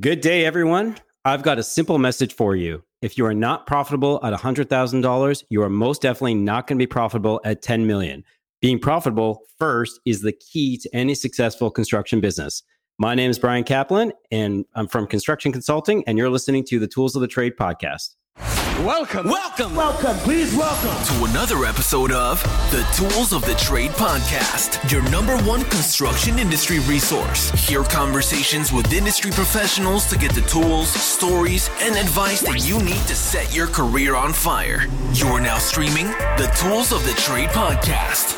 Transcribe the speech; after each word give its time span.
Good 0.00 0.20
day, 0.20 0.44
everyone. 0.44 0.96
I've 1.24 1.42
got 1.42 1.58
a 1.58 1.62
simple 1.62 1.98
message 1.98 2.34
for 2.34 2.54
you. 2.54 2.84
If 3.00 3.16
you 3.16 3.24
are 3.24 3.34
not 3.34 3.66
profitable 3.66 4.20
at 4.22 4.32
$100,000, 4.32 5.44
you 5.48 5.62
are 5.62 5.68
most 5.68 6.02
definitely 6.02 6.34
not 6.34 6.66
going 6.66 6.78
to 6.78 6.82
be 6.82 6.86
profitable 6.86 7.40
at 7.42 7.62
10 7.62 7.86
million. 7.86 8.22
Being 8.60 8.78
profitable 8.78 9.40
first 9.58 9.98
is 10.04 10.20
the 10.20 10.32
key 10.34 10.76
to 10.76 10.94
any 10.94 11.14
successful 11.14 11.70
construction 11.70 12.20
business. 12.20 12.62
My 12.98 13.14
name 13.16 13.30
is 13.30 13.40
Bryan 13.40 13.64
Kaplan, 13.64 14.12
and 14.30 14.66
I'm 14.74 14.88
from 14.88 15.06
Construction 15.06 15.52
Consulting, 15.52 16.04
and 16.06 16.16
you're 16.16 16.30
listening 16.30 16.64
to 16.66 16.78
the 16.78 16.86
Tools 16.86 17.16
of 17.16 17.22
the 17.22 17.26
Trade 17.26 17.54
podcast. 17.58 18.14
Welcome. 18.38 19.26
Welcome. 19.26 19.74
Welcome. 19.74 20.16
Please 20.18 20.54
welcome. 20.54 21.04
To 21.16 21.24
another 21.30 21.64
episode 21.64 22.12
of 22.12 22.40
the 22.70 22.86
Tools 22.94 23.32
of 23.32 23.44
the 23.44 23.54
Trade 23.54 23.90
podcast, 23.92 24.90
your 24.90 25.02
number 25.10 25.36
one 25.38 25.64
construction 25.64 26.38
industry 26.38 26.78
resource. 26.80 27.50
Hear 27.68 27.82
conversations 27.82 28.72
with 28.72 28.92
industry 28.92 29.32
professionals 29.32 30.06
to 30.06 30.18
get 30.18 30.32
the 30.32 30.42
tools, 30.42 30.88
stories, 30.88 31.68
and 31.80 31.96
advice 31.96 32.40
that 32.42 32.68
you 32.68 32.78
need 32.78 33.02
to 33.08 33.16
set 33.16 33.52
your 33.54 33.66
career 33.66 34.14
on 34.14 34.32
fire. 34.32 34.86
You're 35.12 35.40
now 35.40 35.58
streaming 35.58 36.06
the 36.06 36.50
Tools 36.56 36.92
of 36.92 37.04
the 37.04 37.14
Trade 37.14 37.48
podcast. 37.50 38.36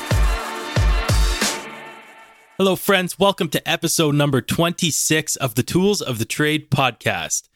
Hello, 2.57 2.77
friends. 2.77 3.19
Welcome 3.19 3.49
to 3.51 3.69
episode 3.69 4.15
number 4.15 4.41
26 4.41 5.37
of 5.37 5.55
the 5.55 5.63
Tools 5.63 6.01
of 6.01 6.19
the 6.19 6.25
Trade 6.25 6.71
podcast. 6.71 7.50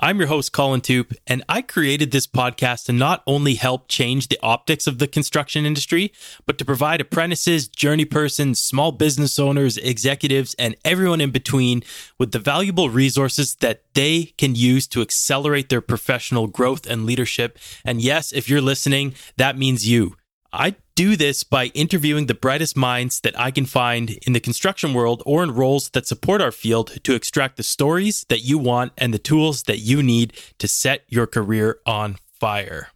I'm 0.00 0.20
your 0.20 0.28
host, 0.28 0.52
Colin 0.52 0.80
Toop, 0.80 1.16
and 1.26 1.42
I 1.48 1.60
created 1.60 2.12
this 2.12 2.28
podcast 2.28 2.84
to 2.84 2.92
not 2.92 3.24
only 3.26 3.56
help 3.56 3.88
change 3.88 4.28
the 4.28 4.38
optics 4.44 4.86
of 4.86 4.98
the 4.98 5.08
construction 5.08 5.66
industry, 5.66 6.12
but 6.46 6.56
to 6.58 6.64
provide 6.64 7.00
apprentices, 7.00 7.66
journey 7.66 8.04
persons, 8.04 8.60
small 8.60 8.92
business 8.92 9.40
owners, 9.40 9.76
executives, 9.76 10.54
and 10.56 10.76
everyone 10.84 11.20
in 11.20 11.32
between 11.32 11.82
with 12.16 12.30
the 12.30 12.38
valuable 12.38 12.90
resources 12.90 13.56
that 13.56 13.82
they 13.94 14.26
can 14.38 14.54
use 14.54 14.86
to 14.86 15.02
accelerate 15.02 15.68
their 15.68 15.80
professional 15.80 16.46
growth 16.46 16.86
and 16.86 17.04
leadership. 17.04 17.58
And 17.84 18.00
yes, 18.00 18.30
if 18.30 18.48
you're 18.48 18.60
listening, 18.60 19.14
that 19.36 19.58
means 19.58 19.88
you. 19.88 20.14
I 20.52 20.76
do 20.98 21.14
this 21.14 21.44
by 21.44 21.66
interviewing 21.74 22.26
the 22.26 22.34
brightest 22.34 22.76
minds 22.76 23.20
that 23.20 23.38
I 23.38 23.52
can 23.52 23.66
find 23.66 24.18
in 24.26 24.32
the 24.32 24.40
construction 24.40 24.92
world 24.92 25.22
or 25.24 25.44
in 25.44 25.52
roles 25.52 25.90
that 25.90 26.08
support 26.08 26.40
our 26.40 26.50
field 26.50 27.04
to 27.04 27.14
extract 27.14 27.56
the 27.56 27.62
stories 27.62 28.26
that 28.28 28.40
you 28.40 28.58
want 28.58 28.90
and 28.98 29.14
the 29.14 29.18
tools 29.20 29.62
that 29.62 29.78
you 29.78 30.02
need 30.02 30.32
to 30.58 30.66
set 30.66 31.04
your 31.06 31.28
career 31.28 31.78
on 31.86 32.16
fire. 32.40 32.88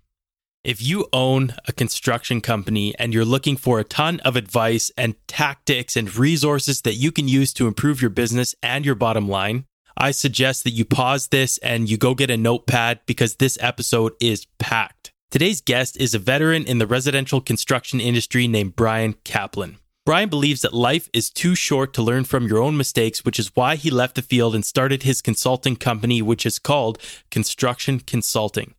If 0.64 0.82
you 0.82 1.06
own 1.12 1.54
a 1.68 1.72
construction 1.72 2.40
company 2.40 2.92
and 2.98 3.14
you're 3.14 3.24
looking 3.24 3.56
for 3.56 3.78
a 3.78 3.84
ton 3.84 4.18
of 4.24 4.34
advice 4.34 4.90
and 4.98 5.14
tactics 5.28 5.96
and 5.96 6.16
resources 6.16 6.82
that 6.82 6.94
you 6.94 7.12
can 7.12 7.28
use 7.28 7.52
to 7.52 7.68
improve 7.68 8.02
your 8.02 8.10
business 8.10 8.52
and 8.64 8.84
your 8.84 8.96
bottom 8.96 9.28
line, 9.28 9.64
I 9.96 10.10
suggest 10.10 10.64
that 10.64 10.70
you 10.70 10.84
pause 10.84 11.28
this 11.28 11.56
and 11.58 11.88
you 11.88 11.98
go 11.98 12.16
get 12.16 12.30
a 12.30 12.36
notepad 12.36 12.98
because 13.06 13.36
this 13.36 13.56
episode 13.60 14.14
is 14.20 14.46
packed. 14.58 15.01
Today's 15.32 15.62
guest 15.62 15.96
is 15.96 16.12
a 16.12 16.18
veteran 16.18 16.66
in 16.66 16.76
the 16.76 16.86
residential 16.86 17.40
construction 17.40 18.02
industry 18.02 18.46
named 18.46 18.76
Bryan 18.76 19.14
Kaplan. 19.24 19.78
Bryan 20.04 20.28
believes 20.28 20.60
that 20.60 20.74
life 20.74 21.08
is 21.14 21.30
too 21.30 21.54
short 21.54 21.94
to 21.94 22.02
learn 22.02 22.24
from 22.24 22.46
your 22.46 22.58
own 22.58 22.76
mistakes, 22.76 23.24
which 23.24 23.38
is 23.38 23.50
why 23.54 23.76
he 23.76 23.90
left 23.90 24.16
the 24.16 24.20
field 24.20 24.54
and 24.54 24.62
started 24.62 25.04
his 25.04 25.22
consulting 25.22 25.74
company, 25.76 26.20
which 26.20 26.44
is 26.44 26.58
called 26.58 26.98
Construction 27.30 28.00
Consulting. 28.00 28.74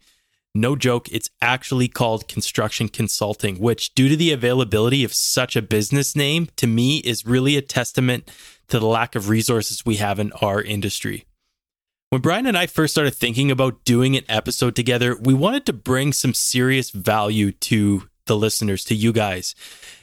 No 0.53 0.75
joke, 0.75 1.11
it's 1.11 1.31
actually 1.41 1.87
called 1.87 2.27
Construction 2.27 2.87
Consulting, 2.87 3.55
which, 3.55 3.95
due 3.95 4.07
to 4.07 4.15
the 4.15 4.31
availability 4.31 5.03
of 5.03 5.11
such 5.11 5.55
a 5.55 5.61
business 5.63 6.15
name, 6.15 6.49
to 6.57 6.67
me 6.67 6.97
is 6.97 7.25
really 7.25 7.57
a 7.57 7.63
testament 7.63 8.29
to 8.67 8.77
the 8.77 8.85
lack 8.85 9.15
of 9.15 9.27
resources 9.27 9.87
we 9.87 9.95
have 9.95 10.19
in 10.19 10.31
our 10.33 10.61
industry. 10.61 11.25
When 12.13 12.21
Bryan 12.21 12.45
and 12.45 12.55
I 12.55 12.67
first 12.67 12.93
started 12.93 13.15
thinking 13.15 13.49
about 13.49 13.85
doing 13.85 14.15
an 14.15 14.23
episode 14.29 14.75
together, 14.75 15.17
we 15.19 15.33
wanted 15.33 15.65
to 15.65 15.73
bring 15.73 16.13
some 16.13 16.35
serious 16.35 16.91
value 16.91 17.51
to 17.51 18.07
the 18.27 18.37
listeners, 18.37 18.83
to 18.83 18.93
you 18.93 19.11
guys. 19.11 19.55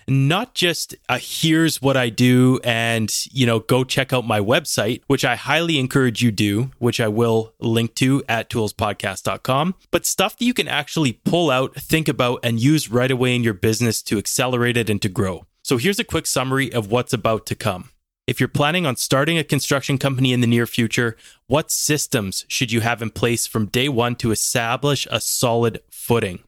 Not 0.09 0.53
just 0.53 0.97
a 1.09 1.19
here's 1.19 1.81
what 1.81 1.97
I 1.97 2.09
do 2.09 2.59
and, 2.65 3.15
you 3.31 3.47
know, 3.47 3.61
go 3.61 3.85
check 3.85 4.13
out 4.13 4.27
my 4.27 4.41
website, 4.41 5.03
which 5.07 5.25
I 5.25 5.37
highly 5.37 5.79
encourage 5.79 6.21
you 6.21 6.33
do, 6.33 6.73
which 6.79 6.99
I 6.99 7.07
will 7.07 7.55
link 7.61 7.95
to 7.95 8.25
at 8.29 8.51
toolspodcast.com, 8.51 9.77
but 9.93 10.05
stuff 10.05 10.37
that 10.37 10.45
you 10.45 10.53
can 10.53 10.67
actually 10.67 11.13
pull 11.13 11.49
out, 11.49 11.77
think 11.77 12.09
about, 12.09 12.41
and 12.43 12.59
use 12.59 12.91
right 12.91 13.13
away 13.13 13.37
in 13.37 13.45
your 13.45 13.55
business 13.55 14.03
to 14.03 14.19
accelerate 14.19 14.77
it 14.77 14.91
and 14.91 15.01
to 15.03 15.09
grow. 15.09 15.47
So 15.63 15.77
here's 15.77 16.01
a 16.01 16.05
quick 16.05 16.27
summary 16.27 16.73
of 16.73 16.91
what's 16.91 17.13
about 17.13 17.47
to 17.47 17.55
come. 17.55 17.91
If 18.27 18.39
you're 18.39 18.49
planning 18.49 18.87
on 18.87 18.97
starting 18.97 19.39
a 19.39 19.45
construction 19.45 19.99
company 19.99 20.33
in 20.33 20.41
the 20.41 20.47
near 20.47 20.67
future, 20.67 21.17
what 21.47 21.71
systems 21.71 22.45
should 22.49 22.71
you 22.71 22.81
have 22.81 23.03
in 23.03 23.11
place 23.11 23.47
from 23.47 23.67
day 23.67 23.89
one 23.89 24.15
to 24.17 24.31
establish 24.31 25.07
a 25.11 25.21
solid 25.21 25.81
footing? 25.91 26.41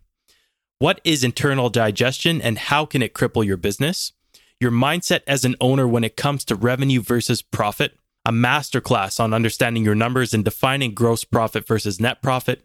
What 0.78 1.00
is 1.04 1.24
internal 1.24 1.70
digestion 1.70 2.42
and 2.42 2.58
how 2.58 2.86
can 2.86 3.02
it 3.02 3.14
cripple 3.14 3.44
your 3.44 3.56
business? 3.56 4.12
Your 4.60 4.70
mindset 4.70 5.20
as 5.26 5.44
an 5.44 5.56
owner 5.60 5.88
when 5.88 6.04
it 6.04 6.16
comes 6.16 6.44
to 6.44 6.54
revenue 6.54 7.00
versus 7.00 7.42
profit, 7.42 7.96
a 8.24 8.32
masterclass 8.32 9.18
on 9.18 9.34
understanding 9.34 9.84
your 9.84 9.94
numbers 9.94 10.32
and 10.32 10.44
defining 10.44 10.94
gross 10.94 11.24
profit 11.24 11.66
versus 11.66 12.00
net 12.00 12.22
profit, 12.22 12.64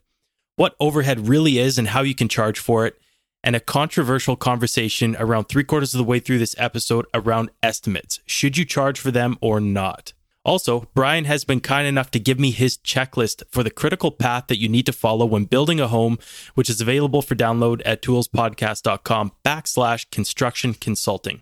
what 0.57 0.75
overhead 0.79 1.28
really 1.28 1.57
is 1.57 1.78
and 1.78 1.89
how 1.89 2.01
you 2.01 2.13
can 2.13 2.28
charge 2.28 2.59
for 2.59 2.85
it, 2.85 3.00
and 3.43 3.55
a 3.55 3.59
controversial 3.59 4.35
conversation 4.35 5.15
around 5.19 5.45
three 5.45 5.63
quarters 5.63 5.93
of 5.93 5.97
the 5.97 6.03
way 6.03 6.19
through 6.19 6.39
this 6.39 6.55
episode 6.57 7.05
around 7.13 7.49
estimates. 7.63 8.19
Should 8.25 8.57
you 8.57 8.65
charge 8.65 8.99
for 8.99 9.11
them 9.11 9.37
or 9.41 9.59
not? 9.59 10.13
Also, 10.47 10.87
Bryan 10.93 11.25
has 11.25 11.43
been 11.43 11.59
kind 11.59 11.85
enough 11.85 12.09
to 12.11 12.19
give 12.19 12.39
me 12.39 12.51
his 12.51 12.77
checklist 12.77 13.43
for 13.51 13.63
the 13.63 13.69
critical 13.69 14.11
path 14.11 14.45
that 14.47 14.59
you 14.59 14.69
need 14.69 14.85
to 14.85 14.93
follow 14.93 15.25
when 15.25 15.43
building 15.43 15.81
a 15.81 15.89
home, 15.89 16.17
which 16.55 16.69
is 16.69 16.79
available 16.79 17.21
for 17.21 17.35
download 17.35 17.81
at 17.85 18.01
toolspodcast.com 18.01 19.33
backslash 19.43 20.09
construction 20.09 20.73
consulting. 20.73 21.41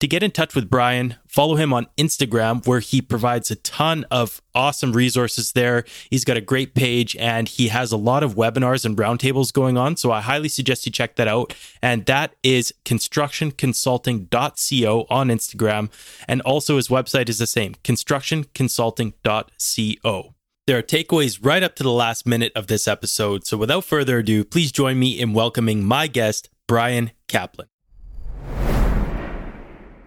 To 0.00 0.06
get 0.06 0.22
in 0.22 0.30
touch 0.30 0.54
with 0.54 0.68
Bryan, 0.68 1.16
follow 1.26 1.56
him 1.56 1.72
on 1.72 1.86
Instagram, 1.96 2.66
where 2.66 2.80
he 2.80 3.00
provides 3.00 3.50
a 3.50 3.56
ton 3.56 4.04
of 4.10 4.42
awesome 4.54 4.92
resources 4.92 5.52
there. 5.52 5.86
He's 6.10 6.22
got 6.22 6.36
a 6.36 6.42
great 6.42 6.74
page 6.74 7.16
and 7.16 7.48
he 7.48 7.68
has 7.68 7.92
a 7.92 7.96
lot 7.96 8.22
of 8.22 8.34
webinars 8.34 8.84
and 8.84 8.94
roundtables 8.94 9.54
going 9.54 9.78
on. 9.78 9.96
So 9.96 10.12
I 10.12 10.20
highly 10.20 10.50
suggest 10.50 10.84
you 10.84 10.92
check 10.92 11.16
that 11.16 11.28
out. 11.28 11.54
And 11.80 12.04
that 12.06 12.34
is 12.42 12.74
constructionconsulting.co 12.84 15.06
on 15.08 15.28
Instagram. 15.28 15.90
And 16.28 16.42
also 16.42 16.76
his 16.76 16.88
website 16.88 17.30
is 17.30 17.38
the 17.38 17.46
same 17.46 17.74
constructionconsulting.co. 17.76 20.34
There 20.66 20.76
are 20.76 20.82
takeaways 20.82 21.38
right 21.42 21.62
up 21.62 21.74
to 21.76 21.82
the 21.82 21.90
last 21.90 22.26
minute 22.26 22.52
of 22.54 22.66
this 22.66 22.86
episode. 22.86 23.46
So 23.46 23.56
without 23.56 23.84
further 23.84 24.18
ado, 24.18 24.44
please 24.44 24.72
join 24.72 24.98
me 24.98 25.18
in 25.18 25.32
welcoming 25.32 25.82
my 25.84 26.06
guest, 26.06 26.50
Bryan 26.66 27.12
Kaplan. 27.28 27.68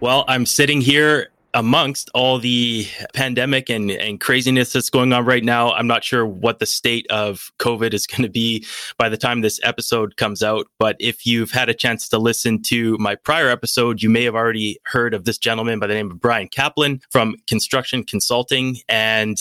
Well, 0.00 0.24
I'm 0.28 0.46
sitting 0.46 0.80
here 0.80 1.28
amongst 1.52 2.08
all 2.14 2.38
the 2.38 2.86
pandemic 3.12 3.68
and, 3.68 3.90
and 3.90 4.18
craziness 4.18 4.72
that's 4.72 4.88
going 4.88 5.12
on 5.12 5.26
right 5.26 5.44
now. 5.44 5.72
I'm 5.72 5.86
not 5.86 6.04
sure 6.04 6.24
what 6.24 6.58
the 6.58 6.64
state 6.64 7.06
of 7.10 7.52
COVID 7.58 7.92
is 7.92 8.06
going 8.06 8.22
to 8.22 8.30
be 8.30 8.64
by 8.96 9.10
the 9.10 9.18
time 9.18 9.42
this 9.42 9.60
episode 9.62 10.16
comes 10.16 10.42
out. 10.42 10.68
But 10.78 10.96
if 11.00 11.26
you've 11.26 11.50
had 11.50 11.68
a 11.68 11.74
chance 11.74 12.08
to 12.08 12.18
listen 12.18 12.62
to 12.62 12.96
my 12.96 13.14
prior 13.14 13.50
episode, 13.50 14.02
you 14.02 14.08
may 14.08 14.24
have 14.24 14.34
already 14.34 14.78
heard 14.86 15.12
of 15.12 15.26
this 15.26 15.36
gentleman 15.36 15.78
by 15.78 15.86
the 15.86 15.94
name 15.94 16.10
of 16.10 16.18
Bryan 16.18 16.48
Kaplan 16.48 17.02
from 17.10 17.36
Construction 17.46 18.02
Consulting. 18.02 18.78
And 18.88 19.38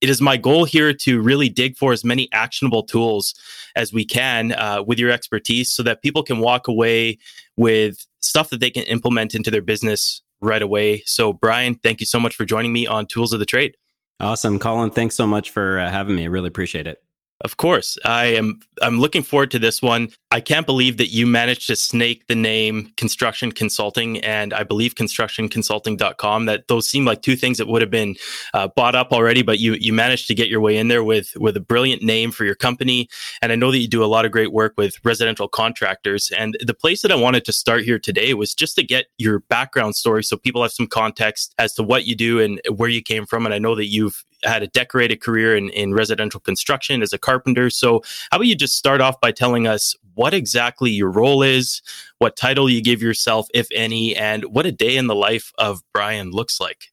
it 0.00 0.10
is 0.10 0.20
my 0.20 0.36
goal 0.36 0.64
here 0.64 0.92
to 0.92 1.22
really 1.22 1.48
dig 1.48 1.76
for 1.76 1.92
as 1.92 2.02
many 2.02 2.28
actionable 2.32 2.82
tools 2.82 3.36
as 3.76 3.92
we 3.92 4.04
can 4.04 4.50
uh, 4.50 4.82
with 4.84 4.98
your 4.98 5.12
expertise 5.12 5.70
so 5.70 5.84
that 5.84 6.02
people 6.02 6.24
can 6.24 6.40
walk 6.40 6.66
away 6.66 7.18
with 7.56 8.04
stuff 8.22 8.50
that 8.50 8.60
they 8.60 8.70
can 8.70 8.84
implement 8.84 9.34
into 9.34 9.50
their 9.50 9.62
business 9.62 10.22
right 10.40 10.62
away. 10.62 11.02
So, 11.06 11.32
Bryan, 11.32 11.76
thank 11.76 12.00
you 12.00 12.06
so 12.06 12.18
much 12.18 12.34
for 12.34 12.44
joining 12.44 12.72
me 12.72 12.86
on 12.86 13.06
Tools 13.06 13.32
of 13.32 13.38
the 13.38 13.46
Trade. 13.46 13.76
Awesome. 14.20 14.58
Colin, 14.58 14.90
thanks 14.90 15.14
so 15.14 15.26
much 15.26 15.50
for 15.50 15.78
uh, 15.78 15.90
having 15.90 16.14
me. 16.14 16.22
I 16.24 16.26
really 16.26 16.48
appreciate 16.48 16.86
it. 16.86 17.02
Of 17.42 17.56
course. 17.56 17.98
I 18.04 18.26
am 18.26 18.60
I'm 18.82 19.00
looking 19.00 19.22
forward 19.22 19.50
to 19.50 19.58
this 19.58 19.82
one. 19.82 20.10
I 20.30 20.40
can't 20.40 20.64
believe 20.64 20.96
that 20.98 21.08
you 21.08 21.26
managed 21.26 21.66
to 21.66 21.76
snake 21.76 22.26
the 22.28 22.36
name 22.36 22.92
Construction 22.96 23.50
Consulting 23.50 24.18
and 24.20 24.54
I 24.54 24.62
believe 24.62 24.94
constructionconsulting.com 24.94 26.46
that 26.46 26.68
those 26.68 26.88
seem 26.88 27.04
like 27.04 27.22
two 27.22 27.34
things 27.34 27.58
that 27.58 27.66
would 27.66 27.82
have 27.82 27.90
been 27.90 28.14
uh, 28.54 28.68
bought 28.68 28.94
up 28.94 29.12
already 29.12 29.42
but 29.42 29.58
you 29.58 29.74
you 29.74 29.92
managed 29.92 30.28
to 30.28 30.34
get 30.34 30.48
your 30.48 30.60
way 30.60 30.76
in 30.76 30.86
there 30.86 31.02
with 31.02 31.32
with 31.36 31.56
a 31.56 31.60
brilliant 31.60 32.02
name 32.02 32.30
for 32.30 32.44
your 32.44 32.54
company 32.54 33.08
and 33.40 33.50
I 33.50 33.56
know 33.56 33.72
that 33.72 33.78
you 33.78 33.88
do 33.88 34.04
a 34.04 34.06
lot 34.06 34.24
of 34.24 34.30
great 34.30 34.52
work 34.52 34.74
with 34.76 35.04
residential 35.04 35.48
contractors 35.48 36.30
and 36.36 36.56
the 36.64 36.74
place 36.74 37.02
that 37.02 37.10
I 37.10 37.16
wanted 37.16 37.44
to 37.46 37.52
start 37.52 37.82
here 37.82 37.98
today 37.98 38.34
was 38.34 38.54
just 38.54 38.76
to 38.76 38.84
get 38.84 39.06
your 39.18 39.40
background 39.40 39.96
story 39.96 40.22
so 40.22 40.36
people 40.36 40.62
have 40.62 40.72
some 40.72 40.86
context 40.86 41.54
as 41.58 41.74
to 41.74 41.82
what 41.82 42.06
you 42.06 42.14
do 42.14 42.40
and 42.40 42.60
where 42.76 42.88
you 42.88 43.02
came 43.02 43.26
from 43.26 43.46
and 43.46 43.54
I 43.54 43.58
know 43.58 43.74
that 43.74 43.86
you've 43.86 44.24
had 44.44 44.62
a 44.62 44.68
decorated 44.68 45.20
career 45.20 45.56
in, 45.56 45.68
in 45.70 45.94
residential 45.94 46.40
construction 46.40 47.02
as 47.02 47.12
a 47.12 47.18
carpenter. 47.18 47.70
So, 47.70 48.02
how 48.30 48.36
about 48.36 48.46
you 48.46 48.56
just 48.56 48.76
start 48.76 49.00
off 49.00 49.20
by 49.20 49.32
telling 49.32 49.66
us 49.66 49.94
what 50.14 50.34
exactly 50.34 50.90
your 50.90 51.10
role 51.10 51.42
is, 51.42 51.82
what 52.18 52.36
title 52.36 52.68
you 52.68 52.82
give 52.82 53.00
yourself, 53.02 53.46
if 53.54 53.68
any, 53.74 54.14
and 54.14 54.44
what 54.44 54.66
a 54.66 54.72
day 54.72 54.96
in 54.96 55.06
the 55.06 55.14
life 55.14 55.52
of 55.58 55.82
Bryan 55.92 56.30
looks 56.30 56.60
like? 56.60 56.92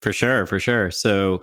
For 0.00 0.12
sure, 0.12 0.46
for 0.46 0.58
sure. 0.58 0.90
So, 0.90 1.40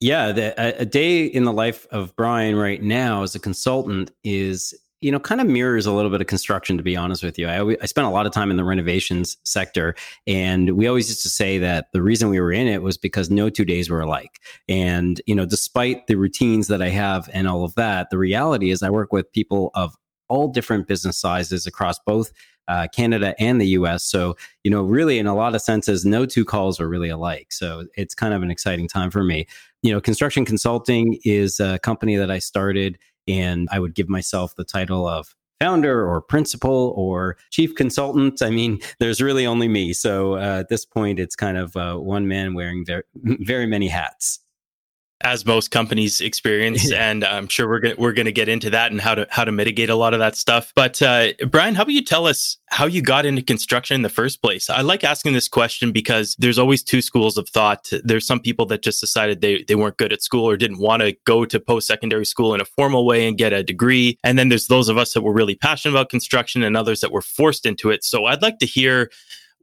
Yeah, 0.00 0.30
the, 0.32 0.54
a, 0.60 0.82
a 0.82 0.84
day 0.84 1.24
in 1.24 1.44
the 1.44 1.52
life 1.52 1.86
of 1.90 2.14
Bryan 2.14 2.54
right 2.54 2.82
now 2.82 3.24
as 3.24 3.34
a 3.34 3.40
consultant 3.40 4.12
is 4.22 4.72
you 5.00 5.12
know, 5.12 5.20
kind 5.20 5.40
of 5.40 5.46
mirrors 5.46 5.86
a 5.86 5.92
little 5.92 6.10
bit 6.10 6.20
of 6.20 6.26
construction, 6.26 6.76
to 6.76 6.82
be 6.82 6.96
honest 6.96 7.22
with 7.22 7.38
you. 7.38 7.46
I, 7.46 7.76
I 7.80 7.86
spent 7.86 8.06
a 8.06 8.10
lot 8.10 8.26
of 8.26 8.32
time 8.32 8.50
in 8.50 8.56
the 8.56 8.64
renovations 8.64 9.36
sector, 9.44 9.94
and 10.26 10.76
we 10.76 10.88
always 10.88 11.08
used 11.08 11.22
to 11.22 11.28
say 11.28 11.58
that 11.58 11.92
the 11.92 12.02
reason 12.02 12.30
we 12.30 12.40
were 12.40 12.52
in 12.52 12.66
it 12.66 12.82
was 12.82 12.98
because 12.98 13.30
no 13.30 13.48
two 13.48 13.64
days 13.64 13.88
were 13.88 14.00
alike. 14.00 14.40
And, 14.68 15.20
you 15.26 15.34
know, 15.34 15.46
despite 15.46 16.08
the 16.08 16.16
routines 16.16 16.66
that 16.66 16.82
I 16.82 16.88
have 16.88 17.30
and 17.32 17.46
all 17.46 17.64
of 17.64 17.74
that, 17.76 18.10
the 18.10 18.18
reality 18.18 18.70
is 18.70 18.82
I 18.82 18.90
work 18.90 19.12
with 19.12 19.32
people 19.32 19.70
of 19.74 19.94
all 20.28 20.48
different 20.48 20.88
business 20.88 21.16
sizes 21.16 21.66
across 21.66 21.98
both 22.00 22.32
uh, 22.68 22.86
Canada 22.94 23.34
and 23.38 23.60
the 23.60 23.68
US. 23.68 24.04
So, 24.04 24.36
you 24.62 24.70
know, 24.70 24.82
really 24.82 25.18
in 25.18 25.26
a 25.26 25.34
lot 25.34 25.54
of 25.54 25.62
senses, 25.62 26.04
no 26.04 26.26
two 26.26 26.44
calls 26.44 26.78
are 26.78 26.88
really 26.88 27.08
alike. 27.08 27.50
So 27.50 27.86
it's 27.96 28.14
kind 28.14 28.34
of 28.34 28.42
an 28.42 28.50
exciting 28.50 28.88
time 28.88 29.10
for 29.10 29.24
me. 29.24 29.46
You 29.82 29.92
know, 29.92 30.00
construction 30.00 30.44
consulting 30.44 31.18
is 31.24 31.60
a 31.60 31.78
company 31.78 32.16
that 32.16 32.30
I 32.30 32.40
started 32.40 32.98
and 33.28 33.68
I 33.70 33.78
would 33.78 33.94
give 33.94 34.08
myself 34.08 34.56
the 34.56 34.64
title 34.64 35.06
of 35.06 35.34
founder 35.60 36.08
or 36.08 36.20
principal 36.20 36.92
or 36.96 37.36
chief 37.50 37.74
consultant. 37.74 38.42
I 38.42 38.50
mean, 38.50 38.80
there's 39.00 39.20
really 39.20 39.46
only 39.46 39.68
me. 39.68 39.92
So 39.92 40.34
uh, 40.34 40.60
at 40.60 40.68
this 40.68 40.84
point, 40.84 41.18
it's 41.18 41.36
kind 41.36 41.56
of 41.56 41.76
uh, 41.76 41.96
one 41.96 42.28
man 42.28 42.54
wearing 42.54 42.84
very, 42.84 43.02
very 43.40 43.66
many 43.66 43.88
hats 43.88 44.40
as 45.20 45.44
most 45.44 45.70
companies 45.70 46.20
experience, 46.20 46.92
and 46.92 47.24
I'm 47.24 47.48
sure 47.48 47.68
we're 47.68 47.80
gonna 47.80 47.94
we're 47.98 48.12
gonna 48.12 48.32
get 48.32 48.48
into 48.48 48.70
that 48.70 48.92
and 48.92 49.00
how 49.00 49.14
to 49.14 49.26
how 49.30 49.44
to 49.44 49.52
mitigate 49.52 49.90
a 49.90 49.94
lot 49.94 50.14
of 50.14 50.20
that 50.20 50.36
stuff. 50.36 50.72
But 50.74 51.00
uh, 51.02 51.32
Bryan, 51.50 51.74
how 51.74 51.82
about 51.82 51.92
you 51.92 52.04
tell 52.04 52.26
us 52.26 52.56
how 52.66 52.86
you 52.86 53.02
got 53.02 53.26
into 53.26 53.42
construction 53.42 53.96
in 53.96 54.02
the 54.02 54.08
first 54.08 54.42
place? 54.42 54.70
I 54.70 54.82
like 54.82 55.04
asking 55.04 55.32
this 55.32 55.48
question 55.48 55.92
because 55.92 56.36
there's 56.38 56.58
always 56.58 56.82
two 56.82 57.02
schools 57.02 57.36
of 57.36 57.48
thought. 57.48 57.90
There's 58.04 58.26
some 58.26 58.40
people 58.40 58.66
that 58.66 58.82
just 58.82 59.00
decided 59.00 59.40
they 59.40 59.64
they 59.64 59.74
weren't 59.74 59.96
good 59.96 60.12
at 60.12 60.22
school 60.22 60.44
or 60.48 60.56
didn't 60.56 60.78
want 60.78 61.02
to 61.02 61.16
go 61.24 61.44
to 61.44 61.58
post 61.58 61.86
secondary 61.86 62.26
school 62.26 62.54
in 62.54 62.60
a 62.60 62.64
formal 62.64 63.04
way 63.04 63.26
and 63.26 63.36
get 63.36 63.52
a 63.52 63.62
degree, 63.62 64.18
and 64.22 64.38
then 64.38 64.48
there's 64.48 64.68
those 64.68 64.88
of 64.88 64.98
us 64.98 65.12
that 65.14 65.22
were 65.22 65.32
really 65.32 65.56
passionate 65.56 65.94
about 65.94 66.10
construction 66.10 66.62
and 66.62 66.76
others 66.76 67.00
that 67.00 67.12
were 67.12 67.22
forced 67.22 67.66
into 67.66 67.90
it. 67.90 68.04
So 68.04 68.26
I'd 68.26 68.42
like 68.42 68.58
to 68.58 68.66
hear 68.66 69.10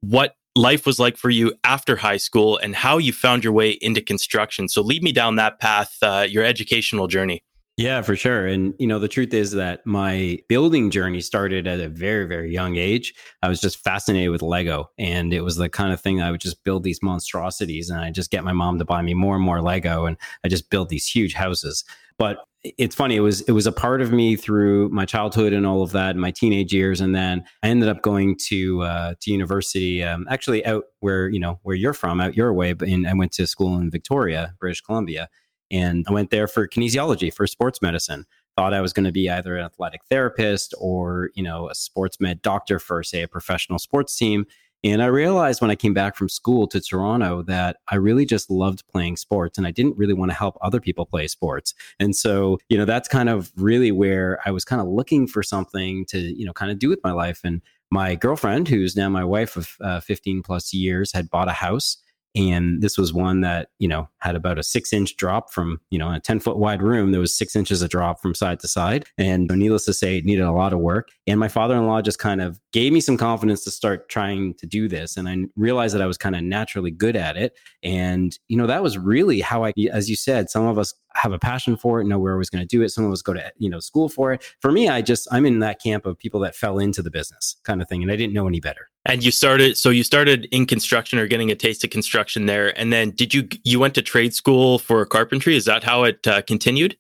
what 0.02 0.36
life 0.56 0.86
was 0.86 1.00
like 1.00 1.18
for 1.18 1.30
you 1.30 1.54
after 1.64 1.96
high 1.98 2.18
school 2.18 2.58
and 2.58 2.76
how 2.76 2.98
you 2.98 3.12
found 3.12 3.44
your 3.44 3.54
way 3.54 3.72
into 3.82 4.02
construction. 4.02 4.70
So 4.70 4.82
lead 4.82 5.04
me 5.04 5.12
down 5.12 5.36
that 5.36 5.60
path, 5.60 5.98
uh, 6.02 6.26
your 6.28 6.44
educational 6.44 7.08
journey. 7.08 7.44
Yeah, 7.78 8.02
for 8.04 8.16
sure. 8.16 8.48
And, 8.48 8.74
you 8.80 8.88
know, 8.88 9.00
the 9.00 9.10
truth 9.10 9.34
is 9.34 9.52
that 9.52 9.86
my 9.86 10.40
building 10.48 10.92
journey 10.92 11.20
started 11.20 11.68
at 11.68 11.82
a 11.82 11.90
very, 11.90 12.26
very 12.26 12.54
young 12.54 12.78
age. 12.78 13.14
I 13.44 13.50
was 13.50 13.60
just 13.60 13.84
fascinated 13.84 14.32
with 14.32 14.42
Lego. 14.42 14.90
And 14.98 15.34
it 15.34 15.42
was 15.42 15.58
the 15.58 15.68
kind 15.68 15.92
of 15.92 16.00
thing 16.00 16.22
I 16.22 16.32
would 16.32 16.40
just 16.40 16.64
build 16.64 16.84
these 16.84 17.04
monstrosities 17.04 17.90
and 17.90 18.00
I 18.00 18.12
just 18.12 18.32
get 18.32 18.46
my 18.46 18.54
mom 18.54 18.80
to 18.80 18.86
buy 18.86 19.02
me 19.02 19.14
more 19.14 19.36
and 19.36 19.44
more 19.44 19.62
Lego. 19.62 20.06
And 20.06 20.16
I 20.46 20.48
just 20.48 20.70
build 20.70 20.88
these 20.88 21.06
huge 21.06 21.34
houses. 21.34 21.84
But 22.18 22.38
it's 22.78 22.96
funny. 22.96 23.16
It 23.16 23.22
was 23.22 23.42
it 23.42 23.52
was 23.52 23.68
a 23.68 23.72
part 23.72 24.02
of 24.02 24.12
me 24.12 24.36
through 24.36 24.90
my 24.90 25.06
childhood 25.06 25.54
and 25.54 25.66
all 25.66 25.82
of 25.82 25.92
that, 25.92 26.12
and 26.12 26.20
my 26.20 26.32
teenage 26.32 26.74
years, 26.74 27.02
and 27.02 27.14
then 27.14 27.44
I 27.64 27.70
ended 27.70 27.90
up 27.90 28.02
going 28.02 28.38
to 28.48 28.82
uh, 28.82 29.14
to 29.22 29.32
university. 29.32 30.04
Um, 30.04 30.26
actually, 30.30 30.66
out 30.66 30.86
where 31.00 31.30
you 31.30 31.40
know 31.40 31.60
where 31.64 31.76
you're 31.76 31.94
from, 31.94 32.20
out 32.20 32.36
your 32.36 32.54
way. 32.54 32.74
But 32.74 32.88
in, 32.88 33.06
I 33.06 33.14
went 33.14 33.32
to 33.34 33.48
school 33.48 33.78
in 33.78 33.92
Victoria, 33.92 34.54
British 34.60 34.82
Columbia, 34.82 35.30
and 35.72 36.06
I 36.08 36.14
went 36.14 36.30
there 36.30 36.48
for 36.48 36.68
kinesiology 36.68 37.34
for 37.34 37.46
sports 37.48 37.82
medicine. 37.82 38.26
Thought 38.56 38.74
I 38.74 38.82
was 38.82 38.94
going 38.94 39.06
to 39.06 39.12
be 39.12 39.30
either 39.30 39.58
an 39.58 39.66
athletic 39.66 40.02
therapist 40.10 40.74
or 40.80 41.30
you 41.36 41.44
know 41.44 41.70
a 41.70 41.76
sports 41.76 42.20
med 42.20 42.42
doctor 42.42 42.80
for 42.80 43.04
say 43.04 43.22
a 43.22 43.28
professional 43.28 43.80
sports 43.80 44.16
team. 44.16 44.46
And 44.86 45.02
I 45.02 45.08
realized 45.08 45.62
when 45.62 45.72
I 45.72 45.76
came 45.76 45.96
back 45.96 46.16
from 46.16 46.30
school 46.30 46.68
to 46.68 46.80
Toronto 46.80 47.42
that 47.42 47.78
I 47.88 47.96
really 47.96 48.24
just 48.24 48.52
loved 48.52 48.88
playing 48.88 49.18
sports 49.18 49.58
and 49.58 49.66
I 49.66 49.72
didn't 49.72 49.98
really 49.98 50.14
want 50.14 50.30
to 50.30 50.38
help 50.38 50.60
other 50.62 50.80
people 50.80 51.08
play 51.08 51.28
sports. 51.28 51.74
And 52.00 52.16
so, 52.16 52.60
you 52.70 52.78
know, 52.78 52.86
that's 52.86 53.08
kind 53.08 53.28
of 53.28 53.52
really 53.58 53.92
where 53.92 54.40
I 54.46 54.52
was 54.52 54.64
kind 54.64 54.80
of 54.80 54.88
looking 54.88 55.26
for 55.26 55.42
something 55.42 56.06
to, 56.10 56.20
you 56.20 56.46
know, 56.46 56.54
kind 56.54 56.72
of 56.72 56.78
do 56.78 56.88
with 56.88 57.00
my 57.04 57.14
life. 57.14 57.42
And 57.44 57.64
my 57.90 58.14
girlfriend, 58.14 58.68
who's 58.68 58.96
now 58.96 59.10
my 59.10 59.24
wife 59.24 59.56
of 59.56 59.76
uh, 59.82 60.02
15 60.02 60.44
plus 60.44 60.72
years, 60.72 61.12
had 61.12 61.32
bought 61.32 61.50
a 61.50 61.54
house 61.54 61.98
and 62.36 62.82
this 62.82 62.98
was 62.98 63.14
one 63.14 63.42
that, 63.42 63.70
you 63.80 63.88
know, 63.88 64.10
had 64.20 64.36
about 64.36 64.60
a 64.60 64.64
six 64.64 64.92
inch 64.92 65.16
drop 65.16 65.52
from, 65.52 65.80
you 65.90 65.98
know, 65.98 66.12
a 66.12 66.20
10 66.20 66.42
foot 66.42 66.58
wide 66.58 66.82
room. 66.82 67.12
There 67.12 67.22
was 67.22 67.36
six 67.36 67.56
inches 67.56 67.82
of 67.82 67.90
drop 67.90 68.22
from 68.22 68.36
side 68.36 68.60
to 68.60 68.68
side. 68.68 69.06
And 69.18 69.48
needless 69.48 69.86
to 69.86 69.94
say, 69.94 70.18
it 70.18 70.26
needed 70.26 70.44
a 70.44 70.52
lot 70.52 70.74
of 70.74 70.80
work. 70.80 71.10
And 71.28 71.40
my 71.40 71.48
father 71.48 71.76
in 71.76 71.88
law 71.88 72.02
just 72.02 72.20
kind 72.20 72.42
of 72.42 72.60
gave 72.74 72.92
me 72.92 73.00
some 73.00 73.18
confidence 73.18 73.64
to 73.64 73.72
start 73.72 74.10
trying 74.10 74.54
to 74.56 74.68
do 74.68 74.90
this. 74.90 75.16
And 75.16 75.30
I 75.30 75.38
realized 75.56 75.96
that 75.96 76.02
I 76.02 76.08
was 76.08 76.18
kind 76.18 76.36
of 76.36 76.44
naturally 76.44 76.92
good 76.92 77.16
at 77.16 77.38
it. 77.38 77.58
And, 77.84 78.38
you 78.48 78.58
know, 78.58 78.68
that 78.68 78.84
was 78.84 78.98
really 78.98 79.40
how 79.40 79.64
I, 79.64 79.74
as 79.92 80.10
you 80.10 80.18
said, 80.18 80.50
some 80.50 80.68
of 80.68 80.78
us 80.78 80.94
have 81.16 81.32
a 81.32 81.40
passion 81.40 81.78
for 81.78 82.02
it, 82.02 82.06
know 82.06 82.20
where 82.20 82.34
I 82.34 82.38
was 82.38 82.50
going 82.50 82.62
to 82.62 82.68
do 82.68 82.82
it. 82.84 82.90
Some 82.90 83.06
of 83.06 83.12
us 83.12 83.22
go 83.22 83.34
to, 83.34 83.52
you 83.58 83.70
know, 83.70 83.80
school 83.80 84.10
for 84.10 84.34
it. 84.34 84.44
For 84.60 84.72
me, 84.72 84.90
I 84.90 85.02
just, 85.02 85.28
I'm 85.32 85.46
in 85.46 85.60
that 85.60 85.82
camp 85.82 86.06
of 86.06 86.18
people 86.18 86.40
that 86.42 86.56
fell 86.56 86.78
into 86.78 87.02
the 87.02 87.12
business 87.12 87.56
kind 87.64 87.82
of 87.82 87.88
thing. 87.88 88.04
And 88.04 88.12
I 88.12 88.16
didn't 88.16 88.34
know 88.34 88.48
any 88.48 88.60
better. 88.60 88.90
And 89.06 89.24
you 89.24 89.32
started, 89.32 89.78
so 89.78 89.90
you 89.90 90.04
started 90.04 90.46
in 90.52 90.66
construction 90.66 91.20
or 91.20 91.28
getting 91.28 91.52
a 91.52 91.56
taste 91.56 91.84
of 91.84 91.90
construction 91.90 92.46
there. 92.46 92.78
And 92.78 92.92
then 92.92 93.12
did 93.12 93.34
you, 93.34 93.48
you 93.64 93.80
went 93.80 93.96
to 93.96 94.02
trade 94.02 94.34
school 94.34 94.80
for 94.80 95.06
carpentry? 95.06 95.56
Is 95.56 95.66
that 95.66 95.84
how 95.84 96.04
it 96.04 96.28
uh, 96.28 96.42
continued? 96.42 96.98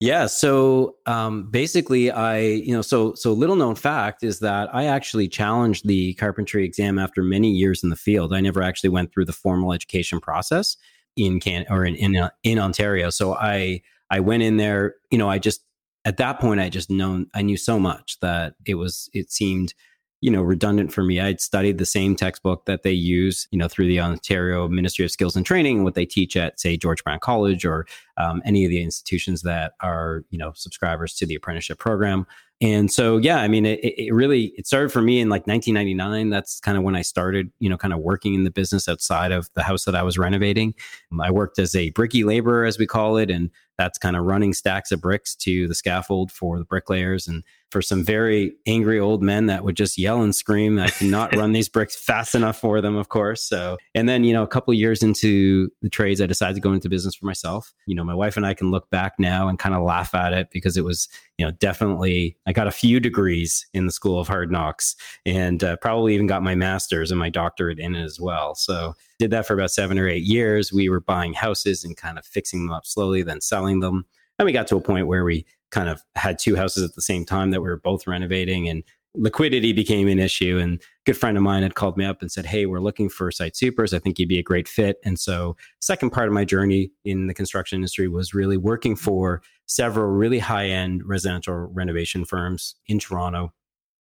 Yeah. 0.00 0.26
So 0.26 0.94
um, 1.06 1.50
basically, 1.50 2.12
I, 2.12 2.38
you 2.38 2.72
know, 2.72 2.82
so, 2.82 3.14
so 3.14 3.32
little 3.32 3.56
known 3.56 3.74
fact 3.74 4.22
is 4.22 4.38
that 4.38 4.72
I 4.72 4.84
actually 4.84 5.26
challenged 5.26 5.88
the 5.88 6.14
carpentry 6.14 6.64
exam 6.64 7.00
after 7.00 7.24
many 7.24 7.50
years 7.50 7.82
in 7.82 7.90
the 7.90 7.96
field. 7.96 8.32
I 8.32 8.40
never 8.40 8.62
actually 8.62 8.90
went 8.90 9.12
through 9.12 9.24
the 9.24 9.32
formal 9.32 9.72
education 9.72 10.20
process 10.20 10.76
in 11.18 11.40
Can 11.40 11.66
or 11.68 11.84
in, 11.84 11.94
in, 11.96 12.16
uh, 12.16 12.30
in 12.42 12.58
Ontario. 12.58 13.10
So 13.10 13.34
I, 13.34 13.82
I 14.10 14.20
went 14.20 14.42
in 14.42 14.56
there, 14.56 14.94
you 15.10 15.18
know, 15.18 15.28
I 15.28 15.38
just, 15.38 15.60
at 16.04 16.16
that 16.18 16.40
point, 16.40 16.60
I 16.60 16.68
just 16.70 16.90
known, 16.90 17.26
I 17.34 17.42
knew 17.42 17.56
so 17.56 17.78
much 17.78 18.18
that 18.20 18.54
it 18.64 18.76
was, 18.76 19.10
it 19.12 19.30
seemed, 19.30 19.74
you 20.20 20.30
know 20.30 20.42
redundant 20.42 20.92
for 20.92 21.02
me 21.02 21.20
i'd 21.20 21.40
studied 21.40 21.78
the 21.78 21.86
same 21.86 22.16
textbook 22.16 22.64
that 22.66 22.82
they 22.82 22.92
use 22.92 23.46
you 23.50 23.58
know 23.58 23.68
through 23.68 23.86
the 23.86 24.00
ontario 24.00 24.68
ministry 24.68 25.04
of 25.04 25.10
skills 25.10 25.36
and 25.36 25.46
training 25.46 25.84
what 25.84 25.94
they 25.94 26.06
teach 26.06 26.36
at 26.36 26.58
say 26.58 26.76
george 26.76 27.02
brown 27.04 27.20
college 27.20 27.64
or 27.64 27.86
um, 28.16 28.42
any 28.44 28.64
of 28.64 28.70
the 28.70 28.82
institutions 28.82 29.42
that 29.42 29.72
are 29.80 30.24
you 30.30 30.38
know 30.38 30.52
subscribers 30.54 31.14
to 31.14 31.26
the 31.26 31.34
apprenticeship 31.34 31.78
program 31.78 32.26
and 32.60 32.90
so 32.90 33.18
yeah 33.18 33.38
i 33.38 33.48
mean 33.48 33.64
it, 33.64 33.78
it 33.82 34.12
really 34.12 34.52
it 34.56 34.66
started 34.66 34.90
for 34.90 35.00
me 35.00 35.20
in 35.20 35.28
like 35.28 35.46
1999 35.46 36.30
that's 36.30 36.60
kind 36.60 36.76
of 36.76 36.82
when 36.82 36.96
i 36.96 37.02
started 37.02 37.50
you 37.60 37.68
know 37.68 37.76
kind 37.76 37.94
of 37.94 38.00
working 38.00 38.34
in 38.34 38.44
the 38.44 38.50
business 38.50 38.88
outside 38.88 39.30
of 39.32 39.48
the 39.54 39.62
house 39.62 39.84
that 39.84 39.94
i 39.94 40.02
was 40.02 40.18
renovating. 40.18 40.74
I 41.20 41.30
worked 41.30 41.58
as 41.58 41.74
a 41.74 41.90
bricky 41.90 42.24
laborer 42.24 42.64
as 42.64 42.78
we 42.78 42.86
call 42.86 43.16
it 43.16 43.30
and 43.30 43.50
that's 43.78 43.98
kind 43.98 44.16
of 44.16 44.24
running 44.24 44.52
stacks 44.52 44.92
of 44.92 45.00
bricks 45.00 45.34
to 45.36 45.68
the 45.68 45.74
scaffold 45.74 46.32
for 46.32 46.58
the 46.58 46.64
bricklayers 46.64 47.28
and 47.28 47.44
for 47.70 47.82
some 47.82 48.02
very 48.02 48.54
angry 48.66 48.98
old 48.98 49.22
men 49.22 49.46
that 49.46 49.62
would 49.62 49.76
just 49.76 49.98
yell 49.98 50.22
and 50.22 50.34
scream. 50.34 50.78
I 50.78 50.88
cannot 50.88 51.36
run 51.36 51.52
these 51.52 51.68
bricks 51.68 51.94
fast 51.94 52.34
enough 52.34 52.58
for 52.58 52.80
them, 52.80 52.96
of 52.96 53.08
course. 53.10 53.42
So, 53.42 53.76
and 53.94 54.08
then, 54.08 54.24
you 54.24 54.32
know, 54.32 54.42
a 54.42 54.48
couple 54.48 54.72
years 54.72 55.02
into 55.02 55.70
the 55.82 55.90
trades, 55.90 56.20
I 56.20 56.26
decided 56.26 56.54
to 56.54 56.60
go 56.60 56.72
into 56.72 56.88
business 56.88 57.14
for 57.14 57.26
myself. 57.26 57.72
You 57.86 57.94
know, 57.94 58.04
my 58.04 58.14
wife 58.14 58.36
and 58.36 58.46
I 58.46 58.54
can 58.54 58.70
look 58.70 58.88
back 58.90 59.14
now 59.18 59.48
and 59.48 59.58
kind 59.58 59.74
of 59.74 59.82
laugh 59.82 60.14
at 60.14 60.32
it 60.32 60.48
because 60.50 60.76
it 60.76 60.84
was, 60.84 61.08
you 61.36 61.44
know, 61.44 61.52
definitely, 61.52 62.36
I 62.46 62.52
got 62.52 62.66
a 62.66 62.72
few 62.72 63.00
degrees 63.00 63.66
in 63.74 63.86
the 63.86 63.92
school 63.92 64.18
of 64.18 64.28
hard 64.28 64.50
knocks 64.50 64.96
and 65.26 65.62
uh, 65.62 65.76
probably 65.76 66.14
even 66.14 66.26
got 66.26 66.42
my 66.42 66.54
master's 66.54 67.10
and 67.10 67.20
my 67.20 67.28
doctorate 67.28 67.78
in 67.78 67.94
it 67.94 68.02
as 68.02 68.18
well. 68.18 68.54
So, 68.54 68.94
did 69.18 69.30
that 69.30 69.46
for 69.46 69.54
about 69.54 69.70
seven 69.70 69.98
or 69.98 70.08
eight 70.08 70.24
years. 70.24 70.72
We 70.72 70.88
were 70.88 71.00
buying 71.00 71.32
houses 71.32 71.84
and 71.84 71.96
kind 71.96 72.18
of 72.18 72.24
fixing 72.24 72.66
them 72.66 72.72
up 72.72 72.86
slowly, 72.86 73.22
then 73.22 73.40
selling 73.40 73.80
them. 73.80 74.06
And 74.38 74.46
we 74.46 74.52
got 74.52 74.66
to 74.68 74.76
a 74.76 74.80
point 74.80 75.06
where 75.06 75.24
we 75.24 75.44
kind 75.70 75.88
of 75.88 76.02
had 76.14 76.38
two 76.38 76.56
houses 76.56 76.84
at 76.84 76.94
the 76.94 77.02
same 77.02 77.24
time 77.24 77.50
that 77.50 77.60
we 77.60 77.68
were 77.68 77.76
both 77.76 78.06
renovating 78.06 78.68
and 78.68 78.84
liquidity 79.14 79.72
became 79.72 80.06
an 80.06 80.18
issue 80.18 80.58
and 80.58 80.80
a 80.80 80.84
good 81.06 81.16
friend 81.16 81.36
of 81.36 81.42
mine 81.42 81.62
had 81.62 81.74
called 81.74 81.96
me 81.96 82.04
up 82.04 82.20
and 82.20 82.30
said 82.30 82.44
hey 82.44 82.66
we're 82.66 82.78
looking 82.78 83.08
for 83.08 83.30
site 83.30 83.56
supers 83.56 83.94
i 83.94 83.98
think 83.98 84.18
you'd 84.18 84.28
be 84.28 84.38
a 84.38 84.42
great 84.42 84.68
fit 84.68 84.98
and 85.02 85.18
so 85.18 85.56
second 85.80 86.10
part 86.10 86.28
of 86.28 86.34
my 86.34 86.44
journey 86.44 86.90
in 87.04 87.26
the 87.26 87.34
construction 87.34 87.76
industry 87.76 88.06
was 88.06 88.34
really 88.34 88.56
working 88.56 88.94
for 88.94 89.42
several 89.66 90.08
really 90.10 90.38
high 90.38 90.66
end 90.66 91.02
residential 91.06 91.54
renovation 91.54 92.24
firms 92.24 92.76
in 92.86 92.98
toronto 92.98 93.52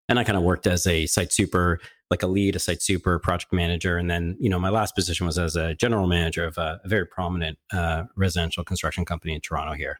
and 0.08 0.18
i 0.18 0.24
kind 0.24 0.36
of 0.36 0.44
worked 0.44 0.66
as 0.66 0.86
a 0.86 1.06
site 1.06 1.32
super 1.32 1.80
like 2.10 2.22
a 2.22 2.26
lead 2.26 2.56
a 2.56 2.58
site 2.58 2.82
super 2.82 3.18
project 3.18 3.52
manager 3.52 3.96
and 3.96 4.10
then 4.10 4.36
you 4.40 4.48
know 4.48 4.58
my 4.58 4.70
last 4.70 4.94
position 4.94 5.26
was 5.26 5.38
as 5.38 5.56
a 5.56 5.74
general 5.74 6.06
manager 6.06 6.44
of 6.44 6.58
a, 6.58 6.80
a 6.84 6.88
very 6.88 7.06
prominent 7.06 7.58
uh, 7.72 8.04
residential 8.16 8.64
construction 8.64 9.04
company 9.04 9.34
in 9.34 9.40
toronto 9.40 9.74
here 9.74 9.98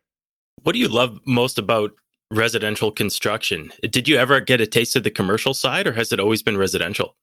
what 0.63 0.73
do 0.73 0.79
you 0.79 0.89
love 0.89 1.19
most 1.27 1.59
about 1.59 1.93
residential 2.31 2.91
construction? 2.91 3.73
Did 3.83 4.09
you 4.09 4.17
ever 4.17 4.41
get 4.41 4.61
a 4.61 4.67
taste 4.67 4.97
of 4.97 5.03
the 5.05 5.11
commercial 5.11 5.55
side 5.55 5.87
or 5.87 5.93
has 5.93 6.13
it 6.13 6.21
always 6.21 6.43
been 6.43 6.57
residential? 6.57 7.17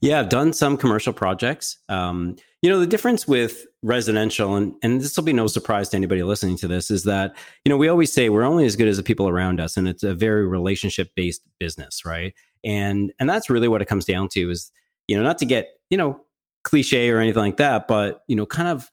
Yeah, 0.00 0.20
I've 0.20 0.28
done 0.28 0.52
some 0.52 0.76
commercial 0.76 1.12
projects. 1.12 1.78
Um, 1.88 2.36
you 2.62 2.68
know, 2.68 2.80
the 2.80 2.86
difference 2.86 3.26
with 3.26 3.66
residential, 3.82 4.56
and, 4.56 4.74
and 4.82 5.00
this 5.00 5.16
will 5.16 5.24
be 5.24 5.32
no 5.32 5.46
surprise 5.46 5.88
to 5.90 5.96
anybody 5.96 6.22
listening 6.22 6.56
to 6.58 6.68
this, 6.68 6.90
is 6.90 7.04
that, 7.04 7.36
you 7.64 7.70
know, 7.70 7.76
we 7.76 7.88
always 7.88 8.12
say 8.12 8.28
we're 8.28 8.42
only 8.42 8.66
as 8.66 8.76
good 8.76 8.88
as 8.88 8.96
the 8.96 9.02
people 9.02 9.28
around 9.28 9.60
us, 9.60 9.76
and 9.76 9.88
it's 9.88 10.02
a 10.02 10.14
very 10.14 10.46
relationship 10.46 11.12
based 11.14 11.42
business, 11.58 12.04
right? 12.04 12.34
And 12.64 13.12
and 13.18 13.30
that's 13.30 13.48
really 13.48 13.68
what 13.68 13.80
it 13.80 13.88
comes 13.88 14.04
down 14.04 14.28
to 14.30 14.50
is, 14.50 14.70
you 15.08 15.16
know, 15.16 15.22
not 15.22 15.38
to 15.38 15.46
get, 15.46 15.68
you 15.88 15.96
know, 15.96 16.20
cliche 16.64 17.08
or 17.08 17.18
anything 17.18 17.42
like 17.42 17.56
that, 17.56 17.88
but, 17.88 18.22
you 18.28 18.36
know, 18.36 18.46
kind 18.46 18.68
of 18.68 18.90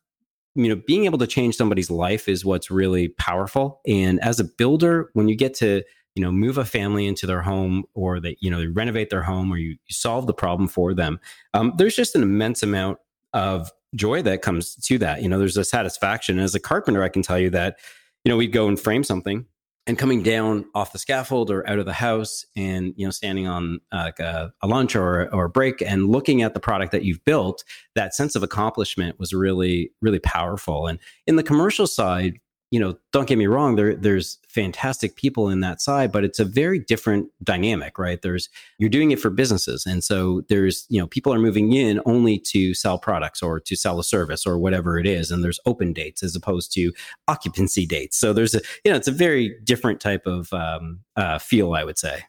you 0.56 0.68
know, 0.68 0.82
being 0.88 1.06
able 1.06 1.20
to 1.20 1.28
change 1.28 1.56
somebody's 1.56 1.92
life 1.92 2.28
is 2.28 2.44
what's 2.44 2.72
really 2.72 3.10
powerful. 3.10 3.80
And 3.88 4.20
as 4.22 4.40
a 4.40 4.44
builder, 4.44 5.12
when 5.14 5.28
you 5.28 5.36
get 5.36 5.54
to 5.56 5.84
you 6.18 6.24
know 6.24 6.32
move 6.32 6.58
a 6.58 6.66
family 6.66 7.06
into 7.06 7.26
their 7.26 7.42
home 7.42 7.86
or 7.94 8.20
they 8.20 8.36
you 8.40 8.50
know 8.50 8.60
they 8.60 8.68
renovate 8.68 9.10
their 9.10 9.24
home 9.24 9.52
or 9.52 9.58
you, 9.58 9.70
you 9.70 9.94
solve 9.94 10.28
the 10.28 10.34
problem 10.34 10.68
for 10.68 10.94
them 10.94 11.20
um, 11.54 11.74
there's 11.78 11.96
just 11.96 12.16
an 12.16 12.24
immense 12.24 12.64
amount 12.64 12.98
of 13.34 13.72
joy 13.96 14.22
that 14.22 14.42
comes 14.42 14.76
to 14.76 14.98
that. 15.00 15.22
You 15.22 15.30
know 15.30 15.40
there's 15.40 15.58
a 15.58 15.64
satisfaction. 15.64 16.40
As 16.40 16.56
a 16.56 16.60
carpenter 16.60 17.04
i 17.04 17.10
can 17.10 17.22
tell 17.22 17.40
you 17.40 17.50
that 17.52 17.80
you 18.24 18.30
know 18.30 18.38
we'd 18.38 18.52
go 18.52 18.68
and 18.68 18.80
frame 18.80 19.04
something 19.04 19.46
and 19.86 19.98
coming 19.98 20.22
down 20.22 20.66
off 20.76 20.92
the 20.92 21.00
scaffold 21.00 21.50
or 21.50 21.68
out 21.70 21.80
of 21.80 21.86
the 21.86 21.94
house 21.94 22.46
and 22.56 22.94
you 22.98 23.06
know 23.06 23.12
standing 23.12 23.48
on 23.48 23.80
uh, 23.94 24.04
like 24.06 24.20
a, 24.20 24.52
a, 24.62 24.68
lunch 24.68 24.96
or, 24.96 25.34
or 25.34 25.46
a 25.46 25.50
break 25.50 25.82
and 25.82 26.10
looking 26.10 26.42
at 26.42 26.54
the 26.54 26.60
product 26.60 26.92
that 26.92 27.04
you've 27.04 27.24
built 27.24 27.64
that 27.96 28.14
sense 28.14 28.36
of 28.36 28.44
accomplishment 28.44 29.18
was 29.20 29.34
really 29.34 29.92
really 30.02 30.20
powerful. 30.20 30.88
And 30.88 31.00
in 31.26 31.38
the 31.38 31.44
commercial 31.44 31.88
side 31.88 32.40
you 32.70 32.80
know, 32.80 32.98
don't 33.14 33.28
get 33.28 33.38
me 33.38 33.48
wrong, 33.48 33.76
there 33.76 33.96
there's 33.96 34.40
fantastic 34.50 35.16
people 35.16 35.50
in 35.50 35.62
that 35.62 35.82
side, 35.82 36.12
but 36.12 36.24
it's 36.24 36.40
a 36.40 36.46
very 36.46 36.80
different 36.80 37.30
dynamic, 37.44 37.98
right? 37.98 38.22
There's 38.22 38.50
you're 38.78 38.90
doing 38.90 39.12
it 39.12 39.20
for 39.20 39.30
businesses. 39.30 39.86
And 39.86 40.04
so 40.04 40.42
there's, 40.50 40.86
you 40.90 41.00
know, 41.00 41.08
people 41.08 41.34
are 41.34 41.40
moving 41.40 41.74
in 41.74 42.02
only 42.06 42.40
to 42.48 42.74
sell 42.74 42.98
products 42.98 43.42
or 43.42 43.60
to 43.62 43.76
sell 43.76 44.00
a 44.00 44.04
service 44.04 44.46
or 44.46 44.58
whatever 44.58 45.00
it 45.00 45.08
is. 45.08 45.32
And 45.32 45.44
there's 45.44 45.60
open 45.66 45.94
dates 45.94 46.24
as 46.24 46.36
opposed 46.36 46.74
to 46.74 46.92
occupancy 47.28 47.86
dates. 47.86 48.18
So 48.18 48.34
there's 48.34 48.54
a, 48.54 48.62
you 48.84 48.92
know, 48.92 48.98
it's 48.98 49.08
a 49.08 49.14
very 49.14 49.58
different 49.64 50.02
type 50.02 50.26
of 50.26 50.52
um, 50.52 51.00
uh, 51.16 51.40
feel, 51.40 51.74
I 51.74 51.84
would 51.84 51.98
say. 51.98 52.24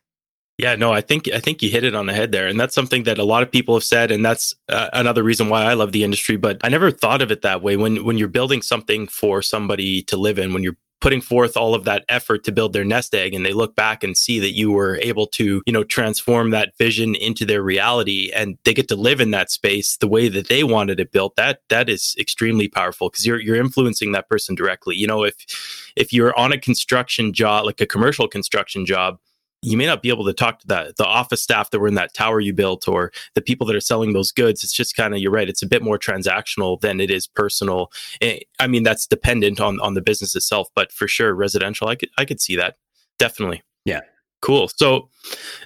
Yeah, 0.59 0.75
no, 0.75 0.93
I 0.93 1.03
think 1.03 1.29
I 1.33 1.39
think 1.39 1.63
you 1.63 1.71
hit 1.71 1.85
it 1.85 1.95
on 1.95 2.07
the 2.07 2.13
head 2.13 2.33
there, 2.33 2.49
and 2.49 2.59
that's 2.59 2.75
something 2.75 3.05
that 3.05 3.19
a 3.19 3.25
lot 3.25 3.45
of 3.45 3.51
people 3.51 3.77
have 3.77 3.85
said, 3.85 4.11
and 4.11 4.25
that's 4.25 4.55
uh, 4.69 4.89
another 4.93 5.23
reason 5.23 5.49
why 5.49 5.63
I 5.63 5.75
love 5.75 5.93
the 5.93 6.03
industry. 6.03 6.37
But 6.37 6.59
I 6.65 6.69
never 6.69 6.91
thought 6.91 7.23
of 7.23 7.31
it 7.31 7.43
that 7.43 7.63
way. 7.63 7.77
When 7.77 8.05
when 8.05 8.19
you're 8.19 8.27
building 8.27 8.61
something 8.63 9.07
for 9.07 9.41
somebody 9.41 10.03
to 10.03 10.17
live 10.17 10.37
in, 10.37 10.53
when 10.53 10.65
you're 10.65 10.77
putting 11.01 11.21
forth 11.21 11.57
all 11.57 11.77
of 11.77 11.85
that 11.85 12.05
effort 12.09 12.43
to 12.43 12.51
build 12.51 12.73
their 12.73 12.85
nest 12.85 13.15
egg, 13.15 13.35
and 13.35 13.47
they 13.47 13.53
look 13.53 13.77
back 13.77 14.03
and 14.03 14.17
see 14.17 14.41
that 14.41 14.51
you 14.51 14.73
were 14.73 14.99
able 15.01 15.29
to, 15.29 15.63
you 15.65 15.73
know, 15.73 15.85
transform 15.85 16.51
that 16.51 16.77
vision 16.77 17.15
into 17.15 17.45
their 17.45 17.63
reality, 17.63 18.33
and 18.35 18.59
they 18.65 18.75
get 18.75 18.89
to 18.89 18.97
live 18.97 19.21
in 19.21 19.31
that 19.31 19.53
space 19.53 19.97
the 19.99 20.09
way 20.09 20.29
that 20.29 20.49
they 20.49 20.65
wanted 20.65 20.99
it 20.99 21.13
built. 21.13 21.37
That 21.37 21.61
that 21.69 21.89
is 21.89 22.17
extremely 22.19 22.67
powerful 22.67 23.11
because 23.11 23.25
you're 23.25 23.41
you're 23.41 23.55
influencing 23.55 24.11
that 24.11 24.29
person 24.29 24.57
directly. 24.57 24.97
You 24.97 25.07
know, 25.07 25.23
if 25.23 25.37
if 25.95 26.13
you're 26.13 26.37
on 26.37 26.51
a 26.51 26.59
construction 26.59 27.33
job, 27.33 27.65
like 27.65 27.81
a 27.81 27.87
commercial 27.87 28.27
construction 28.27 28.85
job 28.85 29.19
you 29.63 29.77
may 29.77 29.87
not 29.87 30.03
be 30.03 30.09
able 30.09 30.25
to 30.25 30.33
talk 30.33 30.61
to 30.61 30.67
that 30.69 30.97
the 30.97 31.05
office 31.05 31.43
staff 31.43 31.71
that 31.71 31.81
were 31.81 31.89
in 31.89 31.95
that 31.95 32.15
tower 32.15 32.41
you 32.41 32.53
built 32.53 32.87
or 32.87 33.11
the 33.35 33.43
people 33.43 33.67
that 33.67 33.77
are 33.77 33.81
selling 33.81 34.13
those 34.13 34.31
goods 34.31 34.63
it's 34.63 34.73
just 34.73 34.97
kind 34.97 35.15
of 35.15 35.21
you're 35.21 35.33
right 35.33 35.49
it's 35.49 35.63
a 35.63 35.67
bit 35.67 35.83
more 35.83 35.99
transactional 35.99 36.81
than 36.81 37.01
it 37.01 37.11
is 37.11 37.27
personal. 37.27 37.91
Eh, 38.21 38.39
i 38.61 38.67
mean 38.67 38.83
that's 38.83 39.07
dependent 39.07 39.61
on 39.61 39.81
on 39.81 39.95
the 39.95 40.01
business 40.01 40.35
itself 40.37 40.69
but 40.75 40.93
for 40.93 41.09
sure 41.09 41.35
residential 41.35 41.89
i 41.89 41.95
could 41.95 42.11
i 42.19 42.25
could 42.25 42.41
see 42.41 42.57
that. 42.57 42.77
Definitely. 43.19 43.63
Yeah. 43.85 44.01
Cool. 44.41 44.69
So 44.77 45.09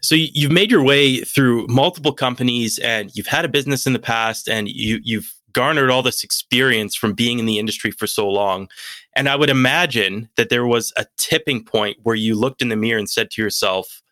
so 0.01 0.15
you've 0.15 0.53
made 0.53 0.71
your 0.71 0.83
way 0.83 1.21
through 1.21 1.67
multiple 1.69 2.13
companies 2.13 2.79
and 2.79 3.11
you've 3.15 3.27
had 3.27 3.45
a 3.45 3.49
business 3.49 3.87
in 3.87 3.93
the 3.93 3.99
past 3.99 4.49
and 4.49 4.69
you 4.69 5.01
you've 5.03 5.35
garnered 5.53 5.91
all 5.91 6.03
this 6.03 6.25
experience 6.25 6.95
from 6.95 7.13
being 7.13 7.39
in 7.39 7.45
the 7.45 7.59
industry 7.59 7.91
for 7.91 8.07
so 8.07 8.27
long. 8.27 8.71
And 9.15 9.29
I 9.29 9.37
would 9.37 9.51
imagine 9.51 10.29
that 10.37 10.49
there 10.49 10.67
was 10.67 10.93
a 10.97 11.07
tipping 11.19 11.65
point 11.65 11.99
where 12.03 12.15
you 12.17 12.35
looked 12.35 12.63
in 12.63 12.69
the 12.69 12.77
mirror 12.77 12.99
and 12.99 13.11
said 13.11 13.31
to 13.33 13.43
yourself, 13.43 14.03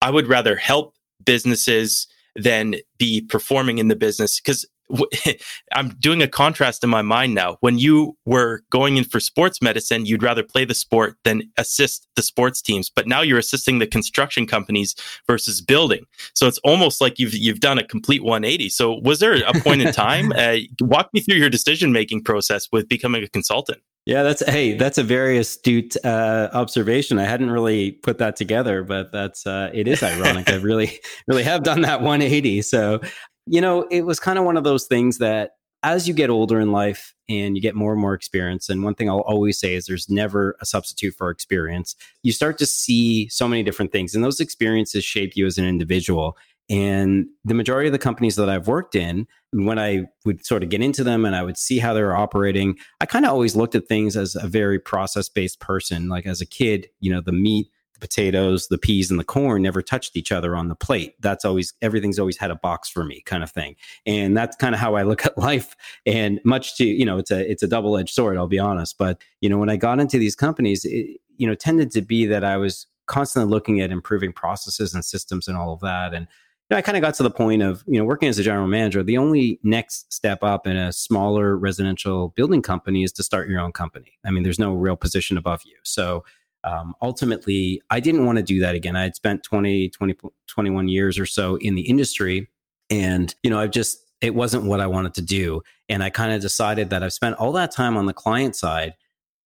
I 0.00 0.10
would 0.10 0.28
rather 0.28 0.56
help 0.56 0.94
businesses 1.24 2.06
than 2.36 2.76
be 2.98 3.22
performing 3.22 3.78
in 3.78 3.88
the 3.88 3.96
business. 3.96 4.40
Because 4.40 4.66
I'm 5.72 5.88
doing 5.98 6.22
a 6.22 6.28
contrast 6.28 6.84
in 6.84 6.90
my 6.90 7.02
mind 7.02 7.34
now. 7.34 7.56
When 7.60 7.78
you 7.78 8.16
were 8.24 8.62
going 8.70 8.96
in 8.96 9.04
for 9.04 9.20
sports 9.20 9.60
medicine, 9.60 10.06
you'd 10.06 10.22
rather 10.22 10.42
play 10.42 10.64
the 10.64 10.74
sport 10.74 11.16
than 11.24 11.42
assist 11.56 12.06
the 12.14 12.22
sports 12.22 12.62
teams. 12.62 12.90
But 12.90 13.06
now 13.06 13.20
you're 13.20 13.38
assisting 13.38 13.78
the 13.78 13.86
construction 13.86 14.46
companies 14.46 14.94
versus 15.26 15.60
building. 15.60 16.04
So 16.34 16.46
it's 16.46 16.58
almost 16.58 17.00
like 17.00 17.18
you've 17.18 17.34
you've 17.34 17.60
done 17.60 17.78
a 17.78 17.84
complete 17.84 18.22
180. 18.22 18.68
So 18.68 19.00
was 19.02 19.18
there 19.18 19.34
a 19.34 19.54
point 19.60 19.82
in 19.82 19.92
time? 19.92 20.32
Uh, 20.46 20.58
walk 20.80 21.08
me 21.14 21.20
through 21.20 21.36
your 21.36 21.48
decision 21.48 21.92
making 21.92 22.22
process 22.22 22.68
with 22.70 22.88
becoming 22.88 23.24
a 23.24 23.28
consultant. 23.28 23.80
Yeah, 24.06 24.22
that's 24.22 24.44
hey, 24.48 24.74
that's 24.74 24.98
a 24.98 25.02
very 25.02 25.36
astute 25.36 25.96
uh, 26.04 26.48
observation. 26.52 27.18
I 27.18 27.24
hadn't 27.24 27.50
really 27.50 27.90
put 27.90 28.18
that 28.18 28.36
together, 28.36 28.84
but 28.84 29.10
that's 29.10 29.44
uh, 29.48 29.70
it 29.74 29.88
is 29.88 30.00
ironic. 30.00 30.48
I 30.48 30.56
really, 30.56 31.00
really 31.26 31.42
have 31.42 31.64
done 31.64 31.80
that 31.80 32.00
180. 32.02 32.62
So 32.62 33.00
you 33.46 33.60
know, 33.60 33.82
it 33.90 34.02
was 34.02 34.20
kind 34.20 34.38
of 34.38 34.44
one 34.44 34.56
of 34.56 34.64
those 34.64 34.86
things 34.86 35.18
that 35.18 35.52
as 35.82 36.08
you 36.08 36.14
get 36.14 36.30
older 36.30 36.58
in 36.58 36.72
life 36.72 37.14
and 37.28 37.56
you 37.56 37.62
get 37.62 37.74
more 37.74 37.92
and 37.92 38.00
more 38.00 38.14
experience, 38.14 38.68
and 38.68 38.84
one 38.84 38.94
thing 38.94 39.10
I'll 39.10 39.20
always 39.20 39.58
say 39.58 39.74
is 39.74 39.86
there's 39.86 40.08
never 40.08 40.56
a 40.60 40.66
substitute 40.66 41.14
for 41.14 41.30
experience. 41.30 41.96
You 42.22 42.32
start 42.32 42.58
to 42.58 42.66
see 42.66 43.28
so 43.28 43.48
many 43.48 43.64
different 43.64 43.90
things, 43.90 44.14
and 44.14 44.22
those 44.22 44.38
experiences 44.38 45.04
shape 45.04 45.32
you 45.34 45.46
as 45.46 45.58
an 45.58 45.64
individual. 45.64 46.36
And 46.68 47.26
the 47.44 47.54
majority 47.54 47.88
of 47.88 47.92
the 47.92 47.98
companies 47.98 48.36
that 48.36 48.48
I've 48.48 48.66
worked 48.66 48.96
in, 48.96 49.26
when 49.64 49.78
I 49.78 50.06
would 50.24 50.44
sort 50.44 50.62
of 50.62 50.68
get 50.68 50.82
into 50.82 51.02
them 51.02 51.24
and 51.24 51.34
I 51.34 51.42
would 51.42 51.56
see 51.56 51.78
how 51.78 51.94
they 51.94 52.02
were 52.02 52.16
operating, 52.16 52.76
I 53.00 53.06
kind 53.06 53.24
of 53.24 53.30
always 53.30 53.56
looked 53.56 53.74
at 53.74 53.88
things 53.88 54.16
as 54.16 54.36
a 54.36 54.46
very 54.46 54.78
process 54.78 55.28
based 55.28 55.60
person. 55.60 56.08
Like 56.08 56.26
as 56.26 56.40
a 56.40 56.46
kid, 56.46 56.88
you 57.00 57.12
know, 57.12 57.20
the 57.20 57.32
meat 57.32 57.68
the 57.98 58.06
potatoes, 58.06 58.68
the 58.68 58.78
peas, 58.78 59.10
and 59.10 59.18
the 59.18 59.24
corn 59.24 59.62
never 59.62 59.80
touched 59.82 60.16
each 60.16 60.30
other 60.30 60.54
on 60.54 60.68
the 60.68 60.74
plate. 60.74 61.14
That's 61.20 61.44
always 61.44 61.74
everything's 61.80 62.18
always 62.18 62.36
had 62.36 62.50
a 62.50 62.56
box 62.56 62.88
for 62.88 63.04
me, 63.04 63.22
kind 63.24 63.42
of 63.42 63.50
thing. 63.50 63.76
And 64.04 64.36
that's 64.36 64.56
kind 64.56 64.74
of 64.74 64.80
how 64.80 64.94
I 64.96 65.02
look 65.02 65.24
at 65.26 65.38
life. 65.38 65.74
And 66.04 66.40
much 66.44 66.76
to 66.76 66.84
you 66.84 67.04
know, 67.04 67.18
it's 67.18 67.30
a 67.30 67.50
it's 67.50 67.62
a 67.62 67.68
double 67.68 67.96
edged 67.96 68.14
sword. 68.14 68.36
I'll 68.36 68.46
be 68.46 68.58
honest, 68.58 68.96
but 68.98 69.22
you 69.40 69.48
know, 69.48 69.58
when 69.58 69.70
I 69.70 69.76
got 69.76 70.00
into 70.00 70.18
these 70.18 70.36
companies, 70.36 70.84
it, 70.84 71.20
you 71.36 71.46
know, 71.46 71.54
tended 71.54 71.90
to 71.92 72.02
be 72.02 72.26
that 72.26 72.44
I 72.44 72.56
was 72.56 72.86
constantly 73.06 73.50
looking 73.50 73.80
at 73.80 73.90
improving 73.90 74.32
processes 74.32 74.94
and 74.94 75.04
systems 75.04 75.48
and 75.48 75.56
all 75.56 75.72
of 75.72 75.80
that. 75.80 76.12
And 76.12 76.26
know, 76.70 76.76
I 76.76 76.82
kind 76.82 76.96
of 76.96 77.02
got 77.02 77.14
to 77.14 77.22
the 77.22 77.30
point 77.30 77.62
of 77.62 77.84
you 77.86 77.98
know 77.98 78.04
working 78.04 78.28
as 78.28 78.38
a 78.38 78.42
general 78.42 78.66
manager. 78.66 79.02
The 79.02 79.18
only 79.18 79.60
next 79.62 80.12
step 80.12 80.42
up 80.42 80.66
in 80.66 80.76
a 80.76 80.92
smaller 80.92 81.56
residential 81.56 82.28
building 82.30 82.62
company 82.62 83.04
is 83.04 83.12
to 83.12 83.22
start 83.22 83.48
your 83.48 83.60
own 83.60 83.72
company. 83.72 84.18
I 84.24 84.30
mean, 84.30 84.42
there's 84.42 84.58
no 84.58 84.74
real 84.74 84.96
position 84.96 85.36
above 85.36 85.62
you. 85.64 85.76
So 85.82 86.24
um, 86.66 86.94
ultimately, 87.00 87.80
I 87.90 88.00
didn't 88.00 88.26
want 88.26 88.36
to 88.36 88.42
do 88.42 88.58
that 88.60 88.74
again. 88.74 88.96
I 88.96 89.04
had 89.04 89.14
spent 89.14 89.44
20, 89.44 89.90
20, 89.90 90.16
21 90.48 90.88
years 90.88 91.18
or 91.18 91.24
so 91.24 91.56
in 91.56 91.76
the 91.76 91.82
industry. 91.82 92.48
And, 92.90 93.32
you 93.42 93.50
know, 93.50 93.60
I've 93.60 93.70
just, 93.70 94.00
it 94.20 94.34
wasn't 94.34 94.64
what 94.64 94.80
I 94.80 94.88
wanted 94.88 95.14
to 95.14 95.22
do. 95.22 95.62
And 95.88 96.02
I 96.02 96.10
kind 96.10 96.32
of 96.32 96.40
decided 96.40 96.90
that 96.90 97.04
I've 97.04 97.12
spent 97.12 97.36
all 97.36 97.52
that 97.52 97.70
time 97.70 97.96
on 97.96 98.06
the 98.06 98.12
client 98.12 98.56
side, 98.56 98.94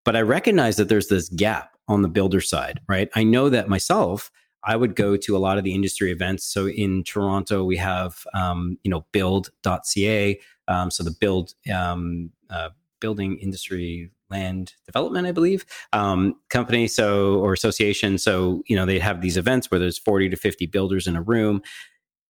but 0.05 0.15
I 0.15 0.21
recognize 0.21 0.77
that 0.77 0.88
there's 0.88 1.07
this 1.07 1.27
gap 1.29 1.75
on 1.89 2.03
the 2.03 2.07
builder 2.07 2.39
side, 2.39 2.79
right? 2.88 3.09
I 3.15 3.23
know 3.23 3.49
that 3.49 3.67
myself, 3.67 4.31
I 4.63 4.75
would 4.75 4.95
go 4.95 5.15
to 5.17 5.37
a 5.37 5.39
lot 5.39 5.57
of 5.57 5.63
the 5.63 5.73
industry 5.73 6.11
events. 6.11 6.45
So 6.45 6.67
in 6.67 7.03
Toronto, 7.03 7.63
we 7.63 7.77
have, 7.77 8.25
um, 8.33 8.77
you 8.83 8.91
know, 8.91 9.05
build.ca. 9.11 10.39
Um, 10.67 10.91
so 10.91 11.03
the 11.03 11.15
build, 11.19 11.53
um, 11.73 12.31
uh, 12.49 12.69
building 12.99 13.37
industry 13.37 14.11
land 14.29 14.73
development, 14.85 15.27
I 15.27 15.31
believe, 15.31 15.65
um, 15.93 16.35
company, 16.49 16.87
so 16.87 17.35
or 17.39 17.53
association. 17.53 18.17
So 18.17 18.63
you 18.67 18.75
know 18.75 18.85
they 18.85 18.99
have 18.99 19.21
these 19.21 19.37
events 19.37 19.71
where 19.71 19.79
there's 19.79 19.97
40 19.97 20.29
to 20.29 20.35
50 20.35 20.65
builders 20.67 21.07
in 21.07 21.15
a 21.15 21.21
room, 21.21 21.61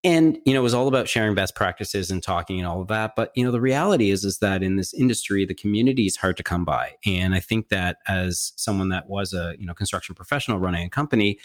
and 0.03 0.38
you 0.45 0.53
know 0.53 0.59
it 0.59 0.63
was 0.63 0.74
all 0.74 0.88
about 0.88 1.09
sharing 1.09 1.36
best 1.36 1.55
practices 1.55 2.12
and 2.12 2.24
talking 2.24 2.59
and 2.59 2.67
all 2.67 2.81
of 2.81 2.88
that. 2.88 3.15
But 3.15 3.31
you 3.36 3.43
know 3.43 3.51
the 3.51 3.62
reality 3.62 4.12
is 4.12 4.24
is 4.24 4.39
that 4.39 4.63
in 4.63 4.77
this 4.77 4.93
industry, 4.93 5.45
the 5.45 5.55
community 5.55 6.05
is 6.05 6.17
hard 6.17 6.38
to 6.38 6.43
come 6.43 6.65
by, 6.65 6.95
and 7.05 7.36
I 7.36 7.39
think 7.39 7.69
that 7.69 7.98
as 8.07 8.53
someone 8.55 8.89
that 8.89 9.09
was 9.09 9.33
a 9.33 9.55
you 9.59 9.65
know 9.65 9.74
construction 9.74 10.15
professional 10.15 10.59
running 10.59 10.86
a 10.86 10.89
company. 10.89 11.39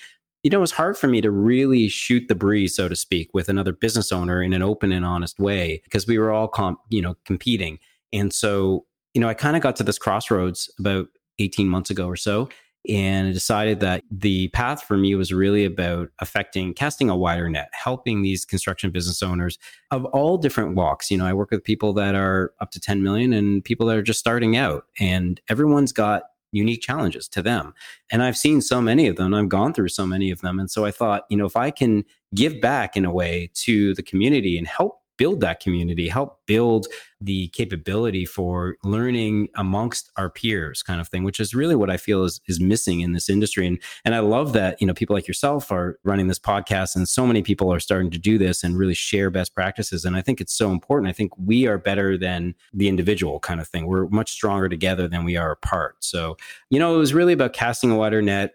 You 0.44 0.50
know, 0.50 0.58
it 0.58 0.60
was 0.60 0.72
hard 0.72 0.96
for 0.96 1.08
me 1.08 1.20
to 1.20 1.30
really 1.30 1.88
shoot 1.88 2.28
the 2.28 2.36
breeze, 2.36 2.76
so 2.76 2.88
to 2.88 2.94
speak, 2.94 3.30
with 3.34 3.48
another 3.48 3.72
business 3.72 4.12
owner 4.12 4.40
in 4.40 4.52
an 4.52 4.62
open 4.62 4.92
and 4.92 5.04
honest 5.04 5.40
way 5.40 5.80
because 5.82 6.06
we 6.06 6.18
were 6.18 6.30
all, 6.30 6.46
comp, 6.46 6.78
you 6.90 7.02
know, 7.02 7.16
competing. 7.24 7.78
And 8.12 8.32
so 8.32 8.84
you 9.14 9.20
know, 9.20 9.28
I 9.28 9.34
kind 9.34 9.56
of 9.56 9.62
got 9.62 9.76
to 9.76 9.82
this 9.82 9.98
crossroads 9.98 10.70
about 10.78 11.06
18 11.38 11.68
months 11.68 11.88
ago 11.88 12.06
or 12.06 12.16
so 12.16 12.48
and 12.86 13.32
decided 13.32 13.80
that 13.80 14.02
the 14.10 14.48
path 14.48 14.82
for 14.82 14.98
me 14.98 15.14
was 15.14 15.32
really 15.32 15.64
about 15.64 16.10
affecting 16.18 16.74
casting 16.74 17.08
a 17.08 17.16
wider 17.16 17.48
net 17.48 17.70
helping 17.72 18.20
these 18.20 18.44
construction 18.44 18.90
business 18.90 19.22
owners 19.22 19.58
of 19.90 20.04
all 20.06 20.36
different 20.36 20.74
walks 20.74 21.10
you 21.10 21.16
know 21.16 21.24
i 21.24 21.32
work 21.32 21.50
with 21.50 21.64
people 21.64 21.94
that 21.94 22.14
are 22.14 22.52
up 22.60 22.70
to 22.70 22.78
10 22.78 23.02
million 23.02 23.32
and 23.32 23.64
people 23.64 23.86
that 23.86 23.96
are 23.96 24.02
just 24.02 24.18
starting 24.18 24.54
out 24.54 24.84
and 25.00 25.40
everyone's 25.48 25.92
got 25.92 26.24
unique 26.54 26.80
challenges 26.80 27.28
to 27.28 27.42
them. 27.42 27.74
And 28.10 28.22
i've 28.22 28.36
seen 28.36 28.60
so 28.60 28.80
many 28.80 29.06
of 29.06 29.16
them 29.16 29.34
i've 29.34 29.48
gone 29.48 29.74
through 29.74 29.88
so 29.88 30.06
many 30.06 30.30
of 30.30 30.40
them. 30.40 30.58
And 30.58 30.70
so 30.70 30.84
i 30.84 30.90
thought 30.90 31.24
you 31.28 31.36
know 31.36 31.46
if 31.46 31.56
i 31.56 31.70
can 31.70 32.04
give 32.34 32.60
back 32.60 32.96
in 32.96 33.04
a 33.04 33.12
way 33.12 33.50
to 33.54 33.94
the 33.94 34.02
community 34.02 34.58
and 34.58 34.66
help 34.66 35.00
build 35.16 35.40
that 35.40 35.60
community, 35.60 36.08
help 36.08 36.40
build 36.46 36.86
the 37.20 37.48
capability 37.48 38.24
for 38.26 38.76
learning 38.84 39.48
amongst 39.56 40.10
our 40.16 40.28
peers 40.28 40.82
kind 40.82 41.00
of 41.00 41.08
thing, 41.08 41.24
which 41.24 41.40
is 41.40 41.54
really 41.54 41.74
what 41.74 41.90
I 41.90 41.96
feel 41.96 42.24
is, 42.24 42.40
is 42.46 42.60
missing 42.60 43.00
in 43.00 43.12
this 43.12 43.30
industry. 43.30 43.66
And, 43.66 43.80
and 44.04 44.14
I 44.14 44.18
love 44.18 44.52
that, 44.52 44.80
you 44.80 44.86
know, 44.86 44.94
people 44.94 45.14
like 45.14 45.26
yourself 45.26 45.72
are 45.72 45.98
running 46.04 46.28
this 46.28 46.38
podcast 46.38 46.96
and 46.96 47.08
so 47.08 47.26
many 47.26 47.42
people 47.42 47.72
are 47.72 47.80
starting 47.80 48.10
to 48.10 48.18
do 48.18 48.36
this 48.36 48.62
and 48.62 48.76
really 48.76 48.94
share 48.94 49.30
best 49.30 49.54
practices. 49.54 50.04
And 50.04 50.16
I 50.16 50.22
think 50.22 50.40
it's 50.40 50.52
so 50.52 50.70
important. 50.70 51.08
I 51.08 51.12
think 51.12 51.32
we 51.38 51.66
are 51.66 51.78
better 51.78 52.18
than 52.18 52.54
the 52.72 52.88
individual 52.88 53.40
kind 53.40 53.60
of 53.60 53.68
thing. 53.68 53.86
We're 53.86 54.08
much 54.08 54.30
stronger 54.30 54.68
together 54.68 55.08
than 55.08 55.24
we 55.24 55.36
are 55.36 55.52
apart. 55.52 55.96
So, 56.00 56.36
you 56.68 56.78
know, 56.78 56.94
it 56.94 56.98
was 56.98 57.14
really 57.14 57.32
about 57.32 57.52
casting 57.52 57.90
a 57.90 57.96
wider 57.96 58.20
net, 58.20 58.54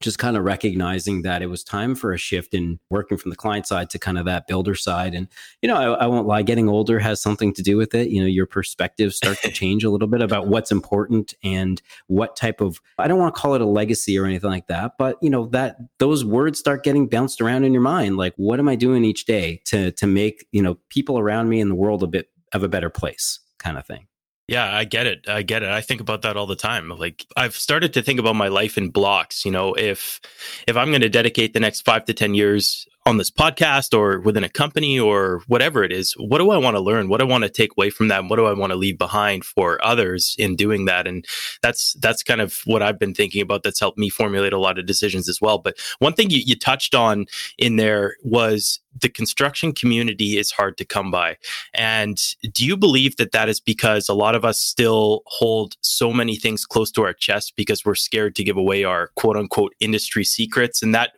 just 0.00 0.18
kind 0.18 0.36
of 0.36 0.44
recognizing 0.44 1.22
that 1.22 1.42
it 1.42 1.46
was 1.46 1.64
time 1.64 1.94
for 1.94 2.12
a 2.12 2.18
shift 2.18 2.54
in 2.54 2.78
working 2.88 3.18
from 3.18 3.30
the 3.30 3.36
client 3.36 3.66
side 3.66 3.90
to 3.90 3.98
kind 3.98 4.16
of 4.16 4.24
that 4.26 4.46
builder 4.46 4.74
side. 4.74 5.14
And, 5.14 5.26
you 5.60 5.68
know, 5.68 5.76
I, 5.76 6.04
I, 6.04 6.06
won't 6.06 6.26
lie, 6.26 6.42
getting 6.42 6.68
older 6.68 7.00
has 7.00 7.20
something 7.20 7.52
to 7.54 7.62
do 7.62 7.76
with 7.76 7.94
it. 7.94 8.08
You 8.08 8.20
know, 8.20 8.26
your 8.26 8.46
perspectives 8.46 9.16
start 9.16 9.38
to 9.42 9.50
change 9.52 9.82
a 9.82 9.90
little 9.90 10.06
bit 10.06 10.22
about 10.22 10.46
what's 10.46 10.70
important 10.70 11.34
and 11.42 11.82
what 12.06 12.36
type 12.36 12.60
of, 12.60 12.80
I 12.98 13.08
don't 13.08 13.18
want 13.18 13.34
to 13.34 13.40
call 13.40 13.54
it 13.54 13.60
a 13.60 13.66
legacy 13.66 14.16
or 14.18 14.24
anything 14.24 14.50
like 14.50 14.68
that, 14.68 14.92
but, 14.98 15.16
you 15.20 15.30
know, 15.30 15.46
that 15.46 15.76
those 15.98 16.24
words 16.24 16.58
start 16.58 16.84
getting 16.84 17.08
bounced 17.08 17.40
around 17.40 17.64
in 17.64 17.72
your 17.72 17.82
mind. 17.82 18.16
Like, 18.16 18.34
what 18.36 18.60
am 18.60 18.68
I 18.68 18.76
doing 18.76 19.04
each 19.04 19.24
day 19.24 19.60
to, 19.66 19.90
to 19.92 20.06
make, 20.06 20.46
you 20.52 20.62
know, 20.62 20.78
people 20.90 21.18
around 21.18 21.48
me 21.48 21.60
in 21.60 21.68
the 21.68 21.74
world 21.74 22.02
a 22.02 22.06
bit 22.06 22.28
of 22.52 22.62
a 22.62 22.68
better 22.68 22.90
place 22.90 23.40
kind 23.58 23.76
of 23.76 23.84
thing? 23.84 24.06
Yeah, 24.48 24.74
I 24.74 24.84
get 24.84 25.06
it. 25.06 25.28
I 25.28 25.42
get 25.42 25.62
it. 25.62 25.68
I 25.68 25.82
think 25.82 26.00
about 26.00 26.22
that 26.22 26.38
all 26.38 26.46
the 26.46 26.56
time. 26.56 26.88
Like 26.88 27.26
I've 27.36 27.54
started 27.54 27.92
to 27.92 28.02
think 28.02 28.18
about 28.18 28.34
my 28.34 28.48
life 28.48 28.78
in 28.78 28.88
blocks, 28.88 29.44
you 29.44 29.50
know, 29.50 29.74
if 29.74 30.20
if 30.66 30.74
I'm 30.74 30.88
going 30.88 31.02
to 31.02 31.10
dedicate 31.10 31.52
the 31.52 31.60
next 31.60 31.82
5 31.82 32.06
to 32.06 32.14
10 32.14 32.34
years 32.34 32.88
on 33.08 33.16
this 33.16 33.30
podcast 33.30 33.96
or 33.98 34.20
within 34.20 34.44
a 34.44 34.48
company 34.50 35.00
or 35.00 35.40
whatever 35.46 35.82
it 35.82 35.90
is, 35.90 36.12
what 36.18 36.38
do 36.38 36.50
I 36.50 36.58
want 36.58 36.76
to 36.76 36.80
learn? 36.80 37.08
What 37.08 37.20
do 37.20 37.26
I 37.26 37.28
want 37.28 37.44
to 37.44 37.50
take 37.50 37.70
away 37.76 37.88
from 37.88 38.08
that? 38.08 38.24
what 38.28 38.36
do 38.36 38.44
I 38.44 38.52
want 38.52 38.70
to 38.72 38.76
leave 38.76 38.98
behind 38.98 39.44
for 39.44 39.82
others 39.82 40.36
in 40.38 40.56
doing 40.56 40.84
that? 40.84 41.06
And 41.06 41.24
that's 41.62 41.94
that's 41.94 42.22
kind 42.22 42.42
of 42.42 42.60
what 42.66 42.82
I've 42.82 42.98
been 42.98 43.14
thinking 43.14 43.40
about. 43.40 43.62
That's 43.62 43.80
helped 43.80 43.96
me 43.96 44.10
formulate 44.10 44.52
a 44.52 44.58
lot 44.58 44.78
of 44.78 44.84
decisions 44.84 45.28
as 45.28 45.40
well. 45.40 45.56
But 45.58 45.78
one 46.00 46.12
thing 46.12 46.28
you, 46.28 46.42
you 46.44 46.58
touched 46.58 46.94
on 46.94 47.26
in 47.56 47.76
there 47.76 48.16
was 48.22 48.80
the 49.00 49.08
construction 49.08 49.72
community 49.72 50.36
is 50.36 50.50
hard 50.50 50.76
to 50.76 50.84
come 50.84 51.10
by. 51.10 51.36
And 51.72 52.20
do 52.52 52.66
you 52.66 52.76
believe 52.76 53.16
that 53.16 53.32
that 53.32 53.48
is 53.48 53.60
because 53.60 54.08
a 54.08 54.14
lot 54.14 54.34
of 54.34 54.44
us 54.44 54.60
still 54.60 55.22
hold 55.26 55.76
so 55.80 56.12
many 56.12 56.36
things 56.36 56.66
close 56.66 56.90
to 56.92 57.02
our 57.04 57.12
chest 57.14 57.54
because 57.56 57.84
we're 57.84 57.94
scared 57.94 58.34
to 58.36 58.44
give 58.44 58.56
away 58.56 58.84
our 58.84 59.08
quote 59.16 59.36
unquote 59.36 59.74
industry 59.80 60.24
secrets? 60.24 60.82
And 60.82 60.94
that 60.94 61.12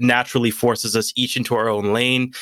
naturally 0.00 0.50
forces 0.50 0.96
us 0.96 1.12
each 1.16 1.36
into 1.36 1.54
our 1.54 1.68
own 1.68 1.92
lane. 1.92 2.32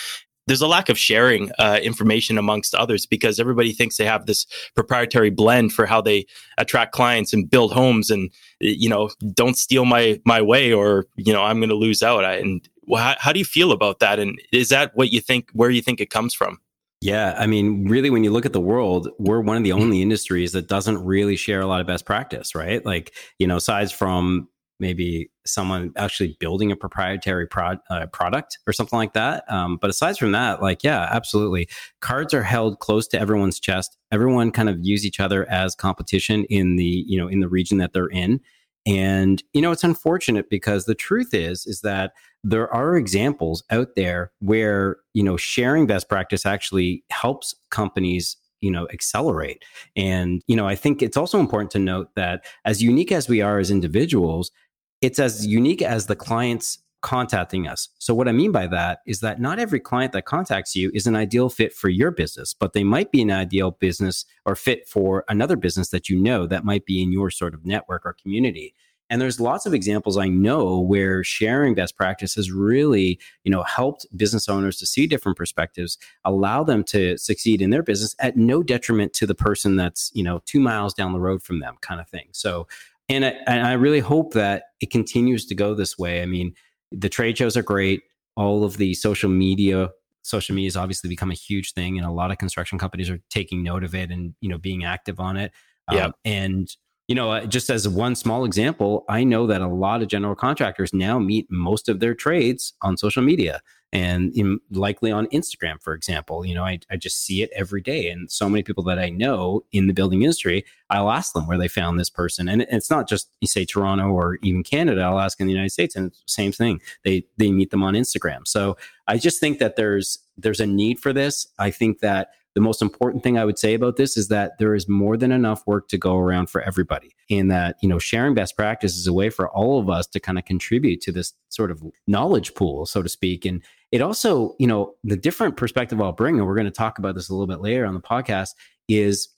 There's 0.46 0.60
a 0.60 0.68
lack 0.68 0.88
of 0.88 0.96
sharing 0.96 1.50
uh, 1.58 1.80
information 1.82 2.38
amongst 2.38 2.72
others 2.74 3.04
because 3.04 3.40
everybody 3.40 3.72
thinks 3.72 3.96
they 3.96 4.04
have 4.04 4.26
this 4.26 4.46
proprietary 4.76 5.30
blend 5.30 5.72
for 5.72 5.86
how 5.86 6.00
they 6.00 6.26
attract 6.56 6.92
clients 6.92 7.32
and 7.32 7.50
build 7.50 7.72
homes 7.72 8.10
and 8.10 8.30
you 8.60 8.88
know 8.88 9.10
don't 9.34 9.56
steal 9.56 9.84
my 9.84 10.20
my 10.24 10.40
way 10.40 10.72
or 10.72 11.06
you 11.16 11.32
know 11.32 11.42
i'm 11.42 11.58
going 11.58 11.68
to 11.68 11.74
lose 11.74 12.00
out. 12.00 12.24
I, 12.24 12.34
and 12.34 12.68
how, 12.94 13.16
how 13.18 13.32
do 13.32 13.38
you 13.38 13.44
feel 13.44 13.72
about 13.72 13.98
that? 14.00 14.18
And 14.18 14.40
is 14.52 14.68
that 14.68 14.92
what 14.94 15.10
you 15.10 15.20
think 15.20 15.50
where 15.52 15.70
you 15.70 15.82
think 15.82 16.00
it 16.00 16.10
comes 16.10 16.34
from? 16.34 16.58
Yeah, 17.02 17.34
I 17.38 17.46
mean, 17.46 17.88
really, 17.88 18.08
when 18.08 18.24
you 18.24 18.30
look 18.30 18.46
at 18.46 18.52
the 18.52 18.60
world, 18.60 19.10
we're 19.18 19.40
one 19.40 19.56
of 19.56 19.64
the 19.64 19.72
only 19.72 20.00
industries 20.00 20.52
that 20.52 20.66
doesn't 20.66 21.04
really 21.04 21.36
share 21.36 21.60
a 21.60 21.66
lot 21.66 21.80
of 21.80 21.86
best 21.86 22.06
practice, 22.06 22.54
right? 22.54 22.84
Like, 22.84 23.14
you 23.38 23.46
know, 23.46 23.56
aside 23.56 23.92
from 23.92 24.48
maybe 24.78 25.30
someone 25.44 25.92
actually 25.96 26.36
building 26.38 26.70
a 26.70 26.76
proprietary 26.76 27.46
pro- 27.46 27.78
uh, 27.90 28.06
product 28.06 28.58
or 28.66 28.72
something 28.72 28.98
like 28.98 29.14
that. 29.14 29.50
Um, 29.50 29.76
but 29.76 29.90
aside 29.90 30.18
from 30.18 30.32
that, 30.32 30.60
like, 30.60 30.84
yeah, 30.84 31.08
absolutely. 31.10 31.68
Cards 32.00 32.34
are 32.34 32.42
held 32.42 32.78
close 32.80 33.06
to 33.08 33.20
everyone's 33.20 33.60
chest. 33.60 33.96
Everyone 34.12 34.50
kind 34.50 34.68
of 34.68 34.78
use 34.82 35.04
each 35.04 35.20
other 35.20 35.48
as 35.50 35.74
competition 35.74 36.44
in 36.44 36.76
the, 36.76 37.04
you 37.06 37.18
know, 37.18 37.28
in 37.28 37.40
the 37.40 37.48
region 37.48 37.78
that 37.78 37.92
they're 37.92 38.08
in. 38.08 38.40
And, 38.86 39.42
you 39.52 39.60
know, 39.60 39.72
it's 39.72 39.84
unfortunate 39.84 40.48
because 40.48 40.84
the 40.84 40.94
truth 40.94 41.34
is, 41.34 41.66
is 41.66 41.80
that 41.80 42.12
there 42.44 42.72
are 42.72 42.96
examples 42.96 43.64
out 43.70 43.96
there 43.96 44.30
where, 44.38 44.98
you 45.12 45.24
know, 45.24 45.36
sharing 45.36 45.86
best 45.86 46.08
practice 46.08 46.46
actually 46.46 47.02
helps 47.10 47.54
companies 47.70 48.36
you 48.60 48.70
know 48.70 48.88
accelerate 48.92 49.62
and 49.96 50.42
you 50.46 50.56
know 50.56 50.66
i 50.66 50.74
think 50.74 51.02
it's 51.02 51.16
also 51.16 51.38
important 51.38 51.70
to 51.70 51.78
note 51.78 52.08
that 52.16 52.44
as 52.64 52.82
unique 52.82 53.12
as 53.12 53.28
we 53.28 53.42
are 53.42 53.58
as 53.58 53.70
individuals 53.70 54.50
it's 55.00 55.18
as 55.18 55.46
unique 55.46 55.82
as 55.82 56.06
the 56.06 56.16
clients 56.16 56.78
contacting 57.02 57.68
us. 57.68 57.88
So, 57.98 58.14
what 58.14 58.28
I 58.28 58.32
mean 58.32 58.52
by 58.52 58.66
that 58.66 59.00
is 59.06 59.20
that 59.20 59.40
not 59.40 59.58
every 59.58 59.78
client 59.78 60.12
that 60.12 60.24
contacts 60.24 60.74
you 60.74 60.90
is 60.94 61.06
an 61.06 61.14
ideal 61.14 61.48
fit 61.48 61.72
for 61.72 61.88
your 61.88 62.10
business, 62.10 62.54
but 62.54 62.72
they 62.72 62.84
might 62.84 63.12
be 63.12 63.22
an 63.22 63.30
ideal 63.30 63.70
business 63.70 64.24
or 64.44 64.56
fit 64.56 64.88
for 64.88 65.24
another 65.28 65.56
business 65.56 65.90
that 65.90 66.08
you 66.08 66.16
know 66.16 66.46
that 66.46 66.64
might 66.64 66.84
be 66.84 67.02
in 67.02 67.12
your 67.12 67.30
sort 67.30 67.54
of 67.54 67.64
network 67.64 68.04
or 68.04 68.16
community. 68.20 68.74
And 69.08 69.20
there's 69.20 69.38
lots 69.38 69.66
of 69.66 69.74
examples 69.74 70.18
I 70.18 70.26
know 70.26 70.80
where 70.80 71.22
sharing 71.22 71.74
best 71.74 71.96
practices 71.96 72.50
really, 72.50 73.20
you 73.44 73.52
know, 73.52 73.62
helped 73.62 74.04
business 74.16 74.48
owners 74.48 74.78
to 74.78 74.86
see 74.86 75.06
different 75.06 75.38
perspectives, 75.38 75.96
allow 76.24 76.64
them 76.64 76.82
to 76.84 77.16
succeed 77.16 77.62
in 77.62 77.70
their 77.70 77.84
business 77.84 78.16
at 78.18 78.36
no 78.36 78.64
detriment 78.64 79.12
to 79.12 79.26
the 79.26 79.34
person 79.34 79.76
that's, 79.76 80.10
you 80.12 80.24
know, 80.24 80.42
two 80.44 80.58
miles 80.58 80.92
down 80.92 81.12
the 81.12 81.20
road 81.20 81.40
from 81.40 81.60
them, 81.60 81.76
kind 81.82 82.00
of 82.00 82.08
thing. 82.08 82.26
So 82.32 82.66
and 83.08 83.24
I, 83.24 83.34
and 83.46 83.66
I 83.66 83.72
really 83.72 84.00
hope 84.00 84.32
that 84.34 84.64
it 84.80 84.90
continues 84.90 85.46
to 85.46 85.54
go 85.54 85.74
this 85.74 85.96
way. 85.98 86.22
I 86.22 86.26
mean, 86.26 86.54
the 86.90 87.08
trade 87.08 87.38
shows 87.38 87.56
are 87.56 87.62
great. 87.62 88.02
All 88.36 88.64
of 88.64 88.76
the 88.76 88.94
social 88.94 89.30
media, 89.30 89.90
social 90.22 90.54
media 90.54 90.68
has 90.68 90.76
obviously 90.76 91.08
become 91.08 91.30
a 91.30 91.34
huge 91.34 91.72
thing, 91.72 91.98
and 91.98 92.06
a 92.06 92.10
lot 92.10 92.30
of 92.30 92.38
construction 92.38 92.78
companies 92.78 93.08
are 93.08 93.18
taking 93.30 93.62
note 93.62 93.84
of 93.84 93.94
it 93.94 94.10
and 94.10 94.34
you 94.40 94.48
know 94.48 94.58
being 94.58 94.84
active 94.84 95.20
on 95.20 95.36
it. 95.36 95.52
Yeah, 95.90 96.06
um, 96.06 96.12
and 96.24 96.68
you 97.08 97.14
know, 97.14 97.30
uh, 97.30 97.46
just 97.46 97.70
as 97.70 97.88
one 97.88 98.16
small 98.16 98.44
example, 98.44 99.04
I 99.08 99.22
know 99.22 99.46
that 99.46 99.60
a 99.60 99.68
lot 99.68 100.02
of 100.02 100.08
general 100.08 100.34
contractors 100.34 100.92
now 100.92 101.18
meet 101.18 101.46
most 101.50 101.88
of 101.88 102.00
their 102.00 102.14
trades 102.14 102.74
on 102.82 102.96
social 102.96 103.22
media 103.22 103.60
and 103.92 104.32
in, 104.36 104.58
likely 104.70 105.10
on 105.10 105.26
Instagram, 105.28 105.80
for 105.80 105.94
example. 105.94 106.44
You 106.44 106.54
know, 106.54 106.64
I, 106.64 106.80
I 106.90 106.96
just 106.96 107.22
see 107.24 107.42
it 107.42 107.50
every 107.54 107.80
day. 107.80 108.10
And 108.10 108.30
so 108.30 108.48
many 108.48 108.62
people 108.62 108.82
that 108.84 108.98
I 108.98 109.10
know 109.10 109.64
in 109.72 109.86
the 109.86 109.94
building 109.94 110.22
industry, 110.22 110.64
I'll 110.90 111.10
ask 111.10 111.32
them 111.32 111.46
where 111.46 111.58
they 111.58 111.68
found 111.68 111.98
this 111.98 112.10
person. 112.10 112.48
And 112.48 112.62
it's 112.62 112.90
not 112.90 113.08
just, 113.08 113.30
you 113.40 113.48
say 113.48 113.64
Toronto 113.64 114.08
or 114.08 114.38
even 114.42 114.62
Canada, 114.62 115.02
I'll 115.02 115.20
ask 115.20 115.40
in 115.40 115.46
the 115.46 115.52
United 115.52 115.70
States, 115.70 115.96
and 115.96 116.12
same 116.26 116.52
thing. 116.52 116.80
They, 117.04 117.26
they 117.36 117.50
meet 117.52 117.70
them 117.70 117.82
on 117.82 117.94
Instagram. 117.94 118.46
So 118.46 118.76
I 119.06 119.18
just 119.18 119.40
think 119.40 119.58
that 119.60 119.76
there's, 119.76 120.18
there's 120.36 120.60
a 120.60 120.66
need 120.66 120.98
for 120.98 121.12
this. 121.12 121.46
I 121.58 121.70
think 121.70 122.00
that 122.00 122.30
the 122.56 122.62
most 122.62 122.80
important 122.80 123.22
thing 123.22 123.36
I 123.36 123.44
would 123.44 123.58
say 123.58 123.74
about 123.74 123.96
this 123.96 124.16
is 124.16 124.28
that 124.28 124.56
there 124.58 124.74
is 124.74 124.88
more 124.88 125.18
than 125.18 125.30
enough 125.30 125.62
work 125.66 125.88
to 125.88 125.98
go 125.98 126.16
around 126.16 126.48
for 126.48 126.62
everybody. 126.62 127.14
And 127.28 127.50
that, 127.50 127.76
you 127.82 127.88
know, 127.88 127.98
sharing 127.98 128.32
best 128.32 128.56
practice 128.56 128.96
is 128.96 129.06
a 129.06 129.12
way 129.12 129.28
for 129.28 129.50
all 129.50 129.78
of 129.78 129.90
us 129.90 130.06
to 130.06 130.20
kind 130.20 130.38
of 130.38 130.46
contribute 130.46 131.02
to 131.02 131.12
this 131.12 131.34
sort 131.50 131.70
of 131.70 131.82
knowledge 132.06 132.54
pool, 132.54 132.86
so 132.86 133.02
to 133.02 133.10
speak. 133.10 133.44
And 133.44 133.62
it 133.92 134.00
also, 134.00 134.56
you 134.58 134.66
know, 134.66 134.94
the 135.04 135.18
different 135.18 135.58
perspective 135.58 136.00
I'll 136.00 136.12
bring, 136.12 136.38
and 136.38 136.46
we're 136.46 136.54
going 136.54 136.64
to 136.64 136.70
talk 136.70 136.98
about 136.98 137.14
this 137.14 137.28
a 137.28 137.34
little 137.34 137.46
bit 137.46 137.60
later 137.60 137.84
on 137.84 137.92
the 137.92 138.00
podcast, 138.00 138.54
is 138.88 139.28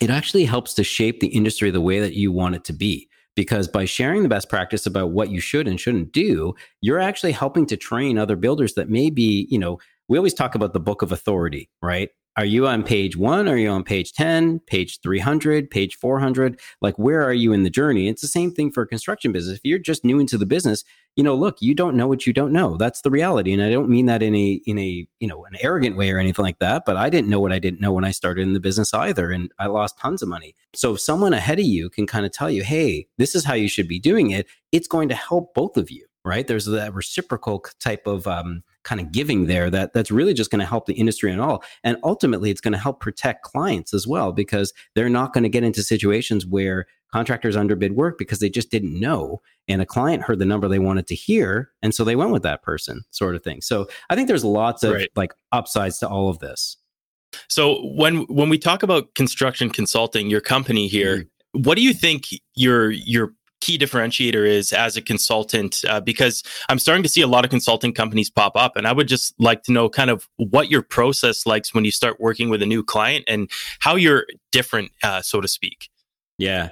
it 0.00 0.08
actually 0.08 0.46
helps 0.46 0.72
to 0.74 0.82
shape 0.82 1.20
the 1.20 1.26
industry 1.26 1.70
the 1.70 1.82
way 1.82 2.00
that 2.00 2.14
you 2.14 2.32
want 2.32 2.54
it 2.54 2.64
to 2.64 2.72
be 2.72 3.06
because 3.34 3.68
by 3.68 3.84
sharing 3.84 4.22
the 4.22 4.30
best 4.30 4.48
practice 4.48 4.86
about 4.86 5.10
what 5.10 5.28
you 5.28 5.40
should 5.40 5.68
and 5.68 5.78
shouldn't 5.78 6.12
do, 6.12 6.54
you're 6.80 6.98
actually 6.98 7.32
helping 7.32 7.66
to 7.66 7.76
train 7.76 8.16
other 8.16 8.34
builders 8.34 8.72
that 8.74 8.88
may 8.88 9.10
be, 9.10 9.46
you 9.50 9.58
know, 9.58 9.78
we 10.08 10.16
always 10.16 10.34
talk 10.34 10.54
about 10.54 10.72
the 10.72 10.80
book 10.80 11.02
of 11.02 11.12
authority, 11.12 11.68
right? 11.82 12.08
Are 12.36 12.44
you 12.44 12.66
on 12.66 12.84
page 12.84 13.16
one? 13.16 13.48
Are 13.48 13.56
you 13.56 13.68
on 13.68 13.82
page 13.82 14.12
10, 14.12 14.60
page 14.60 15.00
300, 15.00 15.70
page 15.70 15.96
400? 15.96 16.60
Like, 16.80 16.98
where 16.98 17.22
are 17.22 17.32
you 17.32 17.52
in 17.52 17.64
the 17.64 17.70
journey? 17.70 18.08
It's 18.08 18.22
the 18.22 18.28
same 18.28 18.52
thing 18.52 18.70
for 18.70 18.82
a 18.82 18.86
construction 18.86 19.32
business. 19.32 19.56
If 19.56 19.64
you're 19.64 19.80
just 19.80 20.04
new 20.04 20.20
into 20.20 20.38
the 20.38 20.46
business, 20.46 20.84
you 21.16 21.24
know, 21.24 21.34
look, 21.34 21.56
you 21.60 21.74
don't 21.74 21.96
know 21.96 22.06
what 22.06 22.26
you 22.26 22.32
don't 22.32 22.52
know. 22.52 22.76
That's 22.76 23.02
the 23.02 23.10
reality. 23.10 23.52
And 23.52 23.62
I 23.62 23.70
don't 23.70 23.90
mean 23.90 24.06
that 24.06 24.22
in 24.22 24.34
a, 24.34 24.60
in 24.64 24.78
a, 24.78 25.06
you 25.18 25.26
know, 25.26 25.44
an 25.44 25.56
arrogant 25.60 25.96
way 25.96 26.10
or 26.12 26.18
anything 26.18 26.44
like 26.44 26.60
that, 26.60 26.84
but 26.86 26.96
I 26.96 27.10
didn't 27.10 27.28
know 27.28 27.40
what 27.40 27.52
I 27.52 27.58
didn't 27.58 27.80
know 27.80 27.92
when 27.92 28.04
I 28.04 28.12
started 28.12 28.42
in 28.42 28.52
the 28.52 28.60
business 28.60 28.94
either. 28.94 29.32
And 29.32 29.50
I 29.58 29.66
lost 29.66 29.98
tons 29.98 30.22
of 30.22 30.28
money. 30.28 30.54
So 30.72 30.94
if 30.94 31.00
someone 31.00 31.32
ahead 31.32 31.58
of 31.58 31.66
you 31.66 31.90
can 31.90 32.06
kind 32.06 32.24
of 32.24 32.32
tell 32.32 32.48
you, 32.48 32.62
hey, 32.62 33.08
this 33.18 33.34
is 33.34 33.44
how 33.44 33.54
you 33.54 33.68
should 33.68 33.88
be 33.88 33.98
doing 33.98 34.30
it, 34.30 34.46
it's 34.70 34.88
going 34.88 35.08
to 35.08 35.16
help 35.16 35.52
both 35.52 35.76
of 35.76 35.90
you 35.90 36.06
right? 36.24 36.46
There's 36.46 36.66
that 36.66 36.94
reciprocal 36.94 37.64
type 37.80 38.06
of 38.06 38.26
um, 38.26 38.62
kind 38.84 39.00
of 39.00 39.12
giving 39.12 39.46
there 39.46 39.70
that 39.70 39.92
that's 39.92 40.10
really 40.10 40.34
just 40.34 40.50
going 40.50 40.60
to 40.60 40.66
help 40.66 40.86
the 40.86 40.94
industry 40.94 41.30
and 41.30 41.40
all. 41.40 41.62
And 41.84 41.96
ultimately, 42.02 42.50
it's 42.50 42.60
going 42.60 42.72
to 42.72 42.78
help 42.78 43.00
protect 43.00 43.42
clients 43.42 43.92
as 43.92 44.06
well 44.06 44.32
because 44.32 44.72
they're 44.94 45.08
not 45.08 45.32
going 45.32 45.42
to 45.42 45.50
get 45.50 45.64
into 45.64 45.82
situations 45.82 46.46
where 46.46 46.86
contractors 47.12 47.56
underbid 47.56 47.96
work 47.96 48.18
because 48.18 48.38
they 48.38 48.48
just 48.48 48.70
didn't 48.70 48.98
know 48.98 49.40
and 49.68 49.82
a 49.82 49.86
client 49.86 50.22
heard 50.22 50.38
the 50.38 50.44
number 50.44 50.68
they 50.68 50.78
wanted 50.78 51.06
to 51.06 51.14
hear 51.14 51.70
and 51.82 51.94
so 51.94 52.04
they 52.04 52.16
went 52.16 52.30
with 52.30 52.42
that 52.42 52.62
person 52.62 53.02
sort 53.10 53.34
of 53.34 53.42
thing 53.42 53.60
so 53.60 53.88
i 54.10 54.14
think 54.14 54.28
there's 54.28 54.44
lots 54.44 54.82
of 54.82 54.94
right. 54.94 55.08
like 55.16 55.34
upsides 55.52 55.98
to 55.98 56.08
all 56.08 56.28
of 56.28 56.38
this 56.38 56.76
so 57.48 57.80
when 57.96 58.18
when 58.28 58.48
we 58.48 58.58
talk 58.58 58.82
about 58.82 59.14
construction 59.14 59.70
consulting 59.70 60.30
your 60.30 60.40
company 60.40 60.86
here 60.86 61.18
mm-hmm. 61.18 61.62
what 61.62 61.74
do 61.74 61.82
you 61.82 61.92
think 61.92 62.28
your 62.54 62.90
your 62.90 63.32
key 63.60 63.78
differentiator 63.78 64.46
is 64.46 64.72
as 64.72 64.96
a 64.96 65.02
consultant 65.02 65.84
uh, 65.88 66.00
because 66.00 66.42
i'm 66.68 66.78
starting 66.78 67.02
to 67.02 67.08
see 67.08 67.20
a 67.20 67.26
lot 67.26 67.44
of 67.44 67.50
consulting 67.50 67.92
companies 67.92 68.30
pop 68.30 68.52
up 68.56 68.76
and 68.76 68.86
i 68.86 68.92
would 68.92 69.08
just 69.08 69.34
like 69.38 69.62
to 69.62 69.72
know 69.72 69.88
kind 69.88 70.10
of 70.10 70.28
what 70.36 70.70
your 70.70 70.82
process 70.82 71.46
likes 71.46 71.74
when 71.74 71.84
you 71.84 71.90
start 71.90 72.18
working 72.20 72.48
with 72.48 72.62
a 72.62 72.66
new 72.66 72.82
client 72.82 73.24
and 73.28 73.50
how 73.80 73.96
you're 73.96 74.26
different 74.52 74.90
uh, 75.02 75.22
so 75.22 75.40
to 75.40 75.48
speak. 75.48 75.88
Yeah. 76.38 76.70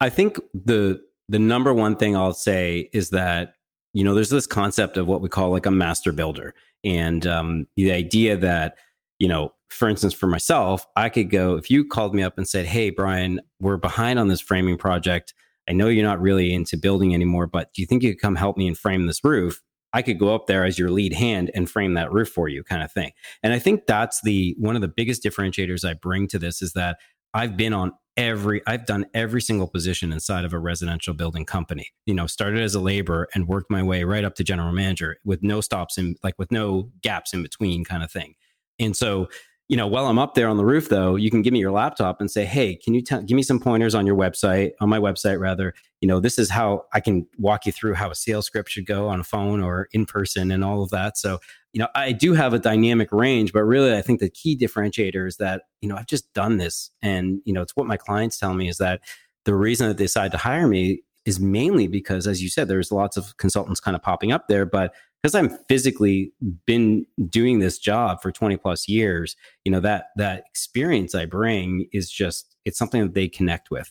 I 0.00 0.08
think 0.08 0.38
the 0.54 1.00
the 1.28 1.38
number 1.38 1.72
one 1.72 1.96
thing 1.96 2.16
i'll 2.16 2.32
say 2.32 2.88
is 2.92 3.10
that 3.10 3.54
you 3.92 4.02
know 4.02 4.14
there's 4.14 4.30
this 4.30 4.46
concept 4.46 4.96
of 4.96 5.06
what 5.06 5.20
we 5.20 5.28
call 5.28 5.50
like 5.50 5.66
a 5.66 5.70
master 5.70 6.12
builder. 6.12 6.54
And 6.82 7.26
um, 7.26 7.66
the 7.76 7.92
idea 7.92 8.36
that 8.38 8.76
you 9.18 9.28
know 9.28 9.52
for 9.68 9.88
instance, 9.88 10.12
for 10.12 10.26
myself, 10.26 10.84
I 10.96 11.08
could 11.08 11.30
go, 11.30 11.54
if 11.54 11.70
you 11.70 11.84
called 11.84 12.12
me 12.12 12.24
up 12.24 12.36
and 12.36 12.48
said, 12.48 12.66
Hey, 12.66 12.90
Bryan, 12.90 13.40
we're 13.60 13.76
behind 13.76 14.18
on 14.18 14.26
this 14.26 14.40
framing 14.40 14.76
project. 14.76 15.32
I 15.70 15.72
know 15.72 15.86
you're 15.86 16.04
not 16.04 16.20
really 16.20 16.52
into 16.52 16.76
building 16.76 17.14
anymore, 17.14 17.46
but 17.46 17.72
do 17.72 17.80
you 17.80 17.86
think 17.86 18.02
you 18.02 18.12
could 18.12 18.20
come 18.20 18.34
help 18.34 18.56
me 18.56 18.66
and 18.66 18.76
frame 18.76 19.06
this 19.06 19.22
roof? 19.22 19.62
I 19.92 20.02
could 20.02 20.18
go 20.18 20.34
up 20.34 20.48
there 20.48 20.64
as 20.64 20.80
your 20.80 20.90
lead 20.90 21.12
hand 21.12 21.52
and 21.54 21.70
frame 21.70 21.94
that 21.94 22.12
roof 22.12 22.28
for 22.28 22.48
you, 22.48 22.64
kind 22.64 22.82
of 22.82 22.90
thing. 22.90 23.12
And 23.44 23.52
I 23.52 23.60
think 23.60 23.86
that's 23.86 24.20
the 24.22 24.56
one 24.58 24.74
of 24.74 24.82
the 24.82 24.88
biggest 24.88 25.22
differentiators 25.22 25.88
I 25.88 25.94
bring 25.94 26.26
to 26.28 26.40
this 26.40 26.60
is 26.60 26.72
that 26.72 26.98
I've 27.34 27.56
been 27.56 27.72
on 27.72 27.92
every 28.16 28.62
I've 28.66 28.84
done 28.84 29.06
every 29.14 29.40
single 29.40 29.68
position 29.68 30.12
inside 30.12 30.44
of 30.44 30.52
a 30.52 30.58
residential 30.58 31.14
building 31.14 31.44
company. 31.44 31.86
You 32.04 32.14
know, 32.14 32.26
started 32.26 32.62
as 32.62 32.74
a 32.74 32.80
laborer 32.80 33.28
and 33.32 33.46
worked 33.46 33.70
my 33.70 33.82
way 33.82 34.02
right 34.02 34.24
up 34.24 34.34
to 34.36 34.44
general 34.44 34.72
manager 34.72 35.18
with 35.24 35.40
no 35.44 35.60
stops 35.60 35.98
in 35.98 36.16
like 36.24 36.34
with 36.36 36.50
no 36.50 36.90
gaps 37.00 37.32
in 37.32 37.44
between 37.44 37.84
kind 37.84 38.02
of 38.02 38.10
thing. 38.10 38.34
And 38.80 38.96
so 38.96 39.28
you 39.70 39.76
know, 39.76 39.86
while 39.86 40.08
I'm 40.08 40.18
up 40.18 40.34
there 40.34 40.48
on 40.48 40.56
the 40.56 40.64
roof, 40.64 40.88
though, 40.88 41.14
you 41.14 41.30
can 41.30 41.42
give 41.42 41.52
me 41.52 41.60
your 41.60 41.70
laptop 41.70 42.20
and 42.20 42.28
say, 42.28 42.44
"Hey, 42.44 42.74
can 42.74 42.92
you 42.92 43.02
t- 43.02 43.22
give 43.22 43.36
me 43.36 43.42
some 43.44 43.60
pointers 43.60 43.94
on 43.94 44.04
your 44.04 44.16
website, 44.16 44.72
on 44.80 44.88
my 44.88 44.98
website, 44.98 45.38
rather? 45.38 45.74
You 46.00 46.08
know, 46.08 46.18
this 46.18 46.40
is 46.40 46.50
how 46.50 46.86
I 46.92 46.98
can 46.98 47.24
walk 47.38 47.66
you 47.66 47.70
through 47.70 47.94
how 47.94 48.10
a 48.10 48.16
sales 48.16 48.46
script 48.46 48.68
should 48.68 48.84
go 48.84 49.06
on 49.06 49.20
a 49.20 49.24
phone 49.24 49.62
or 49.62 49.88
in 49.92 50.06
person, 50.06 50.50
and 50.50 50.64
all 50.64 50.82
of 50.82 50.90
that." 50.90 51.16
So, 51.16 51.38
you 51.72 51.78
know, 51.78 51.86
I 51.94 52.10
do 52.10 52.32
have 52.32 52.52
a 52.52 52.58
dynamic 52.58 53.12
range, 53.12 53.52
but 53.52 53.62
really, 53.62 53.96
I 53.96 54.02
think 54.02 54.18
the 54.18 54.28
key 54.28 54.58
differentiator 54.58 55.24
is 55.28 55.36
that 55.36 55.62
you 55.80 55.88
know 55.88 55.94
I've 55.94 56.06
just 56.08 56.32
done 56.34 56.56
this, 56.56 56.90
and 57.00 57.38
you 57.44 57.52
know, 57.52 57.62
it's 57.62 57.76
what 57.76 57.86
my 57.86 57.96
clients 57.96 58.40
tell 58.40 58.54
me 58.54 58.68
is 58.68 58.78
that 58.78 59.00
the 59.44 59.54
reason 59.54 59.86
that 59.86 59.98
they 59.98 60.04
decide 60.04 60.32
to 60.32 60.38
hire 60.38 60.66
me 60.66 61.04
is 61.26 61.38
mainly 61.38 61.86
because, 61.86 62.26
as 62.26 62.42
you 62.42 62.48
said, 62.48 62.66
there's 62.66 62.90
lots 62.90 63.16
of 63.16 63.36
consultants 63.36 63.78
kind 63.78 63.94
of 63.94 64.02
popping 64.02 64.32
up 64.32 64.48
there, 64.48 64.66
but 64.66 64.92
because 65.22 65.34
I'm 65.34 65.58
physically 65.68 66.32
been 66.66 67.06
doing 67.28 67.58
this 67.58 67.78
job 67.78 68.22
for 68.22 68.32
20 68.32 68.56
plus 68.56 68.88
years, 68.88 69.36
you 69.64 69.72
know, 69.72 69.80
that 69.80 70.06
that 70.16 70.44
experience 70.48 71.14
I 71.14 71.26
bring 71.26 71.86
is 71.92 72.10
just 72.10 72.56
it's 72.64 72.78
something 72.78 73.02
that 73.02 73.14
they 73.14 73.28
connect 73.28 73.70
with. 73.70 73.90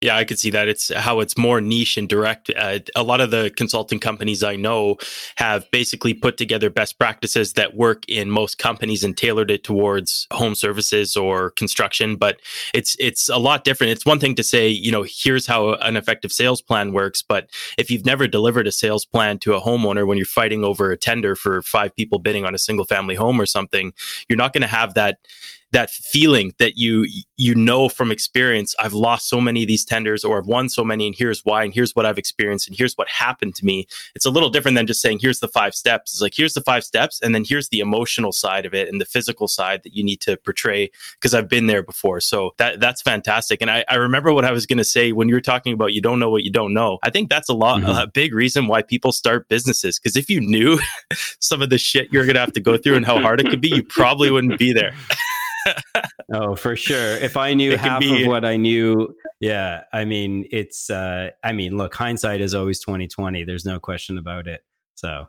Yeah, 0.00 0.16
I 0.16 0.24
could 0.24 0.38
see 0.38 0.50
that. 0.50 0.68
It's 0.68 0.94
how 0.94 1.18
it's 1.18 1.36
more 1.36 1.60
niche 1.60 1.96
and 1.96 2.08
direct. 2.08 2.52
Uh, 2.56 2.78
a 2.94 3.02
lot 3.02 3.20
of 3.20 3.32
the 3.32 3.50
consulting 3.56 3.98
companies 3.98 4.44
I 4.44 4.54
know 4.54 4.96
have 5.36 5.68
basically 5.72 6.14
put 6.14 6.36
together 6.36 6.70
best 6.70 7.00
practices 7.00 7.54
that 7.54 7.74
work 7.74 8.04
in 8.06 8.30
most 8.30 8.58
companies 8.58 9.02
and 9.02 9.16
tailored 9.16 9.50
it 9.50 9.64
towards 9.64 10.28
home 10.32 10.54
services 10.54 11.16
or 11.16 11.50
construction. 11.50 12.14
But 12.14 12.38
it's 12.72 12.94
it's 13.00 13.28
a 13.28 13.38
lot 13.38 13.64
different. 13.64 13.90
It's 13.90 14.06
one 14.06 14.20
thing 14.20 14.36
to 14.36 14.44
say, 14.44 14.68
you 14.68 14.92
know, 14.92 15.04
here's 15.04 15.48
how 15.48 15.72
an 15.74 15.96
effective 15.96 16.30
sales 16.30 16.62
plan 16.62 16.92
works. 16.92 17.20
But 17.20 17.50
if 17.76 17.90
you've 17.90 18.06
never 18.06 18.28
delivered 18.28 18.68
a 18.68 18.72
sales 18.72 19.04
plan 19.04 19.40
to 19.40 19.54
a 19.54 19.60
homeowner 19.60 20.06
when 20.06 20.16
you're 20.16 20.26
fighting 20.26 20.62
over 20.62 20.92
a 20.92 20.96
tender 20.96 21.34
for 21.34 21.60
five 21.62 21.92
people 21.96 22.20
bidding 22.20 22.44
on 22.44 22.54
a 22.54 22.58
single 22.58 22.84
family 22.84 23.16
home 23.16 23.40
or 23.40 23.46
something, 23.46 23.92
you're 24.28 24.36
not 24.36 24.52
going 24.52 24.62
to 24.62 24.68
have 24.68 24.94
that 24.94 25.18
that 25.72 25.90
feeling 25.90 26.52
that 26.58 26.76
you 26.76 27.06
you 27.36 27.54
know 27.54 27.88
from 27.88 28.10
experience 28.10 28.74
i've 28.78 28.94
lost 28.94 29.28
so 29.28 29.40
many 29.40 29.62
of 29.62 29.68
these 29.68 29.84
tenders 29.84 30.24
or 30.24 30.38
i've 30.38 30.46
won 30.46 30.68
so 30.68 30.84
many 30.84 31.06
and 31.06 31.16
here's 31.16 31.44
why 31.44 31.62
and 31.64 31.74
here's 31.74 31.94
what 31.94 32.06
i've 32.06 32.18
experienced 32.18 32.68
and 32.68 32.76
here's 32.76 32.94
what 32.94 33.08
happened 33.08 33.54
to 33.56 33.64
me. 33.64 33.86
It's 34.14 34.24
a 34.24 34.30
little 34.30 34.50
different 34.50 34.76
than 34.76 34.86
just 34.86 35.00
saying 35.00 35.18
here's 35.20 35.40
the 35.40 35.48
five 35.48 35.74
steps. 35.74 36.12
It's 36.12 36.22
like 36.22 36.34
here's 36.34 36.54
the 36.54 36.60
five 36.60 36.84
steps 36.84 37.20
and 37.20 37.34
then 37.34 37.44
here's 37.46 37.68
the 37.68 37.80
emotional 37.80 38.32
side 38.32 38.66
of 38.66 38.74
it 38.74 38.88
and 38.88 39.00
the 39.00 39.04
physical 39.04 39.48
side 39.48 39.82
that 39.82 39.94
you 39.94 40.04
need 40.04 40.20
to 40.22 40.36
portray 40.36 40.90
because 41.14 41.34
i've 41.34 41.48
been 41.48 41.66
there 41.66 41.82
before. 41.82 42.20
So 42.20 42.52
that 42.58 42.80
that's 42.80 43.02
fantastic. 43.02 43.60
And 43.60 43.70
i, 43.70 43.84
I 43.88 43.96
remember 43.96 44.32
what 44.32 44.44
i 44.44 44.52
was 44.52 44.66
going 44.66 44.78
to 44.78 44.84
say 44.84 45.12
when 45.12 45.28
you 45.28 45.34
were 45.34 45.40
talking 45.40 45.72
about 45.72 45.92
you 45.92 46.00
don't 46.00 46.18
know 46.18 46.30
what 46.30 46.44
you 46.44 46.50
don't 46.50 46.74
know. 46.74 46.98
I 47.02 47.10
think 47.10 47.28
that's 47.28 47.48
a 47.48 47.54
lot 47.54 47.80
mm-hmm. 47.80 47.90
a 47.90 48.06
big 48.06 48.34
reason 48.34 48.66
why 48.66 48.82
people 48.82 49.12
start 49.12 49.48
businesses 49.48 49.98
because 49.98 50.16
if 50.16 50.30
you 50.30 50.40
knew 50.40 50.78
some 51.40 51.62
of 51.62 51.70
the 51.70 51.78
shit 51.78 52.12
you're 52.12 52.24
going 52.24 52.34
to 52.34 52.40
have 52.40 52.52
to 52.52 52.60
go 52.60 52.76
through 52.76 52.96
and 52.96 53.06
how 53.06 53.20
hard 53.20 53.40
it 53.40 53.48
could 53.48 53.60
be 53.60 53.68
you 53.68 53.82
probably 53.82 54.30
wouldn't 54.30 54.58
be 54.58 54.72
there 54.72 54.94
oh, 56.32 56.54
for 56.54 56.76
sure. 56.76 57.16
If 57.16 57.36
I 57.36 57.54
knew 57.54 57.76
half 57.76 58.00
be... 58.00 58.22
of 58.22 58.28
what 58.28 58.44
I 58.44 58.56
knew, 58.56 59.14
yeah. 59.40 59.82
I 59.92 60.04
mean, 60.04 60.46
it's. 60.50 60.90
uh 60.90 61.30
I 61.42 61.52
mean, 61.52 61.76
look, 61.76 61.94
hindsight 61.94 62.40
is 62.40 62.54
always 62.54 62.80
twenty 62.80 63.08
twenty. 63.08 63.44
There's 63.44 63.64
no 63.64 63.78
question 63.78 64.18
about 64.18 64.46
it. 64.46 64.62
So. 64.94 65.26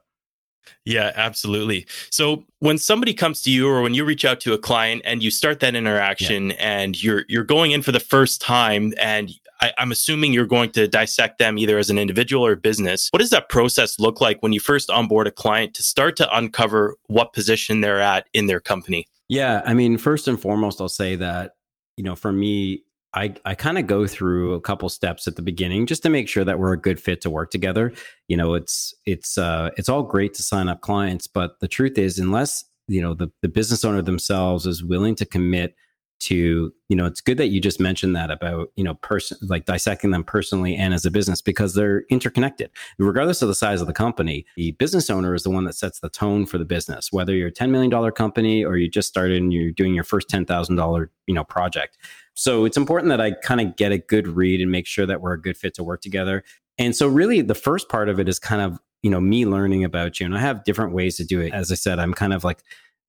Yeah, 0.85 1.11
absolutely. 1.15 1.87
So 2.11 2.45
when 2.59 2.77
somebody 2.77 3.13
comes 3.13 3.41
to 3.43 3.51
you 3.51 3.67
or 3.67 3.81
when 3.81 3.95
you 3.95 4.05
reach 4.05 4.23
out 4.23 4.39
to 4.41 4.53
a 4.53 4.57
client 4.57 5.01
and 5.03 5.23
you 5.23 5.31
start 5.31 5.61
that 5.61 5.73
interaction 5.73 6.49
yeah. 6.49 6.55
and 6.59 7.01
you're 7.01 7.25
you're 7.27 7.43
going 7.43 7.71
in 7.71 7.81
for 7.81 7.91
the 7.91 7.99
first 7.99 8.39
time 8.39 8.93
and 8.99 9.31
I, 9.61 9.73
am 9.77 9.91
assuming 9.91 10.31
you're 10.31 10.45
going 10.45 10.71
to 10.71 10.87
dissect 10.87 11.37
them 11.37 11.57
either 11.57 11.77
as 11.77 11.89
an 11.89 11.97
individual 11.97 12.45
or 12.45 12.55
business. 12.55 13.09
What 13.11 13.19
does 13.19 13.29
that 13.31 13.49
process 13.49 13.99
look 13.99 14.21
like 14.21 14.41
when 14.41 14.53
you 14.53 14.59
first 14.59 14.89
onboard 14.89 15.27
a 15.27 15.31
client 15.31 15.73
to 15.75 15.83
start 15.83 16.15
to 16.17 16.37
uncover 16.37 16.95
what 17.07 17.33
position 17.33 17.81
they're 17.81 17.99
at 17.99 18.27
in 18.33 18.47
their 18.47 18.59
company? 18.59 19.07
Yeah, 19.29 19.61
I 19.65 19.73
mean, 19.73 19.97
first 19.97 20.27
and 20.27 20.39
foremost, 20.41 20.81
I'll 20.81 20.89
say 20.89 21.15
that 21.15 21.53
you 21.97 22.03
know, 22.03 22.15
for 22.15 22.31
me, 22.31 22.83
I 23.13 23.35
I 23.45 23.55
kind 23.55 23.77
of 23.77 23.85
go 23.87 24.07
through 24.07 24.53
a 24.53 24.61
couple 24.61 24.89
steps 24.89 25.27
at 25.27 25.35
the 25.35 25.41
beginning 25.41 25.85
just 25.85 26.03
to 26.03 26.09
make 26.09 26.27
sure 26.29 26.43
that 26.45 26.59
we're 26.59 26.73
a 26.73 26.79
good 26.81 26.99
fit 26.99 27.21
to 27.21 27.29
work 27.29 27.51
together. 27.51 27.93
You 28.27 28.37
know, 28.37 28.53
it's 28.55 28.93
it's 29.05 29.37
uh 29.37 29.69
it's 29.77 29.89
all 29.89 30.03
great 30.03 30.33
to 30.35 30.43
sign 30.43 30.67
up 30.69 30.81
clients, 30.81 31.27
but 31.27 31.59
the 31.59 31.67
truth 31.67 31.97
is, 31.97 32.17
unless 32.19 32.65
you 32.87 33.01
know 33.01 33.13
the 33.13 33.29
the 33.41 33.49
business 33.49 33.83
owner 33.85 34.01
themselves 34.01 34.65
is 34.65 34.83
willing 34.83 35.15
to 35.15 35.25
commit 35.25 35.75
to 36.19 36.73
you 36.89 36.95
know 36.95 37.05
it's 37.05 37.21
good 37.21 37.37
that 37.37 37.47
you 37.47 37.61
just 37.61 37.79
mentioned 37.79 38.15
that 38.15 38.29
about 38.29 38.71
you 38.75 38.83
know 38.83 38.95
person 38.95 39.37
like 39.41 39.65
dissecting 39.65 40.11
them 40.11 40.23
personally 40.23 40.75
and 40.75 40.93
as 40.93 41.05
a 41.05 41.11
business 41.11 41.41
because 41.41 41.73
they're 41.73 42.03
interconnected. 42.09 42.69
Regardless 42.97 43.41
of 43.41 43.47
the 43.47 43.55
size 43.55 43.81
of 43.81 43.87
the 43.87 43.93
company 43.93 44.45
the 44.55 44.71
business 44.71 45.09
owner 45.09 45.33
is 45.33 45.43
the 45.43 45.49
one 45.49 45.63
that 45.63 45.75
sets 45.75 45.99
the 45.99 46.09
tone 46.09 46.45
for 46.45 46.57
the 46.57 46.65
business. 46.65 47.11
Whether 47.11 47.33
you're 47.33 47.47
a 47.47 47.53
$10 47.53 47.69
million 47.69 48.11
company 48.11 48.63
or 48.63 48.77
you 48.77 48.89
just 48.89 49.07
started 49.07 49.41
and 49.41 49.53
you're 49.53 49.71
doing 49.71 49.93
your 49.93 50.03
first 50.03 50.29
$10000 50.29 51.07
you 51.27 51.33
know 51.33 51.43
project. 51.43 51.97
So 52.33 52.65
it's 52.65 52.77
important 52.77 53.09
that 53.09 53.21
i 53.21 53.31
kind 53.31 53.61
of 53.61 53.75
get 53.75 53.91
a 53.91 53.97
good 53.97 54.27
read 54.27 54.61
and 54.61 54.71
make 54.71 54.87
sure 54.87 55.05
that 55.05 55.21
we're 55.21 55.33
a 55.33 55.41
good 55.41 55.57
fit 55.57 55.73
to 55.75 55.83
work 55.83 56.01
together. 56.01 56.43
And 56.77 56.95
so 56.95 57.07
really 57.07 57.41
the 57.41 57.55
first 57.55 57.89
part 57.89 58.09
of 58.09 58.19
it 58.19 58.27
is 58.27 58.39
kind 58.39 58.61
of 58.61 58.79
you 59.03 59.09
know 59.09 59.21
me 59.21 59.45
learning 59.45 59.85
about 59.85 60.19
you. 60.19 60.25
And 60.25 60.35
i 60.35 60.39
have 60.39 60.65
different 60.65 60.93
ways 60.93 61.15
to 61.17 61.23
do 61.23 61.39
it. 61.39 61.53
As 61.53 61.71
i 61.71 61.75
said 61.75 61.97
i'm 61.97 62.13
kind 62.13 62.33
of 62.33 62.43
like 62.43 62.61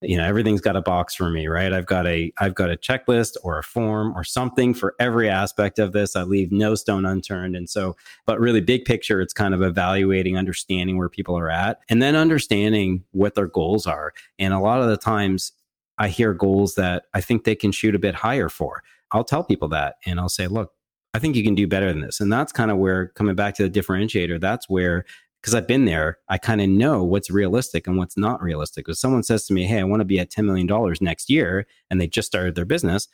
you 0.03 0.17
know 0.17 0.25
everything's 0.25 0.61
got 0.61 0.77
a 0.77 0.83
box 0.83 1.15
for 1.15 1.31
me 1.31 1.47
right? 1.47 1.73
I've 1.73 1.87
got 1.87 2.07
a 2.07 2.33
i've 2.39 2.55
got 2.55 2.71
a 2.71 2.77
checklist 2.77 3.37
or 3.43 3.59
a 3.59 3.63
form 3.63 4.17
or 4.17 4.25
something 4.25 4.75
for 4.75 4.95
every 4.99 5.29
aspect 5.29 5.79
of 5.79 5.93
this. 5.93 6.17
I 6.17 6.23
leave 6.23 6.51
no 6.51 6.75
stone 6.75 7.05
unturned. 7.05 7.57
And 7.57 7.69
so 7.69 7.97
but 8.27 8.41
really 8.41 8.61
big 8.61 8.85
picture 8.85 9.21
it's 9.21 9.33
kind 9.33 9.55
of 9.55 9.63
evaluating 9.63 10.37
understanding 10.37 10.97
where 10.97 11.09
people 11.09 11.37
are 11.37 11.51
at 11.51 11.81
and 11.89 12.01
then 12.01 12.17
understanding 12.17 13.05
what 13.13 13.35
their 13.35 13.47
goals 13.47 13.87
are. 13.87 14.13
And 14.39 14.55
a 14.55 14.61
lot 14.61 14.81
of 14.81 14.89
the 14.89 14.97
times 14.97 15.53
i 15.99 16.09
hear 16.09 16.33
goals 16.33 16.75
that 16.77 17.05
i 17.15 17.21
think 17.21 17.45
they 17.45 17.55
can 17.55 17.73
shoot 17.73 17.95
a 17.95 17.99
bit 17.99 18.15
higher 18.15 18.49
for. 18.49 18.83
I'll 19.13 19.25
tell 19.25 19.45
people 19.45 19.69
that 19.69 19.97
and 20.07 20.19
i'll 20.21 20.29
say 20.29 20.47
look 20.47 20.73
I 21.13 21.19
think 21.19 21.35
you 21.35 21.43
can 21.43 21.55
do 21.55 21.67
better 21.67 21.93
than 21.93 22.03
this. 22.03 22.21
And 22.21 22.33
that's 22.33 22.53
kind 22.53 22.71
of 22.71 22.79
where 22.79 23.09
coming 23.09 23.35
back 23.35 23.55
to 23.57 23.69
the 23.69 23.81
differentiator, 23.81 24.41
that's 24.41 24.69
where 24.69 25.05
because 25.41 25.55
I've 25.55 25.67
been 25.67 25.87
there, 25.87 26.19
I 26.29 26.39
kind 26.39 26.61
of 26.61 26.69
know 26.69 27.03
what's 27.03 27.31
realistic 27.31 27.87
and 27.87 27.97
what's 27.97 28.17
not 28.17 28.43
realistic. 28.43 28.89
If 28.89 28.99
someone 28.99 29.23
says 29.23 29.47
to 29.47 29.55
me, 29.55 29.65
Hey, 29.65 29.81
I 29.81 29.85
want 29.85 30.01
to 30.01 30.05
be 30.05 30.19
at 30.19 30.31
$10 30.31 30.45
million 30.45 30.95
next 31.01 31.31
year, 31.31 31.67
and 31.91 32.01
they 32.01 32.07
just 32.07 32.27
started 32.27 32.55
their 32.55 32.65
business, 32.65 33.09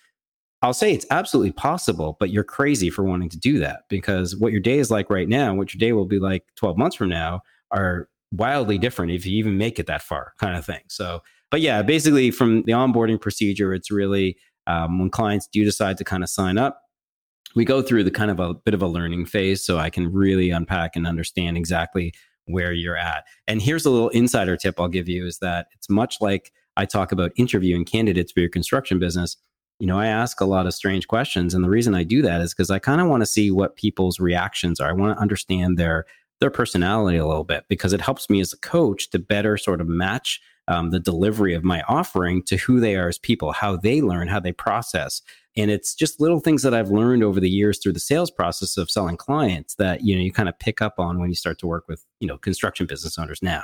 I'll 0.63 0.75
say 0.75 0.93
it's 0.93 1.07
absolutely 1.11 1.53
possible, 1.53 2.17
but 2.19 2.31
you're 2.31 2.45
crazy 2.45 2.91
for 2.91 3.05
wanting 3.05 3.29
to 3.29 3.39
do 3.39 3.59
that 3.59 3.83
because 3.89 4.37
what 4.37 4.53
your 4.53 4.61
day 4.61 4.79
is 4.79 4.91
like 4.91 5.11
right 5.11 5.29
now, 5.29 5.55
what 5.55 5.75
your 5.75 5.79
day 5.79 5.93
will 5.93 6.07
be 6.07 6.19
like 6.19 6.45
12 6.57 6.79
months 6.79 6.97
from 6.97 7.09
now 7.09 7.43
are 7.71 8.09
wildly 8.33 8.79
different 8.79 9.13
if 9.13 9.27
you 9.27 9.39
even 9.39 9.59
make 9.59 9.79
it 9.79 9.87
that 9.87 10.03
far, 10.03 10.33
kind 10.39 10.57
of 10.57 10.65
thing. 10.65 10.81
So, 10.89 11.23
but 11.51 11.61
yeah, 11.61 11.83
basically 11.83 12.31
from 12.31 12.63
the 12.63 12.73
onboarding 12.73 13.21
procedure, 13.21 13.75
it's 13.75 13.91
really 13.91 14.39
um, 14.67 14.99
when 14.99 15.11
clients 15.11 15.47
do 15.47 15.63
decide 15.65 15.99
to 15.99 16.05
kind 16.05 16.23
of 16.23 16.31
sign 16.31 16.59
up, 16.59 16.81
we 17.55 17.65
go 17.65 17.83
through 17.83 18.05
the 18.05 18.11
kind 18.11 18.31
of 18.31 18.41
a 18.41 18.55
bit 18.55 18.75
of 18.75 18.83
a 18.83 18.87
learning 18.87 19.27
phase 19.27 19.65
so 19.65 19.79
I 19.79 19.91
can 19.91 20.13
really 20.13 20.51
unpack 20.51 20.97
and 20.97 21.07
understand 21.07 21.57
exactly 21.57 22.13
where 22.47 22.73
you're 22.73 22.97
at. 22.97 23.25
And 23.47 23.61
here's 23.61 23.87
a 23.87 23.91
little 23.91 24.09
insider 24.11 24.57
tip 24.57 24.81
I'll 24.81 24.89
give 24.89 25.09
you 25.09 25.27
is 25.27 25.39
that 25.39 25.67
it's 25.73 25.89
much 25.89 26.21
like 26.21 26.53
I 26.77 26.85
talk 26.85 27.13
about 27.13 27.33
interviewing 27.37 27.85
candidates 27.85 28.33
for 28.33 28.41
your 28.41 28.49
construction 28.49 28.99
business. 28.99 29.37
You 29.79 29.87
know, 29.87 29.99
I 29.99 30.07
ask 30.07 30.41
a 30.41 30.47
lot 30.47 30.67
of 30.67 30.75
strange 30.75 31.09
questions. 31.09 31.55
And 31.55 31.65
the 31.65 31.71
reason 31.71 31.95
I 31.95 32.03
do 32.03 32.23
that 32.23 32.41
is 32.41 32.55
because 32.55 32.71
I 32.71 32.79
kind 32.79 33.01
of 33.01 33.09
want 33.09 33.23
to 33.23 33.27
see 33.27 33.51
what 33.51 33.77
people's 33.77 34.21
reactions 34.21 34.81
are. 34.81 34.89
I 34.89 34.93
want 34.93 35.17
to 35.17 35.21
understand 35.21 35.79
their 35.79 36.07
their 36.41 36.51
personality 36.51 37.17
a 37.17 37.27
little 37.27 37.45
bit 37.45 37.65
because 37.69 37.95
it 37.95 38.01
helps 38.01 38.29
me 38.29 38.41
as 38.41 38.53
a 38.53 38.59
coach 38.59 39.09
to 39.11 39.19
better 39.19 39.57
sort 39.57 39.81
of 39.81 39.89
match 39.89 40.41
um, 40.69 40.91
the 40.91 41.01
delivery 41.01 41.55
of 41.55 41.65
my 41.65 41.83
offering 41.83 42.43
to 42.45 42.57
who 42.57 42.81
they 42.81 42.97
are 42.97 43.09
as 43.09 43.19
people, 43.19 43.53
how 43.53 43.77
they 43.77 44.01
learn, 44.01 44.29
how 44.29 44.41
they 44.41 44.53
process. 44.53 45.23
And 45.57 45.71
it's 45.71 45.95
just 45.95 46.21
little 46.21 46.41
things 46.41 46.63
that 46.63 46.75
I've 46.75 46.91
learned 46.91 47.23
over 47.23 47.41
the 47.41 47.49
years 47.49 47.79
through 47.79 47.95
the 47.95 48.01
sales 48.01 48.31
process 48.31 48.77
of 48.77 48.91
selling 48.91 49.17
clients 49.17 49.75
that, 49.77 50.03
you 50.03 50.15
know, 50.15 50.23
you 50.23 50.33
kind 50.33 50.49
of 50.49 50.59
pick 50.59 50.83
up 50.83 50.95
on 50.99 51.19
when 51.19 51.29
you 51.31 51.35
start 51.35 51.59
to 51.61 51.67
work 51.67 51.85
with, 51.89 52.05
you 52.21 52.29
know, 52.29 52.37
construction 52.37 52.87
business 52.87 53.19
owners 53.19 53.43
now. 53.43 53.63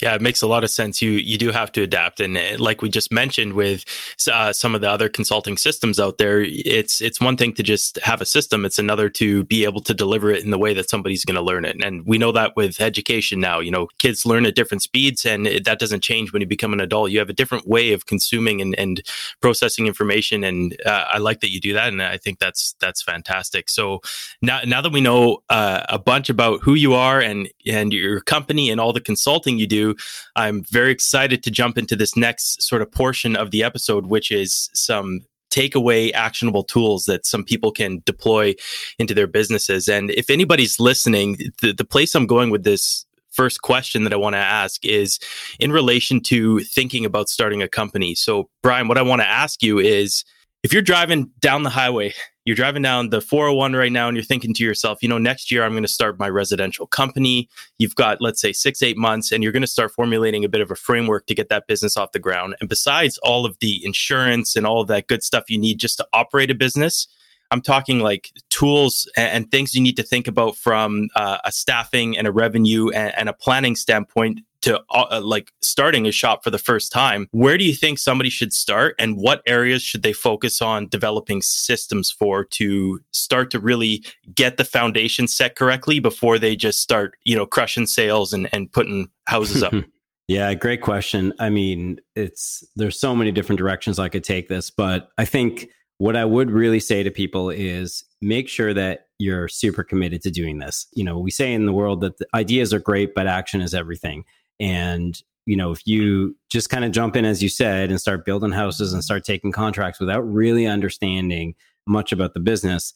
Yeah, 0.00 0.14
it 0.14 0.22
makes 0.22 0.42
a 0.42 0.46
lot 0.46 0.62
of 0.62 0.70
sense. 0.70 1.02
You 1.02 1.10
you 1.10 1.36
do 1.36 1.50
have 1.50 1.72
to 1.72 1.82
adapt, 1.82 2.20
and 2.20 2.38
uh, 2.38 2.56
like 2.58 2.82
we 2.82 2.88
just 2.88 3.12
mentioned 3.12 3.54
with 3.54 3.84
uh, 4.32 4.52
some 4.52 4.76
of 4.76 4.80
the 4.80 4.88
other 4.88 5.08
consulting 5.08 5.56
systems 5.56 5.98
out 5.98 6.18
there, 6.18 6.40
it's 6.40 7.00
it's 7.00 7.20
one 7.20 7.36
thing 7.36 7.52
to 7.54 7.64
just 7.64 7.96
have 8.04 8.20
a 8.20 8.24
system; 8.24 8.64
it's 8.64 8.78
another 8.78 9.08
to 9.10 9.42
be 9.44 9.64
able 9.64 9.80
to 9.80 9.92
deliver 9.92 10.30
it 10.30 10.44
in 10.44 10.52
the 10.52 10.58
way 10.58 10.72
that 10.72 10.88
somebody's 10.88 11.24
going 11.24 11.34
to 11.34 11.42
learn 11.42 11.64
it. 11.64 11.82
And 11.82 12.06
we 12.06 12.16
know 12.16 12.30
that 12.30 12.54
with 12.54 12.80
education 12.80 13.40
now, 13.40 13.58
you 13.58 13.72
know, 13.72 13.88
kids 13.98 14.24
learn 14.24 14.46
at 14.46 14.54
different 14.54 14.82
speeds, 14.82 15.26
and 15.26 15.48
it, 15.48 15.64
that 15.64 15.80
doesn't 15.80 16.04
change 16.04 16.32
when 16.32 16.42
you 16.42 16.46
become 16.46 16.72
an 16.72 16.80
adult. 16.80 17.10
You 17.10 17.18
have 17.18 17.28
a 17.28 17.32
different 17.32 17.66
way 17.66 17.92
of 17.92 18.06
consuming 18.06 18.60
and, 18.60 18.78
and 18.78 19.02
processing 19.40 19.88
information, 19.88 20.44
and 20.44 20.80
uh, 20.86 21.06
I 21.12 21.18
like 21.18 21.40
that 21.40 21.50
you 21.50 21.60
do 21.60 21.72
that, 21.72 21.88
and 21.88 22.00
I 22.00 22.18
think 22.18 22.38
that's 22.38 22.76
that's 22.78 23.02
fantastic. 23.02 23.68
So 23.68 24.00
now 24.42 24.60
now 24.64 24.80
that 24.80 24.92
we 24.92 25.00
know 25.00 25.42
uh, 25.50 25.82
a 25.88 25.98
bunch 25.98 26.30
about 26.30 26.62
who 26.62 26.74
you 26.74 26.94
are 26.94 27.20
and 27.20 27.48
and 27.66 27.92
your 27.92 28.20
company 28.20 28.70
and 28.70 28.80
all 28.80 28.92
the 28.92 29.00
consulting 29.00 29.58
you 29.58 29.66
do 29.66 29.87
I'm 30.36 30.64
very 30.64 30.90
excited 30.90 31.42
to 31.42 31.50
jump 31.50 31.78
into 31.78 31.96
this 31.96 32.16
next 32.16 32.62
sort 32.62 32.82
of 32.82 32.90
portion 32.90 33.36
of 33.36 33.50
the 33.50 33.62
episode, 33.62 34.06
which 34.06 34.30
is 34.30 34.70
some 34.74 35.20
takeaway 35.50 36.12
actionable 36.12 36.62
tools 36.62 37.06
that 37.06 37.26
some 37.26 37.44
people 37.44 37.72
can 37.72 38.02
deploy 38.04 38.54
into 38.98 39.14
their 39.14 39.26
businesses. 39.26 39.88
And 39.88 40.10
if 40.10 40.30
anybody's 40.30 40.78
listening, 40.78 41.38
the, 41.62 41.72
the 41.72 41.84
place 41.84 42.14
I'm 42.14 42.26
going 42.26 42.50
with 42.50 42.64
this 42.64 43.06
first 43.30 43.62
question 43.62 44.04
that 44.04 44.12
I 44.12 44.16
want 44.16 44.34
to 44.34 44.38
ask 44.38 44.84
is 44.84 45.18
in 45.60 45.70
relation 45.72 46.20
to 46.22 46.60
thinking 46.60 47.04
about 47.04 47.28
starting 47.28 47.62
a 47.62 47.68
company. 47.68 48.14
So, 48.14 48.48
Bryan, 48.62 48.88
what 48.88 48.98
I 48.98 49.02
want 49.02 49.22
to 49.22 49.28
ask 49.28 49.62
you 49.62 49.78
is 49.78 50.24
if 50.62 50.72
you're 50.72 50.82
driving 50.82 51.30
down 51.40 51.62
the 51.62 51.70
highway 51.70 52.12
you're 52.48 52.56
driving 52.56 52.80
down 52.80 53.10
the 53.10 53.20
401 53.20 53.74
right 53.74 53.92
now 53.92 54.08
and 54.08 54.16
you're 54.16 54.24
thinking 54.24 54.54
to 54.54 54.64
yourself, 54.64 55.02
you 55.02 55.08
know, 55.10 55.18
next 55.18 55.52
year 55.52 55.64
I'm 55.64 55.72
going 55.72 55.82
to 55.82 55.86
start 55.86 56.18
my 56.18 56.30
residential 56.30 56.86
company. 56.86 57.46
You've 57.76 57.94
got, 57.94 58.22
let's 58.22 58.40
say, 58.40 58.54
six, 58.54 58.80
eight 58.80 58.96
months, 58.96 59.30
and 59.30 59.42
you're 59.42 59.52
going 59.52 59.60
to 59.60 59.66
start 59.66 59.92
formulating 59.92 60.46
a 60.46 60.48
bit 60.48 60.62
of 60.62 60.70
a 60.70 60.74
framework 60.74 61.26
to 61.26 61.34
get 61.34 61.50
that 61.50 61.66
business 61.66 61.94
off 61.94 62.12
the 62.12 62.18
ground. 62.18 62.56
And 62.58 62.66
besides 62.66 63.18
all 63.18 63.44
of 63.44 63.58
the 63.60 63.84
insurance 63.84 64.56
and 64.56 64.66
all 64.66 64.80
of 64.80 64.88
that 64.88 65.08
good 65.08 65.22
stuff 65.22 65.50
you 65.50 65.58
need 65.58 65.78
just 65.78 65.98
to 65.98 66.06
operate 66.14 66.50
a 66.50 66.54
business, 66.54 67.06
I'm 67.50 67.60
talking 67.60 68.00
like 68.00 68.30
tools 68.48 69.06
and, 69.14 69.30
and 69.30 69.50
things 69.50 69.74
you 69.74 69.82
need 69.82 69.98
to 69.98 70.02
think 70.02 70.26
about 70.26 70.56
from 70.56 71.10
uh, 71.16 71.36
a 71.44 71.52
staffing 71.52 72.16
and 72.16 72.26
a 72.26 72.32
revenue 72.32 72.88
and, 72.88 73.12
and 73.14 73.28
a 73.28 73.34
planning 73.34 73.76
standpoint 73.76 74.40
to 74.62 74.80
uh, 74.90 75.06
uh, 75.10 75.20
like 75.22 75.52
starting 75.62 76.06
a 76.06 76.12
shop 76.12 76.42
for 76.42 76.50
the 76.50 76.58
first 76.58 76.92
time, 76.92 77.28
where 77.32 77.58
do 77.58 77.64
you 77.64 77.74
think 77.74 77.98
somebody 77.98 78.30
should 78.30 78.52
start 78.52 78.94
and 78.98 79.16
what 79.16 79.42
areas 79.46 79.82
should 79.82 80.02
they 80.02 80.12
focus 80.12 80.60
on 80.60 80.88
developing 80.88 81.42
systems 81.42 82.10
for 82.10 82.44
to 82.44 83.00
start 83.12 83.50
to 83.50 83.60
really 83.60 84.04
get 84.34 84.56
the 84.56 84.64
foundation 84.64 85.28
set 85.28 85.56
correctly 85.56 86.00
before 86.00 86.38
they 86.38 86.56
just 86.56 86.80
start, 86.80 87.16
you 87.24 87.36
know, 87.36 87.46
crushing 87.46 87.86
sales 87.86 88.32
and, 88.32 88.48
and 88.52 88.72
putting 88.72 89.08
houses 89.26 89.62
up? 89.62 89.72
yeah, 90.28 90.52
great 90.54 90.82
question. 90.82 91.32
I 91.38 91.50
mean, 91.50 92.00
it's 92.16 92.64
there's 92.76 92.98
so 92.98 93.14
many 93.14 93.32
different 93.32 93.58
directions 93.58 93.98
I 93.98 94.08
could 94.08 94.24
take 94.24 94.48
this, 94.48 94.70
but 94.70 95.10
I 95.18 95.24
think 95.24 95.68
what 95.98 96.16
I 96.16 96.24
would 96.24 96.50
really 96.50 96.80
say 96.80 97.02
to 97.02 97.10
people 97.10 97.50
is 97.50 98.04
make 98.20 98.48
sure 98.48 98.72
that 98.72 99.06
you're 99.18 99.48
super 99.48 99.82
committed 99.82 100.22
to 100.22 100.30
doing 100.30 100.58
this. 100.58 100.86
You 100.92 101.04
know, 101.04 101.18
we 101.18 101.30
say 101.30 101.52
in 101.52 101.66
the 101.66 101.72
world 101.72 102.00
that 102.02 102.18
the 102.18 102.26
ideas 102.34 102.72
are 102.72 102.78
great, 102.78 103.14
but 103.14 103.26
action 103.26 103.60
is 103.60 103.74
everything. 103.74 104.24
And 104.60 105.20
you 105.48 105.56
know, 105.56 105.72
if 105.72 105.86
you 105.86 106.36
just 106.50 106.68
kind 106.68 106.84
of 106.84 106.92
jump 106.92 107.16
in, 107.16 107.24
as 107.24 107.42
you 107.42 107.48
said, 107.48 107.88
and 107.88 107.98
start 107.98 108.26
building 108.26 108.52
houses 108.52 108.92
and 108.92 109.02
start 109.02 109.24
taking 109.24 109.50
contracts 109.50 109.98
without 109.98 110.20
really 110.20 110.66
understanding 110.66 111.54
much 111.86 112.12
about 112.12 112.34
the 112.34 112.40
business, 112.40 112.92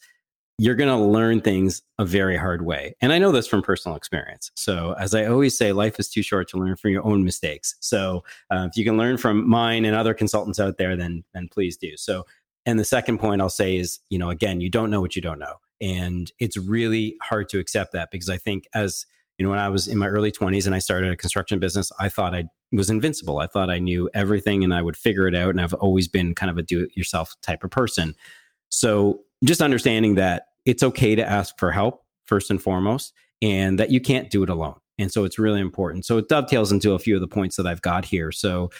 you're 0.59 0.75
going 0.75 0.89
to 0.89 1.03
learn 1.03 1.41
things 1.41 1.81
a 1.97 2.05
very 2.05 2.37
hard 2.37 2.63
way. 2.63 2.95
And 3.01 3.11
I 3.11 3.17
know 3.17 3.31
this 3.31 3.47
from 3.47 3.63
personal 3.63 3.97
experience. 3.97 4.51
So, 4.55 4.93
as 4.99 5.15
I 5.15 5.25
always 5.25 5.57
say, 5.57 5.71
life 5.71 5.99
is 5.99 6.09
too 6.09 6.21
short 6.21 6.47
to 6.49 6.57
learn 6.57 6.75
from 6.75 6.91
your 6.91 7.03
own 7.03 7.23
mistakes. 7.23 7.75
So, 7.79 8.23
uh, 8.51 8.67
if 8.69 8.77
you 8.77 8.85
can 8.85 8.97
learn 8.97 9.17
from 9.17 9.49
mine 9.49 9.83
and 9.83 9.95
other 9.95 10.13
consultants 10.13 10.59
out 10.59 10.77
there, 10.77 10.95
then 10.95 11.23
then 11.33 11.49
please 11.49 11.75
do. 11.75 11.97
So, 11.97 12.25
and 12.67 12.77
the 12.77 12.85
second 12.85 13.17
point 13.17 13.41
I'll 13.41 13.49
say 13.49 13.77
is, 13.77 13.99
you 14.09 14.19
know, 14.19 14.29
again, 14.29 14.61
you 14.61 14.69
don't 14.69 14.91
know 14.91 15.01
what 15.01 15.15
you 15.15 15.23
don't 15.23 15.39
know, 15.39 15.55
and 15.81 16.31
it's 16.37 16.55
really 16.55 17.17
hard 17.23 17.49
to 17.49 17.59
accept 17.59 17.93
that 17.93 18.11
because 18.11 18.29
I 18.29 18.37
think 18.37 18.67
as 18.75 19.07
you 19.43 19.47
know, 19.49 19.51
when 19.51 19.59
I 19.59 19.67
was 19.67 19.89
in 19.89 19.97
my 19.97 20.07
early 20.07 20.31
20s 20.31 20.67
and 20.67 20.73
I 20.73 20.79
started 20.79 21.11
a 21.11 21.17
construction 21.17 21.59
business, 21.59 21.91
I 21.99 22.07
thought 22.07 22.33
I 22.33 22.45
was 22.71 22.89
invincible. 22.89 23.39
I 23.39 23.47
thought 23.47 23.69
I 23.69 23.77
knew 23.77 24.09
everything 24.13 24.63
and 24.63 24.73
I 24.73 24.81
would 24.81 24.95
figure 24.95 25.27
it 25.27 25.35
out. 25.35 25.49
And 25.49 25.59
I've 25.59 25.73
always 25.73 26.07
been 26.07 26.33
kind 26.33 26.49
of 26.49 26.57
a 26.57 26.61
do 26.61 26.85
it 26.85 26.95
yourself 26.95 27.35
type 27.41 27.61
of 27.65 27.69
person. 27.69 28.15
So 28.69 29.19
just 29.43 29.61
understanding 29.61 30.15
that 30.15 30.45
it's 30.65 30.81
okay 30.81 31.13
to 31.15 31.29
ask 31.29 31.59
for 31.59 31.73
help 31.73 32.05
first 32.23 32.51
and 32.51 32.61
foremost, 32.61 33.11
and 33.41 33.77
that 33.79 33.91
you 33.91 33.99
can't 33.99 34.29
do 34.29 34.43
it 34.43 34.49
alone. 34.49 34.75
And 34.97 35.11
so 35.11 35.25
it's 35.25 35.37
really 35.37 35.59
important. 35.59 36.05
So 36.05 36.17
it 36.17 36.29
dovetails 36.29 36.71
into 36.71 36.93
a 36.93 36.99
few 36.99 37.15
of 37.15 37.19
the 37.19 37.27
points 37.27 37.57
that 37.57 37.67
I've 37.67 37.81
got 37.81 38.05
here. 38.05 38.31
So, 38.31 38.71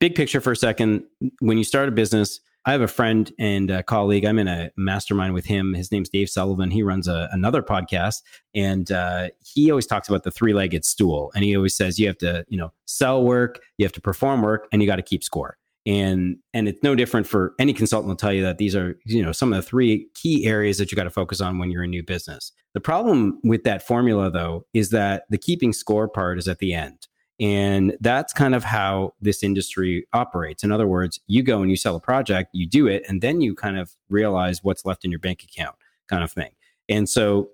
big 0.00 0.14
picture 0.14 0.42
for 0.42 0.52
a 0.52 0.56
second 0.56 1.04
when 1.38 1.56
you 1.56 1.64
start 1.64 1.88
a 1.88 1.92
business, 1.92 2.40
I 2.66 2.72
have 2.72 2.82
a 2.82 2.88
friend 2.88 3.32
and 3.38 3.70
a 3.70 3.82
colleague. 3.82 4.26
I'm 4.26 4.38
in 4.38 4.46
a 4.46 4.70
mastermind 4.76 5.32
with 5.32 5.46
him. 5.46 5.72
His 5.72 5.90
name's 5.90 6.10
Dave 6.10 6.28
Sullivan. 6.28 6.70
He 6.70 6.82
runs 6.82 7.08
a, 7.08 7.28
another 7.32 7.62
podcast, 7.62 8.16
and 8.54 8.92
uh, 8.92 9.28
he 9.42 9.70
always 9.70 9.86
talks 9.86 10.08
about 10.08 10.24
the 10.24 10.30
three-legged 10.30 10.84
stool. 10.84 11.32
And 11.34 11.42
he 11.42 11.56
always 11.56 11.74
says 11.74 11.98
you 11.98 12.06
have 12.06 12.18
to, 12.18 12.44
you 12.48 12.58
know, 12.58 12.72
sell 12.84 13.24
work, 13.24 13.60
you 13.78 13.86
have 13.86 13.92
to 13.92 14.00
perform 14.00 14.42
work, 14.42 14.68
and 14.72 14.82
you 14.82 14.88
got 14.88 14.96
to 14.96 15.02
keep 15.02 15.24
score. 15.24 15.56
And 15.86 16.36
and 16.52 16.68
it's 16.68 16.82
no 16.82 16.94
different 16.94 17.26
for 17.26 17.54
any 17.58 17.72
consultant 17.72 18.08
will 18.08 18.16
tell 18.16 18.34
you 18.34 18.42
that 18.42 18.58
these 18.58 18.76
are, 18.76 18.98
you 19.06 19.22
know, 19.22 19.32
some 19.32 19.50
of 19.50 19.56
the 19.56 19.66
three 19.66 20.08
key 20.14 20.44
areas 20.46 20.76
that 20.76 20.92
you 20.92 20.96
got 20.96 21.04
to 21.04 21.10
focus 21.10 21.40
on 21.40 21.58
when 21.58 21.70
you're 21.70 21.84
a 21.84 21.88
new 21.88 22.02
business. 22.02 22.52
The 22.74 22.80
problem 22.80 23.40
with 23.42 23.64
that 23.64 23.86
formula, 23.86 24.30
though, 24.30 24.66
is 24.74 24.90
that 24.90 25.22
the 25.30 25.38
keeping 25.38 25.72
score 25.72 26.06
part 26.06 26.38
is 26.38 26.46
at 26.46 26.58
the 26.58 26.74
end. 26.74 27.06
And 27.40 27.96
that's 28.00 28.34
kind 28.34 28.54
of 28.54 28.64
how 28.64 29.14
this 29.22 29.42
industry 29.42 30.06
operates. 30.12 30.62
In 30.62 30.70
other 30.70 30.86
words, 30.86 31.18
you 31.26 31.42
go 31.42 31.62
and 31.62 31.70
you 31.70 31.76
sell 31.76 31.96
a 31.96 32.00
project, 32.00 32.50
you 32.52 32.68
do 32.68 32.86
it, 32.86 33.02
and 33.08 33.22
then 33.22 33.40
you 33.40 33.54
kind 33.54 33.78
of 33.78 33.96
realize 34.10 34.62
what's 34.62 34.84
left 34.84 35.06
in 35.06 35.10
your 35.10 35.20
bank 35.20 35.42
account, 35.42 35.74
kind 36.08 36.22
of 36.22 36.30
thing. 36.30 36.50
And 36.88 37.08
so, 37.08 37.50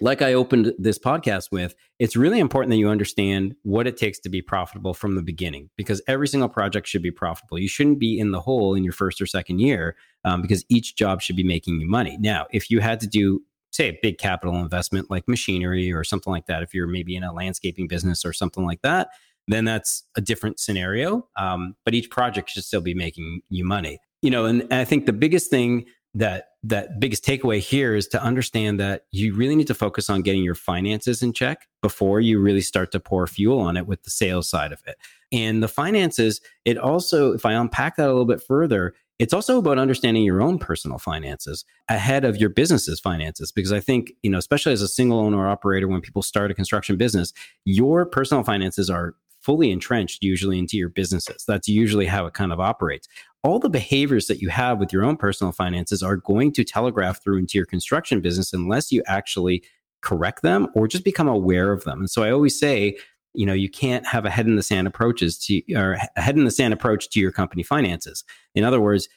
like 0.00 0.22
I 0.22 0.34
opened 0.34 0.74
this 0.78 0.96
podcast 0.96 1.50
with, 1.50 1.74
it's 1.98 2.14
really 2.14 2.38
important 2.38 2.70
that 2.70 2.76
you 2.76 2.88
understand 2.88 3.56
what 3.62 3.88
it 3.88 3.96
takes 3.96 4.20
to 4.20 4.28
be 4.28 4.40
profitable 4.40 4.94
from 4.94 5.16
the 5.16 5.22
beginning 5.22 5.70
because 5.76 6.00
every 6.06 6.28
single 6.28 6.48
project 6.48 6.86
should 6.86 7.02
be 7.02 7.10
profitable. 7.10 7.58
You 7.58 7.66
shouldn't 7.66 7.98
be 7.98 8.16
in 8.16 8.30
the 8.30 8.40
hole 8.40 8.74
in 8.74 8.84
your 8.84 8.92
first 8.92 9.20
or 9.20 9.26
second 9.26 9.58
year 9.58 9.96
um, 10.24 10.40
because 10.40 10.64
each 10.68 10.94
job 10.94 11.20
should 11.20 11.34
be 11.34 11.42
making 11.42 11.80
you 11.80 11.88
money. 11.88 12.16
Now, 12.20 12.46
if 12.52 12.70
you 12.70 12.78
had 12.78 13.00
to 13.00 13.08
do 13.08 13.42
say 13.78 13.88
a 13.88 13.98
big 14.02 14.18
capital 14.18 14.56
investment 14.56 15.10
like 15.10 15.26
machinery 15.26 15.92
or 15.92 16.04
something 16.04 16.30
like 16.30 16.46
that, 16.46 16.62
if 16.62 16.74
you're 16.74 16.86
maybe 16.86 17.16
in 17.16 17.22
a 17.22 17.32
landscaping 17.32 17.88
business 17.88 18.24
or 18.24 18.32
something 18.32 18.66
like 18.66 18.82
that, 18.82 19.08
then 19.46 19.64
that's 19.64 20.04
a 20.16 20.20
different 20.20 20.60
scenario. 20.60 21.26
Um, 21.36 21.74
but 21.84 21.94
each 21.94 22.10
project 22.10 22.50
should 22.50 22.64
still 22.64 22.82
be 22.82 22.94
making 22.94 23.40
you 23.48 23.64
money. 23.64 23.98
You 24.20 24.30
know, 24.30 24.44
and, 24.44 24.62
and 24.62 24.74
I 24.74 24.84
think 24.84 25.06
the 25.06 25.12
biggest 25.12 25.48
thing 25.48 25.86
that 26.14 26.46
that 26.64 26.98
biggest 26.98 27.24
takeaway 27.24 27.60
here 27.60 27.94
is 27.94 28.08
to 28.08 28.22
understand 28.22 28.80
that 28.80 29.02
you 29.12 29.34
really 29.34 29.54
need 29.54 29.68
to 29.68 29.74
focus 29.74 30.10
on 30.10 30.22
getting 30.22 30.42
your 30.42 30.56
finances 30.56 31.22
in 31.22 31.32
check 31.32 31.68
before 31.82 32.20
you 32.20 32.40
really 32.40 32.60
start 32.60 32.90
to 32.90 32.98
pour 32.98 33.26
fuel 33.26 33.60
on 33.60 33.76
it 33.76 33.86
with 33.86 34.02
the 34.02 34.10
sales 34.10 34.48
side 34.50 34.72
of 34.72 34.80
it. 34.86 34.96
And 35.30 35.62
the 35.62 35.68
finances, 35.68 36.40
it 36.64 36.76
also, 36.76 37.32
if 37.32 37.46
I 37.46 37.52
unpack 37.52 37.96
that 37.96 38.06
a 38.06 38.12
little 38.12 38.24
bit 38.24 38.42
further, 38.42 38.94
it's 39.18 39.32
also 39.32 39.58
about 39.58 39.78
understanding 39.78 40.22
your 40.22 40.40
own 40.40 40.58
personal 40.58 40.98
finances 40.98 41.64
ahead 41.88 42.24
of 42.24 42.36
your 42.36 42.50
business's 42.50 43.00
finances. 43.00 43.50
Because 43.50 43.72
I 43.72 43.80
think, 43.80 44.12
you 44.22 44.30
know, 44.30 44.38
especially 44.38 44.72
as 44.72 44.82
a 44.82 44.88
single 44.88 45.18
owner 45.18 45.48
operator, 45.48 45.88
when 45.88 46.00
people 46.00 46.22
start 46.22 46.50
a 46.50 46.54
construction 46.54 46.96
business, 46.96 47.32
your 47.64 48.06
personal 48.06 48.44
finances 48.44 48.88
are 48.88 49.14
fully 49.40 49.70
entrenched 49.70 50.22
usually 50.22 50.58
into 50.58 50.76
your 50.76 50.88
businesses. 50.88 51.44
That's 51.46 51.68
usually 51.68 52.06
how 52.06 52.26
it 52.26 52.34
kind 52.34 52.52
of 52.52 52.60
operates. 52.60 53.08
All 53.42 53.58
the 53.58 53.70
behaviors 53.70 54.26
that 54.26 54.40
you 54.40 54.48
have 54.48 54.78
with 54.78 54.92
your 54.92 55.04
own 55.04 55.16
personal 55.16 55.52
finances 55.52 56.02
are 56.02 56.16
going 56.16 56.52
to 56.52 56.64
telegraph 56.64 57.22
through 57.22 57.38
into 57.38 57.56
your 57.56 57.66
construction 57.66 58.20
business 58.20 58.52
unless 58.52 58.90
you 58.92 59.02
actually 59.06 59.62
correct 60.00 60.42
them 60.42 60.68
or 60.74 60.86
just 60.86 61.04
become 61.04 61.28
aware 61.28 61.72
of 61.72 61.84
them. 61.84 62.00
And 62.00 62.10
so 62.10 62.22
I 62.22 62.30
always 62.30 62.58
say, 62.58 62.96
you 63.38 63.46
know 63.46 63.52
you 63.52 63.70
can't 63.70 64.04
have 64.06 64.24
a 64.24 64.30
head 64.30 64.46
in 64.46 64.56
the 64.56 64.62
sand 64.62 64.86
approaches 64.86 65.38
to 65.38 65.62
or 65.74 65.96
a 66.16 66.20
head 66.20 66.36
in 66.36 66.44
the 66.44 66.50
sand 66.50 66.74
approach 66.74 67.08
to 67.10 67.20
your 67.20 67.30
company 67.30 67.62
finances. 67.62 68.24
In 68.54 68.64
other 68.64 68.80
words 68.80 69.08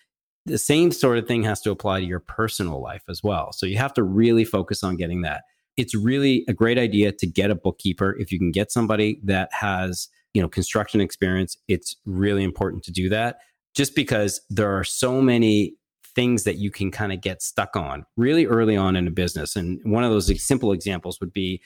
the 0.46 0.58
same 0.58 0.92
sort 0.92 1.20
of 1.20 1.28
thing 1.28 1.44
has 1.44 1.62
to 1.62 1.70
apply 1.70 2.00
to 2.00 2.06
your 2.06 2.20
personal 2.20 2.82
life 2.82 3.04
as 3.08 3.22
well. 3.22 3.52
So 3.54 3.68
you 3.68 3.78
have 3.78 3.94
to 3.94 4.02
really 4.02 4.44
focus 4.44 4.84
on 4.84 4.96
getting 4.96 5.22
that. 5.22 5.44
It's 5.78 5.94
really 5.94 6.44
a 6.48 6.54
great 6.54 6.80
idea 6.80 7.12
to 7.12 7.28
get 7.28 7.52
a 7.52 7.56
bookkeeper 7.56 8.16
if 8.18 8.32
you 8.32 8.40
can 8.40 8.52
get 8.52 8.72
somebody 8.72 9.20
that 9.24 9.50
has 9.54 10.08
you 10.34 10.42
know 10.42 10.48
construction 10.48 11.02
experience. 11.02 11.58
It's 11.68 11.96
really 12.06 12.44
important 12.44 12.84
to 12.84 12.92
do 12.92 13.10
that 13.10 13.38
just 13.76 13.96
because 13.96 14.42
there 14.50 14.78
are 14.78 14.84
so 14.84 15.22
many 15.22 15.76
things 16.16 16.44
that 16.44 16.58
you 16.58 16.70
can 16.70 16.92
kind 16.92 17.14
of 17.14 17.22
get 17.22 17.42
stuck 17.42 17.76
on 17.76 18.06
really 18.18 18.46
early 18.46 18.76
on 18.76 18.96
in 18.96 19.08
a 19.08 19.12
business. 19.12 19.56
And 19.56 19.80
one 19.84 20.04
of 20.04 20.12
those 20.12 20.44
simple 20.46 20.74
examples 20.74 21.20
would 21.22 21.34
be 21.34 21.62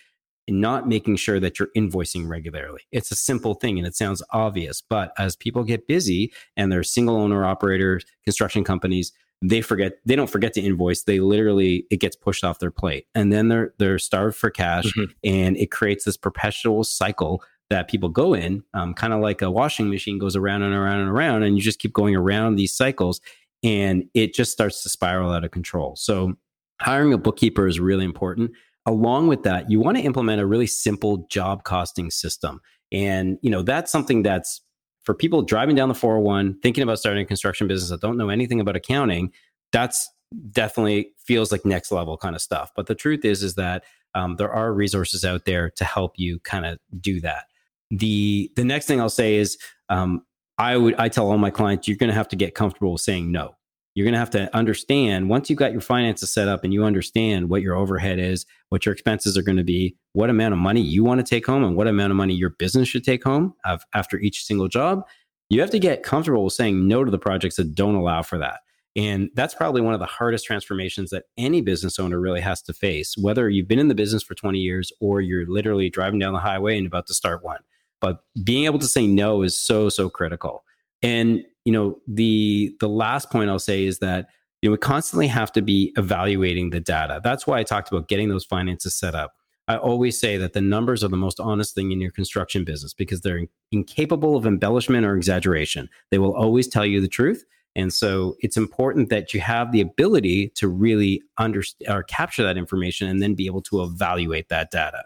not 0.48 0.88
making 0.88 1.16
sure 1.16 1.40
that 1.40 1.60
you're 1.60 1.70
invoicing 1.76 2.28
regularly. 2.28 2.82
It's 2.92 3.12
a 3.12 3.16
simple 3.16 3.56
thing 3.56 3.78
and 3.78 3.88
it 3.88 3.96
sounds 3.96 4.22
obvious, 4.32 4.82
but 4.82 5.12
as 5.18 5.36
people 5.36 5.64
get 5.64 5.88
busy 5.88 6.32
and 6.56 6.72
they're 6.72 6.84
single 6.84 7.16
owner 7.16 7.46
operators, 7.46 8.06
construction 8.24 8.64
companies, 8.64 9.12
they 9.42 9.62
forget 9.62 9.98
they 10.06 10.16
don't 10.16 10.30
forget 10.30 10.54
to 10.54 10.62
invoice 10.62 11.04
they 11.04 11.20
literally 11.20 11.86
it 11.92 12.00
gets 12.00 12.16
pushed 12.16 12.44
off 12.44 12.60
their 12.60 12.72
plate 12.72 13.06
and 13.14 13.34
then 13.34 13.50
they're 13.50 13.74
they're 13.78 14.00
starved 14.00 14.36
for 14.36 14.50
cash 14.50 14.86
mm-hmm. 14.86 15.12
and 15.24 15.58
it 15.58 15.72
creates 15.72 16.06
this 16.06 16.18
perpetual 16.18 16.84
cycle 16.84 17.44
that 17.70 17.88
people 17.88 18.10
go 18.10 18.34
in 18.34 18.64
um, 18.74 18.94
kind 18.94 19.14
of 19.14 19.20
like 19.20 19.42
a 19.42 19.52
washing 19.52 19.90
machine 19.90 20.18
goes 20.18 20.36
around 20.36 20.62
and 20.62 20.74
around 20.74 21.00
and 21.00 21.10
around 21.10 21.44
and 21.44 21.58
you 21.58 21.62
just 21.62 21.80
keep 21.80 21.94
going 21.94 22.16
around 22.16 22.56
these 22.56 22.76
cycles 22.76 23.20
and 23.64 24.06
it 24.14 24.34
just 24.34 24.52
starts 24.52 24.84
to 24.84 24.90
spiral 24.90 25.32
out 25.32 25.44
of 25.44 25.52
control 25.52 25.96
so 25.96 26.34
hiring 26.82 27.14
a 27.14 27.18
bookkeeper 27.18 27.68
is 27.68 27.80
really 27.80 28.06
important 28.06 28.52
along 28.86 29.28
with 29.28 29.44
that 29.44 29.70
you 29.70 29.80
want 29.80 29.98
to 29.98 30.04
implement 30.04 30.42
a 30.42 30.46
really 30.46 30.68
simple 30.68 31.26
job 31.30 31.64
costing 31.64 32.12
system 32.12 32.62
and 32.92 33.38
you 33.42 33.50
know 33.50 33.62
that's 33.62 33.92
something 33.92 34.22
that's 34.24 34.62
for 35.06 35.14
people 35.14 35.44
driving 35.44 35.76
down 35.76 35.88
the 35.88 35.96
401, 35.96 36.60
thinking 36.62 36.84
about 36.84 37.00
starting 37.00 37.24
a 37.24 37.28
construction 37.28 37.68
business 37.68 37.92
that 37.92 38.02
don't 38.02 38.18
know 38.18 38.30
anything 38.30 38.60
about 38.60 38.76
accounting, 38.76 39.32
that's 39.72 40.10
definitely 40.52 41.12
feels 41.20 41.52
like 41.52 41.64
next 41.64 41.92
level 41.92 42.18
kind 42.18 42.36
of 42.36 42.42
stuff. 42.42 42.72
But 42.76 42.88
the 42.88 42.96
truth 42.96 43.24
is, 43.24 43.44
is 43.44 43.54
that 43.56 43.84
um, 44.16 44.36
there 44.38 44.52
are 44.52 44.74
resources 44.74 45.24
out 45.24 45.46
there 45.46 45.70
to 45.70 45.86
help 45.86 46.14
you 46.18 46.40
kind 46.40 46.66
of 46.66 46.80
do 47.00 47.22
that. 47.22 47.46
The 47.92 48.52
the 48.56 48.64
next 48.64 48.88
thing 48.88 49.00
I'll 49.00 49.10
say 49.10 49.36
is 49.36 49.58
um, 49.90 50.26
I 50.58 50.76
would 50.76 50.96
I 50.96 51.08
tell 51.08 51.30
all 51.30 51.38
my 51.38 51.52
clients 51.52 51.88
you're 51.88 51.98
going 51.98 52.10
to 52.10 52.16
have 52.16 52.30
to 52.30 52.36
get 52.36 52.56
comfortable 52.56 52.94
with 52.94 53.02
saying 53.02 53.32
no 53.32 53.56
you're 53.96 54.04
going 54.04 54.14
to 54.14 54.20
have 54.20 54.30
to 54.32 54.54
understand 54.56 55.30
once 55.30 55.50
you've 55.50 55.58
got 55.58 55.72
your 55.72 55.82
finances 55.82 56.32
set 56.32 56.50
up 56.50 56.66
and 56.66 56.74
you 56.74 56.84
understand 56.84 57.50
what 57.50 57.62
your 57.62 57.76
overhead 57.76 58.20
is, 58.20 58.46
what 58.70 58.86
your 58.86 58.92
expenses 58.92 59.38
are 59.38 59.42
going 59.42 59.58
to 59.58 59.64
be, 59.64 59.96
what 60.12 60.30
amount 60.30 60.54
of 60.54 60.60
money 60.60 60.82
you 60.82 61.04
want 61.04 61.20
to 61.20 61.30
take 61.30 61.46
home, 61.46 61.64
and 61.64 61.78
what 61.78 61.88
amount 61.88 62.12
of 62.12 62.18
money 62.18 62.34
your 62.34 62.50
business 62.52 62.90
should 62.90 63.06
take 63.06 63.24
home 63.24 63.54
after 63.94 64.20
each 64.20 64.44
single 64.44 64.68
job. 64.68 65.02
You 65.50 65.62
have 65.62 65.70
to 65.70 65.80
get 65.80 66.04
comfortable 66.04 66.44
with 66.44 66.54
saying 66.54 66.88
no 66.88 67.06
to 67.06 67.10
the 67.12 67.18
projects 67.18 67.56
that 67.56 67.74
don't 67.74 67.96
allow 67.96 68.22
for 68.22 68.38
that. 68.38 68.60
And 68.98 69.30
that's 69.34 69.54
probably 69.54 69.82
one 69.82 69.94
of 69.94 70.00
the 70.02 70.06
hardest 70.06 70.46
transformations 70.46 71.10
that 71.12 71.26
any 71.38 71.62
business 71.62 71.98
owner 71.98 72.20
really 72.20 72.42
has 72.42 72.62
to 72.64 72.74
face, 72.74 73.16
whether 73.18 73.50
you've 73.50 73.68
been 73.68 73.80
in 73.80 73.88
the 73.88 73.96
business 73.96 74.24
for 74.24 74.36
20 74.36 74.60
years 74.60 74.92
or 75.00 75.22
you're 75.22 75.46
literally 75.48 75.90
driving 75.90 76.20
down 76.20 76.34
the 76.34 76.40
highway 76.40 76.78
and 76.78 76.88
about 76.88 77.08
to 77.08 77.14
start 77.14 77.44
one. 77.44 77.60
But 78.02 78.24
being 78.44 78.66
able 78.66 78.80
to 78.80 78.88
say 78.88 79.08
no 79.08 79.42
is 79.42 79.58
so, 79.58 79.88
so 79.88 80.10
critical. 80.10 80.65
And 81.06 81.44
you 81.66 81.72
know, 81.72 82.00
the 82.08 82.76
the 82.80 82.90
last 82.90 83.30
point 83.30 83.50
I'll 83.50 83.60
say 83.60 83.86
is 83.86 84.00
that 84.00 84.28
you 84.62 84.70
know 84.70 84.72
we 84.72 84.78
constantly 84.78 85.28
have 85.28 85.52
to 85.54 85.62
be 85.62 85.94
evaluating 85.98 86.72
the 86.72 86.80
data. 86.80 87.22
That's 87.24 87.46
why 87.46 87.60
I 87.60 87.64
talked 87.64 87.92
about 87.92 88.08
getting 88.08 88.30
those 88.30 88.46
finances 88.46 88.96
set 88.96 89.14
up. 89.14 89.34
I 89.68 89.78
always 89.78 90.20
say 90.20 90.38
that 90.38 90.54
the 90.54 90.62
numbers 90.62 91.04
are 91.04 91.08
the 91.08 91.18
most 91.18 91.40
honest 91.40 91.74
thing 91.74 91.92
in 91.92 92.00
your 92.00 92.12
construction 92.12 92.64
business 92.64 92.94
because 92.94 93.22
they're 93.22 93.38
in- 93.38 93.50
incapable 93.72 94.36
of 94.36 94.46
embellishment 94.46 95.06
or 95.06 95.16
exaggeration. 95.16 95.90
They 96.12 96.20
will 96.20 96.36
always 96.36 96.68
tell 96.68 96.86
you 96.86 97.02
the 97.02 97.08
truth. 97.08 97.44
And 97.76 97.92
so 97.92 98.36
it's 98.40 98.58
important 98.58 99.10
that 99.10 99.34
you 99.34 99.42
have 99.42 99.72
the 99.72 99.82
ability 99.82 100.50
to 100.56 100.68
really 100.68 101.22
understand 101.38 101.92
or 101.92 102.04
capture 102.04 102.44
that 102.44 102.58
information 102.58 103.08
and 103.08 103.22
then 103.22 103.34
be 103.34 103.48
able 103.48 103.62
to 103.64 103.82
evaluate 103.82 104.50
that 104.50 104.72
data. 104.72 105.04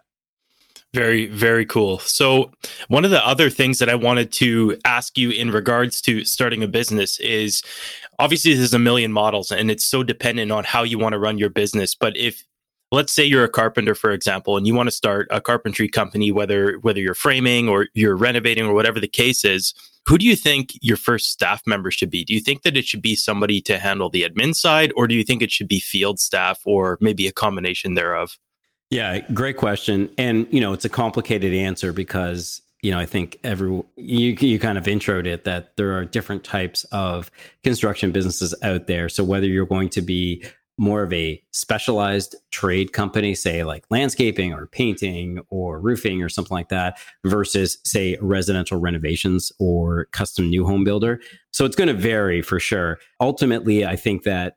Very, 0.94 1.28
very 1.28 1.68
cool. 1.68 2.00
So, 2.00 2.52
one 2.88 3.06
of 3.06 3.12
the 3.12 3.26
other 3.26 3.52
things 3.52 3.78
that 3.78 3.90
I 3.90 3.96
wanted 3.96 4.32
to 4.34 4.76
ask 4.86 5.20
you 5.20 5.30
in 5.30 5.52
regards 5.52 6.02
to 6.02 6.26
starting 6.26 6.64
a 6.64 6.68
business 6.68 7.20
is 7.20 7.62
obviously 8.18 8.56
there's 8.56 8.74
a 8.74 8.80
million 8.80 9.14
models 9.14 9.52
and 9.52 9.70
it's 9.70 9.86
so 9.86 10.02
dependent 10.02 10.52
on 10.52 10.64
how 10.64 10.82
you 10.82 10.98
want 10.98 11.14
to 11.14 11.20
run 11.20 11.38
your 11.38 11.50
business. 11.50 11.94
But 11.94 12.18
if 12.18 12.44
let's 12.92 13.14
say 13.14 13.24
you're 13.24 13.44
a 13.44 13.50
carpenter 13.50 13.94
for 13.94 14.12
example 14.12 14.58
and 14.58 14.66
you 14.66 14.74
want 14.74 14.88
to 14.88 14.96
start 14.96 15.28
a 15.30 15.40
carpentry 15.40 15.88
company 15.88 16.32
whether 16.32 16.78
whether 16.80 17.00
you're 17.00 17.14
framing 17.14 17.70
or 17.70 17.88
you're 17.94 18.16
renovating 18.16 18.66
or 18.66 18.74
whatever 18.74 19.00
the 19.00 19.08
case 19.08 19.46
is 19.46 19.74
who 20.08 20.18
do 20.18 20.26
you 20.26 20.36
think 20.36 20.72
your 20.82 20.98
first 20.98 21.30
staff 21.30 21.62
member 21.68 21.92
should 21.92 22.10
be 22.10 22.24
do 22.24 22.34
you 22.34 22.40
think 22.40 22.64
that 22.64 22.76
it 22.76 22.86
should 22.86 23.02
be 23.02 23.16
somebody 23.16 23.62
to 23.62 23.78
handle 23.78 24.10
the 24.10 24.24
admin 24.24 24.56
side 24.56 24.92
or 24.96 25.08
do 25.08 25.14
you 25.14 25.24
think 25.24 25.42
it 25.42 25.52
should 25.52 25.68
be 25.68 25.80
field 25.80 26.20
staff 26.20 26.62
or 26.66 26.98
maybe 27.00 27.28
a 27.28 27.32
combination 27.32 27.94
thereof 27.94 28.38
yeah, 28.90 29.20
great 29.34 29.58
question. 29.58 30.10
And, 30.18 30.48
you 30.52 30.60
know, 30.60 30.74
it's 30.74 30.86
a 30.86 30.90
complicated 30.90 31.54
answer 31.54 31.94
because, 31.94 32.62
you 32.82 32.92
know, 32.92 33.00
I 33.00 33.06
think 33.06 33.38
every, 33.44 33.70
you, 33.98 34.36
you 34.40 34.60
kind 34.60 34.78
of 34.78 34.86
introed 34.86 35.28
it 35.28 35.44
that 35.44 35.76
there 35.78 35.98
are 35.98 36.06
different 36.06 36.44
types 36.44 36.86
of 36.86 37.30
construction 37.64 38.12
businesses 38.12 38.56
out 38.64 38.88
there. 38.88 39.10
So 39.10 39.24
whether 39.24 39.46
you're 39.46 39.66
going 39.66 39.90
to 39.90 40.02
be 40.02 40.44
more 40.80 41.04
of 41.04 41.12
a 41.12 41.44
specialized 41.52 42.38
trade 42.52 42.94
company, 42.94 43.36
say 43.36 43.66
like 43.66 43.84
landscaping 43.90 44.54
or 44.54 44.66
painting 44.66 45.42
or 45.50 45.78
roofing 45.78 46.24
or 46.24 46.30
something 46.30 46.56
like 46.56 46.70
that, 46.70 46.98
versus 47.26 47.80
say 47.84 48.18
residential 48.22 48.80
renovations 48.80 49.52
or 49.60 50.06
custom 50.14 50.50
new 50.50 50.66
home 50.66 50.86
builder. 50.86 51.20
So 51.52 51.66
it's 51.66 51.76
going 51.76 51.90
to 51.90 51.94
vary 51.94 52.42
for 52.42 52.62
sure. 52.62 52.98
Ultimately, 53.20 53.86
I 53.86 53.98
think 53.98 54.24
that 54.24 54.56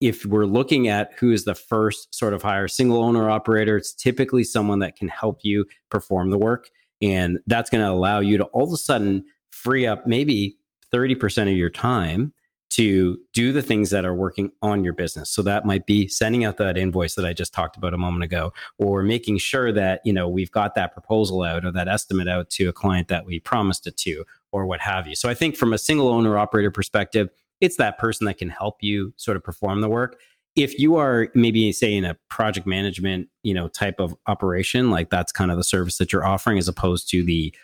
if 0.00 0.24
we're 0.24 0.46
looking 0.46 0.88
at 0.88 1.12
who 1.18 1.30
is 1.30 1.44
the 1.44 1.54
first 1.54 2.14
sort 2.14 2.32
of 2.32 2.42
hire 2.42 2.68
single 2.68 3.02
owner 3.02 3.28
operator, 3.28 3.76
it's 3.76 3.92
typically 3.92 4.44
someone 4.44 4.78
that 4.78 4.96
can 4.96 5.08
help 5.08 5.40
you 5.42 5.66
perform 5.90 6.30
the 6.30 6.38
work. 6.38 6.70
And 7.02 7.38
that's 7.46 7.70
going 7.70 7.84
to 7.84 7.90
allow 7.90 8.20
you 8.20 8.38
to 8.38 8.44
all 8.44 8.64
of 8.64 8.72
a 8.72 8.76
sudden 8.76 9.24
free 9.50 9.86
up 9.86 10.06
maybe 10.06 10.56
30% 10.92 11.50
of 11.50 11.56
your 11.56 11.70
time 11.70 12.32
to 12.70 13.18
do 13.32 13.52
the 13.52 13.62
things 13.62 13.90
that 13.90 14.04
are 14.04 14.14
working 14.14 14.52
on 14.62 14.84
your 14.84 14.92
business. 14.92 15.28
So 15.28 15.42
that 15.42 15.66
might 15.66 15.86
be 15.86 16.06
sending 16.06 16.44
out 16.44 16.56
that 16.58 16.78
invoice 16.78 17.16
that 17.16 17.26
I 17.26 17.32
just 17.32 17.52
talked 17.52 17.76
about 17.76 17.94
a 17.94 17.98
moment 17.98 18.22
ago, 18.22 18.52
or 18.78 19.02
making 19.02 19.38
sure 19.38 19.72
that, 19.72 20.00
you 20.04 20.12
know, 20.12 20.28
we've 20.28 20.52
got 20.52 20.76
that 20.76 20.92
proposal 20.92 21.42
out 21.42 21.64
or 21.64 21.72
that 21.72 21.88
estimate 21.88 22.28
out 22.28 22.48
to 22.50 22.68
a 22.68 22.72
client 22.72 23.08
that 23.08 23.26
we 23.26 23.40
promised 23.40 23.88
it 23.88 23.96
to, 23.98 24.24
or 24.52 24.66
what 24.66 24.80
have 24.80 25.08
you. 25.08 25.16
So 25.16 25.28
I 25.28 25.34
think 25.34 25.56
from 25.56 25.72
a 25.72 25.78
single 25.78 26.08
owner 26.08 26.38
operator 26.38 26.70
perspective, 26.70 27.28
it's 27.60 27.76
that 27.76 27.98
person 27.98 28.24
that 28.26 28.38
can 28.38 28.48
help 28.48 28.76
you 28.80 29.12
sort 29.16 29.36
of 29.36 29.44
perform 29.44 29.80
the 29.80 29.88
work. 29.88 30.20
If 30.56 30.78
you 30.78 30.96
are 30.96 31.28
maybe 31.34 31.70
say 31.72 31.94
in 31.94 32.04
a 32.04 32.16
project 32.28 32.66
management 32.66 33.28
you 33.42 33.54
know 33.54 33.68
type 33.68 34.00
of 34.00 34.16
operation 34.26 34.90
like 34.90 35.10
that's 35.10 35.32
kind 35.32 35.50
of 35.50 35.56
the 35.56 35.64
service 35.64 35.98
that 35.98 36.12
you're 36.12 36.24
offering 36.24 36.58
as 36.58 36.68
opposed 36.68 37.08
to 37.10 37.22
the 37.22 37.54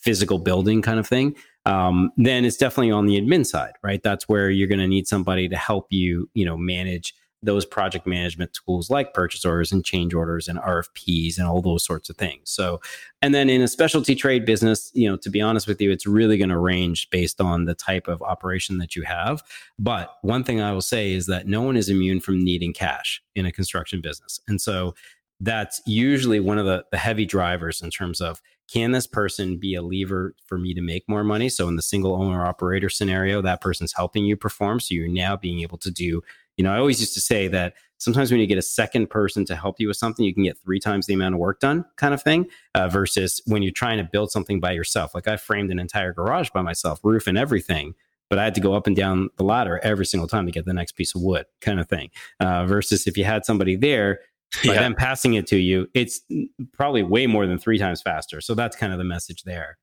physical 0.00 0.38
building 0.38 0.82
kind 0.82 0.98
of 0.98 1.06
thing 1.08 1.34
um, 1.64 2.10
then 2.18 2.44
it's 2.44 2.58
definitely 2.58 2.90
on 2.90 3.06
the 3.06 3.18
admin 3.18 3.46
side 3.46 3.72
right? 3.82 4.02
That's 4.02 4.28
where 4.28 4.50
you're 4.50 4.68
going 4.68 4.80
to 4.80 4.86
need 4.86 5.06
somebody 5.08 5.48
to 5.48 5.56
help 5.56 5.86
you 5.90 6.28
you 6.34 6.44
know 6.44 6.56
manage 6.56 7.14
those 7.44 7.64
project 7.64 8.06
management 8.06 8.52
tools 8.54 8.90
like 8.90 9.12
purchase 9.12 9.44
orders 9.44 9.72
and 9.72 9.84
change 9.84 10.14
orders 10.14 10.48
and 10.48 10.58
RFPs 10.58 11.38
and 11.38 11.46
all 11.46 11.60
those 11.60 11.84
sorts 11.84 12.08
of 12.08 12.16
things. 12.16 12.50
So, 12.50 12.80
and 13.22 13.34
then 13.34 13.50
in 13.50 13.62
a 13.62 13.68
specialty 13.68 14.14
trade 14.14 14.44
business, 14.44 14.90
you 14.94 15.08
know, 15.08 15.16
to 15.18 15.30
be 15.30 15.40
honest 15.40 15.66
with 15.66 15.80
you, 15.80 15.90
it's 15.90 16.06
really 16.06 16.38
going 16.38 16.50
to 16.50 16.58
range 16.58 17.10
based 17.10 17.40
on 17.40 17.66
the 17.66 17.74
type 17.74 18.08
of 18.08 18.22
operation 18.22 18.78
that 18.78 18.96
you 18.96 19.02
have. 19.02 19.42
But 19.78 20.16
one 20.22 20.44
thing 20.44 20.60
I 20.60 20.72
will 20.72 20.82
say 20.82 21.12
is 21.12 21.26
that 21.26 21.46
no 21.46 21.62
one 21.62 21.76
is 21.76 21.88
immune 21.88 22.20
from 22.20 22.42
needing 22.42 22.72
cash 22.72 23.22
in 23.34 23.46
a 23.46 23.52
construction 23.52 24.00
business. 24.00 24.40
And 24.48 24.60
so 24.60 24.94
that's 25.40 25.82
usually 25.86 26.40
one 26.40 26.58
of 26.58 26.64
the, 26.64 26.84
the 26.90 26.98
heavy 26.98 27.26
drivers 27.26 27.82
in 27.82 27.90
terms 27.90 28.20
of 28.20 28.40
can 28.72 28.92
this 28.92 29.06
person 29.06 29.58
be 29.58 29.74
a 29.74 29.82
lever 29.82 30.34
for 30.46 30.56
me 30.56 30.72
to 30.74 30.80
make 30.80 31.06
more 31.08 31.24
money? 31.24 31.48
So 31.48 31.68
in 31.68 31.76
the 31.76 31.82
single 31.82 32.14
owner 32.14 32.46
operator 32.46 32.88
scenario, 32.88 33.42
that 33.42 33.60
person's 33.60 33.92
helping 33.92 34.24
you 34.24 34.36
perform. 34.36 34.80
So 34.80 34.94
you're 34.94 35.08
now 35.08 35.36
being 35.36 35.60
able 35.60 35.78
to 35.78 35.90
do 35.90 36.22
you 36.56 36.64
know, 36.64 36.72
I 36.72 36.78
always 36.78 37.00
used 37.00 37.14
to 37.14 37.20
say 37.20 37.48
that 37.48 37.74
sometimes 37.98 38.30
when 38.30 38.40
you 38.40 38.46
get 38.46 38.58
a 38.58 38.62
second 38.62 39.10
person 39.10 39.44
to 39.46 39.56
help 39.56 39.80
you 39.80 39.88
with 39.88 39.96
something, 39.96 40.24
you 40.24 40.34
can 40.34 40.44
get 40.44 40.58
three 40.58 40.80
times 40.80 41.06
the 41.06 41.14
amount 41.14 41.34
of 41.34 41.40
work 41.40 41.60
done, 41.60 41.84
kind 41.96 42.14
of 42.14 42.22
thing, 42.22 42.46
uh, 42.74 42.88
versus 42.88 43.40
when 43.46 43.62
you're 43.62 43.72
trying 43.72 43.98
to 43.98 44.04
build 44.04 44.30
something 44.30 44.60
by 44.60 44.72
yourself. 44.72 45.14
Like 45.14 45.28
I 45.28 45.36
framed 45.36 45.70
an 45.70 45.78
entire 45.78 46.12
garage 46.12 46.50
by 46.50 46.62
myself, 46.62 47.00
roof 47.02 47.26
and 47.26 47.38
everything, 47.38 47.94
but 48.30 48.38
I 48.38 48.44
had 48.44 48.54
to 48.54 48.60
go 48.60 48.74
up 48.74 48.86
and 48.86 48.96
down 48.96 49.30
the 49.36 49.44
ladder 49.44 49.80
every 49.82 50.06
single 50.06 50.28
time 50.28 50.46
to 50.46 50.52
get 50.52 50.64
the 50.64 50.74
next 50.74 50.92
piece 50.92 51.14
of 51.14 51.22
wood, 51.22 51.46
kind 51.60 51.80
of 51.80 51.88
thing. 51.88 52.10
Uh, 52.40 52.66
versus 52.66 53.06
if 53.06 53.16
you 53.16 53.24
had 53.24 53.44
somebody 53.44 53.76
there, 53.76 54.20
by 54.64 54.74
yeah. 54.74 54.80
them 54.80 54.94
passing 54.94 55.34
it 55.34 55.46
to 55.48 55.56
you, 55.56 55.88
it's 55.94 56.20
probably 56.72 57.02
way 57.02 57.26
more 57.26 57.46
than 57.46 57.58
three 57.58 57.78
times 57.78 58.00
faster. 58.00 58.40
So 58.40 58.54
that's 58.54 58.76
kind 58.76 58.92
of 58.92 58.98
the 58.98 59.04
message 59.04 59.42
there. 59.42 59.78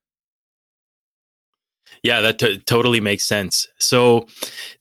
Yeah, 2.03 2.21
that 2.21 2.39
t- 2.39 2.57
totally 2.59 2.99
makes 2.99 3.25
sense. 3.25 3.67
So 3.77 4.27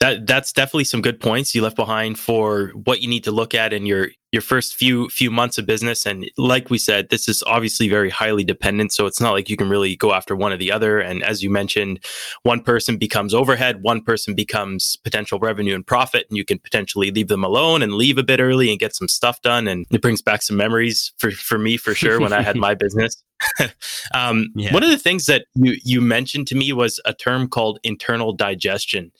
that 0.00 0.26
that's 0.26 0.52
definitely 0.52 0.84
some 0.84 1.02
good 1.02 1.20
points 1.20 1.54
you 1.54 1.62
left 1.62 1.76
behind 1.76 2.18
for 2.18 2.68
what 2.84 3.02
you 3.02 3.08
need 3.08 3.24
to 3.24 3.30
look 3.30 3.54
at 3.54 3.72
in 3.72 3.86
your 3.86 4.08
your 4.32 4.42
first 4.42 4.76
few 4.76 5.08
few 5.08 5.30
months 5.30 5.58
of 5.58 5.66
business. 5.66 6.06
And 6.06 6.30
like 6.36 6.70
we 6.70 6.78
said 6.78 7.08
this 7.10 7.28
is 7.28 7.42
obviously 7.46 7.88
very 7.88 8.10
highly 8.10 8.44
dependent. 8.44 8.92
So 8.92 9.06
it's 9.06 9.20
not 9.20 9.32
like 9.32 9.48
you 9.48 9.56
can 9.56 9.68
really 9.68 9.96
go 9.96 10.12
after 10.12 10.36
one 10.36 10.52
or 10.52 10.56
the 10.56 10.70
other. 10.70 11.00
And 11.00 11.22
as 11.22 11.42
you 11.42 11.50
mentioned 11.50 12.04
one 12.42 12.62
person 12.62 12.96
becomes 12.96 13.34
overhead 13.34 13.82
one 13.82 14.02
person 14.02 14.34
becomes 14.34 14.96
potential 14.96 15.38
revenue 15.38 15.74
and 15.74 15.86
profit 15.86 16.26
and 16.28 16.36
you 16.36 16.44
can 16.44 16.58
potentially 16.58 17.10
leave 17.10 17.28
them 17.28 17.44
alone 17.44 17.82
and 17.82 17.94
leave 17.94 18.18
a 18.18 18.22
bit 18.22 18.40
early 18.40 18.70
and 18.70 18.78
get 18.78 18.94
some 18.94 19.08
stuff 19.08 19.42
done. 19.42 19.66
And 19.66 19.86
it 19.90 20.02
brings 20.02 20.22
back 20.22 20.42
some 20.42 20.56
memories 20.56 21.12
for 21.18 21.30
for 21.30 21.58
me 21.58 21.76
for 21.76 21.94
sure 21.94 22.20
when 22.20 22.32
I 22.32 22.42
had 22.42 22.56
my 22.56 22.74
business. 22.84 23.22
Um, 24.12 24.48
yeah. 24.54 24.72
One 24.72 24.82
of 24.82 24.90
the 24.90 24.98
things 24.98 25.26
that 25.26 25.46
you, 25.54 25.76
you 25.84 26.00
mentioned 26.00 26.46
to 26.48 26.56
me 26.56 26.72
was 26.72 27.00
a 27.04 27.14
term 27.14 27.48
called 27.48 27.78
internal 27.84 28.32
digestion. 28.32 29.12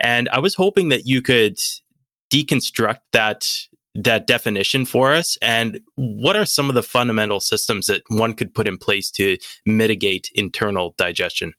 And 0.00 0.28
I 0.28 0.38
was 0.38 0.54
hoping 0.54 0.90
that 0.90 1.06
you 1.06 1.22
could 1.22 1.58
deconstruct 2.30 3.00
that 3.12 3.48
that 3.94 4.26
definition 4.26 4.84
for 4.84 5.12
us? 5.12 5.38
And 5.40 5.80
what 5.96 6.36
are 6.36 6.44
some 6.44 6.68
of 6.68 6.74
the 6.74 6.82
fundamental 6.82 7.40
systems 7.40 7.86
that 7.86 8.02
one 8.08 8.34
could 8.34 8.54
put 8.54 8.66
in 8.66 8.78
place 8.78 9.10
to 9.12 9.38
mitigate 9.66 10.30
internal 10.34 10.94
digestion? 10.98 11.54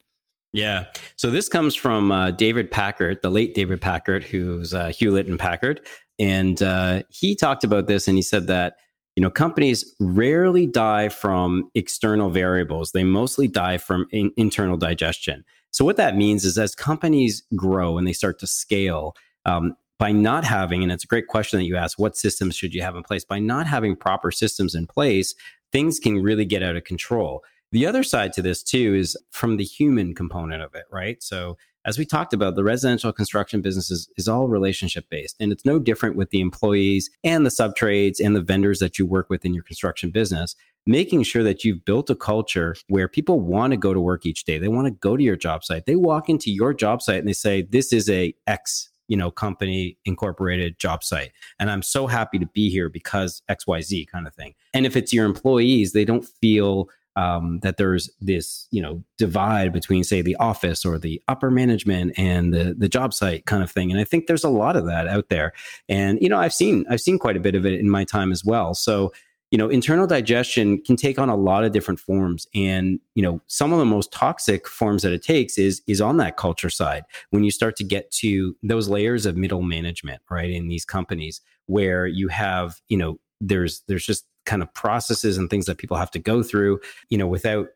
Yeah. 0.54 0.86
So 1.18 1.32
this 1.32 1.50
comes 1.50 1.76
from 1.76 2.12
uh, 2.12 2.32
David 2.32 2.72
Packard, 2.72 3.20
the 3.22 3.30
late 3.30 3.54
David 3.56 3.82
Packard, 3.82 4.24
who's 4.24 4.74
uh, 4.74 4.88
Hewlett 4.88 5.28
and 5.28 5.38
Packard. 5.38 5.82
And 6.18 6.62
uh, 6.64 7.04
he 7.10 7.36
talked 7.36 7.66
about 7.66 7.88
this 7.88 8.08
and 8.08 8.18
he 8.18 8.22
said 8.22 8.48
that, 8.48 8.78
you 9.18 9.22
know, 9.22 9.30
companies 9.30 9.94
rarely 10.00 10.66
die 10.66 11.10
from 11.10 11.70
external 11.76 12.30
variables. 12.30 12.92
They 12.92 13.04
mostly 13.04 13.50
die 13.50 13.78
from 13.78 14.08
in- 14.12 14.32
internal 14.38 14.78
digestion. 14.78 15.44
So 15.72 15.84
what 15.84 15.98
that 15.98 16.16
means 16.16 16.46
is 16.46 16.58
as 16.58 16.74
companies 16.74 17.44
grow 17.54 17.98
and 17.98 18.08
they 18.08 18.14
start 18.14 18.40
to 18.40 18.48
scale, 18.48 19.14
um, 19.46 19.76
by 19.98 20.12
not 20.12 20.44
having, 20.44 20.84
and 20.84 20.92
it's 20.92 21.04
a 21.04 21.08
great 21.08 21.28
question 21.28 21.60
that 21.60 21.66
you 21.66 21.78
ask, 21.78 21.98
what 21.98 22.18
systems 22.18 22.56
should 22.56 22.74
you 22.74 22.82
have 22.82 22.96
in 22.96 23.04
place? 23.04 23.24
By 23.24 23.40
not 23.40 23.68
having 23.68 23.96
proper 23.96 24.32
systems 24.32 24.76
in 24.76 24.88
place, 24.88 25.34
things 25.72 26.00
can 26.00 26.22
really 26.22 26.46
get 26.46 26.64
out 26.64 26.76
of 26.76 26.84
control. 26.84 27.44
The 27.72 27.86
other 27.86 28.04
side 28.04 28.34
to 28.34 28.42
this 28.42 28.64
too 28.64 28.94
is 28.96 29.18
from 29.32 29.58
the 29.58 29.64
human 29.64 30.14
component 30.14 30.62
of 30.62 30.76
it, 30.76 30.86
right? 30.92 31.22
So 31.22 31.58
as 31.86 32.00
we 32.00 32.06
talked 32.06 32.34
about, 32.34 32.56
the 32.56 32.64
residential 32.64 33.14
construction 33.14 33.62
business 33.62 33.92
is, 33.92 34.10
is 34.18 34.28
all 34.28 34.48
relationship 34.48 35.06
based. 35.10 35.36
And 35.40 35.52
it's 35.52 35.66
no 35.66 35.78
different 35.78 36.16
with 36.16 36.32
the 36.32 36.42
employees 36.42 37.10
and 37.24 37.46
the 37.46 37.52
sub 37.52 37.76
trades 37.76 38.20
and 38.20 38.36
the 38.36 38.42
vendors 38.42 38.80
that 38.80 38.98
you 38.98 39.06
work 39.06 39.30
with 39.30 39.46
in 39.46 39.54
your 39.54 39.64
construction 39.64 40.10
business, 40.10 40.56
making 40.88 41.24
sure 41.24 41.44
that 41.44 41.64
you've 41.64 41.86
built 41.86 42.10
a 42.10 42.16
culture 42.16 42.76
where 42.88 43.08
people 43.08 43.40
want 43.40 43.72
to 43.72 43.78
go 43.78 43.94
to 43.94 44.00
work 44.00 44.26
each 44.26 44.46
day. 44.46 44.58
They 44.58 44.68
want 44.68 44.88
to 44.88 44.92
go 44.92 45.16
to 45.16 45.24
your 45.24 45.36
job 45.36 45.64
site. 45.64 45.86
They 45.86 45.96
walk 45.96 46.28
into 46.28 46.52
your 46.52 46.74
job 46.74 47.02
site 47.02 47.20
and 47.20 47.28
they 47.28 47.34
say, 47.34 47.62
this 47.62 47.94
is 47.94 48.10
a 48.10 48.34
X 48.48 48.90
you 49.08 49.18
know 49.18 49.32
company 49.32 49.98
incorporated 50.06 50.80
job 50.80 51.04
site. 51.04 51.32
And 51.60 51.70
i'm 51.72 51.82
so 51.82 52.08
happy 52.08 52.40
to 52.40 52.46
be 52.48 52.70
here 52.70 52.90
because 52.90 53.42
xyz 53.50 54.08
kind 54.08 54.28
of 54.28 54.34
thing. 54.34 54.54
And 54.74 54.86
if 54.86 54.96
it's 54.96 55.14
your 55.14 55.26
employees 55.26 55.94
they 55.94 56.06
don't 56.06 56.26
feel 56.26 56.90
um, 57.18 57.60
that 57.62 57.78
there's 57.78 58.10
this 58.20 58.68
you 58.72 58.82
know 58.82 59.02
divide 59.18 59.72
between 59.72 60.04
say 60.04 60.22
the 60.22 60.36
office 60.36 60.84
or 60.84 60.98
the 60.98 61.22
upper 61.28 61.50
management 61.50 62.14
and 62.18 62.54
the 62.54 62.76
the 62.78 62.90
job 62.90 63.14
site 63.14 63.46
kind 63.46 63.64
of 63.64 63.72
thing. 63.72 63.92
And 63.92 64.00
i 64.00 64.04
think 64.04 64.28
there's 64.28 64.44
a 64.44 64.50
lot 64.50 64.76
of 64.76 64.86
that 64.88 65.08
out 65.08 65.30
there. 65.30 65.54
And 65.88 66.20
you 66.22 66.30
know 66.30 66.40
i've 66.40 66.54
seen 66.54 66.86
i've 66.90 67.02
seen 67.02 67.20
quite 67.20 67.38
a 67.38 67.42
bit 67.42 67.56
of 67.56 67.66
it 67.66 67.80
in 67.80 67.90
my 67.90 68.04
time 68.04 68.32
as 68.32 68.44
well. 68.44 68.74
So 68.74 69.14
you 69.52 69.58
know 69.58 69.70
internal 69.70 70.08
digestion 70.08 70.82
can 70.82 70.96
take 70.96 71.20
on 71.20 71.30
a 71.30 71.36
lot 71.36 71.64
of 71.64 71.72
different 71.72 72.00
forms 72.00 72.48
and 72.54 73.00
you 73.14 73.22
know 73.22 73.40
some 73.48 73.72
of 73.72 73.80
the 73.80 73.86
most 73.86 74.12
toxic 74.12 74.68
forms 74.68 75.04
that 75.04 75.14
it 75.14 75.24
takes 75.24 75.58
is 75.58 75.82
is 75.88 76.02
on 76.02 76.18
that 76.18 76.38
culture 76.38 76.70
side 76.70 77.04
when 77.30 77.44
you 77.44 77.52
start 77.52 77.76
to 77.76 77.84
get 77.84 78.12
to 78.12 78.56
those 78.64 78.90
layers 78.90 79.26
of 79.26 79.38
middle 79.38 79.62
management 79.62 80.22
right 80.30 80.52
in 80.52 80.68
these 80.68 80.86
companies 80.86 81.42
where 81.68 82.08
you 82.08 82.28
have 82.28 82.82
you 82.90 82.98
know 82.98 83.20
there's 83.42 83.84
there's 83.88 84.06
just 84.06 84.26
kind 84.46 84.62
of 84.62 84.74
processes 84.74 85.38
and 85.38 85.50
things 85.50 85.66
that 85.66 85.78
people 85.78 85.98
have 85.98 86.12
to 86.12 86.20
go 86.20 86.44
through, 86.44 86.80
you 87.10 87.18
know, 87.18 87.28
without 87.28 87.68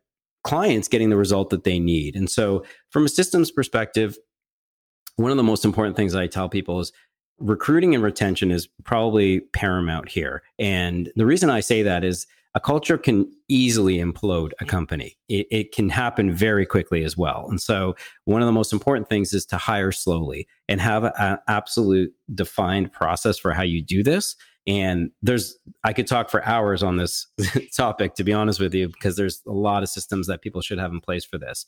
clients 0.44 0.88
getting 0.88 1.10
the 1.10 1.18
result 1.18 1.50
that 1.50 1.64
they 1.64 1.80
need. 1.80 2.16
And 2.16 2.30
so, 2.30 2.64
from 2.92 3.06
a 3.06 3.10
systems 3.10 3.52
perspective, 3.52 4.18
one 5.16 5.32
of 5.32 5.38
the 5.38 5.44
most 5.44 5.66
important 5.66 5.98
things 5.98 6.16
I 6.16 6.28
tell 6.28 6.48
people 6.48 6.80
is 6.80 6.94
recruiting 7.40 7.94
and 7.96 8.04
retention 8.04 8.52
is 8.52 8.68
probably 8.84 9.42
paramount 9.54 10.10
here. 10.10 10.44
And 10.58 11.12
the 11.16 11.26
reason 11.26 11.50
I 11.50 11.60
say 11.60 11.84
that 11.84 12.04
is 12.04 12.28
a 12.56 12.60
culture 12.60 12.98
can 12.98 13.32
easily 13.48 13.98
implode 13.98 14.52
a 14.60 14.66
company. 14.66 15.16
It, 15.28 15.48
it, 15.52 15.72
can 15.72 15.90
happen 15.90 16.34
very 16.34 16.66
quickly 16.66 17.04
as 17.04 17.16
well. 17.16 17.46
And 17.48 17.62
so, 17.62 17.96
one 18.26 18.42
of 18.42 18.48
the 18.48 18.52
most 18.52 18.74
important 18.74 19.08
things 19.08 19.34
is 19.34 19.46
to 19.48 19.58
hire 19.58 19.92
slowly 19.92 20.48
and 20.68 20.82
have 20.82 21.04
an 21.04 21.38
absolute 21.48 22.12
defined 22.34 22.92
process 22.92 23.38
for 23.38 23.54
how 23.54 23.62
you 23.62 23.84
do 23.84 24.04
this. 24.04 24.36
And 24.66 25.12
there's, 25.22 25.58
I 25.84 25.94
could 25.94 26.08
talk 26.08 26.30
for 26.30 26.44
hours 26.46 26.84
on 26.84 26.98
this 26.98 27.28
topic, 27.76 28.16
to 28.16 28.24
be 28.24 28.34
honest 28.34 28.60
with 28.60 28.74
you, 28.74 28.88
because 28.88 29.16
there's 29.16 29.42
a 29.48 29.52
lot 29.52 29.84
of 29.84 29.90
systems 29.90 30.28
that 30.28 30.42
people 30.42 30.62
should 30.62 30.80
have 30.80 30.92
in 30.92 31.02
place 31.02 31.26
for 31.26 31.38
this. 31.38 31.66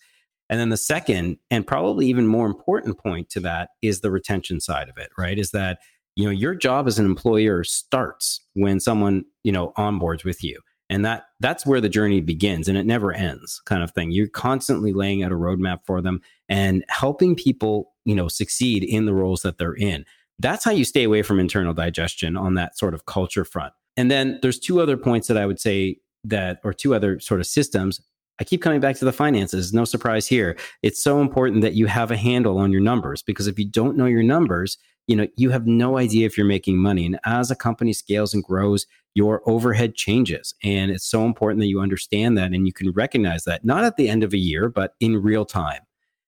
And 0.52 0.60
then 0.60 0.70
the 0.70 0.78
second, 0.78 1.38
and 1.50 1.66
probably 1.66 2.06
even 2.08 2.28
more 2.28 2.46
important 2.46 3.00
point 3.00 3.30
to 3.32 3.40
that 3.40 3.70
is 3.82 4.02
the 4.02 4.12
retention 4.12 4.60
side 4.60 4.90
of 4.90 4.98
it, 4.98 5.10
right? 5.18 5.40
Is 5.40 5.52
that, 5.52 5.80
you 6.16 6.26
know, 6.26 6.32
your 6.32 6.54
job 6.54 6.88
as 6.88 7.00
an 7.00 7.06
employer 7.06 7.64
starts 7.64 8.42
when 8.54 8.80
someone, 8.80 9.24
you 9.44 9.52
know, 9.54 9.72
onboards 9.78 10.26
with 10.26 10.44
you. 10.44 10.60
And 10.90 11.06
that 11.06 11.24
that's 11.40 11.66
where 11.66 11.80
the 11.80 11.88
journey 11.88 12.20
begins 12.20 12.68
and 12.68 12.78
it 12.78 12.86
never 12.86 13.14
ends, 13.14 13.62
kind 13.66 13.82
of 13.82 13.92
thing. 13.92 14.12
You're 14.12 14.28
constantly 14.28 14.92
laying 14.92 15.24
out 15.24 15.32
a 15.32 15.36
roadmap 15.36 15.80
for 15.86 16.02
them 16.02 16.20
and 16.50 16.84
helping 16.90 17.34
people, 17.34 17.94
you 18.04 18.14
know, 18.14 18.28
succeed 18.28 18.84
in 18.84 19.06
the 19.06 19.14
roles 19.14 19.42
that 19.44 19.58
they're 19.58 19.74
in. 19.74 20.06
That's 20.38 20.66
how 20.66 20.72
you 20.72 20.84
stay 20.84 21.06
away 21.06 21.22
from 21.22 21.40
internal 21.40 21.74
digestion 21.74 22.36
on 22.36 22.56
that 22.56 22.78
sort 22.78 22.94
of 22.94 23.06
culture 23.06 23.46
front. 23.46 23.72
And 23.96 24.12
then 24.12 24.40
there's 24.42 24.60
two 24.60 24.82
other 24.82 24.98
points 24.98 25.30
that 25.30 25.38
I 25.38 25.46
would 25.46 25.62
say 25.62 26.00
that, 26.26 26.60
or 26.66 26.74
two 26.74 26.94
other 26.94 27.22
sort 27.22 27.40
of 27.40 27.48
systems. 27.48 28.02
I 28.42 28.44
keep 28.44 28.64
coming 28.64 28.80
back 28.80 28.96
to 28.96 29.06
the 29.06 29.14
finances. 29.14 29.72
No 29.72 29.86
surprise 29.86 30.26
here. 30.26 30.58
It's 30.82 31.04
so 31.04 31.22
important 31.22 31.62
that 31.62 31.76
you 31.76 31.86
have 31.86 32.10
a 32.10 32.18
handle 32.18 32.58
on 32.58 32.72
your 32.72 32.82
numbers 32.82 33.22
because 33.22 33.46
if 33.46 33.60
you 33.60 33.66
don't 33.66 33.96
know 33.96 34.08
your 34.08 34.24
numbers, 34.24 34.80
you 35.06 35.16
know, 35.16 35.28
you 35.36 35.52
have 35.52 35.68
no 35.68 36.00
idea 36.00 36.26
if 36.26 36.36
you're 36.36 36.48
making 36.48 36.80
money. 36.80 37.06
And 37.06 37.20
as 37.24 37.52
a 37.52 37.56
company 37.56 37.94
scales 37.94 38.34
and 38.34 38.44
grows, 38.44 38.88
your 39.14 39.48
overhead 39.48 39.94
changes. 39.94 40.56
And 40.64 40.90
it's 40.90 41.06
so 41.06 41.24
important 41.24 41.60
that 41.60 41.68
you 41.68 41.82
understand 41.82 42.36
that 42.40 42.52
and 42.52 42.66
you 42.66 42.74
can 42.74 42.92
recognize 42.94 43.44
that 43.44 43.64
not 43.64 43.84
at 43.84 43.96
the 43.96 44.10
end 44.10 44.24
of 44.24 44.34
a 44.34 44.40
year, 44.40 44.70
but 44.70 44.96
in 45.00 45.22
real 45.22 45.46
time 45.46 45.82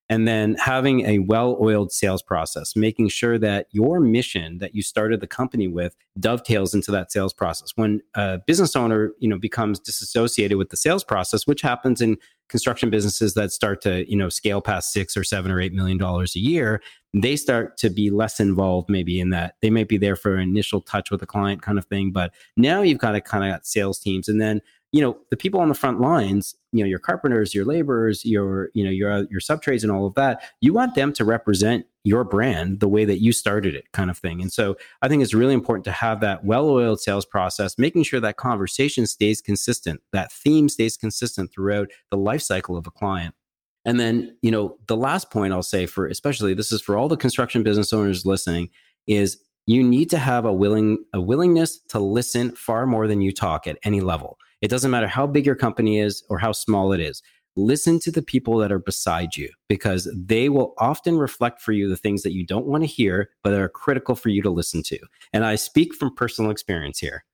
and 0.08 0.28
then 0.28 0.54
having 0.58 1.00
a 1.06 1.18
well-oiled 1.20 1.90
sales 1.92 2.22
process 2.22 2.76
making 2.76 3.08
sure 3.08 3.38
that 3.38 3.66
your 3.70 4.00
mission 4.00 4.58
that 4.58 4.74
you 4.74 4.82
started 4.82 5.20
the 5.20 5.26
company 5.26 5.68
with 5.68 5.96
dovetails 6.18 6.74
into 6.74 6.90
that 6.90 7.10
sales 7.10 7.32
process. 7.32 7.72
When 7.74 8.00
a 8.14 8.38
business 8.46 8.76
owner 8.76 9.12
you 9.18 9.28
know 9.28 9.38
becomes 9.38 9.78
disassociated 9.78 10.58
with 10.58 10.70
the 10.70 10.76
sales 10.76 11.04
process 11.04 11.46
which 11.46 11.62
happens 11.62 12.00
in 12.00 12.16
construction 12.48 12.90
businesses 12.90 13.34
that 13.34 13.52
start 13.52 13.80
to 13.82 14.08
you 14.10 14.16
know 14.16 14.28
scale 14.28 14.60
past 14.60 14.92
six 14.92 15.16
or 15.16 15.24
seven 15.24 15.50
or 15.50 15.60
eight 15.60 15.72
million 15.72 15.98
dollars 15.98 16.36
a 16.36 16.40
year 16.40 16.82
they 17.14 17.36
start 17.36 17.76
to 17.78 17.90
be 17.90 18.10
less 18.10 18.40
involved 18.40 18.90
maybe 18.90 19.20
in 19.20 19.30
that. 19.30 19.54
They 19.62 19.70
might 19.70 19.86
be 19.86 19.98
there 19.98 20.16
for 20.16 20.36
initial 20.36 20.80
touch 20.80 21.12
with 21.12 21.22
a 21.22 21.26
client 21.26 21.62
kind 21.62 21.78
of 21.78 21.86
thing 21.86 22.10
but 22.10 22.32
now 22.56 22.82
you've 22.82 22.98
got 22.98 23.12
to 23.12 23.20
kind 23.20 23.44
of 23.44 23.50
got 23.50 23.66
sales 23.66 23.98
teams. 23.98 24.28
And 24.28 24.40
then 24.40 24.60
you 24.94 25.00
know 25.00 25.18
the 25.30 25.36
people 25.36 25.58
on 25.58 25.68
the 25.68 25.74
front 25.74 26.00
lines 26.00 26.54
you 26.70 26.82
know 26.82 26.88
your 26.88 27.00
carpenters 27.00 27.52
your 27.52 27.64
laborers 27.64 28.24
your 28.24 28.70
you 28.74 28.84
know 28.84 28.90
your 28.90 29.26
your 29.28 29.40
subtrades 29.40 29.82
and 29.82 29.90
all 29.90 30.06
of 30.06 30.14
that 30.14 30.40
you 30.60 30.72
want 30.72 30.94
them 30.94 31.12
to 31.12 31.24
represent 31.24 31.84
your 32.04 32.22
brand 32.22 32.78
the 32.78 32.88
way 32.88 33.04
that 33.04 33.20
you 33.20 33.32
started 33.32 33.74
it 33.74 33.90
kind 33.92 34.08
of 34.08 34.16
thing. 34.16 34.40
And 34.40 34.52
so 34.52 34.76
i 35.02 35.08
think 35.08 35.20
it's 35.20 35.34
really 35.34 35.52
important 35.52 35.84
to 35.86 35.90
have 35.90 36.20
that 36.20 36.44
well-oiled 36.44 37.00
sales 37.00 37.26
process 37.26 37.76
making 37.76 38.04
sure 38.04 38.20
that 38.20 38.36
conversation 38.36 39.06
stays 39.06 39.40
consistent 39.40 40.00
that 40.12 40.30
theme 40.30 40.68
stays 40.68 40.96
consistent 40.96 41.52
throughout 41.52 41.90
the 42.12 42.16
life 42.16 42.42
cycle 42.42 42.76
of 42.76 42.86
a 42.86 42.92
client. 42.92 43.34
And 43.84 43.98
then 43.98 44.36
you 44.42 44.52
know 44.52 44.78
the 44.86 44.96
last 44.96 45.28
point 45.28 45.52
i'll 45.52 45.64
say 45.64 45.86
for 45.86 46.06
especially 46.06 46.54
this 46.54 46.70
is 46.70 46.80
for 46.80 46.96
all 46.96 47.08
the 47.08 47.16
construction 47.16 47.64
business 47.64 47.92
owners 47.92 48.24
listening 48.24 48.70
is 49.08 49.40
you 49.66 49.82
need 49.82 50.08
to 50.10 50.18
have 50.18 50.44
a 50.44 50.52
willing 50.52 51.04
a 51.12 51.20
willingness 51.20 51.80
to 51.88 51.98
listen 51.98 52.52
far 52.54 52.86
more 52.86 53.08
than 53.08 53.20
you 53.20 53.32
talk 53.32 53.66
at 53.66 53.76
any 53.82 54.00
level 54.00 54.38
it 54.64 54.70
doesn't 54.70 54.90
matter 54.90 55.06
how 55.06 55.26
big 55.26 55.44
your 55.44 55.54
company 55.54 56.00
is 56.00 56.24
or 56.30 56.38
how 56.38 56.50
small 56.50 56.94
it 56.94 56.98
is. 56.98 57.22
Listen 57.54 58.00
to 58.00 58.10
the 58.10 58.22
people 58.22 58.56
that 58.56 58.72
are 58.72 58.78
beside 58.78 59.36
you 59.36 59.50
because 59.68 60.10
they 60.16 60.48
will 60.48 60.72
often 60.78 61.18
reflect 61.18 61.60
for 61.60 61.72
you 61.72 61.86
the 61.86 61.98
things 61.98 62.22
that 62.22 62.32
you 62.32 62.46
don't 62.46 62.64
want 62.64 62.82
to 62.82 62.86
hear, 62.86 63.28
but 63.42 63.52
are 63.52 63.68
critical 63.68 64.14
for 64.14 64.30
you 64.30 64.40
to 64.40 64.48
listen 64.48 64.82
to. 64.84 64.98
And 65.34 65.44
I 65.44 65.56
speak 65.56 65.94
from 65.94 66.14
personal 66.14 66.50
experience 66.50 66.98
here. 66.98 67.26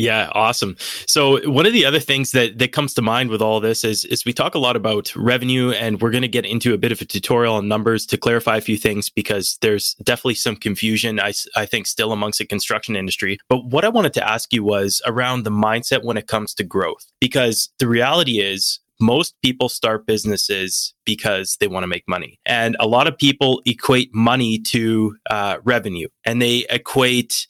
Yeah, 0.00 0.30
awesome. 0.32 0.78
So 1.06 1.46
one 1.50 1.66
of 1.66 1.74
the 1.74 1.84
other 1.84 2.00
things 2.00 2.32
that 2.32 2.58
that 2.58 2.72
comes 2.72 2.94
to 2.94 3.02
mind 3.02 3.28
with 3.28 3.42
all 3.42 3.60
this 3.60 3.84
is 3.84 4.06
is 4.06 4.24
we 4.24 4.32
talk 4.32 4.54
a 4.54 4.58
lot 4.58 4.74
about 4.74 5.14
revenue 5.14 5.72
and 5.72 6.00
we're 6.00 6.10
going 6.10 6.22
to 6.22 6.28
get 6.28 6.46
into 6.46 6.72
a 6.72 6.78
bit 6.78 6.90
of 6.90 7.02
a 7.02 7.04
tutorial 7.04 7.56
on 7.56 7.68
numbers 7.68 8.06
to 8.06 8.16
clarify 8.16 8.56
a 8.56 8.62
few 8.62 8.78
things 8.78 9.10
because 9.10 9.58
there's 9.60 9.92
definitely 10.02 10.36
some 10.36 10.56
confusion 10.56 11.20
I 11.20 11.34
I 11.54 11.66
think 11.66 11.86
still 11.86 12.12
amongst 12.12 12.38
the 12.38 12.46
construction 12.46 12.96
industry. 12.96 13.36
But 13.50 13.66
what 13.66 13.84
I 13.84 13.90
wanted 13.90 14.14
to 14.14 14.26
ask 14.26 14.54
you 14.54 14.64
was 14.64 15.02
around 15.04 15.42
the 15.42 15.50
mindset 15.50 16.02
when 16.02 16.16
it 16.16 16.26
comes 16.26 16.54
to 16.54 16.64
growth 16.64 17.04
because 17.20 17.68
the 17.78 17.86
reality 17.86 18.40
is 18.40 18.80
most 19.00 19.34
people 19.42 19.68
start 19.68 20.06
businesses 20.06 20.94
because 21.04 21.56
they 21.58 21.66
want 21.66 21.82
to 21.82 21.88
make 21.88 22.04
money. 22.06 22.38
And 22.46 22.76
a 22.78 22.86
lot 22.86 23.06
of 23.06 23.16
people 23.16 23.62
equate 23.66 24.14
money 24.14 24.58
to 24.58 25.16
uh, 25.28 25.58
revenue 25.64 26.08
and 26.24 26.40
they 26.40 26.66
equate 26.70 27.46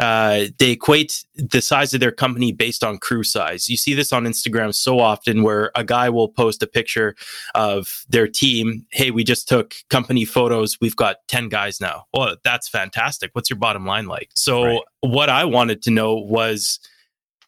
uh, 0.00 0.46
they 0.58 0.72
equate 0.72 1.24
the 1.36 1.60
size 1.60 1.94
of 1.94 2.00
their 2.00 2.10
company 2.10 2.50
based 2.50 2.82
on 2.82 2.98
crew 2.98 3.22
size. 3.22 3.68
You 3.68 3.76
see 3.76 3.94
this 3.94 4.12
on 4.12 4.24
Instagram 4.24 4.74
so 4.74 4.98
often 4.98 5.44
where 5.44 5.70
a 5.76 5.84
guy 5.84 6.08
will 6.08 6.28
post 6.28 6.62
a 6.64 6.66
picture 6.66 7.14
of 7.54 8.04
their 8.08 8.26
team. 8.26 8.86
Hey, 8.90 9.12
we 9.12 9.22
just 9.22 9.46
took 9.46 9.76
company 9.90 10.24
photos. 10.24 10.80
We've 10.80 10.96
got 10.96 11.18
10 11.28 11.48
guys 11.48 11.80
now. 11.80 12.06
Well, 12.12 12.36
that's 12.42 12.68
fantastic. 12.68 13.30
What's 13.34 13.48
your 13.48 13.58
bottom 13.58 13.86
line 13.86 14.06
like? 14.06 14.30
So, 14.34 14.64
right. 14.64 14.80
what 15.02 15.28
I 15.28 15.44
wanted 15.44 15.80
to 15.82 15.90
know 15.92 16.14
was 16.14 16.80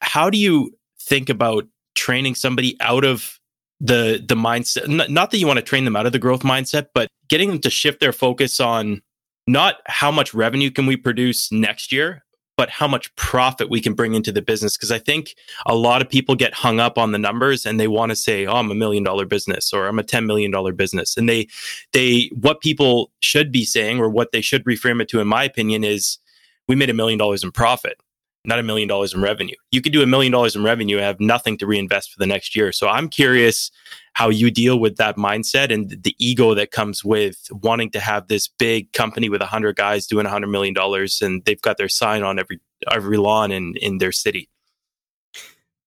how 0.01 0.31
do 0.31 0.39
you 0.39 0.73
think 1.01 1.29
about 1.29 1.65
training 1.95 2.35
somebody 2.37 2.77
out 2.81 3.05
of 3.05 3.41
the 3.81 4.25
the 4.27 4.35
mindset 4.35 4.89
not 5.11 5.31
that 5.31 5.39
you 5.39 5.47
want 5.47 5.59
to 5.59 5.63
train 5.63 5.85
them 5.85 5.97
out 5.97 6.07
of 6.07 6.13
the 6.13 6.19
growth 6.19 6.41
mindset 6.41 6.87
but 6.95 7.09
getting 7.29 7.51
them 7.51 7.59
to 7.59 7.69
shift 7.69 8.01
their 8.01 8.13
focus 8.13 8.59
on 8.59 9.03
not 9.47 9.77
how 9.87 10.11
much 10.11 10.33
revenue 10.33 10.71
can 10.71 10.87
we 10.87 10.97
produce 10.97 11.53
next 11.53 11.93
year 11.93 12.25
but 12.57 12.71
how 12.71 12.89
much 12.89 13.15
profit 13.17 13.69
we 13.69 13.81
can 13.81 13.93
bring 13.93 14.15
into 14.15 14.33
the 14.33 14.43
business. 14.43 14.77
Cause 14.77 14.91
I 14.91 14.99
think 14.99 15.35
a 15.67 15.75
lot 15.75 16.01
of 16.01 16.09
people 16.09 16.35
get 16.35 16.55
hung 16.55 16.81
up 16.81 16.97
on 16.97 17.13
the 17.13 17.19
numbers 17.19 17.67
and 17.67 17.79
they 17.79 17.89
want 17.89 18.11
to 18.11 18.17
say, 18.17 18.47
Oh, 18.47 18.55
I'm 18.55 18.71
a 18.71 18.75
million 18.75 19.05
dollar 19.05 19.27
business 19.27 19.73
or 19.73 19.87
I'm 19.87 19.99
a 19.99 20.03
$10 20.03 20.27
million 20.27 20.75
business. 20.75 21.17
And 21.17 21.29
they, 21.29 21.49
they, 21.93 22.31
what 22.41 22.61
people 22.61 23.13
should 23.21 23.53
be 23.53 23.65
saying 23.65 23.99
or 23.99 24.09
what 24.09 24.33
they 24.33 24.41
should 24.41 24.65
reframe 24.65 25.03
it 25.03 25.09
to, 25.11 25.21
in 25.21 25.29
my 25.29 25.45
opinion, 25.45 25.85
is 25.85 26.19
we 26.67 26.77
made 26.77 26.91
a 26.91 26.95
million 26.95 27.19
dollars 27.19 27.45
in 27.45 27.53
profit 27.53 28.01
not 28.47 28.59
a 28.59 28.63
million 28.63 28.89
dollars 28.89 29.13
in 29.13 29.21
revenue. 29.21 29.57
You 29.71 29.83
could 29.83 29.93
do 29.93 30.03
a 30.03 30.07
million 30.07 30.33
dollars 30.33 30.57
in 30.57 30.63
revenue 30.63 30.97
and 30.97 31.05
have 31.05 31.21
nothing 31.21 31.59
to 31.59 31.67
reinvest 31.67 32.13
for 32.13 32.19
the 32.19 32.27
next 32.27 32.55
year. 32.55 32.73
So 32.73 32.89
I'm 32.89 33.09
curious 33.09 33.71
how 34.15 34.31
you 34.31 34.51
deal 34.51 34.79
with 34.79 34.97
that 34.97 35.17
mindset 35.17 35.73
and 35.73 35.91
the 35.91 36.15
ego 36.19 36.55
that 36.55 36.71
comes 36.71 37.05
with 37.05 37.49
wanting 37.51 37.91
to 37.91 38.01
have 38.01 38.29
this 38.29 38.49
big 38.49 38.93
company 38.93 39.29
with 39.29 39.41
100 39.41 39.77
guys 39.77 40.07
doing 40.07 40.25
100 40.25 40.47
million 40.47 40.73
dollars 40.73 41.21
and 41.21 41.45
they've 41.45 41.61
got 41.61 41.77
their 41.77 41.89
sign 41.89 42.23
on 42.23 42.39
every 42.39 42.61
every 42.91 43.17
lawn 43.17 43.51
in 43.51 43.75
in 43.77 43.99
their 43.99 44.13
city. 44.13 44.49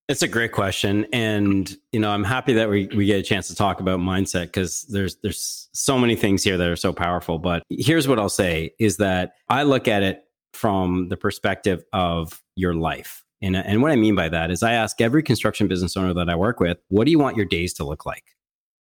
It's 0.10 0.24
a 0.24 0.28
great 0.28 0.54
question, 0.54 1.06
and 1.14 1.72
you 1.92 2.00
know 2.00 2.10
I'm 2.10 2.24
happy 2.24 2.54
that 2.54 2.68
we, 2.68 2.88
we 2.88 3.06
get 3.06 3.20
a 3.20 3.24
chance 3.24 3.48
to 3.50 3.56
talk 3.56 3.80
about 3.80 4.00
mindset 4.00 4.46
because 4.46 4.82
there's 4.90 5.18
there's 5.18 5.70
so 5.72 6.00
many 6.00 6.16
things 6.16 6.44
here 6.44 6.58
that 6.58 6.68
are 6.68 6.76
so 6.76 6.92
powerful. 6.92 7.38
But 7.38 7.62
here's 7.70 8.08
what 8.08 8.18
I'll 8.18 8.28
say: 8.28 8.72
is 8.80 8.98
that 8.98 9.34
I 9.50 9.64
look 9.64 9.88
at 9.88 10.02
it 10.02 10.24
from 10.54 11.10
the 11.10 11.18
perspective 11.18 11.84
of 11.94 12.42
your 12.60 12.74
life. 12.74 13.24
And, 13.42 13.56
uh, 13.56 13.64
and 13.66 13.82
what 13.82 13.92
I 13.92 13.96
mean 13.96 14.16
by 14.16 14.30
that 14.30 14.52
is 14.52 14.64
I 14.64 14.74
ask 14.74 15.00
every 15.00 15.24
construction 15.24 15.68
business 15.68 15.96
owner 15.96 16.14
that 16.14 16.30
I 16.30 16.36
work 16.36 16.60
with, 16.60 16.78
what 16.90 17.06
do 17.06 17.12
you 17.12 17.20
want 17.20 17.38
your 17.38 17.46
days 17.46 17.74
to 17.76 17.84
look 17.84 18.06
like? 18.06 18.24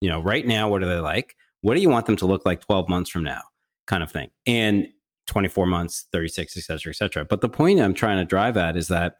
You 0.01 0.09
know, 0.09 0.21
right 0.21 0.45
now, 0.45 0.69
what 0.69 0.83
are 0.83 0.87
they 0.87 0.99
like? 0.99 1.35
What 1.61 1.75
do 1.75 1.81
you 1.81 1.89
want 1.89 2.05
them 2.05 2.15
to 2.17 2.25
look 2.25 2.45
like 2.45 2.61
12 2.61 2.89
months 2.89 3.09
from 3.09 3.23
now? 3.23 3.41
Kind 3.87 4.03
of 4.03 4.11
thing. 4.11 4.29
And 4.45 4.87
24 5.27 5.65
months, 5.65 6.07
36, 6.11 6.57
et 6.57 6.63
cetera, 6.63 6.91
et 6.91 6.95
cetera. 6.95 7.25
But 7.25 7.41
the 7.41 7.49
point 7.49 7.79
I'm 7.79 7.93
trying 7.93 8.17
to 8.17 8.25
drive 8.25 8.57
at 8.57 8.75
is 8.75 8.87
that 8.87 9.15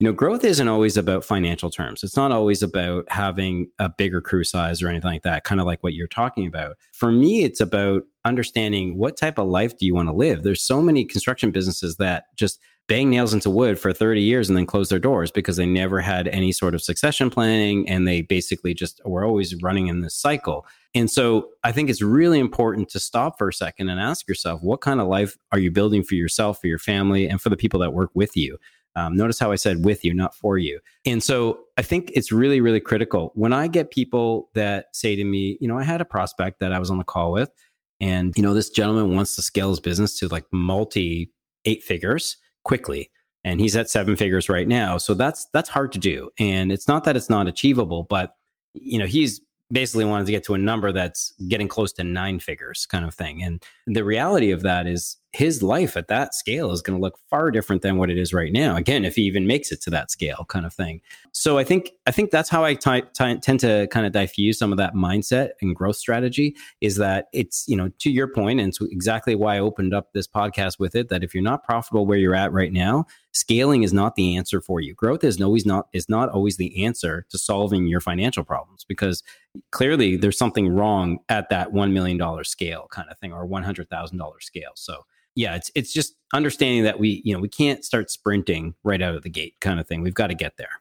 you 0.00 0.06
know, 0.06 0.14
growth 0.14 0.44
isn't 0.44 0.66
always 0.66 0.96
about 0.96 1.26
financial 1.26 1.68
terms. 1.68 2.02
It's 2.02 2.16
not 2.16 2.32
always 2.32 2.62
about 2.62 3.04
having 3.12 3.70
a 3.78 3.90
bigger 3.90 4.22
crew 4.22 4.44
size 4.44 4.82
or 4.82 4.88
anything 4.88 5.10
like 5.10 5.24
that, 5.24 5.44
kind 5.44 5.60
of 5.60 5.66
like 5.66 5.82
what 5.82 5.92
you're 5.92 6.06
talking 6.06 6.46
about. 6.46 6.78
For 6.94 7.12
me, 7.12 7.44
it's 7.44 7.60
about 7.60 8.04
understanding 8.24 8.96
what 8.96 9.18
type 9.18 9.38
of 9.38 9.48
life 9.48 9.76
do 9.76 9.84
you 9.84 9.94
want 9.94 10.08
to 10.08 10.14
live? 10.14 10.42
There's 10.42 10.62
so 10.62 10.80
many 10.80 11.04
construction 11.04 11.50
businesses 11.50 11.96
that 11.98 12.24
just 12.34 12.58
bang 12.90 13.08
nails 13.08 13.32
into 13.32 13.48
wood 13.48 13.78
for 13.78 13.92
30 13.92 14.20
years 14.20 14.48
and 14.48 14.58
then 14.58 14.66
close 14.66 14.88
their 14.88 14.98
doors 14.98 15.30
because 15.30 15.56
they 15.56 15.64
never 15.64 16.00
had 16.00 16.26
any 16.26 16.50
sort 16.50 16.74
of 16.74 16.82
succession 16.82 17.30
planning 17.30 17.88
and 17.88 18.06
they 18.06 18.20
basically 18.20 18.74
just 18.74 19.00
were 19.04 19.24
always 19.24 19.54
running 19.62 19.86
in 19.86 20.00
this 20.00 20.16
cycle. 20.16 20.66
And 20.92 21.08
so 21.08 21.50
I 21.62 21.70
think 21.70 21.88
it's 21.88 22.02
really 22.02 22.40
important 22.40 22.88
to 22.88 22.98
stop 22.98 23.38
for 23.38 23.48
a 23.48 23.52
second 23.52 23.90
and 23.90 24.00
ask 24.00 24.26
yourself, 24.26 24.60
what 24.60 24.80
kind 24.80 25.00
of 25.00 25.06
life 25.06 25.38
are 25.52 25.60
you 25.60 25.70
building 25.70 26.02
for 26.02 26.16
yourself, 26.16 26.60
for 26.60 26.66
your 26.66 26.80
family, 26.80 27.28
and 27.28 27.40
for 27.40 27.48
the 27.48 27.56
people 27.56 27.78
that 27.78 27.92
work 27.92 28.10
with 28.14 28.36
you? 28.36 28.58
Um, 28.96 29.16
notice 29.16 29.38
how 29.38 29.52
I 29.52 29.54
said 29.54 29.84
with 29.84 30.04
you, 30.04 30.12
not 30.12 30.34
for 30.34 30.58
you. 30.58 30.80
And 31.06 31.22
so 31.22 31.60
I 31.78 31.82
think 31.82 32.10
it's 32.16 32.32
really, 32.32 32.60
really 32.60 32.80
critical. 32.80 33.30
When 33.36 33.52
I 33.52 33.68
get 33.68 33.92
people 33.92 34.50
that 34.54 34.86
say 34.96 35.14
to 35.14 35.22
me, 35.22 35.56
you 35.60 35.68
know, 35.68 35.78
I 35.78 35.84
had 35.84 36.00
a 36.00 36.04
prospect 36.04 36.58
that 36.58 36.72
I 36.72 36.80
was 36.80 36.90
on 36.90 36.98
the 36.98 37.04
call 37.04 37.30
with, 37.30 37.52
and, 38.00 38.34
you 38.36 38.42
know, 38.42 38.52
this 38.52 38.68
gentleman 38.68 39.14
wants 39.14 39.36
to 39.36 39.42
scale 39.42 39.68
his 39.68 39.78
business 39.78 40.18
to 40.18 40.26
like 40.26 40.46
multi 40.50 41.30
eight 41.64 41.84
figures 41.84 42.36
quickly. 42.64 43.10
And 43.42 43.58
he's 43.60 43.74
at 43.74 43.88
seven 43.88 44.16
figures 44.16 44.48
right 44.48 44.68
now. 44.68 44.98
So 44.98 45.14
that's 45.14 45.46
that's 45.52 45.68
hard 45.68 45.92
to 45.92 45.98
do. 45.98 46.30
And 46.38 46.70
it's 46.70 46.86
not 46.86 47.04
that 47.04 47.16
it's 47.16 47.30
not 47.30 47.48
achievable, 47.48 48.04
but 48.04 48.36
you 48.74 48.98
know, 48.98 49.06
he's 49.06 49.40
basically 49.72 50.04
wanted 50.04 50.26
to 50.26 50.32
get 50.32 50.44
to 50.44 50.54
a 50.54 50.58
number 50.58 50.92
that's 50.92 51.32
getting 51.48 51.68
close 51.68 51.92
to 51.94 52.04
nine 52.04 52.38
figures 52.38 52.86
kind 52.86 53.04
of 53.04 53.14
thing. 53.14 53.42
And 53.42 53.64
the 53.94 54.04
reality 54.04 54.52
of 54.52 54.62
that 54.62 54.86
is 54.86 55.16
his 55.32 55.62
life 55.62 55.96
at 55.96 56.08
that 56.08 56.34
scale 56.34 56.72
is 56.72 56.82
going 56.82 56.98
to 56.98 57.02
look 57.02 57.18
far 57.28 57.50
different 57.50 57.82
than 57.82 57.96
what 57.96 58.10
it 58.10 58.18
is 58.18 58.34
right 58.34 58.52
now. 58.52 58.76
Again, 58.76 59.04
if 59.04 59.14
he 59.14 59.22
even 59.22 59.46
makes 59.46 59.70
it 59.70 59.80
to 59.82 59.90
that 59.90 60.10
scale 60.10 60.44
kind 60.48 60.66
of 60.66 60.72
thing. 60.72 61.00
So 61.32 61.56
I 61.58 61.64
think, 61.64 61.90
I 62.06 62.10
think 62.10 62.30
that's 62.30 62.48
how 62.48 62.64
I 62.64 62.74
t- 62.74 63.02
t- 63.14 63.36
tend 63.36 63.60
to 63.60 63.86
kind 63.90 64.06
of 64.06 64.12
diffuse 64.12 64.58
some 64.58 64.72
of 64.72 64.78
that 64.78 64.94
mindset 64.94 65.50
and 65.60 65.74
growth 65.74 65.96
strategy 65.96 66.56
is 66.80 66.96
that 66.96 67.26
it's, 67.32 67.64
you 67.68 67.76
know, 67.76 67.90
to 68.00 68.10
your 68.10 68.26
point, 68.26 68.58
and 68.58 68.70
it's 68.70 68.80
exactly 68.80 69.36
why 69.36 69.56
I 69.56 69.60
opened 69.60 69.94
up 69.94 70.12
this 70.12 70.26
podcast 70.26 70.80
with 70.80 70.96
it, 70.96 71.08
that 71.10 71.22
if 71.22 71.32
you're 71.32 71.44
not 71.44 71.62
profitable 71.64 72.06
where 72.06 72.18
you're 72.18 72.34
at 72.34 72.52
right 72.52 72.72
now, 72.72 73.06
scaling 73.32 73.82
is 73.82 73.92
not 73.92 74.16
the 74.16 74.36
answer 74.36 74.60
for 74.60 74.80
you. 74.80 74.94
Growth 74.94 75.22
is 75.24 75.40
always 75.40 75.64
not 75.64 75.86
is 75.92 76.08
not 76.08 76.28
always 76.30 76.56
the 76.56 76.84
answer 76.84 77.26
to 77.30 77.38
solving 77.38 77.86
your 77.86 78.00
financial 78.00 78.44
problems 78.44 78.84
because 78.84 79.22
clearly 79.70 80.16
there's 80.16 80.38
something 80.38 80.68
wrong 80.68 81.18
at 81.28 81.48
that 81.48 81.72
one 81.72 81.92
million 81.92 82.16
dollar 82.16 82.44
scale 82.44 82.86
kind 82.90 83.08
of 83.10 83.18
thing 83.18 83.32
or 83.32 83.46
one 83.46 83.62
hundred 83.80 83.90
thousand 83.90 84.18
dollar 84.18 84.40
scale. 84.40 84.72
So 84.74 85.04
yeah, 85.34 85.54
it's 85.56 85.70
it's 85.74 85.92
just 85.92 86.14
understanding 86.34 86.84
that 86.84 86.98
we 86.98 87.22
you 87.24 87.34
know 87.34 87.40
we 87.40 87.48
can't 87.48 87.84
start 87.84 88.10
sprinting 88.10 88.74
right 88.84 89.00
out 89.00 89.14
of 89.14 89.22
the 89.22 89.30
gate 89.30 89.54
kind 89.60 89.80
of 89.80 89.86
thing. 89.86 90.02
We've 90.02 90.14
got 90.14 90.28
to 90.28 90.34
get 90.34 90.56
there. 90.56 90.80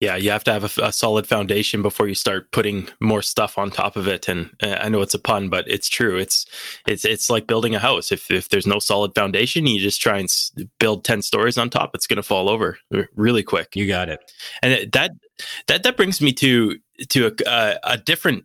Yeah, 0.00 0.16
you 0.16 0.30
have 0.30 0.44
to 0.44 0.52
have 0.52 0.64
a, 0.64 0.86
a, 0.86 0.92
solid 0.92 1.26
foundation 1.26 1.80
before 1.80 2.08
you 2.08 2.16
start 2.16 2.50
putting 2.50 2.88
more 3.00 3.22
stuff 3.22 3.56
on 3.56 3.70
top 3.70 3.96
of 3.96 4.06
it. 4.08 4.28
And 4.28 4.50
uh, 4.62 4.76
I 4.80 4.88
know 4.88 5.00
it's 5.00 5.14
a 5.14 5.20
pun, 5.20 5.48
but 5.48 5.66
it's 5.68 5.88
true. 5.88 6.18
It's 6.18 6.44
it's 6.86 7.04
it's 7.04 7.30
like 7.30 7.46
building 7.46 7.74
a 7.74 7.78
house. 7.78 8.12
If 8.12 8.30
if 8.30 8.48
there's 8.48 8.66
no 8.66 8.80
solid 8.80 9.14
foundation, 9.14 9.66
you 9.66 9.80
just 9.80 10.02
try 10.02 10.18
and 10.18 10.28
s- 10.28 10.52
build 10.78 11.04
ten 11.04 11.22
stories 11.22 11.56
on 11.56 11.70
top, 11.70 11.94
it's 11.94 12.08
going 12.08 12.18
to 12.18 12.22
fall 12.22 12.50
over 12.50 12.76
really 13.14 13.42
quick. 13.42 13.76
You 13.76 13.86
got 13.86 14.08
it. 14.08 14.20
And 14.62 14.92
that 14.92 15.12
that 15.68 15.84
that 15.84 15.96
brings 15.96 16.20
me 16.20 16.32
to 16.34 16.76
to 17.08 17.26
a, 17.28 17.48
a, 17.48 17.78
a 17.84 17.98
different 17.98 18.44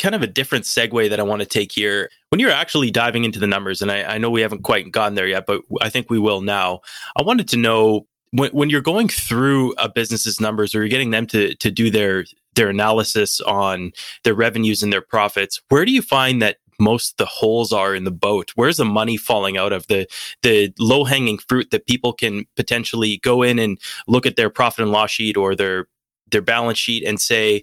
kind 0.00 0.14
of 0.14 0.22
a 0.22 0.26
different 0.26 0.64
segue 0.64 1.08
that 1.10 1.20
I 1.20 1.22
want 1.22 1.42
to 1.42 1.46
take 1.46 1.70
here. 1.70 2.10
When 2.30 2.40
you're 2.40 2.50
actually 2.50 2.90
diving 2.90 3.24
into 3.24 3.38
the 3.38 3.46
numbers, 3.46 3.80
and 3.82 3.92
I, 3.92 4.02
I, 4.14 4.18
know 4.18 4.30
we 4.30 4.40
haven't 4.40 4.62
quite 4.62 4.90
gotten 4.90 5.14
there 5.14 5.28
yet, 5.28 5.46
but 5.46 5.60
I 5.80 5.90
think 5.90 6.10
we 6.10 6.18
will 6.18 6.40
now. 6.40 6.80
I 7.16 7.22
wanted 7.22 7.48
to 7.48 7.56
know 7.56 8.06
when, 8.32 8.50
when 8.50 8.70
you're 8.70 8.80
going 8.80 9.08
through 9.08 9.74
a 9.74 9.88
business's 9.88 10.40
numbers 10.40 10.74
or 10.74 10.78
you're 10.78 10.88
getting 10.88 11.10
them 11.10 11.26
to 11.28 11.54
to 11.56 11.70
do 11.70 11.90
their 11.90 12.24
their 12.54 12.68
analysis 12.68 13.40
on 13.42 13.92
their 14.24 14.34
revenues 14.34 14.82
and 14.82 14.92
their 14.92 15.02
profits, 15.02 15.60
where 15.68 15.84
do 15.84 15.92
you 15.92 16.02
find 16.02 16.42
that 16.42 16.56
most 16.78 17.18
the 17.18 17.26
holes 17.26 17.72
are 17.72 17.94
in 17.94 18.04
the 18.04 18.10
boat? 18.10 18.52
Where's 18.54 18.78
the 18.78 18.84
money 18.84 19.16
falling 19.16 19.56
out 19.58 19.72
of 19.72 19.86
the 19.88 20.06
the 20.42 20.72
low 20.78 21.04
hanging 21.04 21.38
fruit 21.38 21.70
that 21.70 21.86
people 21.86 22.12
can 22.12 22.46
potentially 22.56 23.18
go 23.18 23.42
in 23.42 23.58
and 23.58 23.78
look 24.08 24.26
at 24.26 24.36
their 24.36 24.50
profit 24.50 24.82
and 24.82 24.92
loss 24.92 25.10
sheet 25.10 25.36
or 25.36 25.54
their 25.54 25.86
their 26.30 26.42
balance 26.42 26.78
sheet 26.78 27.04
and 27.04 27.20
say, 27.20 27.62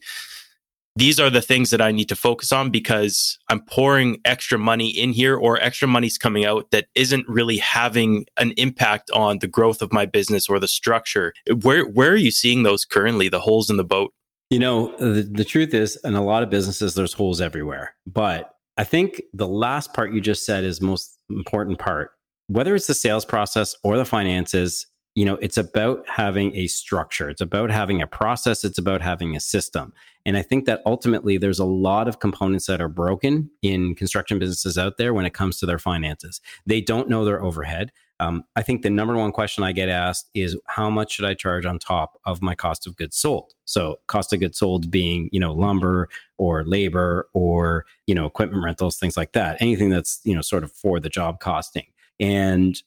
these 0.97 1.19
are 1.19 1.29
the 1.29 1.41
things 1.41 1.69
that 1.69 1.81
I 1.81 1.91
need 1.91 2.09
to 2.09 2.15
focus 2.15 2.51
on 2.51 2.71
because 2.71 3.37
I'm 3.49 3.61
pouring 3.61 4.19
extra 4.25 4.57
money 4.57 4.89
in 4.89 5.11
here 5.11 5.35
or 5.35 5.61
extra 5.61 5.87
money's 5.87 6.17
coming 6.17 6.43
out 6.43 6.71
that 6.71 6.87
isn't 6.95 7.27
really 7.29 7.57
having 7.57 8.25
an 8.37 8.51
impact 8.57 9.11
on 9.11 9.37
the 9.39 9.47
growth 9.47 9.83
of 9.83 9.93
my 9.93 10.07
business 10.07 10.49
or 10.49 10.59
the 10.59 10.67
structure. 10.67 11.33
Where 11.61 11.85
where 11.85 12.11
are 12.11 12.15
you 12.15 12.31
seeing 12.31 12.63
those 12.63 12.83
currently, 12.83 13.29
the 13.29 13.39
holes 13.39 13.69
in 13.69 13.77
the 13.77 13.83
boat? 13.83 14.11
You 14.49 14.59
know, 14.59 14.95
the, 14.97 15.21
the 15.21 15.45
truth 15.45 15.73
is, 15.73 15.99
in 16.03 16.15
a 16.15 16.23
lot 16.23 16.41
of 16.41 16.49
businesses, 16.49 16.95
there's 16.95 17.13
holes 17.13 17.41
everywhere. 17.41 17.93
But 18.07 18.51
I 18.77 18.83
think 18.83 19.21
the 19.33 19.47
last 19.47 19.93
part 19.93 20.13
you 20.13 20.21
just 20.21 20.45
said 20.45 20.63
is 20.63 20.81
most 20.81 21.19
important 21.29 21.77
part. 21.77 22.11
Whether 22.47 22.73
it's 22.73 22.87
the 22.87 22.93
sales 22.93 23.25
process 23.25 23.75
or 23.83 23.97
the 23.97 24.05
finances, 24.05 24.87
you 25.17 25.25
know, 25.25 25.33
it's 25.41 25.57
about 25.57 26.07
having 26.07 26.55
a 26.55 26.67
structure. 26.67 27.27
It's 27.27 27.41
about 27.41 27.71
having 27.71 28.03
a 28.03 28.05
process. 28.05 28.63
It's 28.63 28.77
about 28.77 29.01
having 29.01 29.35
a 29.35 29.39
system. 29.39 29.91
And 30.27 30.37
I 30.37 30.43
think 30.43 30.65
that 30.65 30.83
ultimately 30.85 31.39
there's 31.39 31.57
a 31.57 31.65
lot 31.65 32.07
of 32.07 32.19
components 32.19 32.67
that 32.67 32.81
are 32.81 32.87
broken 32.87 33.49
in 33.63 33.95
construction 33.95 34.37
businesses 34.37 34.77
out 34.77 34.97
there 34.97 35.15
when 35.15 35.25
it 35.25 35.33
comes 35.33 35.57
to 35.57 35.65
their 35.65 35.79
finances. 35.79 36.39
They 36.67 36.81
don't 36.81 37.09
know 37.09 37.25
their 37.25 37.41
overhead. 37.41 37.91
Um, 38.19 38.43
I 38.55 38.61
think 38.61 38.83
the 38.83 38.91
number 38.91 39.17
one 39.17 39.31
question 39.31 39.63
I 39.63 39.71
get 39.71 39.89
asked 39.89 40.29
is 40.35 40.55
how 40.67 40.91
much 40.91 41.13
should 41.13 41.25
I 41.25 41.33
charge 41.33 41.65
on 41.65 41.79
top 41.79 42.19
of 42.27 42.43
my 42.43 42.53
cost 42.53 42.85
of 42.85 42.95
goods 42.95 43.17
sold? 43.17 43.55
So 43.65 43.97
cost 44.05 44.33
of 44.33 44.39
goods 44.39 44.59
sold 44.59 44.91
being, 44.91 45.29
you 45.31 45.39
know, 45.39 45.51
lumber 45.51 46.09
or 46.37 46.63
labor 46.63 47.27
or, 47.33 47.87
you 48.05 48.13
know, 48.13 48.27
equipment 48.27 48.63
rentals, 48.63 48.99
things 48.99 49.17
like 49.17 49.31
that. 49.31 49.59
Anything 49.61 49.89
that's, 49.89 50.19
you 50.25 50.35
know, 50.35 50.41
sort 50.41 50.63
of 50.63 50.71
for 50.71 50.99
the 50.99 51.09
job 51.09 51.39
costing. 51.39 51.87
And 52.19 52.79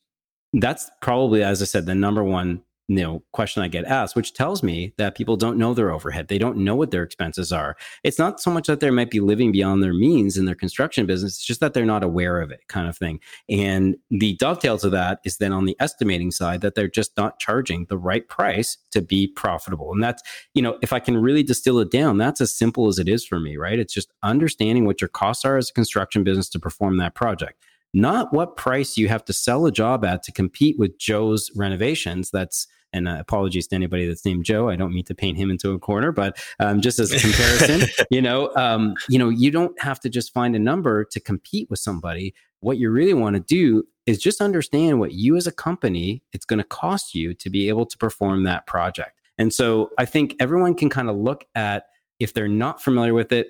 that's 0.52 0.90
probably, 1.00 1.42
as 1.42 1.62
I 1.62 1.64
said, 1.64 1.86
the 1.86 1.94
number 1.94 2.24
one 2.24 2.62
you 2.90 3.02
know 3.02 3.22
question 3.32 3.62
I 3.62 3.68
get 3.68 3.84
asked, 3.84 4.16
which 4.16 4.34
tells 4.34 4.64
me 4.64 4.92
that 4.98 5.14
people 5.14 5.36
don't 5.36 5.56
know 5.56 5.74
their 5.74 5.92
overhead. 5.92 6.26
They 6.26 6.38
don't 6.38 6.56
know 6.56 6.74
what 6.74 6.90
their 6.90 7.04
expenses 7.04 7.52
are. 7.52 7.76
It's 8.02 8.18
not 8.18 8.40
so 8.40 8.50
much 8.50 8.66
that 8.66 8.80
they 8.80 8.90
might 8.90 9.10
be 9.10 9.20
living 9.20 9.52
beyond 9.52 9.80
their 9.80 9.94
means 9.94 10.36
in 10.36 10.44
their 10.44 10.56
construction 10.56 11.06
business. 11.06 11.36
It's 11.36 11.46
just 11.46 11.60
that 11.60 11.72
they're 11.72 11.86
not 11.86 12.02
aware 12.02 12.40
of 12.40 12.50
it, 12.50 12.62
kind 12.68 12.88
of 12.88 12.98
thing. 12.98 13.20
And 13.48 13.96
the 14.10 14.34
dovetail 14.38 14.76
to 14.78 14.90
that 14.90 15.20
is 15.24 15.36
then 15.36 15.52
on 15.52 15.66
the 15.66 15.76
estimating 15.78 16.32
side 16.32 16.62
that 16.62 16.74
they're 16.74 16.88
just 16.88 17.16
not 17.16 17.38
charging 17.38 17.84
the 17.84 17.98
right 17.98 18.28
price 18.28 18.76
to 18.90 19.00
be 19.00 19.28
profitable. 19.28 19.92
And 19.92 20.02
that's 20.02 20.22
you 20.54 20.60
know 20.60 20.76
if 20.82 20.92
I 20.92 20.98
can 20.98 21.16
really 21.16 21.44
distill 21.44 21.78
it 21.78 21.92
down, 21.92 22.18
that's 22.18 22.40
as 22.40 22.52
simple 22.52 22.88
as 22.88 22.98
it 22.98 23.08
is 23.08 23.24
for 23.24 23.38
me. 23.38 23.56
Right? 23.56 23.78
It's 23.78 23.94
just 23.94 24.12
understanding 24.24 24.84
what 24.84 25.00
your 25.00 25.08
costs 25.08 25.44
are 25.44 25.56
as 25.56 25.70
a 25.70 25.74
construction 25.74 26.24
business 26.24 26.48
to 26.50 26.58
perform 26.58 26.96
that 26.96 27.14
project 27.14 27.62
not 27.92 28.32
what 28.32 28.56
price 28.56 28.96
you 28.96 29.08
have 29.08 29.24
to 29.24 29.32
sell 29.32 29.66
a 29.66 29.72
job 29.72 30.04
at 30.04 30.22
to 30.24 30.32
compete 30.32 30.78
with 30.78 30.98
Joe's 30.98 31.50
renovations. 31.54 32.30
That's 32.30 32.66
and 32.92 33.08
uh, 33.08 33.16
apologies 33.20 33.68
to 33.68 33.76
anybody 33.76 34.06
that's 34.06 34.24
named 34.24 34.44
Joe. 34.44 34.68
I 34.68 34.76
don't 34.76 34.92
mean 34.92 35.04
to 35.04 35.14
paint 35.14 35.38
him 35.38 35.50
into 35.50 35.70
a 35.70 35.78
corner, 35.78 36.10
but 36.12 36.42
um, 36.58 36.80
just 36.80 36.98
as 36.98 37.12
a 37.12 37.20
comparison, 37.20 37.88
you 38.10 38.20
know, 38.20 38.52
um, 38.56 38.94
you 39.08 39.18
know, 39.18 39.28
you 39.28 39.50
don't 39.50 39.80
have 39.80 40.00
to 40.00 40.08
just 40.08 40.32
find 40.32 40.56
a 40.56 40.58
number 40.58 41.04
to 41.04 41.20
compete 41.20 41.70
with 41.70 41.78
somebody. 41.78 42.34
what 42.60 42.78
you 42.78 42.90
really 42.90 43.14
want 43.14 43.36
to 43.36 43.40
do 43.40 43.84
is 44.06 44.18
just 44.18 44.40
understand 44.40 44.98
what 44.98 45.12
you 45.12 45.36
as 45.36 45.46
a 45.46 45.52
company 45.52 46.22
it's 46.32 46.44
going 46.44 46.58
to 46.58 46.64
cost 46.64 47.14
you 47.14 47.32
to 47.32 47.48
be 47.48 47.68
able 47.68 47.86
to 47.86 47.96
perform 47.96 48.44
that 48.44 48.66
project. 48.66 49.20
And 49.38 49.54
so 49.54 49.90
I 49.96 50.04
think 50.04 50.34
everyone 50.40 50.74
can 50.74 50.90
kind 50.90 51.08
of 51.08 51.16
look 51.16 51.46
at 51.54 51.84
if 52.18 52.34
they're 52.34 52.48
not 52.48 52.82
familiar 52.82 53.14
with 53.14 53.32
it, 53.32 53.48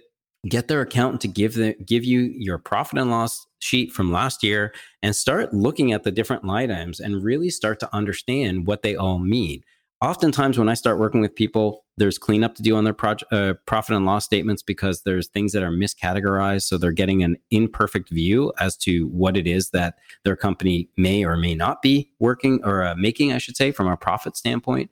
get 0.48 0.68
their 0.68 0.80
accountant 0.80 1.20
to 1.20 1.28
give 1.28 1.54
the, 1.54 1.74
give 1.84 2.04
you 2.04 2.20
your 2.20 2.58
profit 2.58 2.98
and 2.98 3.10
loss 3.10 3.46
sheet 3.58 3.92
from 3.92 4.10
last 4.10 4.42
year 4.42 4.72
and 5.02 5.14
start 5.14 5.52
looking 5.52 5.92
at 5.92 6.02
the 6.02 6.10
different 6.10 6.44
line 6.44 6.70
items 6.70 6.98
and 6.98 7.22
really 7.22 7.50
start 7.50 7.78
to 7.80 7.94
understand 7.94 8.66
what 8.66 8.82
they 8.82 8.96
all 8.96 9.18
mean 9.18 9.62
oftentimes 10.02 10.58
when 10.58 10.68
I 10.68 10.74
start 10.74 10.98
working 10.98 11.20
with 11.20 11.34
people, 11.34 11.84
there's 11.96 12.18
cleanup 12.18 12.54
to 12.54 12.62
do 12.62 12.74
on 12.76 12.84
their 12.84 12.94
project, 12.94 13.32
uh, 13.32 13.54
profit 13.66 13.96
and 13.96 14.06
loss 14.06 14.24
statements 14.24 14.62
because 14.62 15.02
there's 15.02 15.28
things 15.28 15.52
that 15.52 15.62
are 15.62 15.70
miscategorized. 15.70 16.62
So 16.62 16.78
they're 16.78 16.92
getting 16.92 17.22
an 17.22 17.36
imperfect 17.50 18.08
view 18.08 18.52
as 18.58 18.76
to 18.78 19.08
what 19.08 19.36
it 19.36 19.46
is 19.46 19.70
that 19.70 19.96
their 20.24 20.36
company 20.36 20.88
may 20.96 21.24
or 21.24 21.36
may 21.36 21.54
not 21.54 21.82
be 21.82 22.10
working 22.18 22.60
or 22.64 22.82
uh, 22.82 22.94
making, 22.96 23.32
I 23.32 23.38
should 23.38 23.56
say, 23.56 23.72
from 23.72 23.88
a 23.88 23.96
profit 23.96 24.36
standpoint. 24.36 24.90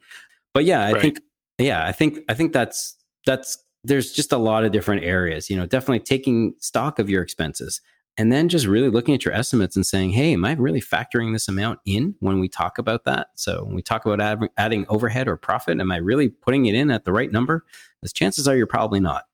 But 0.53 0.65
yeah, 0.65 0.85
I 0.85 0.93
right. 0.93 1.03
think, 1.03 1.21
yeah, 1.59 1.87
I 1.87 1.93
think, 1.93 2.21
I 2.29 2.35
think 2.35 2.53
that's, 2.53 2.97
that's, 3.25 3.59
there's 3.89 4.13
just 4.13 4.33
a 4.33 4.39
lot 4.39 4.65
of 4.65 4.73
different 4.73 5.05
areas, 5.05 5.51
you 5.51 5.57
know, 5.57 5.67
definitely 5.67 6.01
taking 6.01 6.55
stock 6.59 6.99
of 6.99 7.11
your 7.11 7.23
expenses 7.23 7.81
and 8.19 8.33
then 8.33 8.49
just 8.49 8.67
really 8.67 8.91
looking 8.91 9.15
at 9.15 9.25
your 9.25 9.33
estimates 9.33 9.77
and 9.77 9.87
saying, 9.87 10.11
hey, 10.11 10.33
am 10.33 10.45
I 10.45 10.53
really 10.55 10.81
factoring 10.81 11.33
this 11.33 11.47
amount 11.47 11.79
in 11.87 12.17
when 12.19 12.41
we 12.41 12.49
talk 12.49 12.77
about 12.77 13.05
that? 13.05 13.29
So 13.37 13.65
when 13.65 13.77
we 13.77 13.83
talk 13.83 14.05
about 14.05 14.21
add, 14.21 14.41
adding 14.57 14.85
overhead 14.89 15.29
or 15.29 15.37
profit, 15.37 15.81
am 15.81 15.93
I 15.93 15.99
really 15.99 16.29
putting 16.29 16.67
it 16.67 16.75
in 16.75 16.91
at 16.91 17.05
the 17.05 17.13
right 17.13 17.31
number? 17.31 17.65
As 18.03 18.13
chances 18.13 18.49
are 18.49 18.57
you're 18.57 18.67
probably 18.67 19.01
not. 19.01 19.25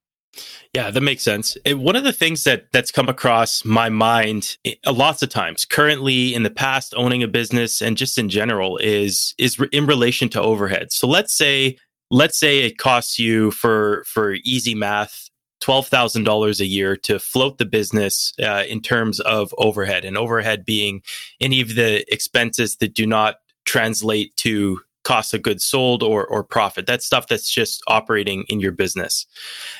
Yeah, 0.74 0.90
that 0.90 1.00
makes 1.00 1.22
sense. 1.22 1.56
It, 1.64 1.78
one 1.78 1.96
of 1.96 2.04
the 2.04 2.12
things 2.12 2.44
that 2.44 2.66
that's 2.72 2.90
come 2.90 3.08
across 3.08 3.64
my 3.64 3.88
mind 3.88 4.56
uh, 4.84 4.92
lots 4.92 5.22
of 5.22 5.28
times, 5.28 5.64
currently 5.64 6.34
in 6.34 6.42
the 6.42 6.50
past, 6.50 6.92
owning 6.96 7.22
a 7.22 7.28
business 7.28 7.80
and 7.80 7.96
just 7.96 8.18
in 8.18 8.28
general, 8.28 8.76
is 8.78 9.34
is 9.38 9.56
in 9.72 9.86
relation 9.86 10.28
to 10.30 10.42
overhead. 10.42 10.92
So 10.92 11.06
let's 11.06 11.32
say 11.32 11.78
let's 12.10 12.38
say 12.38 12.60
it 12.60 12.78
costs 12.78 13.18
you 13.18 13.50
for 13.50 14.04
for 14.06 14.34
easy 14.44 14.74
math 14.74 15.30
$12,000 15.64 16.60
a 16.60 16.66
year 16.66 16.94
to 16.94 17.18
float 17.18 17.56
the 17.56 17.64
business 17.64 18.34
uh, 18.42 18.64
in 18.68 18.82
terms 18.82 19.18
of 19.20 19.54
overhead, 19.56 20.04
and 20.04 20.18
overhead 20.18 20.64
being 20.64 21.02
any 21.40 21.60
of 21.60 21.74
the 21.74 22.04
expenses 22.12 22.76
that 22.76 22.92
do 22.92 23.06
not 23.06 23.36
translate 23.64 24.36
to 24.36 24.78
cost 25.04 25.32
of 25.32 25.42
goods 25.42 25.64
sold 25.64 26.02
or, 26.02 26.26
or 26.26 26.44
profit. 26.44 26.86
That's 26.86 27.06
stuff 27.06 27.28
that's 27.28 27.50
just 27.50 27.82
operating 27.86 28.44
in 28.48 28.60
your 28.60 28.72
business. 28.72 29.26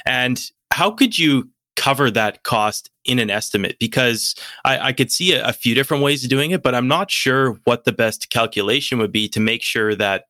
And 0.07 0.41
how 0.71 0.91
could 0.91 1.19
you 1.19 1.51
cover 1.77 2.11
that 2.11 2.45
cost 2.45 2.91
in 3.05 3.19
an 3.19 3.31
estimate? 3.31 3.77
Because 3.79 4.35
I, 4.65 4.89
I 4.89 4.93
could 4.93 5.13
see 5.13 5.35
a, 5.35 5.49
a 5.49 5.53
few 5.53 5.75
different 5.75 6.03
ways 6.03 6.25
of 6.25 6.31
doing 6.31 6.53
it, 6.53 6.63
but 6.63 6.75
I'm 6.75 6.89
not 6.89 7.11
sure 7.11 7.59
what 7.65 7.85
the 7.85 7.93
best 7.93 8.31
calculation 8.31 8.99
would 8.99 9.13
be 9.13 9.29
to 9.31 9.41
make 9.41 9.63
sure 9.63 9.95
that 9.97 10.27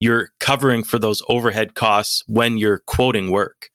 you're 0.00 0.30
covering 0.40 0.84
for 0.84 0.98
those 0.98 1.22
overhead 1.28 1.74
costs 1.74 2.22
when 2.26 2.58
you're 2.58 2.78
quoting 2.78 3.30
work. 3.30 3.70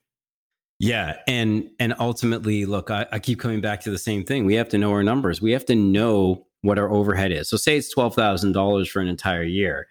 Yeah, 0.80 1.18
and 1.28 1.70
and 1.80 1.94
ultimately, 2.00 2.66
look, 2.66 2.92
I, 2.92 3.06
I, 3.12 3.20
keep 3.20 3.40
coming 3.40 3.62
back 3.62 3.82
to 3.82 3.92
the 3.92 3.98
same 3.98 4.26
thing. 4.26 4.46
We 4.46 4.56
have 4.56 4.68
to 4.70 4.78
know 4.78 4.92
our 4.92 5.04
numbers. 5.04 5.42
We 5.42 5.52
have 5.52 5.66
to 5.68 5.76
know 5.76 6.46
what 6.62 6.78
our 6.78 6.90
overhead 6.90 7.32
is. 7.32 7.48
So, 7.50 7.58
say 7.58 7.78
it's 7.78 7.90
twelve 7.90 8.16
thousand 8.16 8.52
dollars 8.52 8.90
for 8.90 9.00
an 9.00 9.08
entire 9.08 9.44
year. 9.44 9.88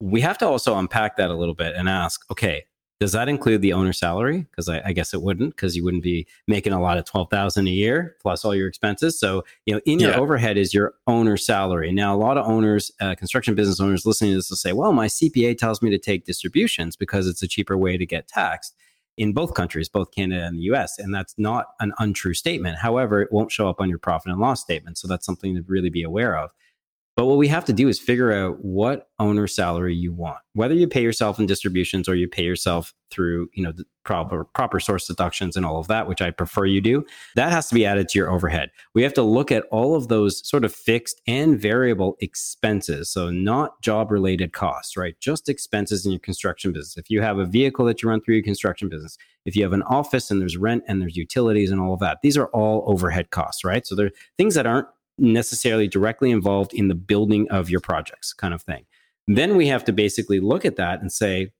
We 0.00 0.20
have 0.20 0.36
to 0.38 0.46
also 0.46 0.76
unpack 0.76 1.16
that 1.16 1.30
a 1.30 1.34
little 1.34 1.54
bit 1.54 1.74
and 1.76 1.88
ask, 1.88 2.20
okay, 2.30 2.66
does 2.98 3.12
that 3.12 3.28
include 3.28 3.60
the 3.60 3.72
owner 3.74 3.92
salary? 3.92 4.46
Because 4.50 4.68
I, 4.68 4.80
I, 4.86 4.92
guess 4.92 5.12
it 5.12 5.20
wouldn't, 5.20 5.54
because 5.54 5.76
you 5.76 5.84
wouldn't 5.84 6.02
be 6.02 6.26
making 6.46 6.72
a 6.72 6.80
lot 6.80 6.96
of 6.96 7.04
twelve 7.04 7.28
thousand 7.30 7.68
a 7.68 7.70
year 7.70 8.16
plus 8.22 8.44
all 8.44 8.54
your 8.54 8.68
expenses. 8.68 9.20
So, 9.20 9.44
you 9.66 9.74
know, 9.74 9.80
in 9.84 9.98
your 9.98 10.12
yeah. 10.12 10.18
overhead 10.18 10.56
is 10.56 10.72
your 10.72 10.94
owner 11.06 11.36
salary. 11.36 11.92
Now, 11.92 12.14
a 12.14 12.18
lot 12.18 12.38
of 12.38 12.46
owners, 12.46 12.90
uh, 13.00 13.14
construction 13.14 13.54
business 13.54 13.80
owners, 13.80 14.06
listening 14.06 14.32
to 14.32 14.36
this 14.36 14.50
will 14.50 14.56
say, 14.56 14.72
"Well, 14.72 14.92
my 14.92 15.08
CPA 15.08 15.58
tells 15.58 15.82
me 15.82 15.90
to 15.90 15.98
take 15.98 16.24
distributions 16.24 16.96
because 16.96 17.26
it's 17.28 17.42
a 17.42 17.48
cheaper 17.48 17.76
way 17.76 17.96
to 17.96 18.06
get 18.06 18.28
taxed." 18.28 18.74
in 19.18 19.32
both 19.32 19.54
countries, 19.54 19.88
both 19.88 20.10
Canada 20.10 20.44
and 20.44 20.58
the 20.58 20.64
US. 20.64 20.98
And 20.98 21.14
that's 21.14 21.34
not 21.38 21.68
an 21.80 21.92
untrue 21.98 22.34
statement. 22.34 22.76
However, 22.76 23.22
it 23.22 23.32
won't 23.32 23.50
show 23.50 23.68
up 23.68 23.80
on 23.80 23.88
your 23.88 23.98
profit 23.98 24.30
and 24.30 24.40
loss 24.40 24.60
statement. 24.60 24.98
So 24.98 25.08
that's 25.08 25.24
something 25.24 25.54
to 25.54 25.62
really 25.66 25.88
be 25.90 26.02
aware 26.02 26.36
of. 26.36 26.50
But 27.16 27.24
what 27.24 27.38
we 27.38 27.48
have 27.48 27.64
to 27.64 27.72
do 27.72 27.88
is 27.88 27.98
figure 27.98 28.30
out 28.30 28.62
what 28.62 29.08
owner 29.18 29.46
salary 29.46 29.94
you 29.94 30.12
want, 30.12 30.38
whether 30.52 30.74
you 30.74 30.86
pay 30.86 31.02
yourself 31.02 31.38
in 31.38 31.46
distributions 31.46 32.10
or 32.10 32.14
you 32.14 32.28
pay 32.28 32.44
yourself 32.44 32.92
through, 33.10 33.48
you 33.54 33.62
know, 33.62 33.72
the 33.72 33.84
proper 34.04 34.44
proper 34.44 34.78
source 34.78 35.06
deductions 35.06 35.56
and 35.56 35.64
all 35.64 35.78
of 35.78 35.88
that, 35.88 36.06
which 36.08 36.20
I 36.20 36.30
prefer 36.30 36.66
you 36.66 36.82
do. 36.82 37.06
That 37.34 37.52
has 37.52 37.68
to 37.68 37.74
be 37.74 37.86
added 37.86 38.10
to 38.10 38.18
your 38.18 38.30
overhead. 38.30 38.70
We 38.94 39.02
have 39.02 39.14
to 39.14 39.22
look 39.22 39.50
at 39.50 39.64
all 39.70 39.94
of 39.94 40.08
those 40.08 40.46
sort 40.46 40.64
of 40.64 40.74
fixed 40.74 41.22
and 41.26 41.58
variable 41.58 42.16
expenses. 42.20 43.10
So 43.10 43.30
not 43.30 43.80
job 43.80 44.10
related 44.10 44.52
costs, 44.52 44.94
right? 44.94 45.18
Just 45.18 45.48
expenses 45.48 46.04
in 46.04 46.12
your 46.12 46.20
construction 46.20 46.72
business. 46.72 46.98
If 46.98 47.08
you 47.08 47.22
have 47.22 47.38
a 47.38 47.46
vehicle 47.46 47.86
that 47.86 48.02
you 48.02 48.10
run 48.10 48.20
through 48.20 48.34
your 48.34 48.44
construction 48.44 48.90
business, 48.90 49.16
if 49.46 49.56
you 49.56 49.62
have 49.62 49.72
an 49.72 49.82
office 49.84 50.30
and 50.30 50.40
there's 50.40 50.58
rent 50.58 50.84
and 50.86 51.00
there's 51.00 51.16
utilities 51.16 51.70
and 51.70 51.80
all 51.80 51.94
of 51.94 52.00
that, 52.00 52.18
these 52.22 52.36
are 52.36 52.48
all 52.48 52.84
overhead 52.86 53.30
costs, 53.30 53.64
right? 53.64 53.86
So 53.86 53.94
they're 53.94 54.10
things 54.36 54.54
that 54.54 54.66
aren't 54.66 54.88
necessarily 55.18 55.88
directly 55.88 56.30
involved 56.30 56.74
in 56.74 56.88
the 56.88 56.94
building 56.94 57.48
of 57.50 57.70
your 57.70 57.80
projects 57.80 58.32
kind 58.32 58.54
of 58.54 58.62
thing. 58.62 58.84
Then 59.26 59.56
we 59.56 59.66
have 59.68 59.84
to 59.84 59.92
basically 59.92 60.40
look 60.40 60.64
at 60.64 60.76
that 60.76 61.00
and 61.00 61.10
say, 61.10 61.52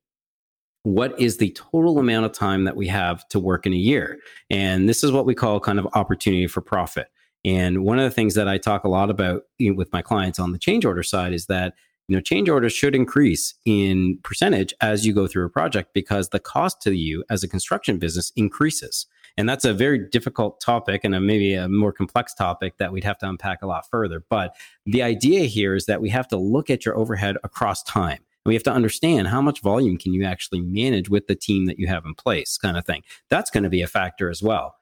what 0.82 1.18
is 1.20 1.38
the 1.38 1.50
total 1.50 1.98
amount 1.98 2.26
of 2.26 2.32
time 2.32 2.64
that 2.64 2.76
we 2.76 2.86
have 2.86 3.26
to 3.28 3.40
work 3.40 3.66
in 3.66 3.72
a 3.72 3.76
year? 3.76 4.18
And 4.50 4.88
this 4.88 5.02
is 5.02 5.10
what 5.10 5.26
we 5.26 5.34
call 5.34 5.58
kind 5.58 5.80
of 5.80 5.88
opportunity 5.94 6.46
for 6.46 6.60
profit. 6.60 7.08
And 7.44 7.84
one 7.84 7.98
of 7.98 8.04
the 8.04 8.14
things 8.14 8.34
that 8.34 8.48
I 8.48 8.58
talk 8.58 8.84
a 8.84 8.88
lot 8.88 9.10
about 9.10 9.42
with 9.60 9.92
my 9.92 10.02
clients 10.02 10.38
on 10.38 10.52
the 10.52 10.58
change 10.58 10.84
order 10.84 11.02
side 11.02 11.32
is 11.32 11.46
that 11.46 11.74
you 12.08 12.14
know 12.14 12.20
change 12.20 12.48
orders 12.48 12.72
should 12.72 12.94
increase 12.94 13.54
in 13.64 14.18
percentage 14.22 14.72
as 14.80 15.04
you 15.04 15.12
go 15.12 15.26
through 15.26 15.46
a 15.46 15.50
project 15.50 15.92
because 15.92 16.28
the 16.28 16.38
cost 16.38 16.80
to 16.82 16.92
you 16.92 17.24
as 17.30 17.42
a 17.42 17.48
construction 17.48 17.98
business 17.98 18.32
increases 18.36 19.06
and 19.36 19.48
that's 19.48 19.64
a 19.64 19.74
very 19.74 19.98
difficult 19.98 20.60
topic 20.60 21.02
and 21.04 21.14
a, 21.14 21.20
maybe 21.20 21.54
a 21.54 21.68
more 21.68 21.92
complex 21.92 22.34
topic 22.34 22.78
that 22.78 22.92
we'd 22.92 23.04
have 23.04 23.18
to 23.18 23.28
unpack 23.28 23.62
a 23.62 23.66
lot 23.66 23.88
further. 23.90 24.24
But 24.28 24.54
the 24.86 25.02
idea 25.02 25.44
here 25.44 25.74
is 25.74 25.86
that 25.86 26.00
we 26.00 26.08
have 26.10 26.28
to 26.28 26.36
look 26.36 26.70
at 26.70 26.84
your 26.84 26.96
overhead 26.96 27.36
across 27.44 27.82
time. 27.82 28.18
And 28.18 28.50
We 28.50 28.54
have 28.54 28.62
to 28.64 28.72
understand 28.72 29.28
how 29.28 29.42
much 29.42 29.60
volume 29.60 29.98
can 29.98 30.14
you 30.14 30.24
actually 30.24 30.60
manage 30.60 31.10
with 31.10 31.26
the 31.26 31.34
team 31.34 31.66
that 31.66 31.78
you 31.78 31.86
have 31.88 32.04
in 32.06 32.14
place, 32.14 32.56
kind 32.56 32.76
of 32.76 32.86
thing. 32.86 33.02
That's 33.28 33.50
going 33.50 33.64
to 33.64 33.70
be 33.70 33.82
a 33.82 33.86
factor 33.86 34.30
as 34.30 34.42
well. 34.42 34.76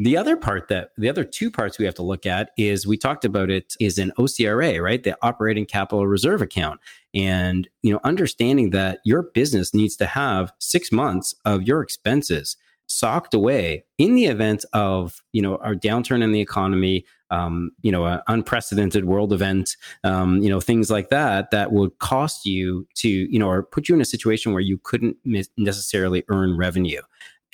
The 0.00 0.16
other 0.16 0.36
part 0.36 0.66
that 0.68 0.88
the 0.98 1.08
other 1.08 1.22
two 1.22 1.52
parts 1.52 1.78
we 1.78 1.84
have 1.84 1.94
to 1.94 2.02
look 2.02 2.26
at 2.26 2.50
is 2.58 2.84
we 2.84 2.96
talked 2.96 3.24
about 3.24 3.48
it 3.48 3.74
is 3.78 3.96
an 3.96 4.10
OCRA, 4.18 4.82
right? 4.82 5.00
The 5.00 5.16
operating 5.22 5.66
capital 5.66 6.08
reserve 6.08 6.42
account. 6.42 6.80
And, 7.14 7.68
you 7.82 7.92
know, 7.92 8.00
understanding 8.02 8.70
that 8.70 8.98
your 9.04 9.22
business 9.22 9.72
needs 9.72 9.94
to 9.98 10.06
have 10.06 10.52
six 10.58 10.90
months 10.90 11.32
of 11.44 11.62
your 11.62 11.80
expenses 11.80 12.56
socked 12.86 13.34
away 13.34 13.84
in 13.98 14.14
the 14.14 14.26
event 14.26 14.64
of 14.72 15.22
you 15.32 15.40
know 15.40 15.56
our 15.58 15.74
downturn 15.74 16.22
in 16.22 16.32
the 16.32 16.40
economy 16.40 17.04
um, 17.30 17.70
you 17.82 17.90
know 17.90 18.04
an 18.04 18.20
unprecedented 18.28 19.04
world 19.06 19.32
event 19.32 19.76
um, 20.04 20.38
you 20.42 20.50
know 20.50 20.60
things 20.60 20.90
like 20.90 21.08
that 21.08 21.50
that 21.50 21.72
would 21.72 21.98
cost 21.98 22.46
you 22.46 22.86
to 22.94 23.08
you 23.08 23.38
know 23.38 23.48
or 23.48 23.62
put 23.62 23.88
you 23.88 23.94
in 23.94 24.00
a 24.00 24.04
situation 24.04 24.52
where 24.52 24.60
you 24.60 24.78
couldn't 24.82 25.16
necessarily 25.56 26.24
earn 26.28 26.56
revenue 26.56 27.00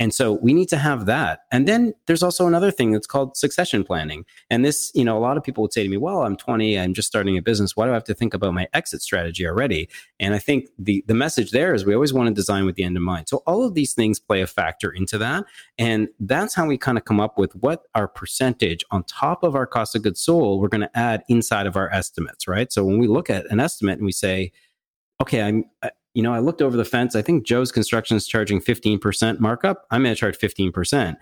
and 0.01 0.15
so 0.15 0.33
we 0.33 0.55
need 0.55 0.71
to 0.71 0.79
have 0.79 1.05
that. 1.05 1.41
And 1.53 1.69
then 1.69 1.93
there's 2.07 2.23
also 2.23 2.47
another 2.47 2.71
thing 2.71 2.91
that's 2.91 3.07
called 3.07 3.37
succession 3.37 3.85
planning. 3.85 4.25
And 4.49 4.65
this, 4.65 4.91
you 4.95 5.05
know, 5.05 5.17
a 5.17 5.21
lot 5.21 5.37
of 5.37 5.45
people 5.45 5.61
would 5.61 5.75
say 5.75 5.83
to 5.83 5.89
me, 5.91 5.99
well, 5.99 6.23
I'm 6.23 6.39
20, 6.39 6.79
I'm 6.79 6.95
just 6.95 7.07
starting 7.07 7.37
a 7.37 7.43
business. 7.43 7.77
Why 7.77 7.85
do 7.85 7.91
I 7.91 7.95
have 7.95 8.05
to 8.05 8.15
think 8.15 8.33
about 8.33 8.55
my 8.55 8.67
exit 8.73 9.03
strategy 9.03 9.47
already? 9.47 9.91
And 10.19 10.35
I 10.35 10.39
think 10.39 10.71
the, 10.79 11.05
the 11.07 11.13
message 11.13 11.51
there 11.51 11.75
is 11.75 11.85
we 11.85 11.95
always 11.95 12.15
want 12.15 12.29
to 12.29 12.35
design 12.35 12.65
with 12.65 12.77
the 12.77 12.83
end 12.83 12.97
in 12.97 13.03
mind. 13.03 13.29
So 13.29 13.43
all 13.47 13.63
of 13.63 13.75
these 13.75 13.93
things 13.93 14.19
play 14.19 14.41
a 14.41 14.47
factor 14.47 14.91
into 14.91 15.19
that. 15.19 15.45
And 15.79 16.09
that's 16.19 16.55
how 16.55 16.67
we 16.67 16.79
kind 16.79 16.97
of 16.97 17.05
come 17.05 17.21
up 17.21 17.37
with 17.37 17.55
what 17.57 17.83
our 17.95 18.09
percentage 18.09 18.83
on 18.91 19.05
top 19.05 19.43
of 19.43 19.55
our 19.55 19.67
cost 19.67 19.95
of 19.95 20.03
goods 20.03 20.23
sold 20.23 20.63
we're 20.63 20.69
going 20.69 20.81
to 20.81 20.99
add 20.99 21.25
inside 21.29 21.67
of 21.67 21.77
our 21.77 21.93
estimates, 21.93 22.49
right? 22.49 22.73
So 22.73 22.87
when 22.87 22.99
we 22.99 23.07
look 23.07 23.29
at 23.29 23.45
an 23.51 23.61
estimate 23.61 23.99
and 23.99 24.07
we 24.07 24.13
say, 24.13 24.53
okay, 25.21 25.43
I'm, 25.43 25.65
you 26.15 26.23
know, 26.23 26.33
I 26.33 26.39
looked 26.39 26.63
over 26.63 26.77
the 26.77 26.85
fence. 26.85 27.15
I 27.15 27.23
think 27.23 27.47
Joe's 27.47 27.73
construction 27.73 28.17
is 28.17 28.27
charging 28.27 28.61
15% 28.61 29.41
markup. 29.41 29.87
I'm 29.91 30.03
going 30.03 30.15
to 30.15 30.19
charge 30.19 30.39
15%. 30.39 31.17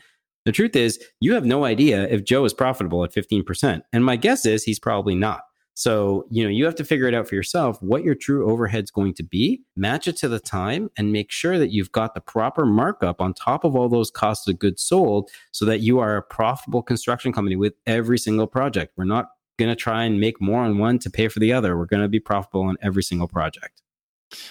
The 0.45 0.53
truth 0.53 0.77
is, 0.77 0.99
you 1.21 1.35
have 1.35 1.45
no 1.45 1.65
idea 1.65 2.09
if 2.09 2.25
Joe 2.25 2.45
is 2.45 2.55
profitable 2.55 3.05
at 3.05 3.13
15%. 3.13 3.83
And 3.93 4.05
my 4.05 4.17
guess 4.17 4.47
is 4.47 4.65
he's 4.65 4.79
probably 4.79 5.15
not. 5.15 5.41
So, 5.75 6.27
you 6.29 6.43
know, 6.43 6.51
you 6.51 6.65
have 6.65 6.75
to 6.77 6.85
figure 6.85 7.07
it 7.07 7.15
out 7.15 7.29
for 7.29 7.37
yourself 7.37 7.81
what 7.81 8.03
your 8.03 8.17
true 8.17 8.51
overhead's 8.51 8.91
going 8.91 9.15
to 9.15 9.23
be, 9.23 9.63
match 9.77 10.09
it 10.09 10.17
to 10.17 10.29
the 10.29 10.41
time, 10.41 10.91
and 10.97 11.13
make 11.13 11.31
sure 11.31 11.57
that 11.57 11.71
you've 11.71 11.93
got 11.93 12.15
the 12.15 12.21
proper 12.21 12.67
markup 12.67 13.21
on 13.21 13.33
top 13.33 13.63
of 13.63 13.77
all 13.77 13.89
those 13.89 14.11
costs 14.11 14.49
of 14.49 14.59
goods 14.59 14.83
sold 14.83 15.31
so 15.53 15.65
that 15.67 15.79
you 15.79 16.01
are 16.01 16.17
a 16.17 16.23
profitable 16.23 16.83
construction 16.83 17.33
company 17.33 17.55
with 17.55 17.75
every 17.87 18.19
single 18.19 18.49
project. 18.49 18.95
We're 18.97 19.05
not 19.05 19.27
going 19.57 19.71
to 19.71 19.77
try 19.77 20.03
and 20.03 20.19
make 20.19 20.41
more 20.41 20.63
on 20.63 20.79
one 20.79 20.99
to 20.99 21.11
pay 21.11 21.29
for 21.29 21.39
the 21.39 21.53
other. 21.53 21.79
We're 21.79 21.87
going 21.87 22.03
to 22.03 22.09
be 22.09 22.21
profitable 22.21 22.63
on 22.63 22.77
every 22.83 23.05
single 23.05 23.29
project. 23.29 23.81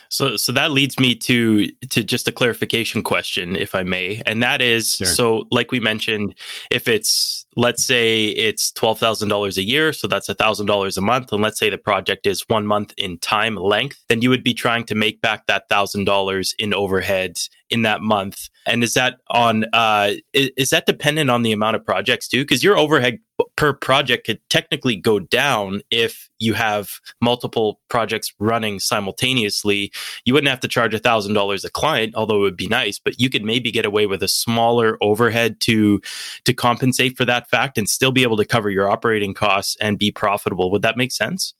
So, 0.09 0.38
so 0.38 0.51
that 0.53 0.71
leads 0.71 0.99
me 0.99 1.15
to 1.15 1.67
to 1.89 2.03
just 2.03 2.28
a 2.28 2.32
clarification 2.32 3.03
question, 3.03 3.55
if 3.55 3.75
I 3.75 3.84
may, 3.84 4.21
and 4.25 4.41
that 4.41 4.61
is 4.61 4.95
sure. 4.95 5.07
so, 5.07 5.47
like 5.51 5.71
we 5.71 5.80
mentioned, 5.80 6.36
if 6.71 6.88
it's 6.88 7.45
let's 7.55 7.84
say 7.84 8.28
it's 8.28 8.71
twelve 8.71 8.99
thousand 8.99 9.30
dollars 9.30 9.57
a 9.57 9.63
year, 9.63 9.93
so 9.93 10.07
that's 10.07 10.30
thousand 10.34 10.65
dollars 10.65 10.97
a 10.97 11.01
month, 11.01 11.32
and 11.32 11.41
let's 11.41 11.59
say 11.59 11.69
the 11.69 11.78
project 11.78 12.25
is 12.25 12.43
one 12.47 12.65
month 12.65 12.93
in 12.97 13.17
time 13.19 13.55
length, 13.55 14.03
then 14.09 14.21
you 14.21 14.30
would 14.30 14.43
be 14.43 14.53
trying 14.53 14.86
to 14.86 14.95
make 14.95 15.21
back 15.21 15.45
that 15.47 15.69
thousand 15.69 16.05
dollars 16.05 16.55
in 16.57 16.73
overhead 16.73 17.38
in 17.70 17.82
that 17.84 18.01
month. 18.01 18.49
And 18.65 18.84
is 18.84 18.93
that 18.93 19.20
on? 19.30 19.65
Uh, 19.74 20.13
is, 20.34 20.51
is 20.57 20.70
that 20.72 20.86
dependent 20.86 21.30
on 21.30 21.43
the 21.43 21.51
amount 21.51 21.76
of 21.76 21.86
projects 21.86 22.28
too? 22.28 22.43
Because 22.43 22.63
your 22.63 22.78
overhead 22.78 23.20
per 23.55 23.74
project 23.74 24.26
could 24.26 24.39
technically 24.49 24.95
go 24.95 25.20
down 25.20 25.82
if 25.91 26.30
you 26.39 26.53
have 26.53 26.99
multiple 27.22 27.80
projects 27.89 28.34
running 28.39 28.80
simultaneously. 28.80 29.91
You 30.26 30.34
wouldn't 30.34 30.49
have 30.49 30.59
to 30.61 30.68
charge 30.68 30.93
a 30.93 30.99
thousand 30.99 31.34
dollars 31.34 31.63
a 31.63 31.70
client, 31.70 32.15
although 32.15 32.38
it 32.38 32.41
would 32.41 32.57
be 32.57 32.68
nice, 32.68 32.99
but 32.99 33.20
you 33.20 33.30
could 33.30 33.43
maybe 33.43 33.72
get 33.72 33.86
away 33.86 34.07
with 34.07 34.24
a 34.24 34.28
smaller 34.28 34.97
overhead 35.01 35.59
to 35.61 36.01
to 36.45 36.53
compensate 36.53 37.18
for 37.18 37.26
that 37.26 37.49
fact 37.49 37.78
and 37.78 37.89
still 37.89 38.11
be 38.11 38.24
able 38.24 38.38
to 38.38 38.45
cover 38.45 38.70
your 38.70 38.89
operating 38.89 39.34
costs 39.34 39.78
and 39.80 39.99
be 39.99 40.11
profitable. 40.11 40.72
Would 40.72 40.82
that 40.82 40.97
make 40.97 41.11
sense? 41.11 41.53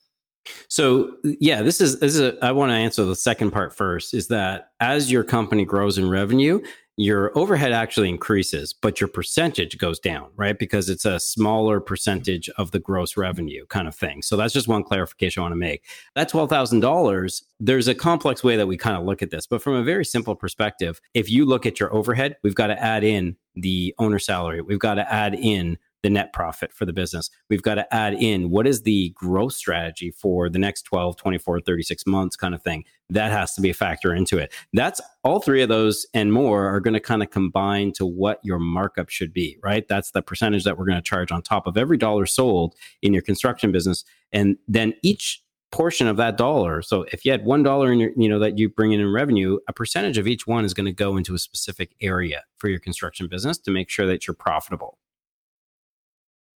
So 0.68 1.16
yeah, 1.24 1.62
this 1.62 1.82
is 1.82 2.00
this 2.00 2.16
is 2.16 2.22
a, 2.22 2.46
I 2.46 2.52
want 2.52 2.72
to 2.72 2.76
answer 2.76 3.04
the 3.06 3.16
second 3.16 3.52
part 3.52 3.74
first. 3.74 4.14
Is 4.14 4.28
that 4.28 4.72
as 4.80 5.12
your 5.12 5.24
company 5.24 5.66
grows 5.66 5.98
in 5.98 6.10
revenue, 6.10 6.62
your 7.00 7.38
overhead 7.38 7.72
actually 7.72 8.10
increases, 8.10 8.74
but 8.74 9.00
your 9.00 9.08
percentage 9.08 9.78
goes 9.78 10.00
down, 10.00 10.30
right? 10.36 10.58
Because 10.58 10.90
it's 10.90 11.06
a 11.06 11.20
smaller 11.20 11.80
percentage 11.80 12.50
of 12.58 12.72
the 12.72 12.80
gross 12.80 13.16
revenue 13.16 13.68
kind 13.68 13.88
of 13.88 13.96
thing. 13.96 14.24
So 14.24 14.36
that's 14.36 14.54
just 14.54 14.68
one 14.68 14.84
clarification 14.84 15.42
I 15.42 15.44
want 15.44 15.52
to 15.52 15.58
make. 15.58 15.86
That 16.16 16.30
$12,000, 16.30 17.44
there's 17.60 17.88
a 17.88 17.94
complex 17.94 18.44
way 18.44 18.56
that 18.56 18.68
we 18.68 18.78
kind 18.78 18.98
of 18.98 19.04
look 19.04 19.22
at 19.22 19.30
this, 19.30 19.46
but 19.46 19.62
from 19.62 19.76
a 19.76 19.84
very 19.84 20.04
simple 20.04 20.36
perspective, 20.36 21.00
if 21.14 21.30
you 21.30 21.46
look 21.46 21.68
at 21.68 21.80
your 21.80 21.94
overhead, 21.94 22.36
we've 22.42 22.56
got 22.56 22.68
to 22.68 22.84
add 22.84 23.04
in 23.04 23.36
the 23.56 23.94
owner 24.00 24.20
salary. 24.20 24.62
We've 24.62 24.80
got 24.80 24.96
to 24.96 25.14
add 25.14 25.36
in 25.36 25.78
the 26.04 26.10
net 26.10 26.34
profit 26.34 26.72
for 26.72 26.86
the 26.86 26.94
business. 26.94 27.30
We've 27.50 27.62
got 27.62 27.76
to 27.76 27.94
add 27.94 28.14
in 28.14 28.50
what 28.50 28.68
is 28.68 28.84
the 28.84 29.10
growth 29.16 29.54
strategy 29.54 30.12
for 30.12 30.50
the 30.50 30.60
next 30.60 30.84
12, 30.84 31.18
24, 31.18 31.62
36 31.62 32.06
months 32.06 32.36
kind 32.36 32.54
of 32.54 32.62
thing. 32.62 32.86
That 33.10 33.32
has 33.32 33.54
to 33.56 33.62
be 33.62 33.70
a 33.70 33.74
factor 33.74 34.14
into 34.14 34.38
it. 34.38 34.54
That's 34.74 35.02
all 35.24 35.40
three 35.40 35.62
of 35.62 35.70
those 35.70 36.06
and 36.14 36.32
more 36.32 36.68
are 36.68 36.80
going 36.80 36.94
to 36.94 37.00
kind 37.00 37.24
of 37.24 37.32
combine 37.32 37.94
to 37.94 38.06
what 38.06 38.40
your 38.44 38.60
markup 38.60 39.10
should 39.10 39.34
be, 39.34 39.58
right? 39.64 39.88
That's 39.88 40.12
the 40.12 40.22
percentage 40.22 40.64
that 40.66 40.78
we're 40.78 40.86
going 40.86 40.98
to 40.98 41.02
charge 41.02 41.32
on 41.32 41.42
top 41.42 41.68
of 41.68 41.78
every 41.78 41.98
dollar 41.98 42.26
sold 42.26 42.76
in 43.02 43.14
your 43.14 43.22
construction 43.22 43.72
business. 43.72 44.04
And 44.32 44.58
then 44.68 44.94
each 45.04 45.42
portion 45.72 46.08
of 46.08 46.18
that 46.18 46.38
dollar. 46.38 46.82
So 46.82 47.06
if 47.12 47.26
you 47.26 47.32
had 47.32 47.44
one 47.46 47.64
dollar 47.64 47.92
in 47.92 48.00
your, 48.00 48.12
you 48.16 48.30
know, 48.30 48.40
that 48.40 48.58
you 48.58 48.70
bring 48.70 48.94
in 48.94 49.00
in 49.00 49.12
revenue, 49.12 49.60
a 49.68 49.74
percentage 49.74 50.18
of 50.18 50.28
each 50.28 50.48
one 50.48 50.64
is 50.64 50.74
going 50.74 50.86
to 50.86 50.94
go 50.94 51.18
into 51.18 51.34
a 51.34 51.40
specific 51.40 51.94
area 52.02 52.44
for 52.58 52.70
your 52.70 52.80
construction 52.80 53.28
business 53.28 53.58
to 53.60 53.72
make 53.72 53.90
sure 53.90 54.08
that 54.08 54.26
you're 54.28 54.34
profitable. 54.34 54.98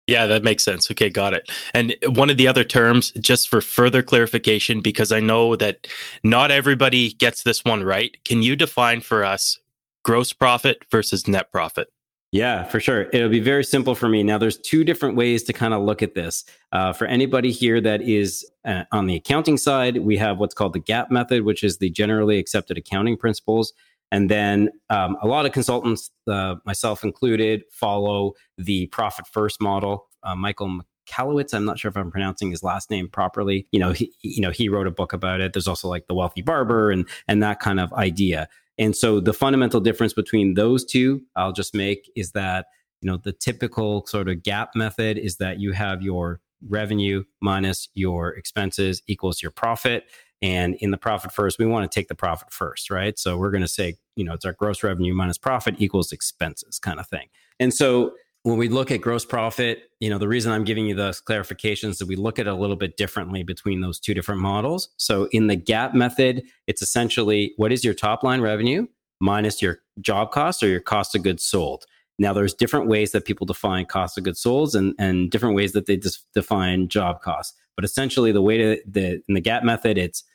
Yeah, 0.09 0.25
that 0.25 0.43
makes 0.43 0.63
sense. 0.63 0.89
Okay, 0.89 1.09
got 1.09 1.33
it. 1.33 1.49
And 1.73 1.95
one 2.07 2.29
of 2.29 2.37
the 2.37 2.47
other 2.47 2.63
terms, 2.63 3.11
just 3.19 3.47
for 3.47 3.61
further 3.61 4.01
clarification, 4.01 4.81
because 4.81 5.11
I 5.11 5.19
know 5.19 5.55
that 5.55 5.87
not 6.23 6.51
everybody 6.51 7.13
gets 7.13 7.43
this 7.43 7.63
one 7.63 7.83
right, 7.83 8.17
can 8.25 8.41
you 8.41 8.55
define 8.55 9.01
for 9.01 9.23
us 9.23 9.59
gross 10.03 10.33
profit 10.33 10.83
versus 10.91 11.27
net 11.27 11.51
profit? 11.51 11.89
Yeah, 12.31 12.63
for 12.63 12.79
sure. 12.79 13.07
It'll 13.11 13.29
be 13.29 13.39
very 13.39 13.63
simple 13.63 13.95
for 13.95 14.07
me. 14.07 14.21
Now, 14.21 14.37
there's 14.37 14.59
two 14.59 14.83
different 14.83 15.15
ways 15.15 15.43
to 15.43 15.53
kind 15.53 15.73
of 15.73 15.81
look 15.81 16.03
at 16.03 16.13
this. 16.13 16.43
Uh, 16.71 16.93
for 16.93 17.07
anybody 17.07 17.51
here 17.51 17.81
that 17.81 18.03
is 18.03 18.47
uh, 18.65 18.83
on 18.91 19.07
the 19.07 19.15
accounting 19.15 19.57
side, 19.57 19.97
we 19.97 20.15
have 20.17 20.37
what's 20.37 20.53
called 20.53 20.73
the 20.73 20.79
GAAP 20.79 21.09
method, 21.09 21.43
which 21.43 21.63
is 21.63 21.77
the 21.77 21.89
generally 21.89 22.37
accepted 22.37 22.77
accounting 22.77 23.17
principles. 23.17 23.73
And 24.11 24.29
then 24.29 24.69
um, 24.89 25.17
a 25.21 25.27
lot 25.27 25.45
of 25.45 25.51
consultants, 25.51 26.11
uh, 26.27 26.55
myself 26.65 27.03
included, 27.03 27.63
follow 27.71 28.33
the 28.57 28.87
profit 28.87 29.27
first 29.27 29.61
model. 29.61 30.07
Uh, 30.23 30.35
Michael 30.35 30.79
Michalowicz, 31.09 31.53
I'm 31.53 31.65
not 31.65 31.79
sure 31.79 31.89
if 31.89 31.97
I'm 31.97 32.11
pronouncing 32.11 32.51
his 32.51 32.63
last 32.63 32.89
name 32.89 33.07
properly. 33.07 33.67
You 33.71 33.79
know, 33.79 33.91
he, 33.91 34.11
you 34.21 34.41
know, 34.41 34.51
he 34.51 34.69
wrote 34.69 34.87
a 34.87 34.91
book 34.91 35.13
about 35.13 35.41
it. 35.41 35.53
There's 35.53 35.67
also 35.67 35.87
like 35.87 36.07
the 36.07 36.15
wealthy 36.15 36.41
barber 36.41 36.91
and 36.91 37.07
and 37.27 37.41
that 37.43 37.59
kind 37.59 37.79
of 37.79 37.93
idea. 37.93 38.47
And 38.77 38.95
so 38.95 39.19
the 39.19 39.33
fundamental 39.33 39.81
difference 39.81 40.13
between 40.13 40.53
those 40.53 40.85
two, 40.85 41.21
I'll 41.35 41.51
just 41.51 41.75
make 41.75 42.09
is 42.15 42.31
that 42.31 42.67
you 43.01 43.07
know 43.07 43.17
the 43.17 43.31
typical 43.33 44.05
sort 44.07 44.27
of 44.27 44.37
GAAP 44.37 44.69
method 44.75 45.17
is 45.17 45.37
that 45.37 45.59
you 45.59 45.71
have 45.73 46.01
your 46.01 46.41
revenue 46.67 47.23
minus 47.41 47.87
your 47.93 48.33
expenses 48.35 49.01
equals 49.07 49.41
your 49.41 49.51
profit 49.51 50.05
and 50.41 50.75
in 50.75 50.91
the 50.91 50.97
profit 50.97 51.31
first, 51.31 51.59
we 51.59 51.65
want 51.65 51.89
to 51.89 51.93
take 51.93 52.07
the 52.07 52.15
profit 52.15 52.51
first, 52.51 52.89
right? 52.89 53.17
So 53.19 53.37
we're 53.37 53.51
going 53.51 53.61
to 53.61 53.67
say, 53.67 53.97
you 54.15 54.23
know, 54.23 54.33
it's 54.33 54.45
our 54.45 54.53
gross 54.53 54.83
revenue 54.83 55.13
minus 55.13 55.37
profit 55.37 55.75
equals 55.79 56.11
expenses 56.11 56.79
kind 56.79 56.99
of 56.99 57.07
thing. 57.07 57.27
And 57.59 57.73
so 57.73 58.13
when 58.43 58.57
we 58.57 58.69
look 58.69 58.89
at 58.89 59.01
gross 59.01 59.25
profit, 59.25 59.89
you 59.99 60.09
know, 60.09 60.17
the 60.17 60.27
reason 60.27 60.51
I'm 60.51 60.63
giving 60.63 60.85
you 60.85 60.95
those 60.95 61.21
clarifications 61.21 61.97
that 61.97 62.07
we 62.07 62.15
look 62.15 62.39
at 62.39 62.47
it 62.47 62.53
a 62.53 62.55
little 62.55 62.77
bit 62.77 62.95
differently 62.95 63.43
between 63.43 63.81
those 63.81 63.99
two 63.99 64.13
different 64.13 64.39
models. 64.39 64.89
So 64.97 65.27
in 65.31 65.47
the 65.47 65.57
GAAP 65.57 65.93
method, 65.93 66.43
it's 66.67 66.81
essentially 66.81 67.53
what 67.57 67.73
is 67.73 67.83
your 67.83 67.93
top 67.93 68.23
line 68.23 68.39
revenue 68.39 68.87
minus 69.19 69.61
your 69.61 69.79
job 69.99 70.31
cost 70.31 70.63
or 70.63 70.67
your 70.67 70.79
cost 70.79 71.15
of 71.15 71.23
goods 71.23 71.43
sold. 71.43 71.85
Now, 72.17 72.33
there's 72.33 72.53
different 72.53 72.87
ways 72.87 73.11
that 73.11 73.25
people 73.25 73.45
define 73.45 73.85
cost 73.85 74.17
of 74.17 74.23
goods 74.23 74.41
sold 74.41 74.75
and, 74.75 74.93
and 74.99 75.29
different 75.31 75.55
ways 75.55 75.73
that 75.73 75.85
they 75.85 75.99
define 76.33 76.87
job 76.87 77.21
costs. 77.21 77.57
But 77.79 77.85
essentially, 77.85 78.33
the 78.33 78.41
way 78.41 78.57
to 78.57 78.81
the 78.85 79.23
in 79.29 79.35
the 79.35 79.41
GAAP 79.41 79.63
method, 79.63 79.97
it's 79.97 80.25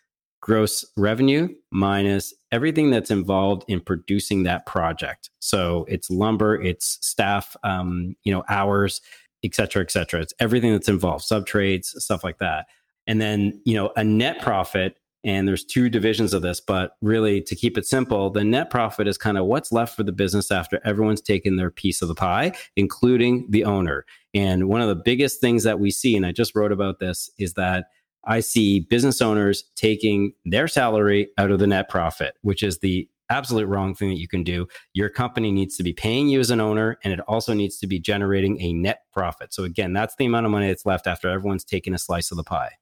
gross 0.40 0.82
revenue 0.96 1.46
minus 1.70 2.32
everything 2.52 2.90
that's 2.90 3.10
involved 3.10 3.66
in 3.68 3.80
producing 3.80 4.44
that 4.44 4.64
project. 4.64 5.28
So 5.40 5.84
it's 5.86 6.08
lumber, 6.08 6.58
it's 6.58 6.96
staff, 7.06 7.54
um, 7.62 8.16
you 8.24 8.32
know, 8.32 8.44
hours, 8.48 9.02
et 9.44 9.54
cetera, 9.54 9.82
et 9.82 9.90
cetera. 9.90 10.22
It's 10.22 10.32
everything 10.40 10.72
that's 10.72 10.88
involved, 10.88 11.24
sub 11.24 11.44
trades, 11.44 11.94
stuff 12.02 12.24
like 12.24 12.38
that. 12.38 12.64
And 13.06 13.20
then, 13.20 13.60
you 13.66 13.74
know, 13.74 13.92
a 13.94 14.02
net 14.02 14.40
profit, 14.40 14.96
and 15.24 15.48
there's 15.48 15.64
two 15.64 15.88
divisions 15.88 16.34
of 16.34 16.42
this, 16.42 16.60
but 16.60 16.96
really 17.00 17.40
to 17.42 17.56
keep 17.56 17.78
it 17.78 17.86
simple, 17.86 18.30
the 18.30 18.44
net 18.44 18.70
profit 18.70 19.08
is 19.08 19.16
kind 19.16 19.38
of 19.38 19.46
what's 19.46 19.72
left 19.72 19.96
for 19.96 20.02
the 20.02 20.12
business 20.12 20.50
after 20.50 20.80
everyone's 20.84 21.22
taken 21.22 21.56
their 21.56 21.70
piece 21.70 22.02
of 22.02 22.08
the 22.08 22.14
pie, 22.14 22.52
including 22.76 23.46
the 23.50 23.64
owner. 23.64 24.04
And 24.34 24.68
one 24.68 24.82
of 24.82 24.88
the 24.88 24.96
biggest 24.96 25.40
things 25.40 25.62
that 25.62 25.80
we 25.80 25.90
see, 25.90 26.16
and 26.16 26.26
I 26.26 26.32
just 26.32 26.54
wrote 26.54 26.72
about 26.72 26.98
this, 26.98 27.30
is 27.38 27.54
that 27.54 27.86
I 28.26 28.40
see 28.40 28.80
business 28.80 29.22
owners 29.22 29.64
taking 29.76 30.32
their 30.44 30.68
salary 30.68 31.28
out 31.38 31.50
of 31.50 31.58
the 31.58 31.66
net 31.66 31.88
profit, 31.88 32.34
which 32.42 32.62
is 32.62 32.78
the 32.78 33.08
absolute 33.30 33.66
wrong 33.66 33.94
thing 33.94 34.10
that 34.10 34.18
you 34.18 34.28
can 34.28 34.42
do. 34.42 34.66
Your 34.92 35.08
company 35.08 35.50
needs 35.50 35.76
to 35.76 35.82
be 35.82 35.92
paying 35.92 36.28
you 36.28 36.40
as 36.40 36.50
an 36.50 36.60
owner, 36.60 36.98
and 37.04 37.12
it 37.12 37.20
also 37.20 37.54
needs 37.54 37.78
to 37.78 37.86
be 37.86 37.98
generating 37.98 38.60
a 38.60 38.72
net 38.72 39.00
profit. 39.12 39.54
So, 39.54 39.64
again, 39.64 39.92
that's 39.92 40.14
the 40.16 40.26
amount 40.26 40.46
of 40.46 40.52
money 40.52 40.68
that's 40.68 40.86
left 40.86 41.06
after 41.06 41.28
everyone's 41.28 41.64
taken 41.64 41.94
a 41.94 41.98
slice 41.98 42.30
of 42.30 42.36
the 42.36 42.44
pie. 42.44 42.72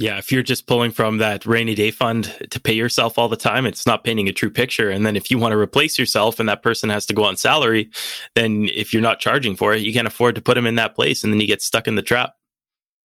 Yeah, 0.00 0.16
if 0.16 0.32
you're 0.32 0.42
just 0.42 0.66
pulling 0.66 0.92
from 0.92 1.18
that 1.18 1.44
rainy 1.44 1.74
day 1.74 1.90
fund 1.90 2.34
to 2.48 2.58
pay 2.58 2.72
yourself 2.72 3.18
all 3.18 3.28
the 3.28 3.36
time, 3.36 3.66
it's 3.66 3.86
not 3.86 4.02
painting 4.02 4.30
a 4.30 4.32
true 4.32 4.48
picture. 4.48 4.88
And 4.88 5.04
then 5.04 5.14
if 5.14 5.30
you 5.30 5.38
want 5.38 5.52
to 5.52 5.58
replace 5.58 5.98
yourself 5.98 6.40
and 6.40 6.48
that 6.48 6.62
person 6.62 6.88
has 6.88 7.04
to 7.06 7.12
go 7.12 7.22
on 7.22 7.36
salary, 7.36 7.90
then 8.34 8.70
if 8.72 8.94
you're 8.94 9.02
not 9.02 9.20
charging 9.20 9.56
for 9.56 9.74
it, 9.74 9.82
you 9.82 9.92
can't 9.92 10.06
afford 10.06 10.36
to 10.36 10.40
put 10.40 10.54
them 10.54 10.66
in 10.66 10.76
that 10.76 10.94
place 10.94 11.22
and 11.22 11.30
then 11.30 11.38
you 11.38 11.46
get 11.46 11.60
stuck 11.60 11.86
in 11.86 11.96
the 11.96 12.02
trap. 12.02 12.32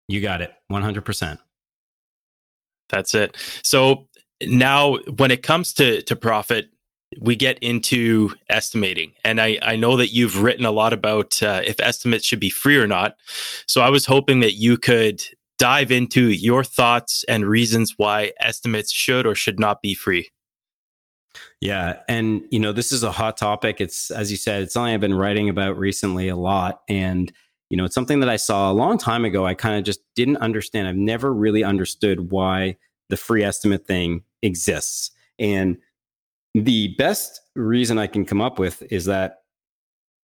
You 0.06 0.20
got 0.20 0.40
it. 0.40 0.54
100%. 0.70 1.38
That's 2.90 3.12
it. 3.12 3.36
So 3.64 4.06
now 4.40 4.98
when 5.16 5.32
it 5.32 5.42
comes 5.42 5.72
to 5.74 6.00
to 6.02 6.14
profit, 6.14 6.68
we 7.20 7.34
get 7.34 7.58
into 7.58 8.32
estimating. 8.48 9.14
And 9.24 9.40
I, 9.40 9.58
I 9.62 9.74
know 9.74 9.96
that 9.96 10.12
you've 10.12 10.40
written 10.40 10.64
a 10.64 10.70
lot 10.70 10.92
about 10.92 11.42
uh, 11.42 11.60
if 11.64 11.80
estimates 11.80 12.24
should 12.24 12.40
be 12.40 12.50
free 12.50 12.76
or 12.76 12.86
not. 12.86 13.16
So 13.66 13.80
I 13.80 13.90
was 13.90 14.06
hoping 14.06 14.40
that 14.40 14.52
you 14.52 14.76
could 14.76 15.24
dive 15.58 15.90
into 15.90 16.30
your 16.30 16.64
thoughts 16.64 17.24
and 17.28 17.46
reasons 17.46 17.94
why 17.96 18.32
estimates 18.40 18.92
should 18.92 19.26
or 19.26 19.34
should 19.34 19.58
not 19.58 19.82
be 19.82 19.94
free. 19.94 20.28
Yeah. 21.60 22.00
And, 22.08 22.42
you 22.50 22.60
know, 22.60 22.72
this 22.72 22.92
is 22.92 23.02
a 23.02 23.12
hot 23.12 23.36
topic. 23.36 23.80
It's, 23.80 24.10
as 24.10 24.30
you 24.30 24.36
said, 24.36 24.62
it's 24.62 24.74
something 24.74 24.92
I've 24.92 25.00
been 25.00 25.14
writing 25.14 25.48
about 25.48 25.78
recently 25.78 26.28
a 26.28 26.36
lot. 26.36 26.82
And, 26.88 27.32
you 27.70 27.76
know, 27.76 27.84
it's 27.84 27.94
something 27.94 28.20
that 28.20 28.28
I 28.28 28.36
saw 28.36 28.70
a 28.70 28.74
long 28.74 28.98
time 28.98 29.24
ago. 29.24 29.46
I 29.46 29.54
kind 29.54 29.78
of 29.78 29.84
just 29.84 30.00
didn't 30.14 30.36
understand. 30.38 30.86
I've 30.86 30.96
never 30.96 31.32
really 31.32 31.64
understood 31.64 32.30
why 32.30 32.76
the 33.08 33.16
free 33.16 33.42
estimate 33.42 33.86
thing 33.86 34.22
exists. 34.42 35.10
And 35.38 35.78
the 36.54 36.94
best 36.98 37.40
reason 37.56 37.98
I 37.98 38.06
can 38.06 38.24
come 38.24 38.40
up 38.40 38.58
with 38.58 38.82
is 38.92 39.06
that 39.06 39.38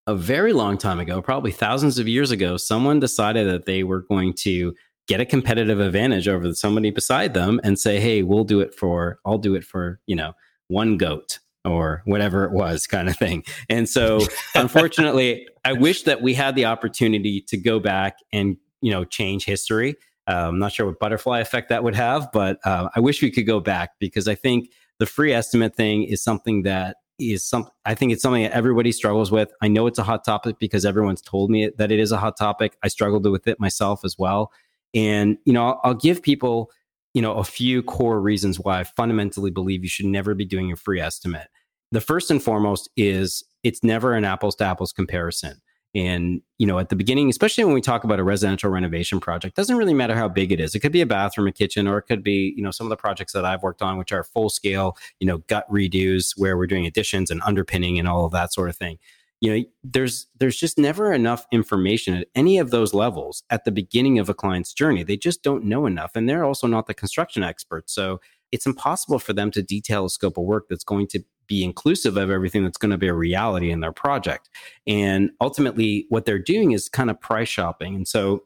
a 0.06 0.14
very 0.14 0.52
long 0.52 0.78
time 0.78 1.00
ago, 1.00 1.20
probably 1.20 1.50
thousands 1.50 1.98
of 1.98 2.06
years 2.08 2.30
ago, 2.30 2.56
someone 2.56 3.00
decided 3.00 3.48
that 3.48 3.66
they 3.66 3.82
were 3.82 4.02
going 4.02 4.34
to 4.34 4.74
get 5.10 5.20
a 5.20 5.26
competitive 5.26 5.80
advantage 5.80 6.28
over 6.28 6.54
somebody 6.54 6.92
beside 6.92 7.34
them 7.34 7.60
and 7.64 7.80
say, 7.80 7.98
"Hey, 7.98 8.22
we'll 8.22 8.44
do 8.44 8.60
it 8.60 8.72
for 8.72 9.18
I'll 9.26 9.38
do 9.38 9.56
it 9.56 9.64
for, 9.64 9.98
you 10.06 10.14
know, 10.14 10.34
one 10.68 10.96
goat 10.96 11.40
or 11.64 12.02
whatever 12.04 12.44
it 12.44 12.52
was 12.52 12.86
kind 12.86 13.08
of 13.08 13.16
thing. 13.16 13.42
And 13.68 13.88
so 13.88 14.20
unfortunately, 14.54 15.48
I 15.64 15.72
wish 15.72 16.04
that 16.04 16.22
we 16.22 16.32
had 16.32 16.54
the 16.54 16.64
opportunity 16.64 17.42
to 17.48 17.56
go 17.56 17.80
back 17.80 18.18
and, 18.32 18.56
you 18.80 18.92
know, 18.92 19.04
change 19.04 19.44
history. 19.44 19.96
Uh, 20.28 20.46
I'm 20.48 20.60
not 20.60 20.72
sure 20.72 20.86
what 20.86 21.00
butterfly 21.00 21.40
effect 21.40 21.70
that 21.70 21.82
would 21.82 21.96
have, 21.96 22.30
but 22.32 22.60
uh, 22.64 22.88
I 22.94 23.00
wish 23.00 23.20
we 23.20 23.32
could 23.32 23.46
go 23.46 23.58
back 23.58 23.90
because 23.98 24.28
I 24.28 24.36
think 24.36 24.70
the 25.00 25.06
free 25.06 25.32
estimate 25.32 25.74
thing 25.74 26.04
is 26.04 26.22
something 26.22 26.62
that 26.62 26.98
is 27.18 27.44
some 27.44 27.68
I 27.84 27.94
think 27.94 28.12
it's 28.12 28.22
something 28.22 28.44
that 28.44 28.52
everybody 28.52 28.92
struggles 28.92 29.32
with. 29.32 29.52
I 29.60 29.66
know 29.68 29.88
it's 29.88 29.98
a 29.98 30.04
hot 30.04 30.24
topic 30.24 30.58
because 30.60 30.86
everyone's 30.86 31.20
told 31.20 31.50
me 31.50 31.70
that 31.76 31.90
it 31.90 31.98
is 31.98 32.12
a 32.12 32.16
hot 32.16 32.38
topic. 32.38 32.78
I 32.82 32.88
struggled 32.88 33.28
with 33.28 33.48
it 33.48 33.58
myself 33.60 34.04
as 34.04 34.16
well. 34.16 34.52
And 34.94 35.38
you 35.44 35.52
know, 35.52 35.66
I'll, 35.66 35.80
I'll 35.84 35.94
give 35.94 36.22
people, 36.22 36.70
you 37.14 37.22
know, 37.22 37.34
a 37.34 37.44
few 37.44 37.82
core 37.82 38.20
reasons 38.20 38.58
why 38.58 38.80
I 38.80 38.84
fundamentally 38.84 39.50
believe 39.50 39.82
you 39.82 39.88
should 39.88 40.06
never 40.06 40.34
be 40.34 40.44
doing 40.44 40.72
a 40.72 40.76
free 40.76 41.00
estimate. 41.00 41.48
The 41.92 42.00
first 42.00 42.30
and 42.30 42.42
foremost 42.42 42.88
is 42.96 43.42
it's 43.62 43.82
never 43.82 44.14
an 44.14 44.24
apples 44.24 44.56
to 44.56 44.64
apples 44.64 44.92
comparison. 44.92 45.60
And, 45.92 46.40
you 46.58 46.68
know, 46.68 46.78
at 46.78 46.88
the 46.88 46.94
beginning, 46.94 47.28
especially 47.28 47.64
when 47.64 47.74
we 47.74 47.80
talk 47.80 48.04
about 48.04 48.20
a 48.20 48.24
residential 48.24 48.70
renovation 48.70 49.18
project, 49.18 49.56
doesn't 49.56 49.76
really 49.76 49.94
matter 49.94 50.14
how 50.14 50.28
big 50.28 50.52
it 50.52 50.60
is. 50.60 50.74
It 50.74 50.80
could 50.80 50.92
be 50.92 51.00
a 51.00 51.06
bathroom, 51.06 51.48
a 51.48 51.52
kitchen, 51.52 51.88
or 51.88 51.98
it 51.98 52.02
could 52.02 52.22
be, 52.22 52.54
you 52.56 52.62
know, 52.62 52.70
some 52.70 52.86
of 52.86 52.90
the 52.90 52.96
projects 52.96 53.32
that 53.32 53.44
I've 53.44 53.64
worked 53.64 53.82
on, 53.82 53.98
which 53.98 54.12
are 54.12 54.22
full 54.22 54.50
scale, 54.50 54.96
you 55.18 55.26
know, 55.26 55.38
gut 55.48 55.68
redos 55.68 56.34
where 56.36 56.56
we're 56.56 56.68
doing 56.68 56.86
additions 56.86 57.28
and 57.28 57.42
underpinning 57.44 57.98
and 57.98 58.06
all 58.06 58.24
of 58.24 58.30
that 58.32 58.52
sort 58.52 58.68
of 58.68 58.76
thing. 58.76 58.98
You 59.40 59.56
know, 59.56 59.64
there's 59.82 60.26
there's 60.38 60.56
just 60.56 60.78
never 60.78 61.12
enough 61.12 61.46
information 61.50 62.14
at 62.14 62.28
any 62.34 62.58
of 62.58 62.70
those 62.70 62.92
levels 62.92 63.42
at 63.48 63.64
the 63.64 63.72
beginning 63.72 64.18
of 64.18 64.28
a 64.28 64.34
client's 64.34 64.74
journey. 64.74 65.02
They 65.02 65.16
just 65.16 65.42
don't 65.42 65.64
know 65.64 65.86
enough. 65.86 66.10
And 66.14 66.28
they're 66.28 66.44
also 66.44 66.66
not 66.66 66.86
the 66.86 66.94
construction 66.94 67.42
experts. 67.42 67.94
So 67.94 68.20
it's 68.52 68.66
impossible 68.66 69.18
for 69.18 69.32
them 69.32 69.50
to 69.52 69.62
detail 69.62 70.04
a 70.04 70.10
scope 70.10 70.36
of 70.36 70.44
work 70.44 70.66
that's 70.68 70.84
going 70.84 71.06
to 71.08 71.20
be 71.46 71.64
inclusive 71.64 72.16
of 72.16 72.30
everything 72.30 72.62
that's 72.64 72.78
going 72.78 72.90
to 72.90 72.98
be 72.98 73.08
a 73.08 73.14
reality 73.14 73.70
in 73.70 73.80
their 73.80 73.92
project. 73.92 74.48
And 74.86 75.30
ultimately, 75.40 76.06
what 76.08 76.24
they're 76.24 76.38
doing 76.38 76.72
is 76.72 76.88
kind 76.88 77.10
of 77.10 77.20
price 77.20 77.48
shopping. 77.48 77.94
And 77.94 78.06
so, 78.06 78.44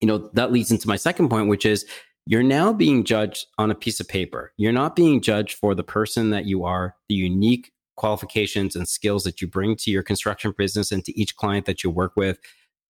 you 0.00 0.08
know, 0.08 0.30
that 0.34 0.52
leads 0.52 0.70
into 0.70 0.88
my 0.88 0.96
second 0.96 1.28
point, 1.28 1.48
which 1.48 1.66
is 1.66 1.84
you're 2.26 2.42
now 2.42 2.72
being 2.72 3.04
judged 3.04 3.46
on 3.58 3.70
a 3.70 3.74
piece 3.74 4.00
of 4.00 4.08
paper. 4.08 4.52
You're 4.56 4.72
not 4.72 4.96
being 4.96 5.20
judged 5.20 5.58
for 5.58 5.74
the 5.74 5.84
person 5.84 6.30
that 6.30 6.46
you 6.46 6.64
are, 6.64 6.94
the 7.08 7.14
unique 7.14 7.72
qualifications 7.96 8.74
and 8.76 8.88
skills 8.88 9.24
that 9.24 9.40
you 9.40 9.46
bring 9.46 9.76
to 9.76 9.90
your 9.90 10.02
construction 10.02 10.54
business 10.56 10.92
and 10.92 11.04
to 11.04 11.18
each 11.18 11.36
client 11.36 11.66
that 11.66 11.84
you 11.84 11.90
work 11.90 12.12
with 12.16 12.38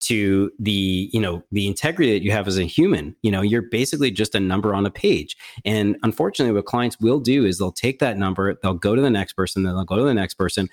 to 0.01 0.51
the 0.59 1.09
you 1.13 1.21
know 1.21 1.45
the 1.53 1.69
integrity 1.69 2.13
that 2.13 2.25
you 2.25 2.33
have 2.33 2.49
as 2.49 2.59
a 2.59 2.65
human. 2.65 3.17
You 3.23 3.31
know 3.31 3.41
you're 3.41 3.63
basically 3.63 4.11
just 4.11 4.35
a 4.35 4.41
number 4.41 4.75
on 4.75 4.85
a 4.85 4.91
page. 4.91 5.37
And 5.65 5.97
unfortunately 6.03 6.55
what 6.55 6.67
clients 6.67 6.99
will 7.01 7.21
do 7.21 7.45
is 7.45 7.59
they'll 7.59 7.73
take 7.73 8.01
that 8.01 8.19
number 8.19 8.59
they'll 8.63 8.75
go 8.75 8.95
to 8.95 9.03
the 9.03 9.11
next 9.11 9.35
person 9.35 9.63
then 9.63 9.75
they'll 9.75 9.85
go 9.85 9.97
to 9.97 10.05
the 10.05 10.15
next 10.15 10.35
person. 10.35 10.69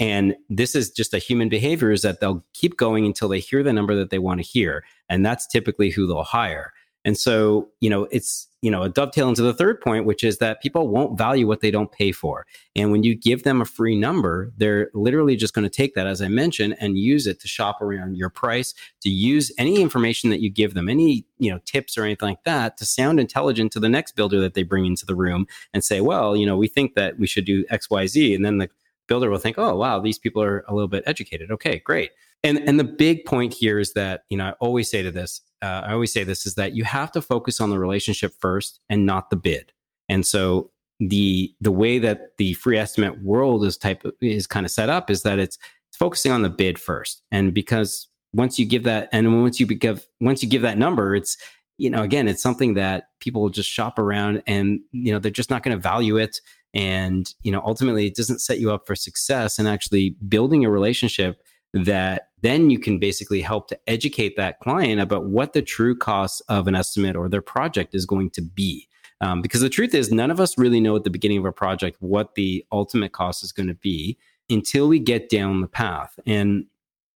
And 0.00 0.34
this 0.48 0.74
is 0.74 0.90
just 0.90 1.14
a 1.14 1.18
human 1.18 1.48
behavior 1.48 1.92
is 1.92 2.02
that 2.02 2.18
they'll 2.18 2.44
keep 2.54 2.76
going 2.76 3.06
until 3.06 3.28
they 3.28 3.38
hear 3.38 3.62
the 3.62 3.72
number 3.72 3.94
that 3.94 4.10
they 4.10 4.18
want 4.18 4.40
to 4.40 4.46
hear. 4.46 4.84
And 5.08 5.24
that's 5.24 5.46
typically 5.46 5.90
who 5.90 6.08
they'll 6.08 6.24
hire 6.24 6.72
and 7.04 7.18
so, 7.18 7.68
you 7.80 7.90
know, 7.90 8.06
it's, 8.12 8.48
you 8.60 8.70
know, 8.70 8.84
a 8.84 8.88
dovetail 8.88 9.28
into 9.28 9.42
the 9.42 9.52
third 9.52 9.80
point, 9.80 10.04
which 10.04 10.22
is 10.22 10.38
that 10.38 10.62
people 10.62 10.86
won't 10.86 11.18
value 11.18 11.48
what 11.48 11.60
they 11.60 11.70
don't 11.72 11.90
pay 11.90 12.12
for. 12.12 12.46
And 12.76 12.92
when 12.92 13.02
you 13.02 13.16
give 13.16 13.42
them 13.42 13.60
a 13.60 13.64
free 13.64 13.96
number, 13.96 14.52
they're 14.56 14.88
literally 14.94 15.34
just 15.34 15.52
going 15.52 15.64
to 15.64 15.70
take 15.70 15.94
that, 15.94 16.06
as 16.06 16.22
I 16.22 16.28
mentioned, 16.28 16.76
and 16.78 16.96
use 16.96 17.26
it 17.26 17.40
to 17.40 17.48
shop 17.48 17.82
around 17.82 18.16
your 18.16 18.30
price, 18.30 18.72
to 19.00 19.10
use 19.10 19.50
any 19.58 19.80
information 19.80 20.30
that 20.30 20.40
you 20.40 20.48
give 20.48 20.74
them, 20.74 20.88
any, 20.88 21.26
you 21.38 21.50
know, 21.50 21.58
tips 21.64 21.98
or 21.98 22.04
anything 22.04 22.28
like 22.28 22.44
that 22.44 22.76
to 22.76 22.86
sound 22.86 23.18
intelligent 23.18 23.72
to 23.72 23.80
the 23.80 23.88
next 23.88 24.12
builder 24.12 24.40
that 24.40 24.54
they 24.54 24.62
bring 24.62 24.86
into 24.86 25.04
the 25.04 25.16
room 25.16 25.48
and 25.74 25.82
say, 25.82 26.00
well, 26.00 26.36
you 26.36 26.46
know, 26.46 26.56
we 26.56 26.68
think 26.68 26.94
that 26.94 27.18
we 27.18 27.26
should 27.26 27.44
do 27.44 27.64
X, 27.68 27.90
Y, 27.90 28.06
Z. 28.06 28.32
And 28.32 28.44
then 28.44 28.58
the 28.58 28.70
builder 29.08 29.28
will 29.28 29.38
think, 29.38 29.58
oh, 29.58 29.74
wow, 29.74 29.98
these 29.98 30.18
people 30.18 30.40
are 30.40 30.64
a 30.68 30.74
little 30.74 30.88
bit 30.88 31.02
educated. 31.04 31.50
Okay, 31.50 31.80
great. 31.80 32.12
And, 32.44 32.58
and 32.68 32.78
the 32.78 32.84
big 32.84 33.24
point 33.24 33.54
here 33.54 33.78
is 33.78 33.92
that, 33.92 34.22
you 34.28 34.36
know, 34.36 34.46
I 34.46 34.52
always 34.52 34.90
say 34.90 35.02
to 35.02 35.10
this, 35.10 35.40
uh, 35.62 35.82
I 35.86 35.92
always 35.92 36.12
say 36.12 36.24
this 36.24 36.44
is 36.44 36.54
that 36.56 36.74
you 36.74 36.84
have 36.84 37.12
to 37.12 37.22
focus 37.22 37.60
on 37.60 37.70
the 37.70 37.78
relationship 37.78 38.32
first 38.40 38.80
and 38.88 39.06
not 39.06 39.30
the 39.30 39.36
bid. 39.36 39.72
And 40.08 40.26
so 40.26 40.70
the 40.98 41.52
the 41.60 41.72
way 41.72 41.98
that 41.98 42.36
the 42.38 42.52
free 42.54 42.78
estimate 42.78 43.22
world 43.22 43.64
is 43.64 43.76
type 43.76 44.04
of, 44.04 44.12
is 44.20 44.46
kind 44.46 44.66
of 44.66 44.72
set 44.72 44.88
up 44.88 45.10
is 45.10 45.22
that 45.22 45.38
it's, 45.38 45.56
it's 45.88 45.96
focusing 45.96 46.32
on 46.32 46.42
the 46.42 46.50
bid 46.50 46.78
first. 46.78 47.22
And 47.30 47.54
because 47.54 48.08
once 48.32 48.58
you 48.58 48.66
give 48.66 48.84
that 48.84 49.08
and 49.12 49.42
once 49.42 49.60
you 49.60 49.66
give 49.66 50.06
once 50.20 50.42
you 50.42 50.48
give 50.48 50.62
that 50.62 50.78
number, 50.78 51.14
it's 51.14 51.36
you 51.78 51.90
know 51.90 52.02
again 52.02 52.28
it's 52.28 52.42
something 52.42 52.74
that 52.74 53.04
people 53.20 53.48
just 53.48 53.68
shop 53.68 53.98
around 53.98 54.42
and 54.46 54.80
you 54.90 55.12
know 55.12 55.18
they're 55.18 55.30
just 55.30 55.50
not 55.50 55.62
going 55.62 55.76
to 55.76 55.82
value 55.82 56.16
it 56.16 56.40
and 56.74 57.34
you 57.42 57.50
know 57.50 57.62
ultimately 57.64 58.06
it 58.06 58.14
doesn't 58.14 58.40
set 58.40 58.58
you 58.58 58.70
up 58.70 58.86
for 58.86 58.94
success 58.94 59.58
and 59.58 59.66
actually 59.66 60.10
building 60.28 60.64
a 60.64 60.70
relationship 60.70 61.42
that 61.72 62.28
then 62.42 62.70
you 62.70 62.78
can 62.78 62.98
basically 62.98 63.40
help 63.40 63.68
to 63.68 63.78
educate 63.86 64.36
that 64.36 64.60
client 64.60 65.00
about 65.00 65.26
what 65.26 65.52
the 65.52 65.62
true 65.62 65.96
cost 65.96 66.42
of 66.48 66.66
an 66.66 66.74
estimate 66.74 67.16
or 67.16 67.28
their 67.28 67.42
project 67.42 67.94
is 67.94 68.04
going 68.04 68.30
to 68.30 68.42
be. 68.42 68.88
Um, 69.20 69.40
because 69.40 69.60
the 69.60 69.70
truth 69.70 69.94
is, 69.94 70.10
none 70.10 70.30
of 70.30 70.40
us 70.40 70.58
really 70.58 70.80
know 70.80 70.96
at 70.96 71.04
the 71.04 71.10
beginning 71.10 71.38
of 71.38 71.44
a 71.44 71.52
project 71.52 71.96
what 72.00 72.34
the 72.34 72.66
ultimate 72.72 73.12
cost 73.12 73.44
is 73.44 73.52
going 73.52 73.68
to 73.68 73.74
be 73.74 74.18
until 74.50 74.88
we 74.88 74.98
get 74.98 75.28
down 75.28 75.60
the 75.60 75.68
path. 75.68 76.18
And, 76.26 76.66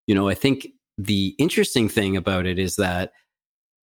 you 0.06 0.14
know, 0.14 0.28
I 0.28 0.34
think 0.34 0.68
the 0.96 1.34
interesting 1.38 1.88
thing 1.88 2.16
about 2.16 2.46
it 2.46 2.58
is 2.58 2.76
that, 2.76 3.12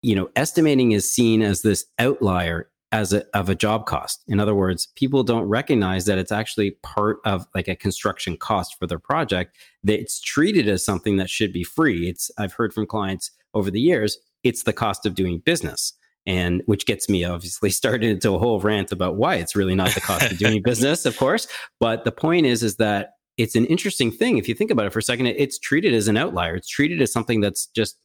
you 0.02 0.16
know, 0.16 0.30
estimating 0.36 0.94
is 0.94 1.12
seen 1.12 1.42
as 1.42 1.62
this 1.62 1.86
outlier 2.00 2.70
as 2.94 3.12
a, 3.12 3.26
of 3.36 3.50
a 3.50 3.56
job 3.56 3.88
cost. 3.88 4.24
In 4.28 4.40
other 4.40 4.54
words, 4.54 4.88
people 4.96 5.24
don't 5.24 5.50
recognize 5.50 6.06
that 6.06 6.20
it's 6.20 6.32
actually 6.32 6.72
part 6.84 7.18
of 7.26 7.48
like 7.56 7.68
a 7.68 7.76
construction 7.76 8.38
cost 8.38 8.78
for 8.78 8.86
their 8.86 9.00
project. 9.00 9.58
That 9.84 10.00
it's 10.00 10.22
treated 10.22 10.70
as 10.70 10.86
something 10.86 11.18
that 11.18 11.30
should 11.30 11.52
be 11.52 11.64
free. 11.64 12.08
It's 12.08 12.30
I've 12.38 12.54
heard 12.54 12.72
from 12.72 12.86
clients 12.86 13.32
over 13.56 13.72
the 13.72 13.82
years, 13.82 14.18
it's 14.44 14.64
the 14.64 14.74
cost 14.74 15.06
of 15.06 15.16
doing 15.16 15.40
business. 15.40 15.94
And 16.26 16.62
which 16.68 16.86
gets 16.86 17.10
me 17.10 17.26
obviously 17.26 17.70
started 17.72 18.10
into 18.10 18.34
a 18.34 18.40
whole 18.40 18.60
rant 18.60 18.92
about 18.92 19.16
why 19.16 19.36
it's 19.36 19.56
really 19.56 19.76
not 19.76 19.90
the 19.92 20.02
cost 20.02 20.32
of 20.32 20.38
doing 20.38 20.62
business, 20.64 21.06
of 21.06 21.18
course. 21.18 21.48
But 21.80 22.06
the 22.06 22.12
point 22.12 22.46
is, 22.46 22.62
is 22.62 22.78
that 22.78 23.14
it's 23.38 23.56
an 23.56 23.66
interesting 23.66 24.12
thing. 24.12 24.38
If 24.38 24.48
you 24.48 24.54
think 24.54 24.70
about 24.70 24.86
it 24.86 24.94
for 24.94 25.00
a 25.00 25.04
second, 25.04 25.26
it's 25.26 25.58
treated 25.58 25.96
as 25.96 26.08
an 26.08 26.16
outlier. 26.16 26.56
It's 26.56 26.70
treated 26.70 27.02
as 27.02 27.12
something 27.12 27.42
that's 27.42 27.66
just, 27.66 27.98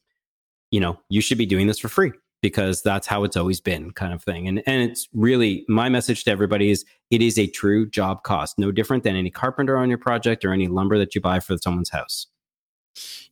you 0.71 0.79
know, 0.79 0.99
you 1.09 1.21
should 1.21 1.37
be 1.37 1.45
doing 1.45 1.67
this 1.67 1.77
for 1.77 1.89
free 1.89 2.11
because 2.41 2.81
that's 2.81 3.07
how 3.07 3.23
it's 3.23 3.37
always 3.37 3.59
been 3.59 3.91
kind 3.91 4.13
of 4.13 4.23
thing. 4.23 4.47
And 4.47 4.63
and 4.65 4.89
it's 4.89 5.07
really 5.13 5.65
my 5.67 5.89
message 5.89 6.23
to 6.25 6.31
everybody 6.31 6.71
is 6.71 6.85
it 7.11 7.21
is 7.21 7.37
a 7.37 7.47
true 7.47 7.89
job 7.89 8.23
cost, 8.23 8.57
no 8.57 8.71
different 8.71 9.03
than 9.03 9.15
any 9.15 9.29
carpenter 9.29 9.77
on 9.77 9.89
your 9.89 9.97
project 9.97 10.45
or 10.45 10.53
any 10.53 10.67
lumber 10.67 10.97
that 10.97 11.15
you 11.15 11.21
buy 11.21 11.39
for 11.39 11.57
someone's 11.57 11.89
house. 11.89 12.27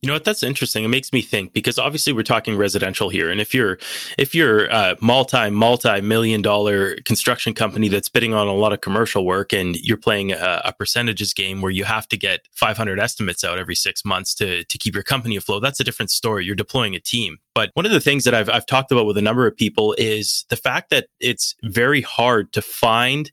You 0.00 0.06
know 0.06 0.12
what? 0.12 0.24
That's 0.24 0.42
interesting. 0.42 0.84
It 0.84 0.88
makes 0.88 1.12
me 1.12 1.22
think 1.22 1.52
because 1.52 1.78
obviously 1.78 2.12
we're 2.12 2.22
talking 2.22 2.56
residential 2.56 3.08
here, 3.08 3.30
and 3.30 3.40
if 3.40 3.52
you're 3.52 3.78
if 4.16 4.34
you're 4.34 4.66
a 4.66 4.96
multi 5.00 5.50
multi 5.50 6.00
million 6.00 6.40
dollar 6.40 6.96
construction 7.04 7.52
company 7.52 7.88
that's 7.88 8.08
bidding 8.08 8.32
on 8.32 8.46
a 8.46 8.54
lot 8.54 8.72
of 8.72 8.80
commercial 8.80 9.26
work, 9.26 9.52
and 9.52 9.76
you're 9.76 9.96
playing 9.96 10.32
a, 10.32 10.62
a, 10.64 10.72
percentages 10.72 11.34
game 11.34 11.60
where 11.60 11.72
you 11.72 11.84
have 11.84 12.06
to 12.08 12.16
get 12.16 12.46
500 12.52 13.00
estimates 13.00 13.42
out 13.42 13.58
every 13.58 13.74
six 13.74 14.04
months 14.04 14.34
to 14.36 14.62
to 14.64 14.78
keep 14.78 14.94
your 14.94 15.02
company 15.02 15.36
afloat, 15.36 15.62
that's 15.62 15.80
a 15.80 15.84
different 15.84 16.10
story. 16.10 16.44
You're 16.44 16.54
deploying 16.54 16.94
a 16.94 17.00
team. 17.00 17.38
But 17.54 17.70
one 17.74 17.84
of 17.84 17.92
the 17.92 18.00
things 18.00 18.24
that 18.24 18.34
I've 18.34 18.48
I've 18.48 18.66
talked 18.66 18.92
about 18.92 19.06
with 19.06 19.18
a 19.18 19.22
number 19.22 19.46
of 19.46 19.56
people 19.56 19.94
is 19.98 20.44
the 20.48 20.56
fact 20.56 20.90
that 20.90 21.08
it's 21.18 21.56
very 21.64 22.02
hard 22.02 22.52
to 22.52 22.62
find 22.62 23.32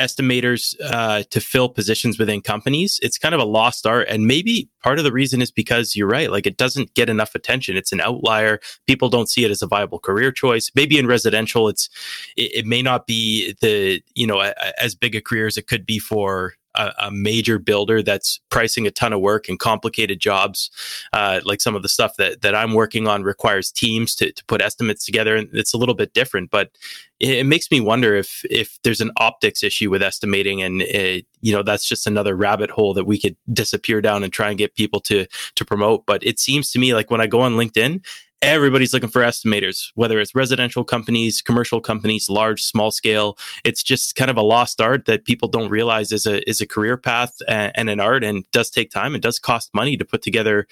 estimators 0.00 0.74
uh, 0.82 1.22
to 1.30 1.40
fill 1.40 1.68
positions 1.68 2.18
within 2.18 2.40
companies, 2.40 2.98
it's 3.02 3.18
kind 3.18 3.34
of 3.34 3.40
a 3.40 3.44
lost 3.44 3.86
art. 3.86 4.06
And 4.08 4.26
maybe 4.26 4.70
part 4.82 4.98
of 4.98 5.04
the 5.04 5.12
reason 5.12 5.42
is 5.42 5.50
because 5.50 5.94
you're 5.94 6.08
right, 6.08 6.30
like 6.30 6.46
it 6.46 6.56
doesn't 6.56 6.94
get 6.94 7.08
enough 7.08 7.34
attention. 7.34 7.76
It's 7.76 7.92
an 7.92 8.00
outlier. 8.00 8.60
People 8.86 9.08
don't 9.08 9.28
see 9.28 9.44
it 9.44 9.50
as 9.50 9.62
a 9.62 9.66
viable 9.66 9.98
career 9.98 10.32
choice. 10.32 10.70
Maybe 10.74 10.98
in 10.98 11.06
residential, 11.06 11.68
it's 11.68 11.88
it, 12.36 12.54
it 12.54 12.66
may 12.66 12.82
not 12.82 13.06
be 13.06 13.54
the 13.60 14.02
you 14.14 14.26
know 14.26 14.40
a, 14.40 14.48
a, 14.48 14.82
as 14.82 14.94
big 14.94 15.14
a 15.14 15.20
career 15.20 15.46
as 15.46 15.56
it 15.56 15.66
could 15.66 15.84
be 15.84 15.98
for 15.98 16.54
a, 16.80 17.06
a, 17.06 17.10
major 17.10 17.58
builder 17.58 18.02
that's 18.02 18.40
pricing 18.50 18.86
a 18.86 18.90
ton 18.90 19.12
of 19.12 19.20
work 19.20 19.48
and 19.48 19.58
complicated 19.58 20.20
jobs, 20.20 20.70
uh, 21.12 21.40
like 21.44 21.60
some 21.60 21.74
of 21.74 21.82
the 21.82 21.88
stuff 21.88 22.16
that 22.16 22.42
that 22.42 22.54
I'm 22.54 22.72
working 22.72 23.06
on 23.06 23.22
requires 23.22 23.70
teams 23.70 24.14
to 24.16 24.32
to 24.32 24.44
put 24.46 24.62
estimates 24.62 25.04
together, 25.04 25.36
and 25.36 25.48
it's 25.52 25.74
a 25.74 25.78
little 25.78 25.94
bit 25.94 26.14
different. 26.14 26.50
But 26.50 26.70
it, 27.18 27.38
it 27.38 27.46
makes 27.46 27.70
me 27.70 27.80
wonder 27.80 28.14
if 28.14 28.44
if 28.50 28.78
there's 28.82 29.00
an 29.00 29.12
optics 29.16 29.62
issue 29.62 29.90
with 29.90 30.02
estimating, 30.02 30.62
and 30.62 30.82
it, 30.82 31.26
you 31.40 31.52
know 31.52 31.62
that's 31.62 31.88
just 31.88 32.06
another 32.06 32.34
rabbit 32.36 32.70
hole 32.70 32.94
that 32.94 33.04
we 33.04 33.20
could 33.20 33.36
disappear 33.52 34.00
down 34.00 34.24
and 34.24 34.32
try 34.32 34.48
and 34.48 34.58
get 34.58 34.74
people 34.74 35.00
to 35.00 35.26
to 35.54 35.64
promote. 35.64 36.06
But 36.06 36.24
it 36.24 36.38
seems 36.38 36.70
to 36.72 36.78
me 36.78 36.94
like 36.94 37.10
when 37.10 37.20
I 37.20 37.26
go 37.26 37.40
on 37.40 37.54
LinkedIn 37.54 38.02
everybody's 38.42 38.92
looking 38.92 39.08
for 39.08 39.22
estimators, 39.22 39.90
whether 39.94 40.18
it's 40.18 40.34
residential 40.34 40.84
companies, 40.84 41.42
commercial 41.42 41.80
companies, 41.80 42.28
large, 42.28 42.62
small 42.62 42.90
scale. 42.90 43.36
It's 43.64 43.82
just 43.82 44.16
kind 44.16 44.30
of 44.30 44.36
a 44.36 44.42
lost 44.42 44.80
art 44.80 45.04
that 45.06 45.24
people 45.24 45.48
don't 45.48 45.70
realize 45.70 46.12
is 46.12 46.26
a 46.26 46.48
is 46.48 46.60
a 46.60 46.66
career 46.66 46.96
path 46.96 47.34
and, 47.48 47.72
and 47.74 47.90
an 47.90 48.00
art, 48.00 48.24
and 48.24 48.44
does 48.52 48.70
take 48.70 48.90
time. 48.90 49.14
It 49.14 49.22
does 49.22 49.38
cost 49.38 49.70
money 49.74 49.96
to 49.96 50.04
put 50.04 50.22
together 50.22 50.66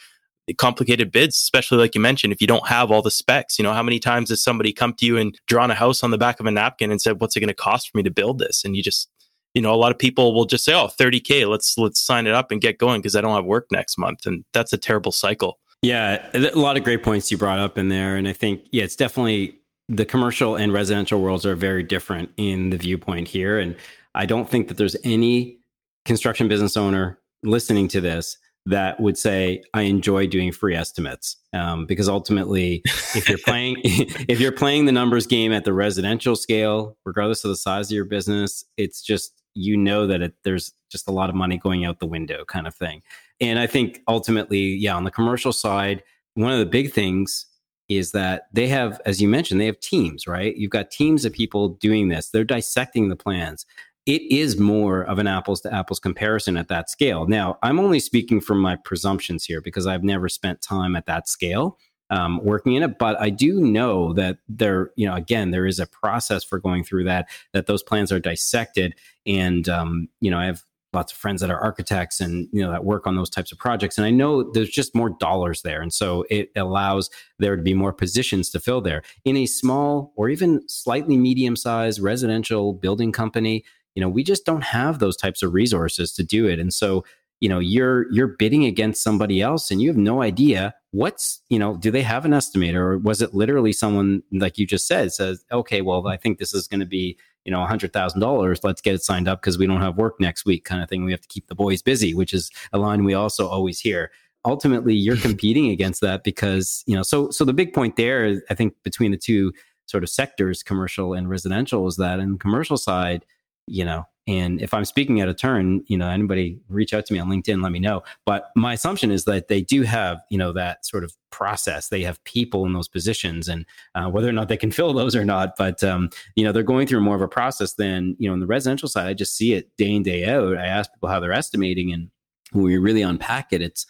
complicated 0.56 1.12
bids, 1.12 1.36
especially 1.36 1.78
like 1.78 1.94
you 1.94 2.00
mentioned, 2.00 2.32
if 2.32 2.40
you 2.40 2.46
don't 2.46 2.68
have 2.68 2.90
all 2.90 3.02
the 3.02 3.10
specs. 3.10 3.58
You 3.58 3.62
know, 3.64 3.74
how 3.74 3.82
many 3.82 3.98
times 3.98 4.30
has 4.30 4.42
somebody 4.42 4.72
come 4.72 4.94
to 4.94 5.06
you 5.06 5.18
and 5.18 5.38
drawn 5.46 5.70
a 5.70 5.74
house 5.74 6.02
on 6.02 6.10
the 6.10 6.18
back 6.18 6.40
of 6.40 6.46
a 6.46 6.50
napkin 6.50 6.90
and 6.90 7.00
said, 7.00 7.20
"What's 7.20 7.36
it 7.36 7.40
going 7.40 7.48
to 7.48 7.54
cost 7.54 7.90
for 7.90 7.98
me 7.98 8.02
to 8.04 8.10
build 8.10 8.38
this?" 8.38 8.64
And 8.64 8.76
you 8.76 8.82
just 8.82 9.10
you 9.54 9.62
know, 9.62 9.74
a 9.74 9.76
lot 9.76 9.90
of 9.92 9.98
people 9.98 10.34
will 10.34 10.44
just 10.44 10.64
say, 10.64 10.74
"Oh, 10.74 10.88
30k, 10.88 11.48
let's 11.48 11.76
let's 11.76 12.00
sign 12.00 12.26
it 12.26 12.34
up 12.34 12.50
and 12.50 12.60
get 12.60 12.78
going 12.78 13.00
because 13.00 13.16
I 13.16 13.20
don't 13.20 13.34
have 13.34 13.44
work 13.44 13.66
next 13.70 13.98
month." 13.98 14.26
And 14.26 14.44
that's 14.52 14.72
a 14.72 14.78
terrible 14.78 15.12
cycle. 15.12 15.58
Yeah, 15.82 16.28
a 16.34 16.58
lot 16.58 16.76
of 16.76 16.82
great 16.82 17.02
points 17.02 17.30
you 17.30 17.38
brought 17.38 17.60
up 17.60 17.78
in 17.78 17.88
there, 17.88 18.16
and 18.16 18.26
I 18.26 18.32
think 18.32 18.62
yeah, 18.72 18.84
it's 18.84 18.96
definitely 18.96 19.58
the 19.88 20.04
commercial 20.04 20.56
and 20.56 20.72
residential 20.72 21.20
worlds 21.20 21.46
are 21.46 21.54
very 21.54 21.82
different 21.82 22.30
in 22.36 22.70
the 22.70 22.76
viewpoint 22.76 23.28
here. 23.28 23.58
And 23.58 23.74
I 24.14 24.26
don't 24.26 24.48
think 24.48 24.68
that 24.68 24.76
there's 24.76 24.96
any 25.02 25.58
construction 26.04 26.48
business 26.48 26.76
owner 26.76 27.18
listening 27.42 27.88
to 27.88 28.00
this 28.00 28.36
that 28.66 29.00
would 29.00 29.16
say 29.16 29.62
I 29.72 29.82
enjoy 29.82 30.26
doing 30.26 30.52
free 30.52 30.74
estimates 30.74 31.36
um, 31.54 31.86
because 31.86 32.08
ultimately, 32.08 32.82
if 33.14 33.28
you're 33.28 33.38
playing 33.38 33.76
if 33.84 34.40
you're 34.40 34.52
playing 34.52 34.84
the 34.84 34.92
numbers 34.92 35.26
game 35.26 35.52
at 35.52 35.64
the 35.64 35.72
residential 35.72 36.36
scale, 36.36 36.96
regardless 37.04 37.44
of 37.44 37.50
the 37.50 37.56
size 37.56 37.90
of 37.90 37.94
your 37.94 38.04
business, 38.04 38.64
it's 38.76 39.00
just 39.00 39.32
you 39.54 39.76
know 39.76 40.06
that 40.06 40.22
it, 40.22 40.34
there's 40.44 40.72
just 40.90 41.08
a 41.08 41.12
lot 41.12 41.30
of 41.30 41.36
money 41.36 41.56
going 41.56 41.84
out 41.84 41.98
the 41.98 42.06
window, 42.06 42.44
kind 42.44 42.66
of 42.66 42.74
thing. 42.74 43.02
And 43.40 43.58
I 43.58 43.66
think 43.66 44.00
ultimately, 44.08 44.74
yeah, 44.74 44.96
on 44.96 45.04
the 45.04 45.10
commercial 45.10 45.52
side, 45.52 46.02
one 46.34 46.52
of 46.52 46.58
the 46.58 46.66
big 46.66 46.92
things 46.92 47.46
is 47.88 48.12
that 48.12 48.48
they 48.52 48.68
have, 48.68 49.00
as 49.06 49.20
you 49.20 49.28
mentioned, 49.28 49.60
they 49.60 49.66
have 49.66 49.80
teams, 49.80 50.26
right? 50.26 50.56
You've 50.56 50.70
got 50.70 50.90
teams 50.90 51.24
of 51.24 51.32
people 51.32 51.70
doing 51.70 52.08
this. 52.08 52.30
They're 52.30 52.44
dissecting 52.44 53.08
the 53.08 53.16
plans. 53.16 53.64
It 54.06 54.22
is 54.30 54.58
more 54.58 55.02
of 55.02 55.18
an 55.18 55.26
apples 55.26 55.60
to 55.62 55.74
apples 55.74 56.00
comparison 56.00 56.56
at 56.56 56.68
that 56.68 56.90
scale. 56.90 57.26
Now, 57.26 57.58
I'm 57.62 57.78
only 57.78 58.00
speaking 58.00 58.40
from 58.40 58.58
my 58.58 58.76
presumptions 58.76 59.44
here 59.44 59.60
because 59.60 59.86
I've 59.86 60.04
never 60.04 60.28
spent 60.28 60.62
time 60.62 60.96
at 60.96 61.06
that 61.06 61.28
scale 61.28 61.78
um, 62.10 62.40
working 62.42 62.74
in 62.74 62.82
it. 62.82 62.98
But 62.98 63.20
I 63.20 63.30
do 63.30 63.60
know 63.60 64.12
that 64.14 64.38
there, 64.48 64.90
you 64.96 65.06
know, 65.06 65.14
again, 65.14 65.50
there 65.50 65.66
is 65.66 65.78
a 65.78 65.86
process 65.86 66.42
for 66.44 66.58
going 66.58 66.84
through 66.84 67.04
that, 67.04 67.28
that 67.52 67.66
those 67.66 67.82
plans 67.82 68.10
are 68.12 68.20
dissected. 68.20 68.94
And, 69.26 69.68
um, 69.68 70.08
you 70.20 70.30
know, 70.30 70.38
I 70.38 70.46
have 70.46 70.62
lots 70.92 71.12
of 71.12 71.18
friends 71.18 71.40
that 71.40 71.50
are 71.50 71.60
architects 71.60 72.20
and 72.20 72.48
you 72.52 72.62
know 72.62 72.70
that 72.70 72.84
work 72.84 73.06
on 73.06 73.16
those 73.16 73.30
types 73.30 73.52
of 73.52 73.58
projects. 73.58 73.98
And 73.98 74.06
i 74.06 74.10
know 74.10 74.50
there's 74.52 74.70
just 74.70 74.94
more 74.94 75.10
dollars 75.10 75.62
there. 75.62 75.80
And 75.80 75.92
so 75.92 76.24
it 76.30 76.50
allows 76.56 77.10
there 77.38 77.56
to 77.56 77.62
be 77.62 77.74
more 77.74 77.92
positions 77.92 78.50
to 78.50 78.60
fill 78.60 78.80
there. 78.80 79.02
In 79.24 79.36
a 79.36 79.46
small 79.46 80.12
or 80.16 80.28
even 80.28 80.66
slightly 80.68 81.16
medium 81.16 81.56
sized 81.56 82.00
residential 82.00 82.72
building 82.72 83.12
company 83.12 83.64
you 83.94 84.00
know 84.00 84.08
we 84.08 84.22
just 84.22 84.44
don't 84.44 84.62
have 84.62 84.98
those 84.98 85.16
types 85.16 85.42
of 85.42 85.52
resources 85.52 86.12
to 86.14 86.22
do 86.22 86.46
it. 86.46 86.58
And 86.58 86.72
so 86.72 87.04
you 87.40 87.48
know 87.48 87.58
you're 87.58 88.10
you're 88.12 88.28
bidding 88.28 88.64
against 88.64 89.02
somebody 89.02 89.40
else 89.40 89.70
and 89.70 89.80
you 89.80 89.88
have 89.88 89.96
no 89.96 90.22
idea 90.22 90.74
what's 90.90 91.40
you 91.48 91.58
know 91.58 91.76
do 91.76 91.90
they 91.90 92.02
have 92.02 92.24
an 92.24 92.32
estimator 92.32 92.76
or 92.76 92.98
was 92.98 93.22
it 93.22 93.34
literally 93.34 93.72
someone 93.72 94.22
like 94.32 94.58
you 94.58 94.66
just 94.66 94.86
said 94.86 95.12
says 95.12 95.44
okay 95.52 95.80
well 95.80 96.06
i 96.08 96.16
think 96.16 96.38
this 96.38 96.54
is 96.54 96.66
going 96.66 96.80
to 96.80 96.86
be 96.86 97.16
you 97.44 97.52
know, 97.52 97.58
$100,000, 97.58 98.60
let's 98.62 98.80
get 98.80 98.94
it 98.94 99.02
signed 99.02 99.28
up 99.28 99.40
because 99.40 99.58
we 99.58 99.66
don't 99.66 99.80
have 99.80 99.96
work 99.96 100.20
next 100.20 100.44
week 100.44 100.64
kind 100.64 100.82
of 100.82 100.88
thing. 100.88 101.04
We 101.04 101.12
have 101.12 101.20
to 101.20 101.28
keep 101.28 101.46
the 101.46 101.54
boys 101.54 101.82
busy, 101.82 102.14
which 102.14 102.34
is 102.34 102.50
a 102.72 102.78
line 102.78 103.04
we 103.04 103.14
also 103.14 103.48
always 103.48 103.80
hear. 103.80 104.10
Ultimately, 104.44 104.94
you're 104.94 105.16
competing 105.28 105.70
against 105.70 106.00
that 106.02 106.24
because, 106.24 106.84
you 106.86 106.94
know, 106.94 107.02
so 107.02 107.30
so 107.30 107.44
the 107.44 107.52
big 107.52 107.72
point 107.72 107.96
there, 107.96 108.42
I 108.50 108.54
think 108.54 108.74
between 108.82 109.10
the 109.10 109.16
two 109.16 109.52
sort 109.86 110.02
of 110.02 110.10
sectors, 110.10 110.62
commercial 110.62 111.14
and 111.14 111.28
residential, 111.28 111.86
is 111.86 111.96
that 111.96 112.20
in 112.20 112.32
the 112.32 112.38
commercial 112.38 112.76
side, 112.76 113.24
you 113.66 113.84
know, 113.84 114.04
and 114.28 114.60
if 114.60 114.74
I'm 114.74 114.84
speaking 114.84 115.22
out 115.22 115.30
of 115.30 115.36
turn, 115.36 115.82
you 115.86 115.96
know, 115.96 116.06
anybody 116.06 116.60
reach 116.68 116.92
out 116.92 117.06
to 117.06 117.14
me 117.14 117.18
on 117.18 117.30
LinkedIn, 117.30 117.62
let 117.62 117.72
me 117.72 117.78
know. 117.78 118.02
But 118.26 118.50
my 118.54 118.74
assumption 118.74 119.10
is 119.10 119.24
that 119.24 119.48
they 119.48 119.62
do 119.62 119.84
have, 119.84 120.20
you 120.28 120.36
know, 120.36 120.52
that 120.52 120.84
sort 120.84 121.02
of 121.02 121.16
process. 121.30 121.88
They 121.88 122.02
have 122.02 122.22
people 122.24 122.66
in 122.66 122.74
those 122.74 122.88
positions, 122.88 123.48
and 123.48 123.64
uh, 123.94 124.10
whether 124.10 124.28
or 124.28 124.32
not 124.32 124.48
they 124.48 124.58
can 124.58 124.70
fill 124.78 124.92
those 124.92 125.16
or 125.16 125.24
not, 125.24 125.56
but 125.56 125.82
um, 125.82 126.10
you 126.36 126.44
know, 126.44 126.52
they're 126.52 126.62
going 126.62 126.86
through 126.86 127.00
more 127.00 127.16
of 127.16 127.22
a 127.22 127.28
process 127.28 127.72
than 127.74 128.16
you 128.18 128.28
know, 128.28 128.34
in 128.34 128.40
the 128.40 128.46
residential 128.46 128.88
side. 128.88 129.06
I 129.06 129.14
just 129.14 129.34
see 129.34 129.54
it 129.54 129.74
day 129.78 129.90
in 129.90 130.02
day 130.02 130.26
out. 130.26 130.58
I 130.58 130.66
ask 130.66 130.92
people 130.92 131.08
how 131.08 131.20
they're 131.20 131.32
estimating, 131.32 131.90
and 131.90 132.10
when 132.52 132.64
we 132.64 132.76
really 132.76 133.02
unpack 133.02 133.54
it, 133.54 133.62
it's 133.62 133.86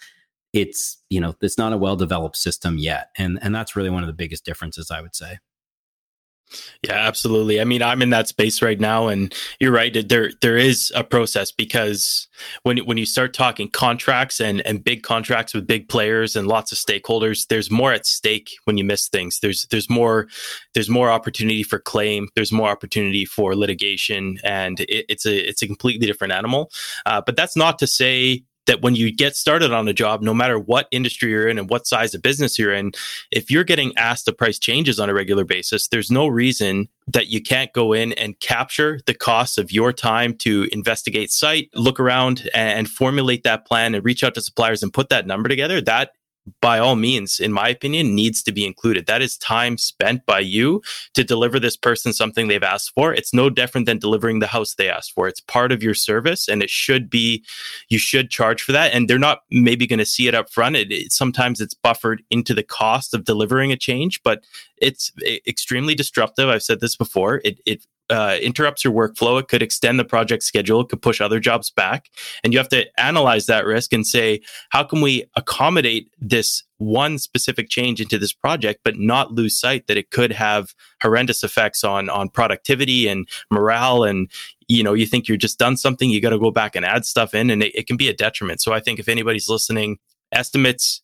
it's 0.53 0.99
you 1.11 1.20
know, 1.20 1.34
it's 1.41 1.59
not 1.59 1.72
a 1.72 1.78
well 1.78 1.97
developed 1.97 2.36
system 2.36 2.78
yet, 2.78 3.09
and 3.18 3.41
and 3.43 3.53
that's 3.53 3.74
really 3.74 3.91
one 3.91 4.05
of 4.05 4.07
the 4.07 4.12
biggest 4.12 4.45
differences, 4.45 4.93
I 4.93 5.01
would 5.01 5.16
say. 5.16 5.39
Yeah, 6.82 6.94
absolutely. 6.94 7.61
I 7.61 7.64
mean, 7.64 7.82
I'm 7.82 8.03
in 8.03 8.11
that 8.11 8.28
space 8.28 8.62
right 8.62 8.78
now, 8.78 9.09
and 9.09 9.34
you're 9.61 9.72
right. 9.72 10.09
There, 10.09 10.30
there 10.40 10.57
is 10.57 10.92
a 10.94 11.05
process 11.05 11.53
because 11.53 12.28
when 12.62 12.78
when 12.78 12.96
you 12.99 13.07
start 13.07 13.34
talking 13.34 13.68
contracts 13.70 14.40
and 14.40 14.61
and 14.66 14.82
big 14.82 15.03
contracts 15.03 15.55
with 15.55 15.66
big 15.66 15.88
players 15.88 16.36
and 16.36 16.46
lots 16.46 16.72
of 16.72 16.78
stakeholders, 16.78 17.46
there's 17.49 17.70
more 17.70 17.92
at 17.92 18.07
stake 18.07 18.51
when 18.64 18.78
you 18.78 18.84
miss 18.84 19.09
things. 19.09 19.40
There's 19.40 19.66
there's 19.70 19.90
more 19.90 20.28
there's 20.74 20.88
more 20.88 21.11
opportunity 21.11 21.62
for 21.62 21.78
claim. 21.78 22.28
There's 22.34 22.53
more 22.53 22.68
opportunity 22.68 23.24
for 23.24 23.55
litigation, 23.55 24.38
and 24.44 24.80
it, 24.80 25.07
it's 25.09 25.26
a 25.26 25.49
it's 25.49 25.62
a 25.62 25.66
completely 25.66 26.07
different 26.07 26.32
animal. 26.32 26.70
Uh, 27.07 27.20
but 27.24 27.36
that's 27.36 27.57
not 27.57 27.78
to 27.80 27.86
say 27.86 28.44
that 28.68 28.82
when 28.82 28.94
you 28.94 29.10
get 29.10 29.34
started 29.34 29.72
on 29.72 29.88
a 29.88 29.92
job, 29.92 30.22
no 30.22 30.32
matter 30.32 30.58
what 30.58 30.86
industry 30.92 31.30
you're 31.30 31.48
in 31.48 31.58
and 31.58 31.68
what 31.68 31.86
size 31.86 32.14
of 32.14 32.22
business 32.22 32.58
you're 32.58 32.72
in, 32.72 32.92
if 33.32 33.50
you're 33.50 33.64
getting 33.64 33.96
asked 33.96 34.26
the 34.26 34.32
price 34.32 34.58
changes 34.58 35.00
on 35.00 35.10
a 35.10 35.14
regular 35.14 35.44
basis, 35.44 35.88
there's 35.88 36.10
no 36.10 36.28
reason 36.28 36.88
that 37.08 37.28
you 37.28 37.42
can't 37.42 37.72
go 37.72 37.92
in 37.92 38.12
and 38.12 38.38
capture 38.40 39.00
the 39.06 39.14
costs 39.14 39.58
of 39.58 39.72
your 39.72 39.92
time 39.92 40.34
to 40.34 40.68
investigate 40.70 41.32
site, 41.32 41.70
look 41.74 41.98
around 41.98 42.48
and 42.54 42.88
formulate 42.88 43.42
that 43.42 43.66
plan 43.66 43.94
and 43.94 44.04
reach 44.04 44.22
out 44.22 44.34
to 44.34 44.40
suppliers 44.40 44.82
and 44.82 44.92
put 44.92 45.08
that 45.08 45.26
number 45.26 45.48
together. 45.48 45.80
That 45.80 46.12
by 46.61 46.78
all 46.78 46.96
means, 46.96 47.40
in 47.40 47.53
my 47.53 47.68
opinion, 47.68 48.14
needs 48.14 48.42
to 48.42 48.53
be 48.53 48.66
included. 48.66 49.07
That 49.07 49.22
is 49.22 49.36
time 49.36 49.78
spent 49.78 50.26
by 50.26 50.40
you 50.40 50.82
to 51.14 51.24
deliver 51.24 51.59
this 51.59 51.76
person 51.76 52.12
something 52.12 52.49
they've 52.49 52.62
asked 52.62 52.92
for. 52.94 53.12
It's 53.12 53.34
no 53.34 53.51
different 53.51 53.86
than 53.86 53.99
delivering 53.99 54.38
the 54.38 54.46
house 54.46 54.74
they 54.74 54.88
asked 54.88 55.12
for. 55.12 55.28
It's 55.28 55.40
part 55.40 55.72
of 55.72 55.82
your 55.82 55.94
service 55.94 56.49
and 56.49 56.62
it 56.62 56.70
should 56.70 57.11
be, 57.11 57.44
you 57.88 57.99
should 57.99 58.30
charge 58.30 58.62
for 58.62 58.72
that. 58.72 58.92
And 58.92 59.09
they're 59.09 59.18
not 59.18 59.42
maybe 59.51 59.86
going 59.86 59.99
to 59.99 60.07
see 60.07 60.28
it 60.28 60.34
up 60.34 60.51
front. 60.51 60.76
It, 60.76 60.92
it, 60.92 61.12
sometimes 61.12 61.61
it's 61.61 61.74
buffered 61.74 62.22
into 62.30 62.55
the 62.55 62.62
cost 62.62 63.14
of 63.14 63.24
delivering 63.24 63.72
a 63.72 63.76
change, 63.76 64.22
but 64.22 64.44
it's 64.76 65.12
eh, 65.26 65.38
extremely 65.46 65.94
disruptive. 65.94 66.49
I've 66.49 66.62
said 66.62 66.80
this 66.80 66.96
before. 66.96 67.40
It, 67.44 67.61
it 67.66 67.86
uh, 68.11 68.38
interrupts 68.40 68.84
your 68.84 68.92
workflow. 68.92 69.40
It 69.40 69.48
could 69.48 69.62
extend 69.62 69.98
the 69.98 70.04
project 70.04 70.42
schedule. 70.42 70.80
It 70.80 70.88
could 70.88 71.02
push 71.02 71.20
other 71.20 71.40
jobs 71.40 71.70
back. 71.70 72.09
And 72.42 72.52
you 72.52 72.59
have 72.59 72.68
to 72.70 72.86
analyze 73.00 73.46
that 73.46 73.66
risk 73.66 73.92
and 73.92 74.06
say, 74.06 74.40
how 74.70 74.84
can 74.84 75.00
we 75.00 75.24
accommodate 75.36 76.11
this 76.18 76.62
one 76.78 77.18
specific 77.18 77.68
change 77.68 78.00
into 78.00 78.18
this 78.18 78.32
project, 78.32 78.80
but 78.84 78.98
not 78.98 79.32
lose 79.32 79.59
sight 79.59 79.86
that 79.88 79.96
it 79.96 80.11
could 80.11 80.32
have 80.32 80.74
horrendous 81.02 81.42
effects 81.42 81.84
on, 81.84 82.09
on 82.09 82.28
productivity 82.28 83.09
and 83.09 83.28
morale. 83.50 84.04
And, 84.04 84.30
you 84.68 84.82
know, 84.82 84.94
you 84.94 85.04
think 85.04 85.28
you're 85.28 85.36
just 85.36 85.59
done 85.59 85.76
something, 85.76 86.09
you 86.09 86.22
got 86.22 86.30
to 86.30 86.38
go 86.38 86.50
back 86.50 86.76
and 86.76 86.84
add 86.84 87.04
stuff 87.04 87.34
in 87.34 87.50
and 87.50 87.62
it, 87.62 87.74
it 87.74 87.86
can 87.86 87.96
be 87.96 88.09
a 88.09 88.14
detriment. 88.14 88.62
So 88.62 88.72
I 88.72 88.80
think 88.80 88.98
if 89.00 89.09
anybody's 89.09 89.48
listening, 89.48 89.98
estimates 90.30 91.02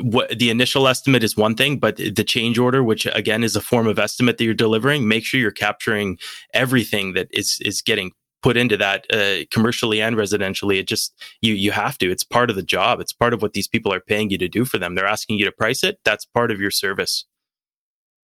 what 0.00 0.38
the 0.38 0.50
initial 0.50 0.88
estimate 0.88 1.22
is 1.22 1.36
one 1.36 1.54
thing, 1.54 1.78
but 1.78 1.96
the 1.96 2.24
change 2.24 2.58
order, 2.58 2.82
which 2.82 3.06
again 3.06 3.44
is 3.44 3.56
a 3.56 3.60
form 3.60 3.86
of 3.86 3.98
estimate 3.98 4.38
that 4.38 4.44
you're 4.44 4.54
delivering, 4.54 5.06
make 5.06 5.24
sure 5.24 5.38
you're 5.38 5.50
capturing 5.50 6.18
everything 6.54 7.12
that 7.14 7.28
is 7.30 7.58
is 7.64 7.82
getting 7.82 8.12
put 8.42 8.56
into 8.56 8.76
that 8.76 9.06
uh, 9.12 9.44
commercially 9.50 10.02
and 10.02 10.16
residentially. 10.16 10.78
It 10.78 10.88
just 10.88 11.14
you 11.40 11.54
you 11.54 11.70
have 11.70 11.98
to. 11.98 12.10
It's 12.10 12.24
part 12.24 12.50
of 12.50 12.56
the 12.56 12.62
job. 12.62 13.00
It's 13.00 13.12
part 13.12 13.34
of 13.34 13.42
what 13.42 13.52
these 13.52 13.68
people 13.68 13.92
are 13.92 14.00
paying 14.00 14.30
you 14.30 14.38
to 14.38 14.48
do 14.48 14.64
for 14.64 14.78
them. 14.78 14.94
They're 14.94 15.06
asking 15.06 15.38
you 15.38 15.44
to 15.44 15.52
price 15.52 15.84
it. 15.84 15.98
That's 16.04 16.24
part 16.24 16.50
of 16.50 16.60
your 16.60 16.70
service. 16.70 17.26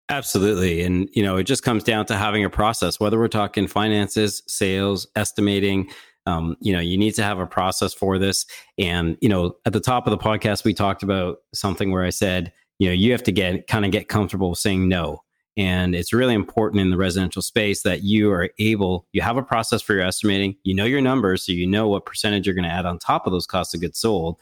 Absolutely. 0.10 0.82
And, 0.84 1.10
you 1.14 1.24
know, 1.24 1.38
it 1.38 1.46
just 1.46 1.64
comes 1.64 1.84
down 1.84 2.06
to 2.08 2.18
having 2.18 2.44
a 2.44 2.50
process, 2.50 3.00
whether 3.00 3.18
we're 3.18 3.30
talking 3.30 3.68
finances, 3.68 4.44
sales, 4.48 5.08
estimating, 5.16 5.90
um, 6.26 6.56
you 6.62 6.74
know, 6.74 6.80
you 6.80 6.98
need 6.98 7.14
to 7.16 7.24
have 7.24 7.40
a 7.40 7.48
process 7.48 7.94
for 7.94 8.18
this. 8.18 8.46
And, 8.78 9.18
you 9.22 9.30
know, 9.30 9.56
at 9.66 9.74
the 9.74 9.80
top 9.80 10.08
of 10.08 10.12
the 10.12 10.18
podcast, 10.18 10.64
we 10.64 10.74
talked 10.74 11.04
about 11.04 11.40
something 11.54 11.92
where 11.92 12.04
I 12.04 12.10
said, 12.10 12.54
you 12.80 12.88
know, 12.88 12.94
you 12.94 13.12
have 13.12 13.24
to 13.24 13.32
get 13.32 13.68
kind 13.68 13.86
of 13.86 13.92
get 13.92 14.08
comfortable 14.08 14.56
saying 14.56 14.88
no. 14.88 15.24
And 15.56 15.94
it's 15.94 16.14
really 16.14 16.34
important 16.34 16.82
in 16.82 16.90
the 16.90 16.98
residential 16.98 17.42
space 17.42 17.84
that 17.84 18.04
you 18.04 18.32
are 18.32 18.50
able, 18.58 19.06
you 19.12 19.22
have 19.22 19.38
a 19.38 19.44
process 19.44 19.82
for 19.82 19.94
your 19.94 20.04
estimating, 20.04 20.56
you 20.64 20.74
know 20.74 20.86
your 20.86 21.02
numbers, 21.02 21.46
so 21.46 21.52
you 21.52 21.68
know 21.68 21.88
what 21.88 22.06
percentage 22.06 22.48
you're 22.48 22.56
going 22.56 22.68
to 22.68 22.72
add 22.72 22.88
on 22.88 22.98
top 22.98 23.28
of 23.28 23.34
those 23.34 23.46
costs 23.46 23.76
of 23.76 23.82
goods 23.82 24.00
sold, 24.00 24.40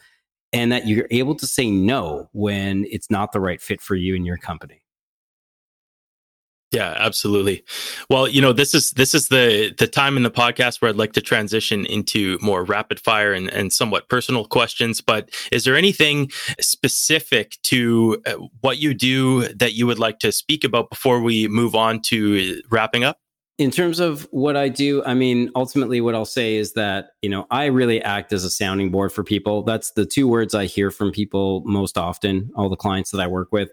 and 0.54 0.72
that 0.72 0.86
you're 0.86 1.08
able 1.10 1.34
to 1.34 1.46
say 1.46 1.70
no 1.70 2.30
when 2.32 2.86
it's 2.90 3.10
not 3.10 3.32
the 3.32 3.40
right 3.40 3.60
fit 3.60 3.82
for 3.82 3.94
you 3.94 4.16
and 4.16 4.24
your 4.24 4.38
company. 4.38 4.82
Yeah, 6.72 6.94
absolutely. 6.96 7.64
Well, 8.08 8.26
you 8.26 8.40
know, 8.40 8.54
this 8.54 8.74
is 8.74 8.92
this 8.92 9.14
is 9.14 9.28
the 9.28 9.74
the 9.76 9.86
time 9.86 10.16
in 10.16 10.22
the 10.22 10.30
podcast 10.30 10.80
where 10.80 10.88
I'd 10.88 10.96
like 10.96 11.12
to 11.12 11.20
transition 11.20 11.84
into 11.84 12.38
more 12.40 12.64
rapid 12.64 12.98
fire 12.98 13.34
and, 13.34 13.50
and 13.50 13.70
somewhat 13.70 14.08
personal 14.08 14.46
questions. 14.46 15.02
But 15.02 15.28
is 15.52 15.64
there 15.64 15.76
anything 15.76 16.30
specific 16.60 17.58
to 17.64 18.22
uh, 18.24 18.36
what 18.62 18.78
you 18.78 18.94
do 18.94 19.48
that 19.48 19.74
you 19.74 19.86
would 19.86 19.98
like 19.98 20.18
to 20.20 20.32
speak 20.32 20.64
about 20.64 20.88
before 20.88 21.20
we 21.20 21.46
move 21.46 21.74
on 21.74 22.00
to 22.02 22.62
wrapping 22.70 23.04
up? 23.04 23.18
In 23.58 23.70
terms 23.70 24.00
of 24.00 24.26
what 24.30 24.56
I 24.56 24.70
do, 24.70 25.04
I 25.04 25.12
mean, 25.12 25.50
ultimately, 25.54 26.00
what 26.00 26.14
I'll 26.14 26.24
say 26.24 26.56
is 26.56 26.72
that, 26.72 27.10
you 27.20 27.28
know, 27.28 27.46
I 27.50 27.66
really 27.66 28.00
act 28.02 28.32
as 28.32 28.44
a 28.44 28.50
sounding 28.50 28.90
board 28.90 29.12
for 29.12 29.22
people. 29.22 29.62
That's 29.62 29.92
the 29.92 30.06
two 30.06 30.26
words 30.26 30.54
I 30.54 30.64
hear 30.64 30.90
from 30.90 31.12
people 31.12 31.62
most 31.66 31.98
often, 31.98 32.50
all 32.56 32.70
the 32.70 32.76
clients 32.76 33.10
that 33.10 33.20
I 33.20 33.26
work 33.26 33.52
with 33.52 33.70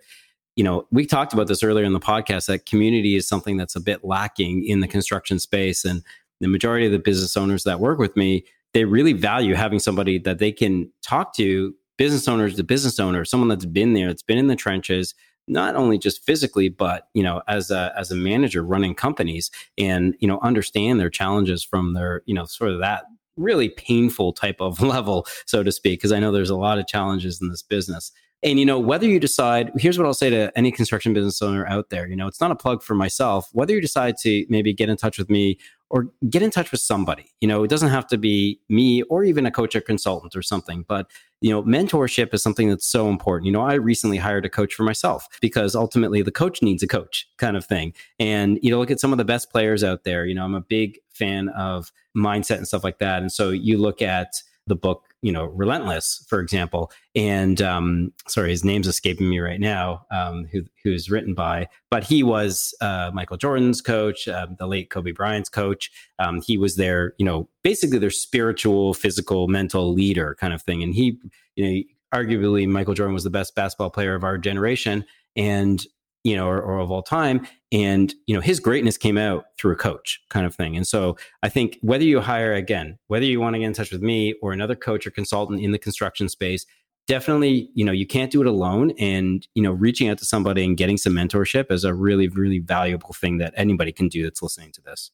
you 0.60 0.66
know, 0.66 0.86
we 0.92 1.06
talked 1.06 1.32
about 1.32 1.48
this 1.48 1.64
earlier 1.64 1.86
in 1.86 1.94
the 1.94 2.02
podcast 2.02 2.48
that 2.48 2.66
community 2.66 3.16
is 3.16 3.26
something 3.26 3.56
that's 3.56 3.78
a 3.78 3.80
bit 3.80 4.04
lacking 4.04 4.66
in 4.66 4.82
the 4.82 4.90
construction 4.90 5.40
space. 5.40 5.86
And 5.86 6.04
the 6.42 6.50
majority 6.50 6.86
of 6.86 6.92
the 6.92 7.00
business 7.00 7.38
owners 7.38 7.64
that 7.64 7.80
work 7.80 7.98
with 7.98 8.18
me, 8.18 8.44
they 8.74 8.84
really 8.84 9.14
value 9.14 9.56
having 9.56 9.80
somebody 9.80 10.20
that 10.20 10.40
they 10.40 10.52
can 10.52 10.92
talk 11.02 11.34
to, 11.38 11.74
business 11.98 12.28
owners 12.28 12.58
to 12.58 12.64
business 12.66 13.00
owner, 13.00 13.24
someone 13.24 13.48
that's 13.48 13.64
been 13.64 13.94
there, 13.94 14.08
that's 14.08 14.22
been 14.22 14.38
in 14.38 14.48
the 14.48 14.56
trenches, 14.58 15.16
not 15.48 15.78
only 15.78 15.98
just 15.98 16.26
physically, 16.26 16.68
but 16.68 17.08
you 17.14 17.24
know, 17.24 17.42
as 17.48 17.72
a 17.72 17.94
as 17.98 18.12
a 18.12 18.16
manager 18.16 18.62
running 18.62 18.94
companies, 18.94 19.50
and 19.78 20.14
you 20.20 20.28
know, 20.28 20.40
understand 20.42 21.00
their 21.00 21.10
challenges 21.10 21.64
from 21.64 21.94
their 21.94 22.22
you 22.26 22.36
know 22.36 22.44
sort 22.44 22.72
of 22.72 22.82
that 22.82 23.06
really 23.38 23.70
painful 23.70 24.34
type 24.34 24.60
of 24.60 24.82
level, 24.96 25.26
so 25.46 25.64
to 25.64 25.72
speak, 25.72 26.00
because 26.00 26.12
I 26.12 26.20
know 26.20 26.34
there's 26.34 26.50
a 26.50 26.58
lot 26.58 26.80
of 26.80 26.86
challenges 26.86 27.42
in 27.42 27.48
this 27.48 27.64
business. 27.64 28.12
And 28.42 28.58
you 28.58 28.66
know, 28.66 28.80
whether 28.80 29.06
you 29.06 29.20
decide, 29.20 29.72
here's 29.78 29.98
what 29.98 30.06
I'll 30.06 30.14
say 30.14 30.30
to 30.30 30.52
any 30.58 30.72
construction 30.72 31.14
business 31.14 31.42
owner 31.42 31.68
out 31.68 31.90
there, 31.90 32.08
you 32.08 32.16
know, 32.16 32.28
it's 32.28 32.40
not 32.40 32.52
a 32.52 32.56
plug 32.56 32.82
for 32.82 32.96
myself. 32.96 33.50
Whether 33.52 33.74
you 33.74 33.82
decide 33.82 34.16
to 34.22 34.46
maybe 34.50 34.74
get 34.74 34.88
in 34.88 34.96
touch 34.96 35.18
with 35.18 35.30
me 35.30 35.60
or 35.90 36.08
get 36.30 36.42
in 36.42 36.50
touch 36.50 36.72
with 36.72 36.80
somebody, 36.80 37.34
you 37.42 37.48
know, 37.48 37.64
it 37.64 37.70
doesn't 37.70 37.90
have 37.90 38.08
to 38.08 38.18
be 38.18 38.62
me 38.70 39.02
or 39.04 39.26
even 39.26 39.46
a 39.46 39.52
coach 39.52 39.76
or 39.76 39.82
consultant 39.82 40.36
or 40.36 40.42
something, 40.42 40.86
but 40.88 41.12
you 41.42 41.52
know, 41.52 41.64
mentorship 41.64 42.34
is 42.34 42.44
something 42.44 42.70
that's 42.70 42.86
so 42.86 43.10
important. 43.10 43.46
You 43.46 43.52
know, 43.52 43.62
I 43.62 43.74
recently 43.74 44.18
hired 44.18 44.46
a 44.46 44.50
coach 44.50 44.74
for 44.74 44.84
myself 44.84 45.28
because 45.42 45.76
ultimately 45.76 46.22
the 46.22 46.32
coach 46.32 46.62
needs 46.62 46.84
a 46.84 46.88
coach 46.88 47.28
kind 47.38 47.58
of 47.58 47.66
thing. 47.66 47.94
And, 48.20 48.60
you 48.62 48.72
know, 48.72 48.80
look 48.80 48.92
at 48.92 49.00
some 49.00 49.12
of 49.12 49.18
the 49.18 49.26
best 49.26 49.50
players 49.50 49.84
out 49.84 50.04
there. 50.04 50.26
You 50.26 50.36
know, 50.36 50.44
I'm 50.44 50.56
a 50.56 50.62
big 50.62 51.00
fan 51.10 51.50
of 51.50 51.92
mindset 52.16 52.58
and 52.58 52.68
stuff 52.68 52.84
like 52.84 53.00
that. 53.00 53.22
And 53.22 53.32
so 53.32 53.50
you 53.50 53.78
look 53.78 54.02
at 54.02 54.42
the 54.68 54.76
book 54.76 55.09
you 55.22 55.32
know 55.32 55.46
relentless 55.46 56.26
for 56.30 56.40
example 56.40 56.92
and 57.16 57.62
um, 57.62 58.14
sorry 58.28 58.50
his 58.50 58.64
name's 58.64 58.88
escaping 58.88 59.30
me 59.30 59.40
right 59.40 59.60
now 59.60 60.06
um, 60.12 60.46
who, 60.52 60.62
who's 60.84 61.10
written 61.10 61.34
by 61.34 61.68
but 61.90 62.04
he 62.04 62.24
was 62.24 62.74
uh, 62.82 63.12
michael 63.14 63.38
jordan's 63.38 63.82
coach 63.82 64.28
uh, 64.28 64.48
the 64.58 64.68
late 64.68 64.90
kobe 64.90 65.12
bryant's 65.12 65.50
coach. 65.50 65.92
Um, 66.20 66.42
he 66.42 66.58
was 66.58 66.76
their 66.76 67.14
you 67.18 67.26
know 67.26 67.50
basically 67.64 68.00
their 68.00 68.10
spiritual 68.10 68.94
physical 68.94 69.48
mental 69.48 69.94
leader 69.94 70.36
kind 70.40 70.54
of 70.54 70.62
thing. 70.62 70.82
And 70.84 70.94
he 70.94 71.20
you 71.56 71.66
know 71.66 71.84
arguably 72.18 72.68
michael 72.68 72.94
jordan 72.94 73.14
was 73.14 73.24
the 73.24 73.30
best 73.30 73.56
basketball 73.56 73.90
player 73.90 74.16
of 74.16 74.24
our 74.24 74.38
generation. 74.38 75.06
And 75.36 75.86
you 76.24 76.36
know, 76.36 76.48
or, 76.48 76.62
or, 76.62 76.80
of 76.80 76.92
all 76.92 77.02
time. 77.02 77.48
And, 77.72 78.14
you 78.28 78.36
know, 78.36 78.42
his 78.42 78.60
greatness 78.60 78.98
came 78.98 79.18
out 79.18 79.46
through 79.58 79.74
a 79.74 79.78
coach 79.78 80.20
kind 80.30 80.46
of 80.46 80.54
thing. 80.54 80.76
And 80.76 80.86
so 80.86 81.18
I 81.44 81.50
think 81.50 81.78
whether 81.82 82.04
you 82.04 82.20
hire 82.20 82.54
again, 82.54 82.98
whether 83.08 83.26
you 83.26 83.40
want 83.40 83.54
to 83.54 83.60
get 83.60 83.66
in 83.68 83.74
touch 83.74 83.92
with 83.92 84.02
me 84.02 84.36
or 84.42 84.52
another 84.52 84.76
coach 84.76 85.08
or 85.08 85.12
consultant 85.12 85.62
in 85.62 85.72
the 85.72 85.78
construction 85.78 86.28
space, 86.28 86.66
definitely, 87.08 87.70
you 87.74 87.86
know, 87.86 87.92
you 87.92 88.06
can't 88.06 88.32
do 88.32 88.42
it 88.42 88.48
alone. 88.48 88.92
And, 89.00 89.48
you 89.56 89.64
know, 89.64 89.72
reaching 89.72 90.10
out 90.10 90.18
to 90.20 90.26
somebody 90.26 90.64
and 90.64 90.78
getting 90.78 90.98
some 90.98 91.14
mentorship 91.14 91.72
is 91.72 91.84
a 91.84 91.94
really, 91.94 92.28
really 92.28 92.60
valuable 92.60 93.14
thing 93.14 93.38
that 93.38 93.54
anybody 93.56 93.92
can 93.92 94.10
do 94.10 94.24
that's 94.24 94.42
listening 94.42 94.72
to 94.74 94.82
this. 94.82 95.12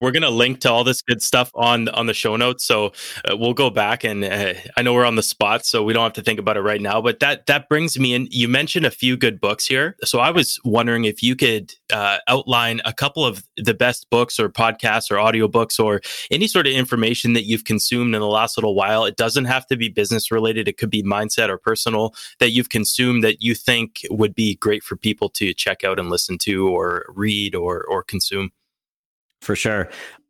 We're 0.00 0.12
going 0.12 0.22
to 0.22 0.30
link 0.30 0.60
to 0.60 0.70
all 0.70 0.82
this 0.82 1.02
good 1.02 1.22
stuff 1.22 1.50
on 1.54 1.88
on 1.90 2.06
the 2.06 2.14
show 2.14 2.36
notes, 2.36 2.64
so 2.64 2.92
uh, 3.28 3.36
we'll 3.36 3.52
go 3.52 3.68
back 3.68 4.02
and 4.02 4.24
uh, 4.24 4.54
I 4.76 4.82
know 4.82 4.94
we're 4.94 5.04
on 5.04 5.16
the 5.16 5.22
spot, 5.22 5.66
so 5.66 5.82
we 5.82 5.92
don't 5.92 6.02
have 6.02 6.14
to 6.14 6.22
think 6.22 6.40
about 6.40 6.56
it 6.56 6.62
right 6.62 6.80
now. 6.80 7.02
But 7.02 7.20
that 7.20 7.46
that 7.46 7.68
brings 7.68 7.98
me 7.98 8.14
in. 8.14 8.26
You 8.30 8.48
mentioned 8.48 8.86
a 8.86 8.90
few 8.90 9.18
good 9.18 9.40
books 9.40 9.66
here, 9.66 9.96
so 10.02 10.18
I 10.18 10.30
was 10.30 10.58
wondering 10.64 11.04
if 11.04 11.22
you 11.22 11.36
could 11.36 11.74
uh, 11.92 12.18
outline 12.28 12.80
a 12.86 12.94
couple 12.94 13.26
of 13.26 13.44
the 13.58 13.74
best 13.74 14.08
books 14.10 14.40
or 14.40 14.48
podcasts 14.48 15.10
or 15.10 15.16
audiobooks 15.16 15.78
or 15.78 16.00
any 16.30 16.46
sort 16.46 16.66
of 16.66 16.72
information 16.72 17.34
that 17.34 17.44
you've 17.44 17.64
consumed 17.64 18.14
in 18.14 18.20
the 18.20 18.26
last 18.26 18.56
little 18.56 18.74
while. 18.74 19.04
It 19.04 19.16
doesn't 19.16 19.44
have 19.44 19.66
to 19.66 19.76
be 19.76 19.90
business 19.90 20.30
related; 20.30 20.66
it 20.66 20.78
could 20.78 20.90
be 20.90 21.02
mindset 21.02 21.50
or 21.50 21.58
personal 21.58 22.14
that 22.38 22.52
you've 22.52 22.70
consumed 22.70 23.22
that 23.22 23.42
you 23.42 23.54
think 23.54 24.06
would 24.08 24.34
be 24.34 24.56
great 24.56 24.82
for 24.82 24.96
people 24.96 25.28
to 25.30 25.52
check 25.52 25.84
out 25.84 25.98
and 25.98 26.08
listen 26.08 26.38
to 26.38 26.68
or 26.68 27.04
read 27.08 27.54
or 27.54 27.84
or 27.84 28.02
consume. 28.02 28.50
For 29.40 29.56
sure. 29.56 29.88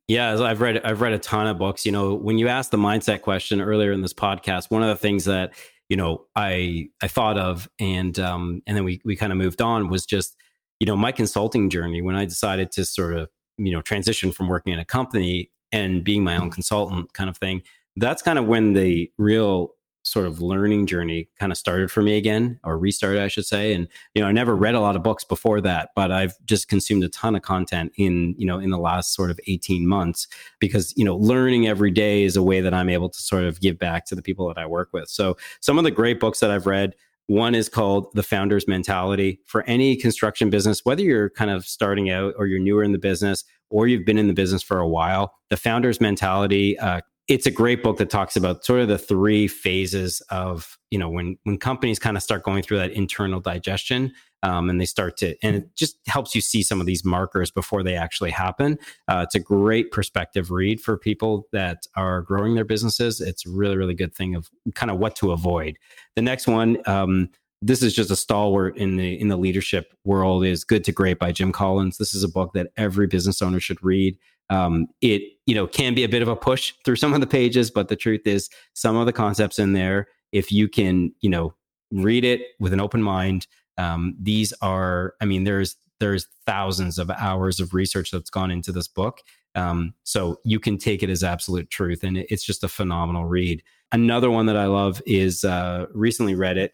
Yeah, 0.09 0.43
I've 0.43 0.61
read 0.61 0.81
I've 0.85 1.01
read 1.01 1.13
a 1.13 1.19
ton 1.19 1.47
of 1.47 1.59
books. 1.59 1.87
You 1.87 1.93
know, 1.93 2.15
when 2.15 2.39
you 2.39 2.49
asked 2.49 2.73
the 2.73 2.77
mindset 2.77 3.23
question 3.23 3.61
earlier 3.61 3.93
in 3.93 4.03
this 4.03 4.13
podcast, 4.13 4.71
one 4.71 4.83
of 4.83 4.89
the 4.89 4.97
things 4.97 5.25
that 5.27 5.53
you 5.89 5.97
know 5.97 6.27
I 6.35 6.89
I 7.03 7.09
thought 7.09 7.39
of 7.39 7.69
and 7.79 8.19
um, 8.19 8.63
and 8.67 8.77
then 8.77 8.85
we 8.85 9.01
we 9.05 9.15
kind 9.15 9.33
of 9.33 9.39
moved 9.39 9.63
on 9.63 9.89
was 9.89 10.05
just 10.05 10.37
you 10.81 10.87
know 10.87 10.97
my 10.97 11.13
consulting 11.13 11.71
journey 11.71 12.03
when 12.03 12.17
I 12.17 12.25
decided 12.25 12.73
to 12.73 12.85
sort 12.85 13.17
of 13.17 13.29
you 13.57 13.73
know 13.73 13.83
transition 13.83 14.33
from 14.33 14.49
working 14.49 14.73
in 14.73 14.79
a 14.81 14.85
company 14.85 15.51
and 15.71 16.03
being 16.03 16.25
my 16.25 16.37
own 16.37 16.51
consultant 16.51 17.13
kind 17.13 17.31
of 17.31 17.37
thing. 17.37 17.63
That's 17.97 18.23
kind 18.23 18.39
of 18.39 18.47
when 18.47 18.73
the 18.73 19.11
real 19.19 19.75
sort 20.11 20.27
of 20.27 20.41
learning 20.41 20.87
journey 20.87 21.29
kind 21.39 21.53
of 21.53 21.59
started 21.59 21.91
for 21.91 22.03
me 22.03 22.17
again 22.17 22.59
or 22.65 22.77
restarted 22.77 23.21
i 23.21 23.29
should 23.29 23.47
say 23.47 23.73
and 23.73 23.87
you 24.15 24.23
know 24.23 24.29
i 24.29 24.33
never 24.33 24.57
read 24.57 24.75
a 24.75 24.81
lot 24.81 24.97
of 24.97 25.03
books 25.03 25.23
before 25.25 25.61
that 25.61 25.91
but 25.95 26.11
i've 26.11 26.35
just 26.45 26.69
consumed 26.69 27.05
a 27.05 27.09
ton 27.09 27.37
of 27.37 27.43
content 27.43 27.93
in 27.97 28.35
you 28.37 28.47
know 28.47 28.59
in 28.59 28.71
the 28.71 28.79
last 28.79 29.15
sort 29.15 29.31
of 29.31 29.39
18 29.47 29.87
months 29.87 30.27
because 30.59 30.93
you 30.97 31.05
know 31.05 31.17
learning 31.17 31.69
every 31.69 31.91
day 31.91 32.25
is 32.25 32.37
a 32.37 32.43
way 32.43 32.61
that 32.61 32.75
i'm 32.75 32.89
able 32.89 33.09
to 33.09 33.21
sort 33.21 33.45
of 33.45 33.61
give 33.61 33.79
back 33.79 34.05
to 34.05 34.15
the 34.15 34.23
people 34.23 34.49
that 34.49 34.59
i 34.59 34.67
work 34.67 34.89
with 34.93 35.09
so 35.09 35.37
some 35.61 35.79
of 35.79 35.85
the 35.85 35.91
great 35.91 36.19
books 36.19 36.41
that 36.41 36.51
i've 36.51 36.67
read 36.67 36.95
one 37.31 37.55
is 37.55 37.69
called 37.69 38.09
The 38.15 38.25
Founder's 38.25 38.67
Mentality. 38.67 39.39
For 39.47 39.63
any 39.69 39.95
construction 39.95 40.51
business, 40.51 40.85
whether 40.85 41.05
you're 41.05 41.31
kind 41.31 41.53
of 41.53 41.65
starting 41.65 42.11
out 42.11 42.35
or 42.37 42.49
you're 42.49 42.59
newer 42.59 42.83
in 42.83 42.91
the 42.91 42.99
business 42.99 43.45
or 43.71 43.87
you've 43.87 44.05
been 44.05 44.19
in 44.19 44.27
the 44.27 44.35
business 44.35 44.65
for 44.65 44.81
a 44.81 44.89
while, 44.89 45.35
The 45.49 45.57
Founder's 45.57 46.01
Mentality 46.01 46.77
uh, 46.77 47.03
it's 47.31 47.47
a 47.47 47.51
great 47.51 47.85
book 47.85 47.97
that 47.99 48.11
talks 48.11 48.35
about 48.35 48.65
sort 48.65 48.81
of 48.81 48.89
the 48.89 48.99
three 48.99 49.47
phases 49.47 50.21
of 50.31 50.77
you 50.91 50.99
know 50.99 51.09
when 51.09 51.39
when 51.45 51.57
companies 51.57 51.99
kind 51.99 52.17
of 52.17 52.23
start 52.25 52.43
going 52.43 52.61
through 52.61 52.77
that 52.77 52.91
internal 52.91 53.39
digestion 53.39 54.13
um, 54.43 54.69
and 54.69 54.81
they 54.81 54.85
start 54.85 55.17
to 55.17 55.37
and 55.43 55.55
it 55.55 55.77
just 55.77 55.99
helps 56.07 56.35
you 56.35 56.41
see 56.41 56.61
some 56.61 56.81
of 56.81 56.87
these 56.87 57.05
markers 57.05 57.51
before 57.53 57.85
they 57.85 57.95
actually 57.95 58.33
happen. 58.33 58.77
Uh, 59.07 59.23
it's 59.25 59.37
a 59.37 59.41
great 59.41 59.93
perspective 59.93 60.51
read 60.51 60.81
for 60.81 60.99
people 60.99 61.47
that 61.53 61.87
are 61.95 62.23
growing 62.23 62.57
their 62.57 62.65
businesses. 62.65 63.21
It's 63.21 63.47
a 63.47 63.51
really 63.51 63.77
really 63.77 63.95
good 63.95 64.15
thing 64.15 64.35
of 64.35 64.51
kind 64.75 64.91
of 64.91 64.99
what 64.99 65.15
to 65.17 65.31
avoid. 65.31 65.79
The 66.17 66.23
next 66.23 66.49
one 66.49 66.79
um, 66.87 67.31
this 67.63 67.83
is 67.83 67.95
just 67.95 68.11
a 68.11 68.17
stalwart 68.17 68.77
in 68.77 68.97
the 68.97 69.21
in 69.21 69.29
the 69.29 69.37
leadership 69.37 69.95
world 70.05 70.45
is 70.45 70.65
good 70.65 70.83
to 70.85 70.93
great 70.93 71.21
by 71.21 71.31
jim 71.31 71.53
collins. 71.53 71.97
This 71.97 72.13
is 72.13 72.25
a 72.25 72.29
book 72.29 72.55
that 72.55 72.73
every 72.77 73.07
business 73.07 73.41
owner 73.41 73.61
should 73.61 73.83
read 73.85 74.19
um, 74.51 74.87
it 75.01 75.23
you 75.47 75.55
know 75.55 75.67
can 75.67 75.95
be 75.95 76.05
a 76.05 76.09
bit 76.09 76.23
of 76.23 76.29
a 76.29 76.37
push 76.37 76.75
through 76.85 76.97
some 76.97 77.15
of 77.15 77.21
the 77.21 77.27
pages 77.27 77.71
but 77.71 77.89
the 77.89 77.97
truth 77.97 78.27
is 78.27 78.49
some 78.75 78.97
of 78.97 79.07
the 79.07 79.13
concepts 79.13 79.59
in 79.59 79.73
there 79.73 80.09
if 80.33 80.53
you 80.53 80.69
can 80.69 81.13
you 81.21 81.31
know 81.31 81.55
read 81.91 82.25
it 82.25 82.43
with 82.59 82.73
an 82.73 82.81
open 82.81 83.03
mind 83.03 83.47
um, 83.79 84.15
these 84.21 84.53
are 84.61 85.15
i 85.21 85.25
mean 85.25 85.45
there's 85.45 85.77
there's 86.01 86.27
thousands 86.47 86.99
of 86.99 87.11
hours 87.11 87.61
of 87.61 87.75
research 87.75 88.11
that's 88.11 88.31
gone 88.31 88.51
into 88.51 88.73
this 88.73 88.89
book. 88.89 89.21
Um, 89.55 89.95
so 90.03 90.41
you 90.45 90.59
can 90.59 90.79
take 90.79 91.03
it 91.03 91.11
as 91.11 91.23
absolute 91.23 91.71
truth 91.71 92.03
and 92.03 92.17
it's 92.17 92.45
just 92.45 92.65
a 92.65 92.69
phenomenal 92.69 93.27
read. 93.27 93.63
Another 93.93 94.31
one 94.31 94.47
that 94.47 94.57
i 94.57 94.67
love 94.67 95.03
is 95.07 95.45
uh, 95.45 95.87
recently 95.93 96.35
read 96.35 96.57
it 96.57 96.73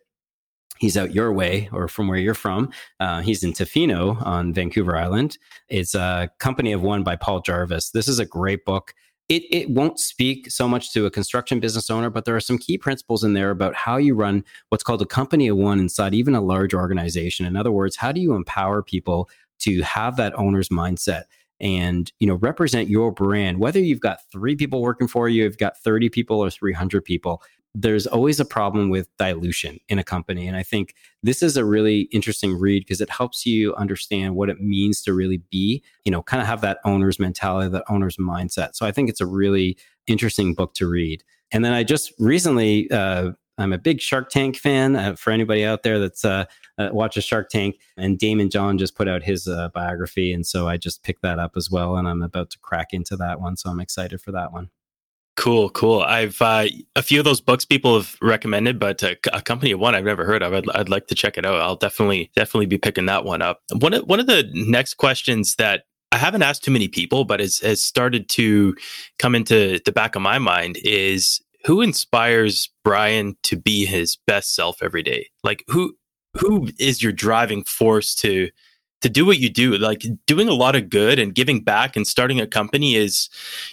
he's 0.79 0.97
out 0.97 1.14
your 1.14 1.33
way 1.33 1.68
or 1.72 1.89
from 1.89 2.09
where 2.09 2.18
you're 2.18 2.35
from. 2.35 2.70
Uh, 3.01 3.20
he's 3.22 3.43
in 3.43 3.53
Tofino 3.53 4.24
on 4.24 4.53
Vancouver 4.53 4.97
Island. 4.97 5.39
It's 5.68 5.95
a 5.95 6.31
company 6.39 6.72
of 6.72 6.83
one 6.83 7.03
by 7.03 7.16
Paul 7.16 7.41
Jarvis. 7.41 7.91
This 7.91 8.09
is 8.09 8.18
a 8.18 8.27
great 8.27 8.64
book. 8.64 8.95
It, 9.29 9.43
it 9.51 9.70
won't 9.70 9.99
speak 9.99 10.51
so 10.53 10.68
much 10.68 10.93
to 10.93 11.05
a 11.07 11.11
construction 11.11 11.59
business 11.59 11.91
owner, 11.91 12.11
but 12.11 12.24
there 12.24 12.37
are 12.37 12.41
some 12.41 12.59
key 12.59 12.79
principles 12.79 13.24
in 13.24 13.33
there 13.33 13.51
about 13.51 13.74
how 13.74 13.97
you 13.97 14.14
run 14.14 14.45
what's 14.68 14.85
called 14.85 15.03
a 15.03 15.07
company 15.07 15.49
of 15.49 15.57
one 15.57 15.81
inside 15.81 16.14
even 16.14 16.37
a 16.37 16.41
large 16.41 16.74
organization. 16.74 17.45
In 17.45 17.57
other 17.57 17.72
words, 17.72 17.97
how 17.97 18.12
do 18.12 18.20
you 18.20 18.35
empower 18.35 18.83
people 18.83 19.29
to 19.61 19.83
have 19.83 20.16
that 20.16 20.39
owner's 20.39 20.68
mindset? 20.68 21.24
and 21.61 22.12
you 22.18 22.27
know 22.27 22.35
represent 22.35 22.89
your 22.89 23.11
brand 23.11 23.59
whether 23.59 23.81
you've 23.81 24.01
got 24.01 24.18
3 24.31 24.57
people 24.57 24.83
working 24.83 25.09
for 25.09 25.29
you 25.29 25.45
you've 25.45 25.59
got 25.59 25.79
30 25.79 26.09
people 26.11 26.39
or 26.39 26.51
300 26.51 27.05
people 27.05 27.43
there's 27.79 28.07
always 28.07 28.41
a 28.41 28.45
problem 28.45 28.89
with 28.89 29.14
dilution 29.18 29.79
in 29.91 29.99
a 29.99 30.05
company. 30.05 30.49
And 30.49 30.57
I 30.57 30.62
think 30.62 30.95
this 31.22 31.43
is 31.43 31.59
a 31.59 31.64
really 31.64 32.09
interesting 32.11 32.59
read 32.59 32.81
because 32.81 33.03
it 33.03 33.11
helps 33.11 33.45
you 33.45 33.74
understand 33.74 34.35
what 34.35 34.49
it 34.49 34.62
means 34.62 35.03
to 35.03 35.12
really 35.12 35.43
be, 35.51 35.83
you 36.03 36.11
know, 36.11 36.22
kind 36.22 36.41
of 36.41 36.47
have 36.47 36.62
that 36.62 36.79
owner's 36.87 37.18
mentality, 37.18 37.68
that 37.68 37.85
owner's 37.91 38.16
mindset. 38.16 38.74
So 38.74 38.87
I 38.87 38.93
think 38.93 39.11
it's 39.11 39.20
a 39.20 39.27
really 39.27 39.77
interesting 40.07 40.55
book 40.55 40.72
to 40.74 40.89
read. 40.89 41.22
And 41.53 41.62
then 41.66 41.74
I 41.74 41.85
just 41.85 42.14
recently, 42.18 42.91
uh, 42.91 43.33
I'm 43.59 43.74
a 43.74 43.79
big 43.79 44.01
Shark 44.01 44.31
Tank 44.31 44.57
fan. 44.57 44.97
Uh, 44.97 45.14
for 45.14 45.31
anybody 45.31 45.62
out 45.62 45.83
there 45.83 45.99
that's 45.99 46.24
uh, 46.24 46.47
uh, 46.79 46.89
watches 46.93 47.24
Shark 47.24 47.51
Tank, 47.51 47.79
and 47.97 48.18
Daymond 48.18 48.53
John 48.53 48.79
just 48.79 48.95
put 48.95 49.09
out 49.09 49.22
his 49.22 49.49
uh, 49.49 49.68
biography, 49.74 50.33
and 50.33 50.47
so 50.47 50.68
I 50.68 50.77
just 50.77 51.03
picked 51.03 51.22
that 51.22 51.39
up 51.39 51.53
as 51.57 51.70
well, 51.70 51.97
and 51.97 52.07
I'm 52.07 52.22
about 52.22 52.51
to 52.51 52.59
crack 52.59 52.89
into 52.93 53.16
that 53.16 53.41
one. 53.41 53.57
So 53.57 53.70
I'm 53.70 53.81
excited 53.81 54.20
for 54.20 54.33
that 54.33 54.53
one. 54.53 54.70
Cool, 55.37 55.68
cool. 55.70 56.01
I've 56.01 56.41
uh, 56.41 56.66
a 56.97 57.03
few 57.03 57.18
of 57.18 57.26
those 57.26 57.43
books 57.43 57.67
people 57.67 57.95
have 57.96 58.17
recommended, 58.22 58.79
but 58.79 59.03
uh, 59.04 59.17
a 59.34 59.42
company 59.42 59.75
one 59.75 59.95
I've 59.95 60.04
never 60.04 60.25
heard 60.25 60.42
of. 60.42 60.54
I'd, 60.54 60.68
I'd 60.71 60.88
like 60.88 61.08
to 61.08 61.14
check 61.14 61.37
it 61.37 61.45
out. 61.45 61.61
I'll 61.61 61.76
definitely 61.76 62.30
definitely 62.34 62.67
be 62.67 62.79
picking 62.79 63.07
that 63.07 63.25
one 63.25 63.42
up. 63.42 63.61
One 63.79 63.92
of, 63.92 64.04
one 64.07 64.18
of 64.18 64.26
the 64.26 64.49
next 64.54 64.95
questions 64.95 65.57
that 65.57 65.84
I 66.11 66.17
haven't 66.17 66.42
asked 66.42 66.64
too 66.64 66.71
many 66.71 66.88
people, 66.88 67.26
but 67.26 67.41
has 67.41 67.58
has 67.58 67.83
started 67.83 68.30
to 68.30 68.75
come 69.18 69.34
into 69.34 69.79
the 69.84 69.92
back 69.92 70.17
of 70.17 70.22
my 70.22 70.38
mind 70.38 70.79
is 70.83 71.42
who 71.67 71.83
inspires 71.83 72.71
Bryan 72.83 73.37
to 73.42 73.57
be 73.57 73.84
his 73.84 74.17
best 74.26 74.54
self 74.54 74.83
every 74.83 75.03
day? 75.03 75.29
Like 75.45 75.64
who 75.68 75.96
who 76.38 76.71
is 76.79 77.03
your 77.03 77.13
driving 77.13 77.63
force 77.64 78.14
to 78.17 78.49
to 79.03 79.09
do 79.09 79.27
what 79.27 79.39
you 79.39 79.49
do 79.49 79.77
like 79.77 80.05
doing 80.27 80.49
a 80.49 80.55
lot 80.55 80.75
of 80.75 80.89
good 80.89 81.18
and 81.18 81.35
giving 81.35 81.63
back 81.63 81.97
and 81.97 82.07
starting 82.07 82.41
a 82.41 82.47
company 82.47 82.97
is 82.97 83.29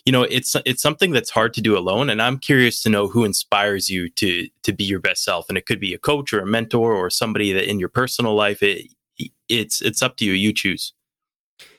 you 0.06 0.12
know 0.12 0.24
it's 0.24 0.56
it's 0.66 0.82
something 0.82 1.12
that's 1.12 1.30
hard 1.30 1.54
to 1.54 1.62
do 1.62 1.78
alone 1.78 2.10
and 2.10 2.22
i'm 2.22 2.38
curious 2.38 2.82
to 2.82 2.90
know 2.90 3.08
who 3.08 3.24
inspires 3.24 3.90
you 3.90 4.10
to 4.10 4.48
to 4.64 4.74
be 4.74 4.84
your 4.84 5.00
best 5.00 5.24
self 5.24 5.48
and 5.50 5.58
it 5.58 5.66
could 5.66 5.80
be 5.80 5.94
a 5.94 5.98
coach 5.98 6.34
or 6.34 6.40
a 6.40 6.45
mentor 6.45 6.94
or 6.94 7.10
somebody 7.10 7.54
that 7.54 7.70
in 7.70 7.80
your 7.80 7.90
personal 7.90 8.36
life 8.36 8.62
it 8.62 8.88
it's 9.48 9.82
it's 9.82 10.02
up 10.02 10.18
to 10.18 10.26
you 10.26 10.34
you 10.34 10.54
choose 10.54 10.94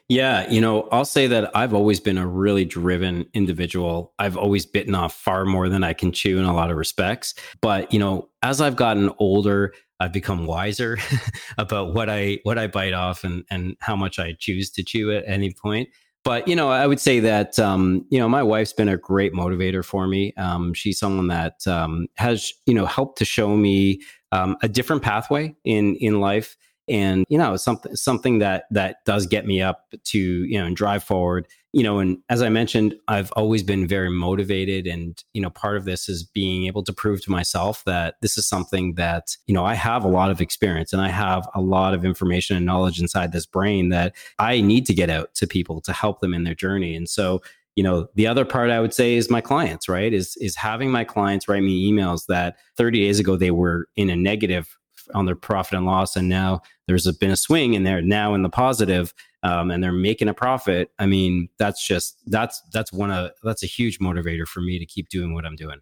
yeah, 0.09 0.51
you 0.51 0.61
know, 0.61 0.87
I'll 0.93 1.07
say 1.07 1.27
that 1.29 1.51
I've 1.57 1.73
always 1.73 1.99
been 1.99 2.19
a 2.19 2.27
really 2.27 2.67
driven 2.67 3.25
individual. 3.33 4.13
I've 4.19 4.37
always 4.37 4.67
bitten 4.67 4.95
off 4.95 5.15
far 5.15 5.47
more 5.47 5.71
than 5.71 5.83
I 5.83 5.95
can 5.95 6.13
chew 6.13 6.39
in 6.39 6.45
a 6.45 6.55
lot 6.55 6.71
of 6.71 6.77
respects. 6.77 7.35
But, 7.63 7.91
you 7.91 7.99
know, 7.99 8.29
as 8.43 8.61
I've 8.61 8.77
gotten 8.77 9.11
older, 9.19 9.73
I've 10.01 10.13
become 10.13 10.47
wiser 10.47 10.99
about 11.59 11.95
what 11.95 12.11
I 12.11 12.39
what 12.43 12.59
I 12.59 12.67
bite 12.67 12.93
off 12.93 13.25
and 13.25 13.45
and 13.51 13.77
how 13.81 13.97
much 13.97 14.19
I 14.19 14.35
choose 14.39 14.71
to 14.73 14.83
chew 14.83 15.13
at 15.13 15.25
any 15.27 15.53
point. 15.53 15.89
But 16.25 16.49
you 16.49 16.57
know, 16.57 16.71
I 16.71 16.87
would 16.87 17.01
say 17.01 17.21
that 17.21 17.59
um, 17.59 18.07
you 18.11 18.19
know 18.19 18.29
my 18.29 18.43
wife's 18.43 18.73
been 18.73 18.89
a 18.89 18.97
great 18.97 19.33
motivator 19.33 19.85
for 19.85 20.07
me. 20.07 20.33
Um, 20.37 20.73
she's 20.75 20.99
someone 20.99 21.29
that 21.29 21.67
um, 21.67 22.07
has 22.15 22.53
you 22.67 22.75
know 22.75 22.87
helped 22.87 23.19
to 23.19 23.25
show 23.25 23.57
me 23.57 24.01
um, 24.33 24.57
a 24.63 24.69
different 24.69 25.03
pathway 25.03 25.55
in 25.65 25.97
in 25.97 26.21
life, 26.21 26.57
and 26.89 27.25
you 27.29 27.39
know 27.39 27.57
something 27.57 27.95
something 27.97 28.39
that 28.39 28.65
that 28.71 28.97
does 29.05 29.27
get 29.27 29.47
me 29.47 29.63
up 29.63 29.87
to 30.05 30.19
you 30.19 30.59
know 30.59 30.67
and 30.67 30.77
drive 30.77 31.03
forward 31.03 31.47
you 31.75 31.83
know, 31.83 31.99
and 31.99 32.19
as 32.29 32.41
I 32.41 32.51
mentioned, 32.51 32.95
I've 33.09 33.33
always 33.33 33.65
been 33.65 33.85
very 33.85 34.09
motivated. 34.09 34.87
And, 34.87 35.21
you 35.33 35.43
know, 35.43 35.51
part 35.51 35.77
of 35.77 35.85
this 35.85 36.09
is 36.09 36.23
being 36.23 36.67
able 36.67 36.85
to 36.85 36.93
prove 36.93 37.21
to 37.25 37.33
myself 37.33 37.83
that 37.85 38.15
this 38.23 38.39
is 38.39 38.47
something 38.47 38.95
that, 38.95 39.37
you 39.49 39.55
know, 39.55 39.65
I 39.65 39.75
have 39.75 40.05
a 40.05 40.09
lot 40.09 40.31
of 40.31 40.41
experience 40.41 40.93
and 40.93 41.03
I 41.03 41.09
have 41.09 41.49
a 41.53 41.61
lot 41.61 41.93
of 41.93 42.05
information 42.05 42.57
and 42.57 42.65
knowledge 42.65 43.01
inside 43.01 43.33
this 43.33 43.45
brain 43.45 43.89
that 43.89 44.15
I 44.39 44.61
need 44.61 44.87
to 44.87 44.95
get 44.95 45.11
out 45.11 45.35
to 45.35 45.49
people 45.49 45.81
to 45.81 45.93
help 45.93 46.21
them 46.21 46.33
in 46.33 46.45
their 46.45 46.55
journey. 46.55 46.95
And 46.95 47.09
so, 47.09 47.43
you 47.77 47.83
know 47.83 48.07
the 48.15 48.29
other 48.29 48.45
part 48.45 48.71
i 48.71 48.79
would 48.79 48.95
say 48.95 49.17
is 49.17 49.29
my 49.29 49.41
clients 49.41 49.89
right 49.89 50.13
is 50.13 50.37
is 50.37 50.55
having 50.55 50.93
my 50.93 51.03
clients 51.03 51.49
write 51.49 51.65
me 51.65 51.91
emails 51.91 52.27
that 52.29 52.55
30 52.77 53.01
days 53.01 53.19
ago 53.19 53.35
they 53.35 53.51
were 53.51 53.89
in 53.97 54.11
a 54.11 54.15
negative 54.15 54.79
on 55.15 55.27
their 55.27 55.37
profit 55.37 55.77
and 55.77 55.87
loss 55.87 56.17
and 56.17 56.29
now 56.29 56.61
there's 56.87 57.11
been 57.19 57.31
a 57.31 57.37
swing 57.37 57.75
and 57.75 57.87
they're 57.87 58.03
now 58.03 58.35
in 58.35 58.43
the 58.43 58.49
positive 58.49 59.13
um, 59.45 59.71
and 59.71 59.85
they're 59.85 59.93
making 59.93 60.29
a 60.29 60.35
profit, 60.35 60.91
I 60.99 61.05
mean, 61.05 61.51
that's 61.59 61.87
just 61.87 62.19
that's 62.27 62.63
that's 62.73 62.93
one 62.93 63.11
of 63.11 63.31
that's 63.43 63.63
a 63.63 63.67
huge 63.67 63.99
motivator 63.99 64.47
for 64.47 64.61
me 64.61 64.79
to 64.79 64.87
keep 64.87 65.11
doing 65.11 65.35
what 65.35 65.45
I'm 65.45 65.55
doing. 65.55 65.81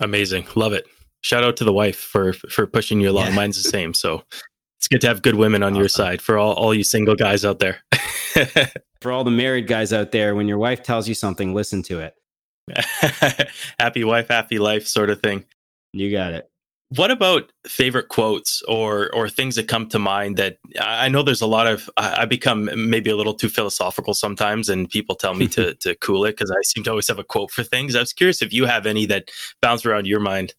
Amazing, 0.00 0.46
love 0.54 0.72
it. 0.72 0.86
Shout 1.20 1.44
out 1.44 1.56
to 1.58 1.64
the 1.64 1.74
wife 1.74 1.96
for 1.96 2.32
for 2.32 2.66
pushing 2.66 3.00
you 3.00 3.10
along. 3.10 3.28
Yeah. 3.28 3.34
Mine's 3.34 3.62
the 3.62 3.68
same. 3.68 3.92
So 3.92 4.22
it's 4.78 4.88
good 4.88 5.02
to 5.02 5.08
have 5.08 5.20
good 5.20 5.34
women 5.34 5.62
on 5.62 5.72
awesome. 5.72 5.80
your 5.80 5.88
side 5.90 6.22
for 6.22 6.38
all 6.38 6.54
all 6.54 6.72
you 6.72 6.84
single 6.84 7.14
guys 7.14 7.44
out 7.44 7.58
there. 7.58 7.80
for 9.02 9.12
all 9.12 9.24
the 9.24 9.30
married 9.30 9.66
guys 9.66 9.92
out 9.92 10.10
there, 10.10 10.34
when 10.34 10.48
your 10.48 10.58
wife 10.58 10.82
tells 10.82 11.06
you 11.06 11.14
something, 11.14 11.52
listen 11.54 11.82
to 11.84 12.00
it. 12.00 12.14
happy 13.78 14.04
wife, 14.04 14.28
happy 14.28 14.58
life, 14.58 14.86
sort 14.86 15.10
of 15.10 15.20
thing. 15.20 15.44
You 15.92 16.10
got 16.10 16.32
it. 16.32 16.50
What 16.90 17.10
about 17.10 17.50
favorite 17.66 18.08
quotes 18.08 18.62
or 18.62 19.12
or 19.12 19.28
things 19.28 19.56
that 19.56 19.66
come 19.66 19.88
to 19.88 19.98
mind 19.98 20.36
that 20.36 20.58
I 20.80 21.08
know 21.08 21.22
there's 21.22 21.40
a 21.40 21.46
lot 21.46 21.66
of 21.66 21.90
I 21.96 22.26
become 22.26 22.70
maybe 22.76 23.10
a 23.10 23.16
little 23.16 23.34
too 23.34 23.48
philosophical 23.48 24.14
sometimes 24.14 24.68
and 24.68 24.88
people 24.88 25.16
tell 25.16 25.34
me 25.34 25.48
to 25.48 25.74
to 25.80 25.96
cool 25.96 26.24
it 26.24 26.32
because 26.32 26.50
I 26.50 26.62
seem 26.62 26.84
to 26.84 26.90
always 26.90 27.08
have 27.08 27.18
a 27.18 27.24
quote 27.24 27.50
for 27.50 27.64
things. 27.64 27.96
I 27.96 28.00
was 28.00 28.12
curious 28.12 28.40
if 28.40 28.52
you 28.52 28.66
have 28.66 28.86
any 28.86 29.04
that 29.06 29.30
bounce 29.60 29.84
around 29.84 30.06
your 30.06 30.20
mind. 30.20 30.54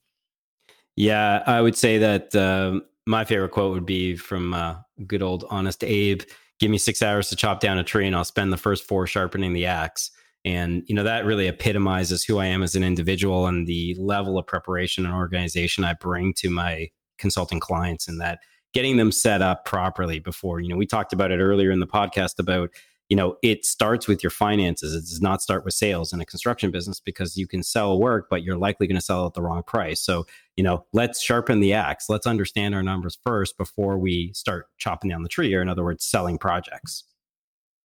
Yeah, 0.97 1.43
I 1.45 1.61
would 1.61 1.77
say 1.77 1.99
that 1.99 2.35
uh, 2.35 2.81
my 3.05 3.23
favorite 3.23 3.51
quote 3.51 3.73
would 3.73 3.85
be 3.85 4.17
from 4.17 4.53
uh, 4.53 4.75
good 5.05 5.23
old 5.23 5.45
honest 5.49 5.83
Abe. 5.83 6.23
Give 6.59 6.71
me 6.71 6.79
six 6.79 7.01
hours 7.01 7.29
to 7.29 7.35
chop 7.35 7.59
down 7.59 7.77
a 7.77 7.83
tree, 7.83 8.07
and 8.07 8.15
I'll 8.15 8.25
spend 8.25 8.51
the 8.51 8.57
first 8.57 8.83
four 8.83 9.05
sharpening 9.05 9.53
the 9.53 9.67
axe. 9.67 10.11
And, 10.45 10.83
you 10.87 10.95
know, 10.95 11.03
that 11.03 11.25
really 11.25 11.47
epitomizes 11.47 12.23
who 12.23 12.37
I 12.37 12.45
am 12.45 12.63
as 12.63 12.75
an 12.75 12.83
individual 12.83 13.47
and 13.47 13.67
the 13.67 13.95
level 13.99 14.37
of 14.37 14.47
preparation 14.47 15.05
and 15.05 15.13
organization 15.13 15.83
I 15.83 15.93
bring 15.93 16.33
to 16.35 16.49
my 16.49 16.89
consulting 17.17 17.59
clients 17.59 18.07
and 18.07 18.21
that 18.21 18.39
getting 18.73 18.97
them 18.97 19.11
set 19.11 19.41
up 19.41 19.65
properly 19.65 20.19
before, 20.19 20.59
you 20.59 20.69
know, 20.69 20.77
we 20.77 20.85
talked 20.85 21.11
about 21.11 21.31
it 21.31 21.39
earlier 21.39 21.71
in 21.71 21.79
the 21.79 21.87
podcast 21.87 22.39
about, 22.39 22.69
you 23.09 23.15
know, 23.15 23.37
it 23.41 23.65
starts 23.65 24.07
with 24.07 24.21
your 24.21 24.29
finances. 24.29 24.93
It 24.93 25.09
does 25.09 25.21
not 25.21 25.41
start 25.41 25.65
with 25.65 25.73
sales 25.73 26.13
in 26.13 26.21
a 26.21 26.25
construction 26.25 26.71
business 26.71 26.99
because 26.99 27.37
you 27.37 27.47
can 27.47 27.63
sell 27.63 27.99
work, 27.99 28.27
but 28.29 28.43
you're 28.43 28.57
likely 28.57 28.85
going 28.85 28.97
to 28.97 29.01
sell 29.01 29.25
at 29.25 29.33
the 29.33 29.41
wrong 29.41 29.63
price. 29.63 30.01
So, 30.01 30.27
you 30.55 30.63
know, 30.63 30.85
let's 30.93 31.21
sharpen 31.21 31.59
the 31.59 31.73
axe. 31.73 32.09
Let's 32.09 32.27
understand 32.27 32.75
our 32.75 32.83
numbers 32.83 33.17
first 33.23 33.57
before 33.57 33.97
we 33.97 34.31
start 34.33 34.67
chopping 34.77 35.09
down 35.09 35.23
the 35.23 35.29
tree, 35.29 35.53
or 35.53 35.61
in 35.61 35.69
other 35.69 35.83
words, 35.83 36.05
selling 36.05 36.37
projects. 36.37 37.03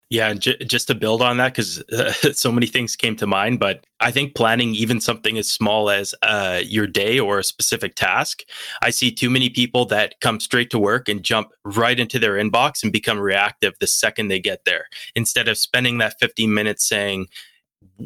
Yeah, 0.09 0.35
j- 0.35 0.59
just 0.59 0.87
to 0.87 0.95
build 0.95 1.21
on 1.21 1.39
that, 1.39 1.53
because 1.53 1.81
uh, 1.93 2.13
so 2.33 2.53
many 2.53 2.67
things 2.69 2.95
came 2.95 3.17
to 3.17 3.27
mind, 3.27 3.59
but 3.59 3.85
I 3.99 4.13
think 4.13 4.37
planning 4.37 4.75
even 4.75 5.01
something 5.01 5.37
as 5.37 5.51
small 5.51 5.91
as 5.91 6.15
uh, 6.23 6.61
your 6.65 6.87
day 6.87 7.19
or 7.19 7.41
a 7.41 7.45
specific 7.45 7.97
task. 7.97 8.43
I 8.83 8.91
see 8.91 9.11
too 9.11 9.31
many 9.31 9.51
people 9.51 9.85
that 9.87 10.21
come 10.21 10.39
straight 10.39 10.71
to 10.71 10.79
work 10.79 11.09
and 11.09 11.25
jump 11.25 11.49
right 11.65 11.99
into 11.99 12.21
their 12.21 12.35
inbox 12.35 12.85
and 12.85 12.93
become 12.93 13.19
reactive 13.19 13.75
the 13.81 13.89
second 13.89 14.29
they 14.29 14.39
get 14.39 14.65
there, 14.65 14.87
instead 15.17 15.49
of 15.49 15.59
spending 15.59 15.99
that 15.99 16.21
15 16.21 16.55
minutes 16.55 16.89
saying, 16.89 17.27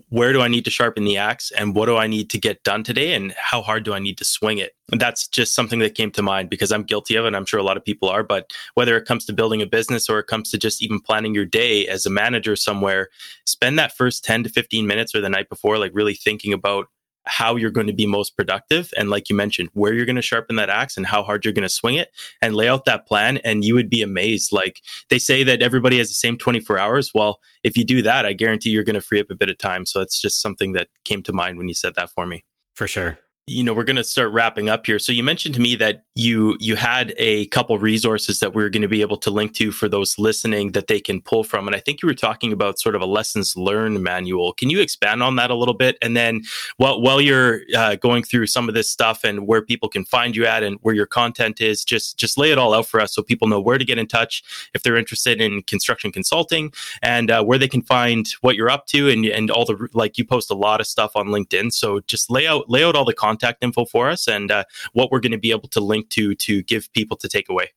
where 0.09 0.32
do 0.32 0.40
I 0.40 0.48
need 0.48 0.65
to 0.65 0.70
sharpen 0.70 1.05
the 1.05 1.16
axe 1.16 1.51
and 1.52 1.74
what 1.74 1.86
do 1.86 1.97
I 1.97 2.07
need 2.07 2.31
to 2.31 2.39
get 2.39 2.62
done 2.62 2.85
today 2.85 3.15
and 3.15 3.32
how 3.32 3.62
hard 3.62 3.85
do 3.85 3.93
I 3.93 3.98
need 3.98 4.19
to 4.19 4.24
swing 4.24 4.59
it? 4.59 4.73
And 4.90 5.01
that's 5.01 5.28
just 5.28 5.55
something 5.55 5.78
that 5.81 5.94
came 5.94 6.11
to 6.12 6.23
mind 6.23 6.51
because 6.51 6.73
I'm 6.73 6.82
guilty 6.82 7.16
of 7.16 7.24
it. 7.24 7.28
And 7.28 7.36
I'm 7.36 7.47
sure 7.47 7.61
a 7.61 7.65
lot 7.65 7.77
of 7.77 7.85
people 7.85 8.09
are. 8.09 8.23
But 8.23 8.52
whether 8.74 8.97
it 8.97 9.07
comes 9.07 9.24
to 9.27 9.32
building 9.32 9.62
a 9.62 9.66
business 9.66 10.09
or 10.09 10.19
it 10.19 10.27
comes 10.27 10.51
to 10.51 10.59
just 10.59 10.82
even 10.82 11.01
planning 11.01 11.35
your 11.35 11.47
day 11.47 11.86
as 11.86 12.07
a 12.07 12.11
manager 12.11 12.57
somewhere, 12.57 13.09
spend 13.44 13.78
that 13.78 13.97
first 13.97 14.24
10 14.24 14.44
to 14.44 14.48
15 14.48 14.86
minutes 14.86 15.15
or 15.15 15.20
the 15.20 15.28
night 15.28 15.48
before, 15.48 15.78
like 15.78 15.93
really 15.94 16.15
thinking 16.15 16.52
about 16.52 16.89
how 17.27 17.57
you're 17.57 17.71
going 17.71 17.87
to 17.87 17.93
be 17.93 18.07
most 18.07 18.37
productive 18.37 18.93
and 18.97 19.11
like 19.11 19.29
you 19.29 19.37
mentioned 19.37 19.69
where 19.75 19.93
you're 19.93 20.07
going 20.07 20.17
to 20.17 20.23
sharpen 20.23 20.57
that 20.57 20.71
axe 20.71 20.97
and 20.97 21.07
how 21.07 21.23
hard 21.23 21.45
you're 21.45 21.55
going 21.55 21.63
to 21.63 21.69
swing 21.69 21.95
it 21.95 22.11
and 22.41 22.55
lay 22.55 22.69
out 22.69 22.85
that 22.85 23.07
plan 23.07 23.37
and 23.39 23.65
you 23.65 23.75
would 23.75 23.91
be 23.91 24.03
amazed. 24.03 24.53
Like 24.53 24.81
they 25.09 25.19
say 25.19 25.43
that 25.45 25.63
everybody 25.63 25.99
has 25.99 26.09
the 26.09 26.15
same 26.15 26.37
24 26.39 26.79
hours. 26.79 27.13
Well 27.15 27.41
if 27.63 27.77
you 27.77 27.85
do 27.85 28.01
that 28.01 28.25
i 28.25 28.33
guarantee 28.33 28.71
you're 28.71 28.85
going 28.85 28.95
to 28.95 29.01
free 29.01 29.21
up 29.21 29.31
a 29.31 29.35
bit 29.35 29.51
of 29.51 29.59
time. 29.59 29.87
So 29.87 30.01
it's 30.01 30.21
just 30.21 30.41
something 30.41 30.73
that 30.73 30.89
came 31.05 31.23
to 31.25 31.33
mind 31.33 31.59
when 31.59 31.69
you 31.69 31.75
said 31.75 31.95
that 31.97 32.11
for 32.11 32.27
me. 32.27 32.45
For 32.75 32.87
sure 32.87 33.19
you 33.51 33.64
know 33.64 33.74
we're 33.74 33.85
going 33.85 33.97
to 33.97 34.05
start 34.05 34.31
wrapping 34.32 34.68
up 34.68 34.86
here. 34.86 35.01
So 35.01 35.10
you 35.10 35.24
mentioned 35.24 35.56
to 35.56 35.60
me 35.60 35.74
that 35.77 36.05
you 36.14 36.56
you 36.60 36.77
had 36.77 37.12
a 37.18 37.47
couple 37.47 37.77
resources 37.78 38.39
that 38.39 38.55
we 38.55 38.62
are 38.62 38.70
going 38.70 38.82
to 38.82 38.89
be 38.89 39.01
able 39.01 39.16
to 39.18 39.31
link 39.31 39.55
to 39.55 39.72
for 39.72 39.89
those 39.89 40.18
listening 40.18 40.72
that 40.72 40.86
they 40.86 41.01
can 41.01 41.20
pull 41.20 41.43
from. 41.43 41.66
And 41.66 41.74
i 41.74 41.81
think 41.81 42.01
you 42.01 42.06
were 42.06 42.14
talking 42.14 42.52
about 42.52 42.78
sort 42.78 42.94
of 42.94 43.02
a 43.02 43.06
lessons 43.06 43.56
learned 43.56 44.02
manual. 44.02 44.52
Can 44.52 44.70
you 44.70 44.81
expand 44.81 45.22
on 45.22 45.35
that 45.36 45.51
a 45.51 45.56
little 45.56 45.74
bit? 45.74 45.98
And 46.01 46.16
then 46.16 46.43
while 46.77 47.01
while 47.01 47.20
you're 47.20 47.62
uh, 47.77 47.97
going 47.97 48.22
through 48.22 48.47
some 48.47 48.68
of 48.68 48.74
this 48.74 48.89
stuff 48.89 49.24
and 49.24 49.48
where 49.48 49.62
people 49.62 49.89
can 49.89 50.05
find 50.05 50.36
you 50.36 50.47
at 50.47 50.62
and 50.62 50.78
where 50.82 50.94
your 50.94 51.06
content 51.06 51.60
is 51.60 51.85
just 51.85 52.18
just 52.18 52.39
lay 52.39 52.52
it 52.52 52.59
all 52.59 52.72
out 52.72 52.86
for 52.86 53.01
us 53.01 53.12
so 53.14 53.22
people 53.22 53.48
know 53.48 53.60
where 53.60 53.78
to 53.78 53.85
get 53.85 53.98
in 53.98 54.06
touch 54.06 54.44
if 54.74 54.85
they're 54.85 54.97
interested 54.97 55.40
in 55.40 55.62
construction 55.62 56.12
consulting 56.12 56.72
and 57.02 57.32
uh, 57.32 57.43
where 57.43 57.59
they 57.59 57.68
can 57.68 57.82
find 57.82 58.28
what 58.43 58.55
you're 58.55 58.70
up 58.70 58.86
to 58.86 59.09
and 59.09 59.24
and 59.27 59.51
all 59.51 59.64
the 59.64 59.89
like 59.93 60.18
you 60.18 60.24
post 60.24 60.51
a 60.52 60.55
lot 60.55 60.81
of 60.81 60.86
stuff 60.86 61.16
on 61.16 61.28
linkedin. 61.28 61.72
So 61.72 62.01
just 62.06 62.31
lay 62.31 62.47
out 62.47 62.70
lay 62.70 62.85
out 62.85 62.94
all 62.94 63.05
the 63.05 63.12
content 63.12 63.40
contact 63.41 63.62
info 63.62 63.85
for 63.85 64.09
us 64.09 64.29
and 64.29 64.51
uh, 64.51 64.65
what 64.93 65.11
we're 65.11 65.21
going 65.21 65.33
to 65.33 65.39
be 65.39 65.51
able 65.51 65.69
to 65.69 65.81
link 65.81 66.09
to 66.11 66.35
to 66.37 66.62
give 66.62 66.93
people 66.93 67.17
to 67.17 67.29
take 67.29 67.49
away. 67.49 67.73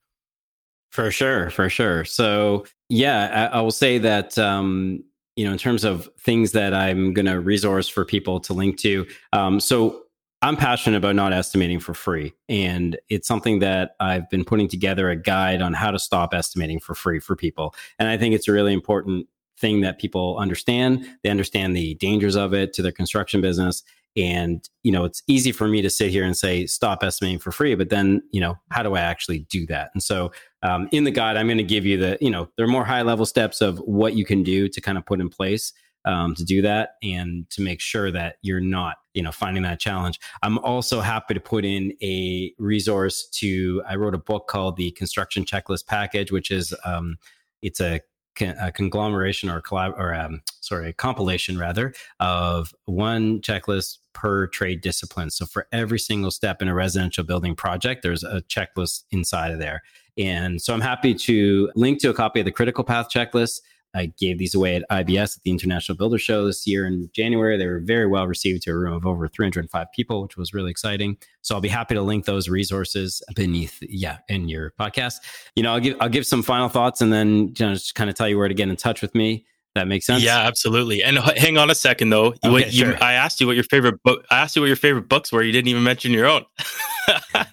For 0.91 1.09
sure, 1.09 1.49
for 1.49 1.69
sure. 1.69 2.05
So 2.05 2.65
yeah, 2.89 3.49
I, 3.51 3.57
I 3.57 3.61
will 3.61 3.71
say 3.71 3.97
that 3.99 4.37
um, 4.37 5.03
you 5.35 5.45
know 5.45 5.51
in 5.51 5.57
terms 5.57 5.83
of 5.83 6.09
things 6.19 6.51
that 6.51 6.73
I'm 6.73 7.13
going 7.13 7.25
to 7.25 7.39
resource 7.39 7.87
for 7.87 8.05
people 8.05 8.39
to 8.41 8.53
link 8.53 8.77
to. 8.79 9.05
Um, 9.31 9.59
so 9.59 10.01
I'm 10.41 10.57
passionate 10.57 10.97
about 10.97 11.15
not 11.15 11.31
estimating 11.31 11.79
for 11.79 11.93
free. 11.93 12.33
And 12.49 12.99
it's 13.07 13.29
something 13.29 13.59
that 13.59 13.95
I've 14.01 14.29
been 14.29 14.43
putting 14.43 14.67
together 14.67 15.09
a 15.09 15.15
guide 15.15 15.61
on 15.61 15.71
how 15.73 15.89
to 15.89 15.97
stop 15.97 16.33
estimating 16.33 16.81
for 16.81 16.93
free 16.93 17.19
for 17.21 17.37
people. 17.37 17.73
And 17.97 18.09
I 18.09 18.17
think 18.17 18.35
it's 18.35 18.49
a 18.49 18.51
really 18.51 18.73
important 18.73 19.27
thing 19.57 19.79
that 19.81 19.99
people 19.99 20.37
understand. 20.37 21.07
They 21.23 21.29
understand 21.29 21.77
the 21.77 21.95
dangers 21.95 22.35
of 22.35 22.53
it 22.53 22.73
to 22.73 22.81
their 22.81 22.91
construction 22.91 23.39
business. 23.39 23.83
And, 24.15 24.67
you 24.83 24.91
know, 24.91 25.05
it's 25.05 25.23
easy 25.27 25.51
for 25.51 25.67
me 25.67 25.81
to 25.81 25.89
sit 25.89 26.11
here 26.11 26.23
and 26.23 26.37
say, 26.37 26.67
stop 26.67 27.03
estimating 27.03 27.39
for 27.39 27.51
free. 27.51 27.73
But 27.73 27.89
then, 27.89 28.21
you 28.31 28.39
know, 28.39 28.59
how 28.69 28.83
do 28.83 28.95
I 28.95 29.01
actually 29.01 29.39
do 29.49 29.65
that? 29.67 29.89
And 29.93 30.03
so 30.03 30.31
um, 30.61 30.87
in 30.91 31.03
the 31.03 31.11
guide, 31.11 31.35
I'm 31.35 31.47
going 31.47 31.57
to 31.57 31.63
give 31.63 31.85
you 31.85 31.97
the, 31.97 32.17
you 32.21 32.29
know, 32.29 32.47
there 32.55 32.65
are 32.65 32.69
more 32.69 32.85
high 32.85 33.01
level 33.01 33.25
steps 33.25 33.59
of 33.59 33.79
what 33.79 34.15
you 34.15 34.23
can 34.23 34.43
do 34.43 34.69
to 34.69 34.81
kind 34.81 34.97
of 34.97 35.05
put 35.05 35.19
in 35.19 35.29
place 35.29 35.73
um, 36.05 36.35
to 36.35 36.43
do 36.43 36.61
that 36.61 36.91
and 37.01 37.49
to 37.49 37.61
make 37.61 37.81
sure 37.81 38.11
that 38.11 38.35
you're 38.41 38.59
not, 38.59 38.97
you 39.13 39.23
know, 39.23 39.31
finding 39.31 39.63
that 39.63 39.79
challenge. 39.79 40.19
I'm 40.43 40.59
also 40.59 41.01
happy 41.01 41.33
to 41.33 41.39
put 41.39 41.65
in 41.65 41.93
a 42.03 42.53
resource 42.59 43.27
to, 43.39 43.81
I 43.87 43.95
wrote 43.95 44.13
a 44.13 44.19
book 44.19 44.47
called 44.47 44.75
the 44.75 44.91
Construction 44.91 45.45
Checklist 45.45 45.87
Package, 45.87 46.31
which 46.31 46.51
is, 46.51 46.73
um, 46.85 47.17
it's 47.61 47.79
a 47.79 48.01
a 48.41 48.71
conglomeration 48.71 49.49
or 49.49 49.61
collab 49.61 49.97
or 49.97 50.13
um, 50.13 50.41
sorry, 50.61 50.89
a 50.89 50.93
compilation 50.93 51.57
rather 51.57 51.93
of 52.19 52.73
one 52.85 53.41
checklist 53.41 53.97
per 54.13 54.47
trade 54.47 54.81
discipline. 54.81 55.29
So 55.29 55.45
for 55.45 55.67
every 55.71 55.99
single 55.99 56.31
step 56.31 56.61
in 56.61 56.67
a 56.67 56.73
residential 56.73 57.23
building 57.23 57.55
project, 57.55 58.03
there's 58.03 58.23
a 58.23 58.41
checklist 58.43 59.03
inside 59.11 59.51
of 59.51 59.59
there. 59.59 59.81
And 60.17 60.61
so 60.61 60.73
I'm 60.73 60.81
happy 60.81 61.13
to 61.15 61.71
link 61.75 61.99
to 62.01 62.09
a 62.09 62.13
copy 62.13 62.39
of 62.39 62.45
the 62.45 62.51
critical 62.51 62.83
path 62.83 63.07
checklist. 63.09 63.61
I 63.95 64.07
gave 64.17 64.37
these 64.37 64.55
away 64.55 64.75
at 64.75 64.83
IBS 64.89 65.37
at 65.37 65.43
the 65.43 65.51
International 65.51 65.97
Builder 65.97 66.17
Show 66.17 66.45
this 66.45 66.65
year 66.65 66.85
in 66.85 67.09
January. 67.13 67.57
They 67.57 67.67
were 67.67 67.79
very 67.79 68.07
well 68.07 68.27
received 68.27 68.63
to 68.63 68.71
a 68.71 68.77
room 68.77 68.93
of 68.93 69.05
over 69.05 69.27
305 69.27 69.87
people, 69.93 70.23
which 70.23 70.35
was 70.37 70.53
really 70.53 70.71
exciting. 70.71 71.17
So 71.41 71.55
I'll 71.55 71.61
be 71.61 71.69
happy 71.69 71.95
to 71.95 72.01
link 72.01 72.25
those 72.25 72.49
resources 72.49 73.21
beneath, 73.35 73.77
yeah, 73.81 74.17
in 74.29 74.49
your 74.49 74.71
podcast. 74.79 75.15
You 75.55 75.63
know, 75.63 75.73
I'll 75.73 75.79
give 75.79 75.97
I'll 75.99 76.09
give 76.09 76.25
some 76.25 76.43
final 76.43 76.69
thoughts 76.69 77.01
and 77.01 77.13
then 77.13 77.53
you 77.57 77.65
know, 77.65 77.73
just 77.73 77.95
kind 77.95 78.09
of 78.09 78.15
tell 78.15 78.27
you 78.27 78.37
where 78.37 78.47
to 78.47 78.53
get 78.53 78.69
in 78.69 78.75
touch 78.75 79.01
with 79.01 79.13
me. 79.13 79.45
That 79.75 79.87
makes 79.87 80.05
sense. 80.05 80.23
Yeah, 80.23 80.37
absolutely. 80.39 81.03
And 81.03 81.17
h- 81.17 81.37
hang 81.37 81.57
on 81.57 81.71
a 81.71 81.75
second 81.75 82.09
though. 82.11 82.27
Okay, 82.27 82.49
What 82.49 82.65
you, 82.73 82.85
sure. 82.85 83.03
I 83.03 83.13
asked 83.13 83.41
you 83.41 83.47
what 83.47 83.55
your 83.55 83.63
favorite 83.63 84.01
book. 84.03 84.23
I 84.29 84.39
asked 84.39 84.55
you 84.55 84.61
what 84.61 84.67
your 84.67 84.75
favorite 84.75 85.09
books 85.09 85.31
were. 85.31 85.41
You 85.41 85.51
didn't 85.51 85.67
even 85.67 85.83
mention 85.83 86.11
your 86.11 86.27
own. 86.27 86.45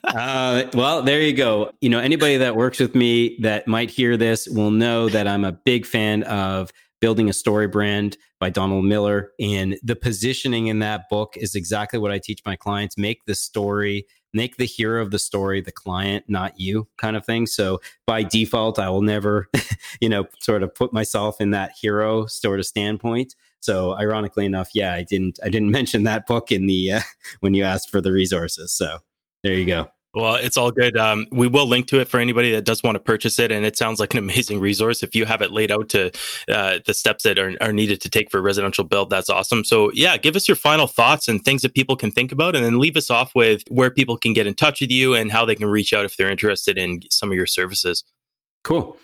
uh, 0.03 0.65
well, 0.75 1.03
there 1.03 1.21
you 1.21 1.33
go. 1.33 1.73
You 1.81 1.89
know, 1.89 1.99
anybody 1.99 2.37
that 2.37 2.57
works 2.57 2.81
with 2.81 2.95
me 2.95 3.39
that 3.41 3.67
might 3.67 3.91
hear 3.91 4.17
this 4.17 4.49
will 4.49 4.71
know 4.71 5.09
that 5.09 5.27
I'm 5.27 5.45
a 5.45 5.53
big 5.53 5.87
fan 5.87 6.23
of 6.25 6.71
Building 7.01 7.31
a 7.31 7.33
Story 7.33 7.67
Brand 7.67 8.17
by 8.39 8.51
Donald 8.51 8.85
Miller. 8.85 9.33
And 9.41 9.79
the 9.83 9.97
positioning 9.97 10.67
in 10.67 10.81
that 10.81 11.09
book 11.09 11.35
is 11.37 11.55
exactly 11.55 11.99
what 11.99 12.11
I 12.11 12.19
teach 12.19 12.43
my 12.45 12.57
clients 12.57 12.99
make 12.99 13.25
the 13.25 13.35
story, 13.35 14.07
make 14.35 14.57
the 14.57 14.67
hero 14.67 15.03
of 15.03 15.11
the 15.11 15.19
story 15.19 15.61
the 15.61 15.73
client, 15.73 16.25
not 16.29 16.61
you, 16.61 16.89
kind 16.99 17.17
of 17.17 17.25
thing. 17.25 17.47
So 17.47 17.81
by 18.07 18.23
default, 18.23 18.79
I 18.79 18.91
will 18.91 19.03
never, 19.03 19.49
you 20.01 20.09
know, 20.09 20.27
sort 20.41 20.63
of 20.63 20.75
put 20.75 20.93
myself 20.93 21.41
in 21.41 21.51
that 21.51 21.73
hero 21.81 22.27
sort 22.27 22.61
of 22.61 22.67
standpoint. 22.67 23.35
So 23.61 23.95
ironically 23.95 24.47
enough, 24.47 24.71
yeah, 24.75 24.95
I 24.95 25.03
didn't 25.03 25.39
I 25.43 25.49
didn't 25.49 25.71
mention 25.81 26.05
that 26.05 26.27
book 26.27 26.53
in 26.53 26.67
the 26.67 26.93
uh, 26.93 27.01
when 27.41 27.55
you 27.55 27.65
asked 27.65 27.91
for 27.91 28.01
the 28.01 28.13
resources. 28.13 28.73
So 28.73 28.99
there 29.43 29.55
you 29.55 29.67
go. 29.67 29.91
Well, 30.13 30.35
it's 30.35 30.57
all 30.57 30.73
good. 30.73 30.97
Um, 30.97 31.29
we 31.31 31.47
will 31.47 31.69
link 31.69 31.87
to 31.89 32.01
it 32.01 32.09
for 32.09 32.19
anybody 32.19 32.51
that 32.53 32.65
does 32.65 32.83
want 32.83 32.97
to 32.97 33.01
purchase 33.01 33.39
it, 33.39 33.53
and 33.53 33.65
it 33.65 33.77
sounds 33.77 34.01
like 34.01 34.13
an 34.13 34.19
amazing 34.19 34.59
resource. 34.59 35.05
If 35.05 35.15
you 35.15 35.25
have 35.25 35.41
it 35.41 35.53
laid 35.53 35.71
out 35.71 35.89
to 35.91 36.11
uh, 36.49 36.81
the 36.85 36.95
steps 36.95 37.23
that 37.23 37.39
are, 37.39 37.55
are 37.61 37.73
needed 37.73 38.01
to 38.01 38.11
take 38.11 38.29
for 38.29 38.39
a 38.39 38.41
residential 38.41 38.83
build, 38.83 39.09
that's 39.09 39.31
awesome. 39.31 39.63
So, 39.63 39.93
yeah, 39.93 40.17
give 40.17 40.35
us 40.35 40.49
your 40.49 40.57
final 40.57 40.89
thoughts 40.89 41.29
and 41.29 41.45
things 41.45 41.63
that 41.63 41.75
people 41.75 41.95
can 41.95 42.11
think 42.11 42.33
about, 42.33 42.57
and 42.57 42.65
then 42.65 42.81
leave 42.81 42.97
us 42.97 43.09
off 43.09 43.37
with 43.37 43.63
where 43.69 43.91
people 43.91 44.17
can 44.17 44.33
get 44.33 44.49
in 44.49 44.55
touch 44.55 44.81
with 44.81 44.91
you 44.91 45.15
and 45.15 45.31
how 45.31 45.45
they 45.45 45.55
can 45.55 45.69
reach 45.69 45.93
out 45.93 46.05
if 46.05 46.17
they're 46.17 46.31
interested 46.31 46.77
in 46.77 47.03
some 47.09 47.31
of 47.31 47.37
your 47.37 47.47
services. 47.47 48.03
Cool. 48.65 48.97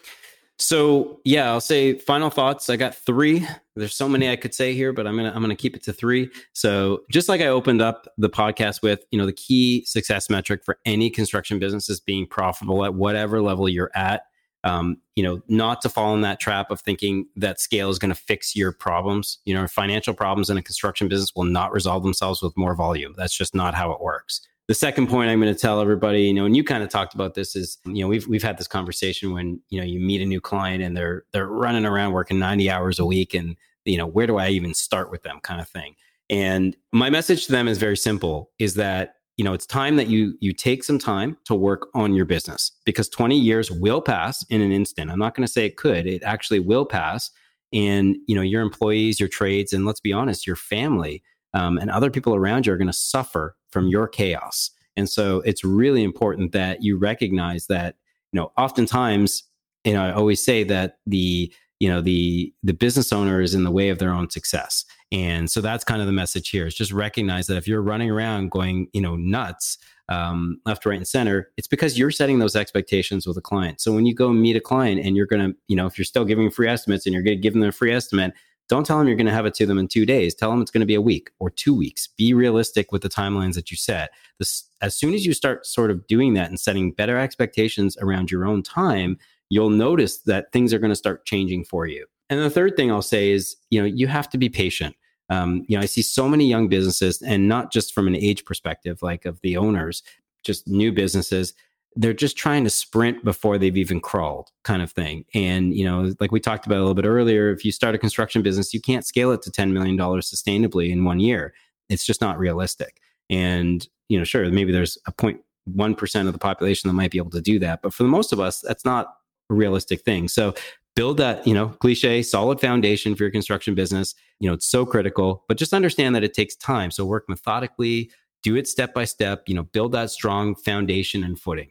So 0.58 1.20
yeah, 1.24 1.50
I'll 1.50 1.60
say 1.60 1.98
final 1.98 2.30
thoughts. 2.30 2.70
I 2.70 2.76
got 2.76 2.94
three. 2.94 3.46
There's 3.74 3.94
so 3.94 4.08
many 4.08 4.30
I 4.30 4.36
could 4.36 4.54
say 4.54 4.72
here, 4.72 4.92
but 4.92 5.06
I'm 5.06 5.16
gonna 5.16 5.32
I'm 5.34 5.42
gonna 5.42 5.54
keep 5.54 5.76
it 5.76 5.82
to 5.84 5.92
three. 5.92 6.30
So 6.54 7.02
just 7.10 7.28
like 7.28 7.42
I 7.42 7.48
opened 7.48 7.82
up 7.82 8.08
the 8.16 8.30
podcast 8.30 8.82
with, 8.82 9.04
you 9.10 9.18
know, 9.18 9.26
the 9.26 9.34
key 9.34 9.84
success 9.84 10.30
metric 10.30 10.64
for 10.64 10.78
any 10.86 11.10
construction 11.10 11.58
business 11.58 11.90
is 11.90 12.00
being 12.00 12.26
profitable 12.26 12.84
at 12.84 12.94
whatever 12.94 13.42
level 13.42 13.68
you're 13.68 13.90
at. 13.94 14.22
Um, 14.64 14.96
you 15.14 15.22
know, 15.22 15.42
not 15.46 15.80
to 15.82 15.88
fall 15.88 16.14
in 16.14 16.22
that 16.22 16.40
trap 16.40 16.72
of 16.72 16.80
thinking 16.80 17.26
that 17.36 17.60
scale 17.60 17.88
is 17.88 18.00
going 18.00 18.12
to 18.12 18.20
fix 18.20 18.56
your 18.56 18.72
problems. 18.72 19.38
You 19.44 19.54
know, 19.54 19.68
financial 19.68 20.12
problems 20.12 20.50
in 20.50 20.56
a 20.56 20.62
construction 20.62 21.06
business 21.06 21.36
will 21.36 21.44
not 21.44 21.72
resolve 21.72 22.02
themselves 22.02 22.42
with 22.42 22.56
more 22.56 22.74
volume. 22.74 23.14
That's 23.16 23.36
just 23.36 23.54
not 23.54 23.74
how 23.74 23.92
it 23.92 24.00
works 24.00 24.40
the 24.68 24.74
second 24.74 25.08
point 25.08 25.30
I'm 25.30 25.40
going 25.40 25.52
to 25.52 25.58
tell 25.58 25.80
everybody, 25.80 26.22
you 26.22 26.34
know, 26.34 26.44
and 26.44 26.56
you 26.56 26.64
kind 26.64 26.82
of 26.82 26.88
talked 26.88 27.14
about 27.14 27.34
this 27.34 27.54
is, 27.54 27.78
you 27.84 28.02
know, 28.02 28.08
we've 28.08 28.26
we've 28.26 28.42
had 28.42 28.58
this 28.58 28.66
conversation 28.66 29.32
when 29.32 29.60
you 29.68 29.80
know 29.80 29.86
you 29.86 30.00
meet 30.00 30.20
a 30.20 30.26
new 30.26 30.40
client 30.40 30.82
and 30.82 30.96
they're 30.96 31.24
they're 31.32 31.46
running 31.46 31.86
around 31.86 32.12
working 32.12 32.38
90 32.38 32.68
hours 32.70 32.98
a 32.98 33.06
week, 33.06 33.32
and 33.32 33.56
you 33.84 33.96
know, 33.96 34.06
where 34.06 34.26
do 34.26 34.38
I 34.38 34.48
even 34.48 34.74
start 34.74 35.10
with 35.10 35.22
them, 35.22 35.38
kind 35.42 35.60
of 35.60 35.68
thing. 35.68 35.94
And 36.28 36.76
my 36.92 37.10
message 37.10 37.46
to 37.46 37.52
them 37.52 37.68
is 37.68 37.78
very 37.78 37.96
simple: 37.96 38.50
is 38.58 38.74
that 38.74 39.14
you 39.36 39.44
know 39.44 39.52
it's 39.52 39.66
time 39.66 39.96
that 39.96 40.08
you 40.08 40.34
you 40.40 40.52
take 40.52 40.82
some 40.82 40.98
time 40.98 41.36
to 41.44 41.54
work 41.54 41.86
on 41.94 42.14
your 42.14 42.24
business 42.24 42.72
because 42.84 43.08
20 43.08 43.38
years 43.38 43.70
will 43.70 44.00
pass 44.00 44.44
in 44.50 44.60
an 44.60 44.72
instant. 44.72 45.12
I'm 45.12 45.18
not 45.20 45.36
going 45.36 45.46
to 45.46 45.52
say 45.52 45.64
it 45.64 45.76
could; 45.76 46.06
it 46.06 46.24
actually 46.24 46.60
will 46.60 46.84
pass. 46.84 47.30
And 47.72 48.16
you 48.26 48.34
know, 48.34 48.42
your 48.42 48.62
employees, 48.62 49.20
your 49.20 49.28
trades, 49.28 49.72
and 49.72 49.86
let's 49.86 50.00
be 50.00 50.12
honest, 50.12 50.44
your 50.44 50.56
family 50.56 51.22
um, 51.54 51.78
and 51.78 51.90
other 51.90 52.10
people 52.10 52.34
around 52.34 52.66
you 52.66 52.72
are 52.72 52.76
going 52.76 52.86
to 52.86 52.92
suffer 52.92 53.56
from 53.76 53.88
your 53.88 54.08
chaos. 54.08 54.70
And 54.96 55.06
so 55.06 55.42
it's 55.42 55.62
really 55.62 56.02
important 56.02 56.52
that 56.52 56.82
you 56.82 56.96
recognize 56.96 57.66
that, 57.66 57.96
you 58.32 58.40
know, 58.40 58.52
oftentimes, 58.56 59.42
you 59.84 59.92
know, 59.92 60.02
I 60.02 60.12
always 60.12 60.42
say 60.42 60.64
that 60.64 60.96
the, 61.06 61.52
you 61.78 61.90
know, 61.90 62.00
the 62.00 62.54
the 62.62 62.72
business 62.72 63.12
owner 63.12 63.42
is 63.42 63.54
in 63.54 63.64
the 63.64 63.70
way 63.70 63.90
of 63.90 63.98
their 63.98 64.14
own 64.14 64.30
success. 64.30 64.86
And 65.12 65.50
so 65.50 65.60
that's 65.60 65.84
kind 65.84 66.00
of 66.00 66.06
the 66.06 66.12
message 66.14 66.48
here 66.48 66.66
is 66.66 66.74
just 66.74 66.90
recognize 66.90 67.48
that 67.48 67.58
if 67.58 67.68
you're 67.68 67.82
running 67.82 68.10
around 68.10 68.50
going, 68.50 68.88
you 68.94 69.02
know, 69.02 69.14
nuts, 69.14 69.76
um, 70.08 70.58
left, 70.64 70.86
right, 70.86 70.96
and 70.96 71.06
center, 71.06 71.50
it's 71.58 71.68
because 71.68 71.98
you're 71.98 72.10
setting 72.10 72.38
those 72.38 72.56
expectations 72.56 73.26
with 73.26 73.36
a 73.36 73.42
client. 73.42 73.82
So 73.82 73.92
when 73.92 74.06
you 74.06 74.14
go 74.14 74.32
meet 74.32 74.56
a 74.56 74.60
client 74.60 75.04
and 75.04 75.16
you're 75.16 75.26
going 75.26 75.50
to, 75.50 75.54
you 75.68 75.76
know, 75.76 75.84
if 75.84 75.98
you're 75.98 76.06
still 76.06 76.24
giving 76.24 76.50
free 76.50 76.66
estimates 76.68 77.04
and 77.04 77.12
you're 77.12 77.22
going 77.22 77.36
to 77.36 77.42
give 77.42 77.52
them 77.52 77.62
a 77.62 77.72
free 77.72 77.92
estimate, 77.92 78.32
don't 78.68 78.84
tell 78.84 78.98
them 78.98 79.06
you're 79.06 79.16
going 79.16 79.26
to 79.26 79.32
have 79.32 79.46
it 79.46 79.54
to 79.54 79.66
them 79.66 79.78
in 79.78 79.88
two 79.88 80.04
days. 80.04 80.34
Tell 80.34 80.50
them 80.50 80.60
it's 80.60 80.70
going 80.70 80.80
to 80.80 80.86
be 80.86 80.94
a 80.94 81.00
week 81.00 81.30
or 81.38 81.50
two 81.50 81.74
weeks. 81.74 82.08
Be 82.16 82.34
realistic 82.34 82.90
with 82.90 83.02
the 83.02 83.08
timelines 83.08 83.54
that 83.54 83.70
you 83.70 83.76
set. 83.76 84.10
This, 84.38 84.64
as 84.80 84.96
soon 84.96 85.14
as 85.14 85.24
you 85.24 85.32
start 85.32 85.66
sort 85.66 85.90
of 85.90 86.06
doing 86.06 86.34
that 86.34 86.48
and 86.48 86.58
setting 86.58 86.92
better 86.92 87.18
expectations 87.18 87.96
around 87.98 88.30
your 88.30 88.44
own 88.44 88.62
time, 88.62 89.18
you'll 89.50 89.70
notice 89.70 90.18
that 90.22 90.52
things 90.52 90.74
are 90.74 90.78
going 90.78 90.90
to 90.90 90.96
start 90.96 91.24
changing 91.24 91.64
for 91.64 91.86
you. 91.86 92.06
And 92.28 92.40
the 92.40 92.50
third 92.50 92.76
thing 92.76 92.90
I'll 92.90 93.02
say 93.02 93.30
is, 93.30 93.56
you 93.70 93.80
know, 93.80 93.86
you 93.86 94.08
have 94.08 94.28
to 94.30 94.38
be 94.38 94.48
patient. 94.48 94.96
Um, 95.30 95.64
you 95.68 95.76
know, 95.76 95.82
I 95.82 95.86
see 95.86 96.02
so 96.02 96.28
many 96.28 96.46
young 96.46 96.68
businesses, 96.68 97.22
and 97.22 97.48
not 97.48 97.72
just 97.72 97.94
from 97.94 98.06
an 98.06 98.16
age 98.16 98.44
perspective, 98.44 99.00
like 99.02 99.24
of 99.24 99.40
the 99.42 99.56
owners, 99.56 100.02
just 100.44 100.68
new 100.68 100.92
businesses 100.92 101.54
they're 101.96 102.12
just 102.12 102.36
trying 102.36 102.62
to 102.62 102.70
sprint 102.70 103.24
before 103.24 103.56
they've 103.56 103.76
even 103.76 104.00
crawled 104.00 104.50
kind 104.64 104.82
of 104.82 104.92
thing. 104.92 105.24
And 105.34 105.74
you 105.74 105.84
know 105.84 106.12
like 106.20 106.30
we 106.30 106.40
talked 106.40 106.66
about 106.66 106.76
a 106.76 106.80
little 106.80 106.94
bit 106.94 107.06
earlier 107.06 107.50
if 107.50 107.64
you 107.64 107.72
start 107.72 107.94
a 107.94 107.98
construction 107.98 108.42
business 108.42 108.74
you 108.74 108.80
can't 108.80 109.06
scale 109.06 109.32
it 109.32 109.42
to 109.42 109.50
10 109.50 109.72
million 109.72 109.96
dollars 109.96 110.30
sustainably 110.30 110.90
in 110.90 111.04
one 111.04 111.20
year. 111.20 111.54
It's 111.88 112.04
just 112.04 112.20
not 112.20 112.38
realistic. 112.38 113.00
And 113.30 113.86
you 114.08 114.18
know 114.18 114.24
sure 114.24 114.48
maybe 114.50 114.72
there's 114.72 114.98
a 115.06 115.12
0.1% 115.12 116.26
of 116.26 116.32
the 116.32 116.38
population 116.38 116.88
that 116.88 116.94
might 116.94 117.10
be 117.10 117.18
able 117.18 117.30
to 117.30 117.40
do 117.40 117.58
that. 117.60 117.82
But 117.82 117.94
for 117.94 118.02
the 118.02 118.08
most 118.08 118.32
of 118.32 118.40
us 118.40 118.60
that's 118.60 118.84
not 118.84 119.08
a 119.50 119.54
realistic 119.54 120.02
thing. 120.02 120.28
So 120.28 120.54
build 120.94 121.16
that 121.16 121.46
you 121.46 121.54
know 121.54 121.68
cliche 121.68 122.22
solid 122.22 122.60
foundation 122.60 123.14
for 123.14 123.24
your 123.24 123.32
construction 123.32 123.74
business. 123.74 124.14
You 124.38 124.48
know 124.48 124.54
it's 124.54 124.66
so 124.66 124.84
critical 124.84 125.44
but 125.48 125.56
just 125.56 125.72
understand 125.72 126.14
that 126.14 126.24
it 126.24 126.34
takes 126.34 126.54
time. 126.56 126.90
So 126.90 127.06
work 127.06 127.24
methodically 127.28 128.10
do 128.42 128.54
it 128.54 128.68
step 128.68 128.92
by 128.92 129.06
step 129.06 129.44
you 129.46 129.54
know 129.54 129.62
build 129.62 129.92
that 129.92 130.10
strong 130.10 130.54
foundation 130.54 131.24
and 131.24 131.40
footing 131.40 131.70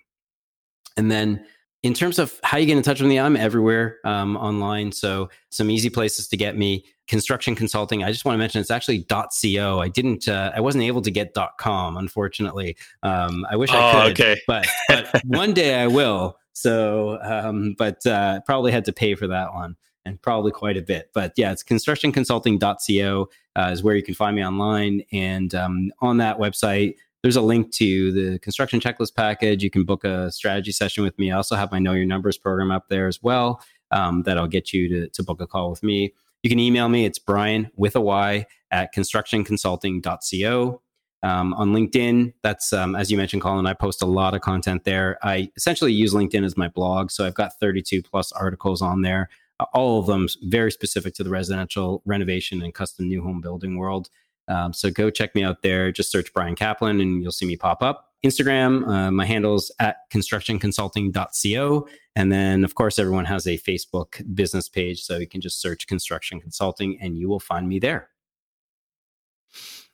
and 0.98 1.12
then 1.12 1.46
in 1.84 1.94
terms 1.94 2.18
of 2.18 2.40
how 2.44 2.58
you 2.58 2.66
get 2.66 2.78
in 2.78 2.84
touch 2.84 3.00
with 3.00 3.08
me, 3.08 3.20
I'm 3.20 3.38
everywhere 3.38 4.00
um, 4.06 4.38
online. 4.38 4.92
So 4.92 5.30
some 5.52 5.70
easy 5.70 5.90
places 5.90 6.28
to 6.30 6.38
get 6.38 6.58
me. 6.58 6.84
Construction 7.08 7.54
consulting. 7.54 8.04
I 8.04 8.12
just 8.12 8.26
want 8.26 8.34
to 8.34 8.40
mention 8.40 8.60
it's 8.60 8.72
actually 8.72 9.04
.co. 9.04 9.80
I 9.80 9.88
didn't. 9.90 10.28
Uh, 10.28 10.52
I 10.56 10.60
wasn't 10.62 10.84
able 10.86 11.04
to 11.04 11.12
get 11.12 11.36
.com. 11.60 11.98
Unfortunately, 11.98 12.76
um, 13.04 13.46
I 13.52 13.56
wish 13.56 13.70
I 13.70 13.78
Oh, 13.92 14.04
could. 14.08 14.20
okay. 14.20 14.42
But 14.48 14.66
but 14.88 15.22
one 15.26 15.54
day 15.54 15.76
I 15.80 15.86
will. 15.86 16.40
So 16.54 17.20
um, 17.22 17.76
but 17.78 18.04
uh, 18.08 18.40
probably 18.48 18.72
had 18.72 18.86
to 18.86 18.94
pay 18.94 19.14
for 19.14 19.28
that 19.28 19.54
one 19.54 19.76
and 20.06 20.20
probably 20.22 20.52
quite 20.52 20.78
a 20.78 20.82
bit. 20.82 21.12
But 21.14 21.34
yeah, 21.36 21.52
it's 21.52 21.64
constructionconsulting.co 21.64 23.30
uh, 23.56 23.70
is 23.72 23.84
where 23.84 23.96
you 23.96 24.04
can 24.04 24.16
find 24.16 24.36
me 24.36 24.44
online. 24.46 25.04
And 25.12 25.54
um, 25.56 25.92
on 26.00 26.18
that 26.18 26.38
website, 26.38 26.96
there's 27.26 27.36
a 27.36 27.42
link 27.42 27.72
to 27.72 28.12
the 28.12 28.38
construction 28.38 28.80
checklist 28.80 29.16
package. 29.16 29.64
You 29.64 29.72
can 29.72 29.84
book 29.84 30.04
a 30.04 30.32
strategy 30.32 30.72
session 30.72 31.04
with 31.04 31.18
me. 31.18 31.32
I 31.32 31.38
also 31.38 31.56
have 31.56 31.72
my 31.72 31.80
Know 31.80 31.94
Your 31.94 32.06
Numbers 32.06 32.38
program 32.38 32.70
up 32.70 32.88
there 32.88 33.08
as 33.08 33.24
well 33.24 33.64
um, 33.90 34.22
that'll 34.22 34.46
get 34.46 34.72
you 34.72 34.88
to, 34.90 35.10
to 35.10 35.24
book 35.24 35.42
a 35.42 35.48
call 35.48 35.72
with 35.72 35.82
me. 35.82 36.14
You 36.44 36.52
can 36.52 36.60
email 36.60 36.88
me. 36.88 37.04
It's 37.04 37.18
Bryan 37.18 37.72
with 37.76 37.96
a 37.96 38.00
Y 38.00 38.46
at 38.70 38.94
constructionconsulting.co. 38.94 40.82
Um, 41.24 41.54
on 41.56 41.74
LinkedIn, 41.74 42.34
that's 42.44 42.72
um, 42.72 42.96
as 42.96 43.10
you 43.10 43.18
mentioned, 43.18 43.42
Colin. 43.42 43.66
I 43.66 43.74
post 43.74 44.04
a 44.04 44.06
lot 44.06 44.36
of 44.36 44.42
content 44.42 44.84
there. 44.84 45.18
I 45.24 45.50
essentially 45.56 45.94
use 45.94 46.14
LinkedIn 46.14 46.46
as 46.46 46.56
my 46.56 46.68
blog, 46.68 47.10
so 47.10 47.26
I've 47.26 47.34
got 47.34 47.60
32 47.60 48.04
plus 48.04 48.32
articles 48.34 48.84
on 48.84 49.02
there. 49.02 49.30
All 49.74 50.00
of 50.00 50.06
them 50.06 50.28
very 50.44 50.72
specific 50.72 51.16
to 51.16 51.24
the 51.24 51.32
residential 51.32 52.04
renovation 52.06 52.62
and 52.62 52.72
custom 52.72 53.08
new 53.08 53.24
home 53.24 53.42
building 53.42 53.78
world. 53.78 54.12
Um, 54.48 54.74
so 54.74 54.92
go 54.92 55.10
check 55.10 55.36
me 55.36 55.44
out 55.44 55.62
there. 55.62 55.92
Just 55.92 56.12
search 56.12 56.34
Bryan 56.34 56.56
Kaplan 56.56 57.02
and 57.02 57.22
you'll 57.22 57.32
see 57.32 57.46
me 57.46 57.56
pop 57.58 57.82
up. 57.82 58.12
Instagram, 58.26 58.88
uh, 58.88 59.12
my 59.12 59.26
handle's 59.26 59.72
at 59.80 59.98
constructionconsulting.co. 60.12 61.88
And 62.16 62.32
then, 62.32 62.64
of 62.64 62.76
course, 62.76 62.98
everyone 62.98 63.26
has 63.26 63.46
a 63.46 63.58
Facebook 63.58 64.24
business 64.34 64.68
page. 64.68 65.04
So 65.04 65.18
you 65.18 65.28
can 65.28 65.42
just 65.42 65.62
search 65.62 65.88
construction 65.88 66.40
consulting 66.40 67.00
and 67.02 67.18
you 67.18 67.28
will 67.28 67.40
find 67.40 67.68
me 67.68 67.80
there. 67.80 68.10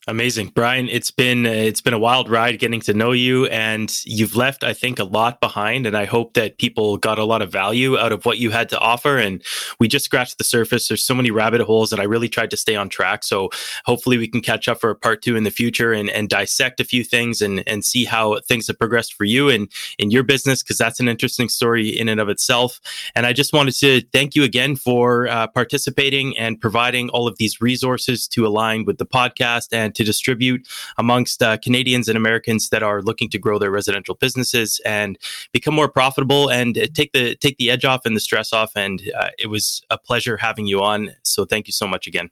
Amazing, 0.07 0.47
Bryan. 0.47 0.89
It's 0.89 1.11
been 1.11 1.45
it's 1.45 1.79
been 1.79 1.93
a 1.93 1.99
wild 1.99 2.27
ride 2.27 2.57
getting 2.57 2.81
to 2.81 2.93
know 2.93 3.11
you, 3.11 3.45
and 3.45 4.03
you've 4.03 4.35
left, 4.35 4.63
I 4.63 4.73
think, 4.73 4.97
a 4.97 5.03
lot 5.03 5.39
behind. 5.39 5.85
And 5.85 5.95
I 5.95 6.05
hope 6.05 6.33
that 6.33 6.57
people 6.57 6.97
got 6.97 7.19
a 7.19 7.23
lot 7.23 7.43
of 7.43 7.51
value 7.51 7.99
out 7.99 8.11
of 8.11 8.25
what 8.25 8.39
you 8.39 8.49
had 8.49 8.67
to 8.69 8.79
offer. 8.79 9.19
And 9.19 9.43
we 9.79 9.87
just 9.87 10.05
scratched 10.05 10.39
the 10.39 10.43
surface. 10.43 10.87
There's 10.87 11.05
so 11.05 11.13
many 11.13 11.29
rabbit 11.29 11.61
holes, 11.61 11.93
and 11.93 12.01
I 12.01 12.05
really 12.05 12.29
tried 12.29 12.49
to 12.49 12.57
stay 12.57 12.75
on 12.75 12.89
track. 12.89 13.23
So 13.23 13.51
hopefully, 13.85 14.17
we 14.17 14.27
can 14.27 14.41
catch 14.41 14.67
up 14.67 14.81
for 14.81 14.89
a 14.89 14.95
part 14.95 15.21
two 15.21 15.35
in 15.35 15.43
the 15.43 15.51
future 15.51 15.93
and, 15.93 16.09
and 16.09 16.27
dissect 16.27 16.79
a 16.79 16.83
few 16.83 17.03
things 17.03 17.39
and 17.39 17.63
and 17.67 17.85
see 17.85 18.03
how 18.03 18.39
things 18.47 18.65
have 18.69 18.79
progressed 18.79 19.13
for 19.13 19.25
you 19.25 19.49
and 19.49 19.71
in 19.99 20.09
your 20.09 20.23
business 20.23 20.63
because 20.63 20.79
that's 20.79 20.99
an 20.99 21.09
interesting 21.09 21.47
story 21.47 21.89
in 21.89 22.09
and 22.09 22.19
of 22.19 22.27
itself. 22.27 22.81
And 23.13 23.27
I 23.27 23.33
just 23.33 23.53
wanted 23.53 23.75
to 23.75 24.01
thank 24.11 24.33
you 24.33 24.43
again 24.43 24.77
for 24.77 25.27
uh, 25.27 25.45
participating 25.45 26.35
and 26.39 26.59
providing 26.59 27.09
all 27.09 27.27
of 27.27 27.37
these 27.37 27.61
resources 27.61 28.27
to 28.29 28.47
align 28.47 28.85
with 28.85 28.97
the 28.97 29.05
podcast 29.05 29.67
and 29.71 29.90
to 29.95 30.03
distribute 30.03 30.67
amongst 30.97 31.41
uh, 31.41 31.57
Canadians 31.57 32.07
and 32.07 32.17
Americans 32.17 32.69
that 32.69 32.83
are 32.83 33.01
looking 33.01 33.29
to 33.29 33.39
grow 33.39 33.59
their 33.59 33.71
residential 33.71 34.15
businesses 34.15 34.79
and 34.85 35.17
become 35.51 35.73
more 35.73 35.89
profitable 35.89 36.49
and 36.49 36.75
take 36.93 37.11
the 37.13 37.35
take 37.35 37.57
the 37.57 37.71
edge 37.71 37.85
off 37.85 38.05
and 38.05 38.15
the 38.15 38.19
stress 38.19 38.53
off. 38.53 38.71
And 38.75 39.01
uh, 39.17 39.29
it 39.39 39.47
was 39.47 39.81
a 39.89 39.97
pleasure 39.97 40.37
having 40.37 40.67
you 40.67 40.81
on. 40.81 41.11
So 41.23 41.45
thank 41.45 41.67
you 41.67 41.73
so 41.73 41.87
much 41.87 42.07
again. 42.07 42.29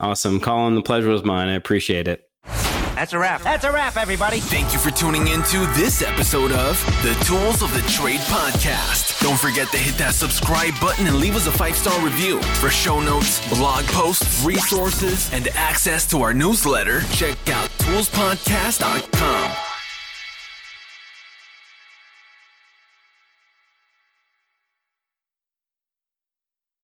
Awesome, 0.00 0.38
Colin. 0.38 0.74
The 0.74 0.82
pleasure 0.82 1.08
was 1.08 1.24
mine. 1.24 1.48
I 1.48 1.54
appreciate 1.54 2.06
it. 2.06 2.24
That's 2.98 3.12
a 3.12 3.18
wrap. 3.18 3.42
That's 3.42 3.64
a 3.64 3.70
wrap, 3.70 3.96
everybody. 3.96 4.40
Thank 4.40 4.72
you 4.72 4.78
for 4.80 4.90
tuning 4.90 5.28
in 5.28 5.42
to 5.44 5.58
this 5.76 6.02
episode 6.02 6.50
of 6.50 6.84
the 7.02 7.14
Tools 7.24 7.62
of 7.62 7.72
the 7.72 7.88
Trade 7.88 8.20
podcast. 8.22 9.07
Don't 9.20 9.38
forget 9.38 9.68
to 9.68 9.78
hit 9.78 9.96
that 9.98 10.14
subscribe 10.14 10.78
button 10.80 11.06
and 11.06 11.16
leave 11.16 11.36
us 11.36 11.46
a 11.46 11.52
five 11.52 11.76
star 11.76 11.98
review. 12.04 12.40
For 12.60 12.70
show 12.70 13.00
notes, 13.00 13.46
blog 13.48 13.84
posts, 13.86 14.44
resources, 14.44 15.32
and 15.32 15.48
access 15.48 16.08
to 16.10 16.22
our 16.22 16.32
newsletter, 16.32 17.00
check 17.12 17.36
out 17.50 17.68
toolspodcast.com. 17.78 19.77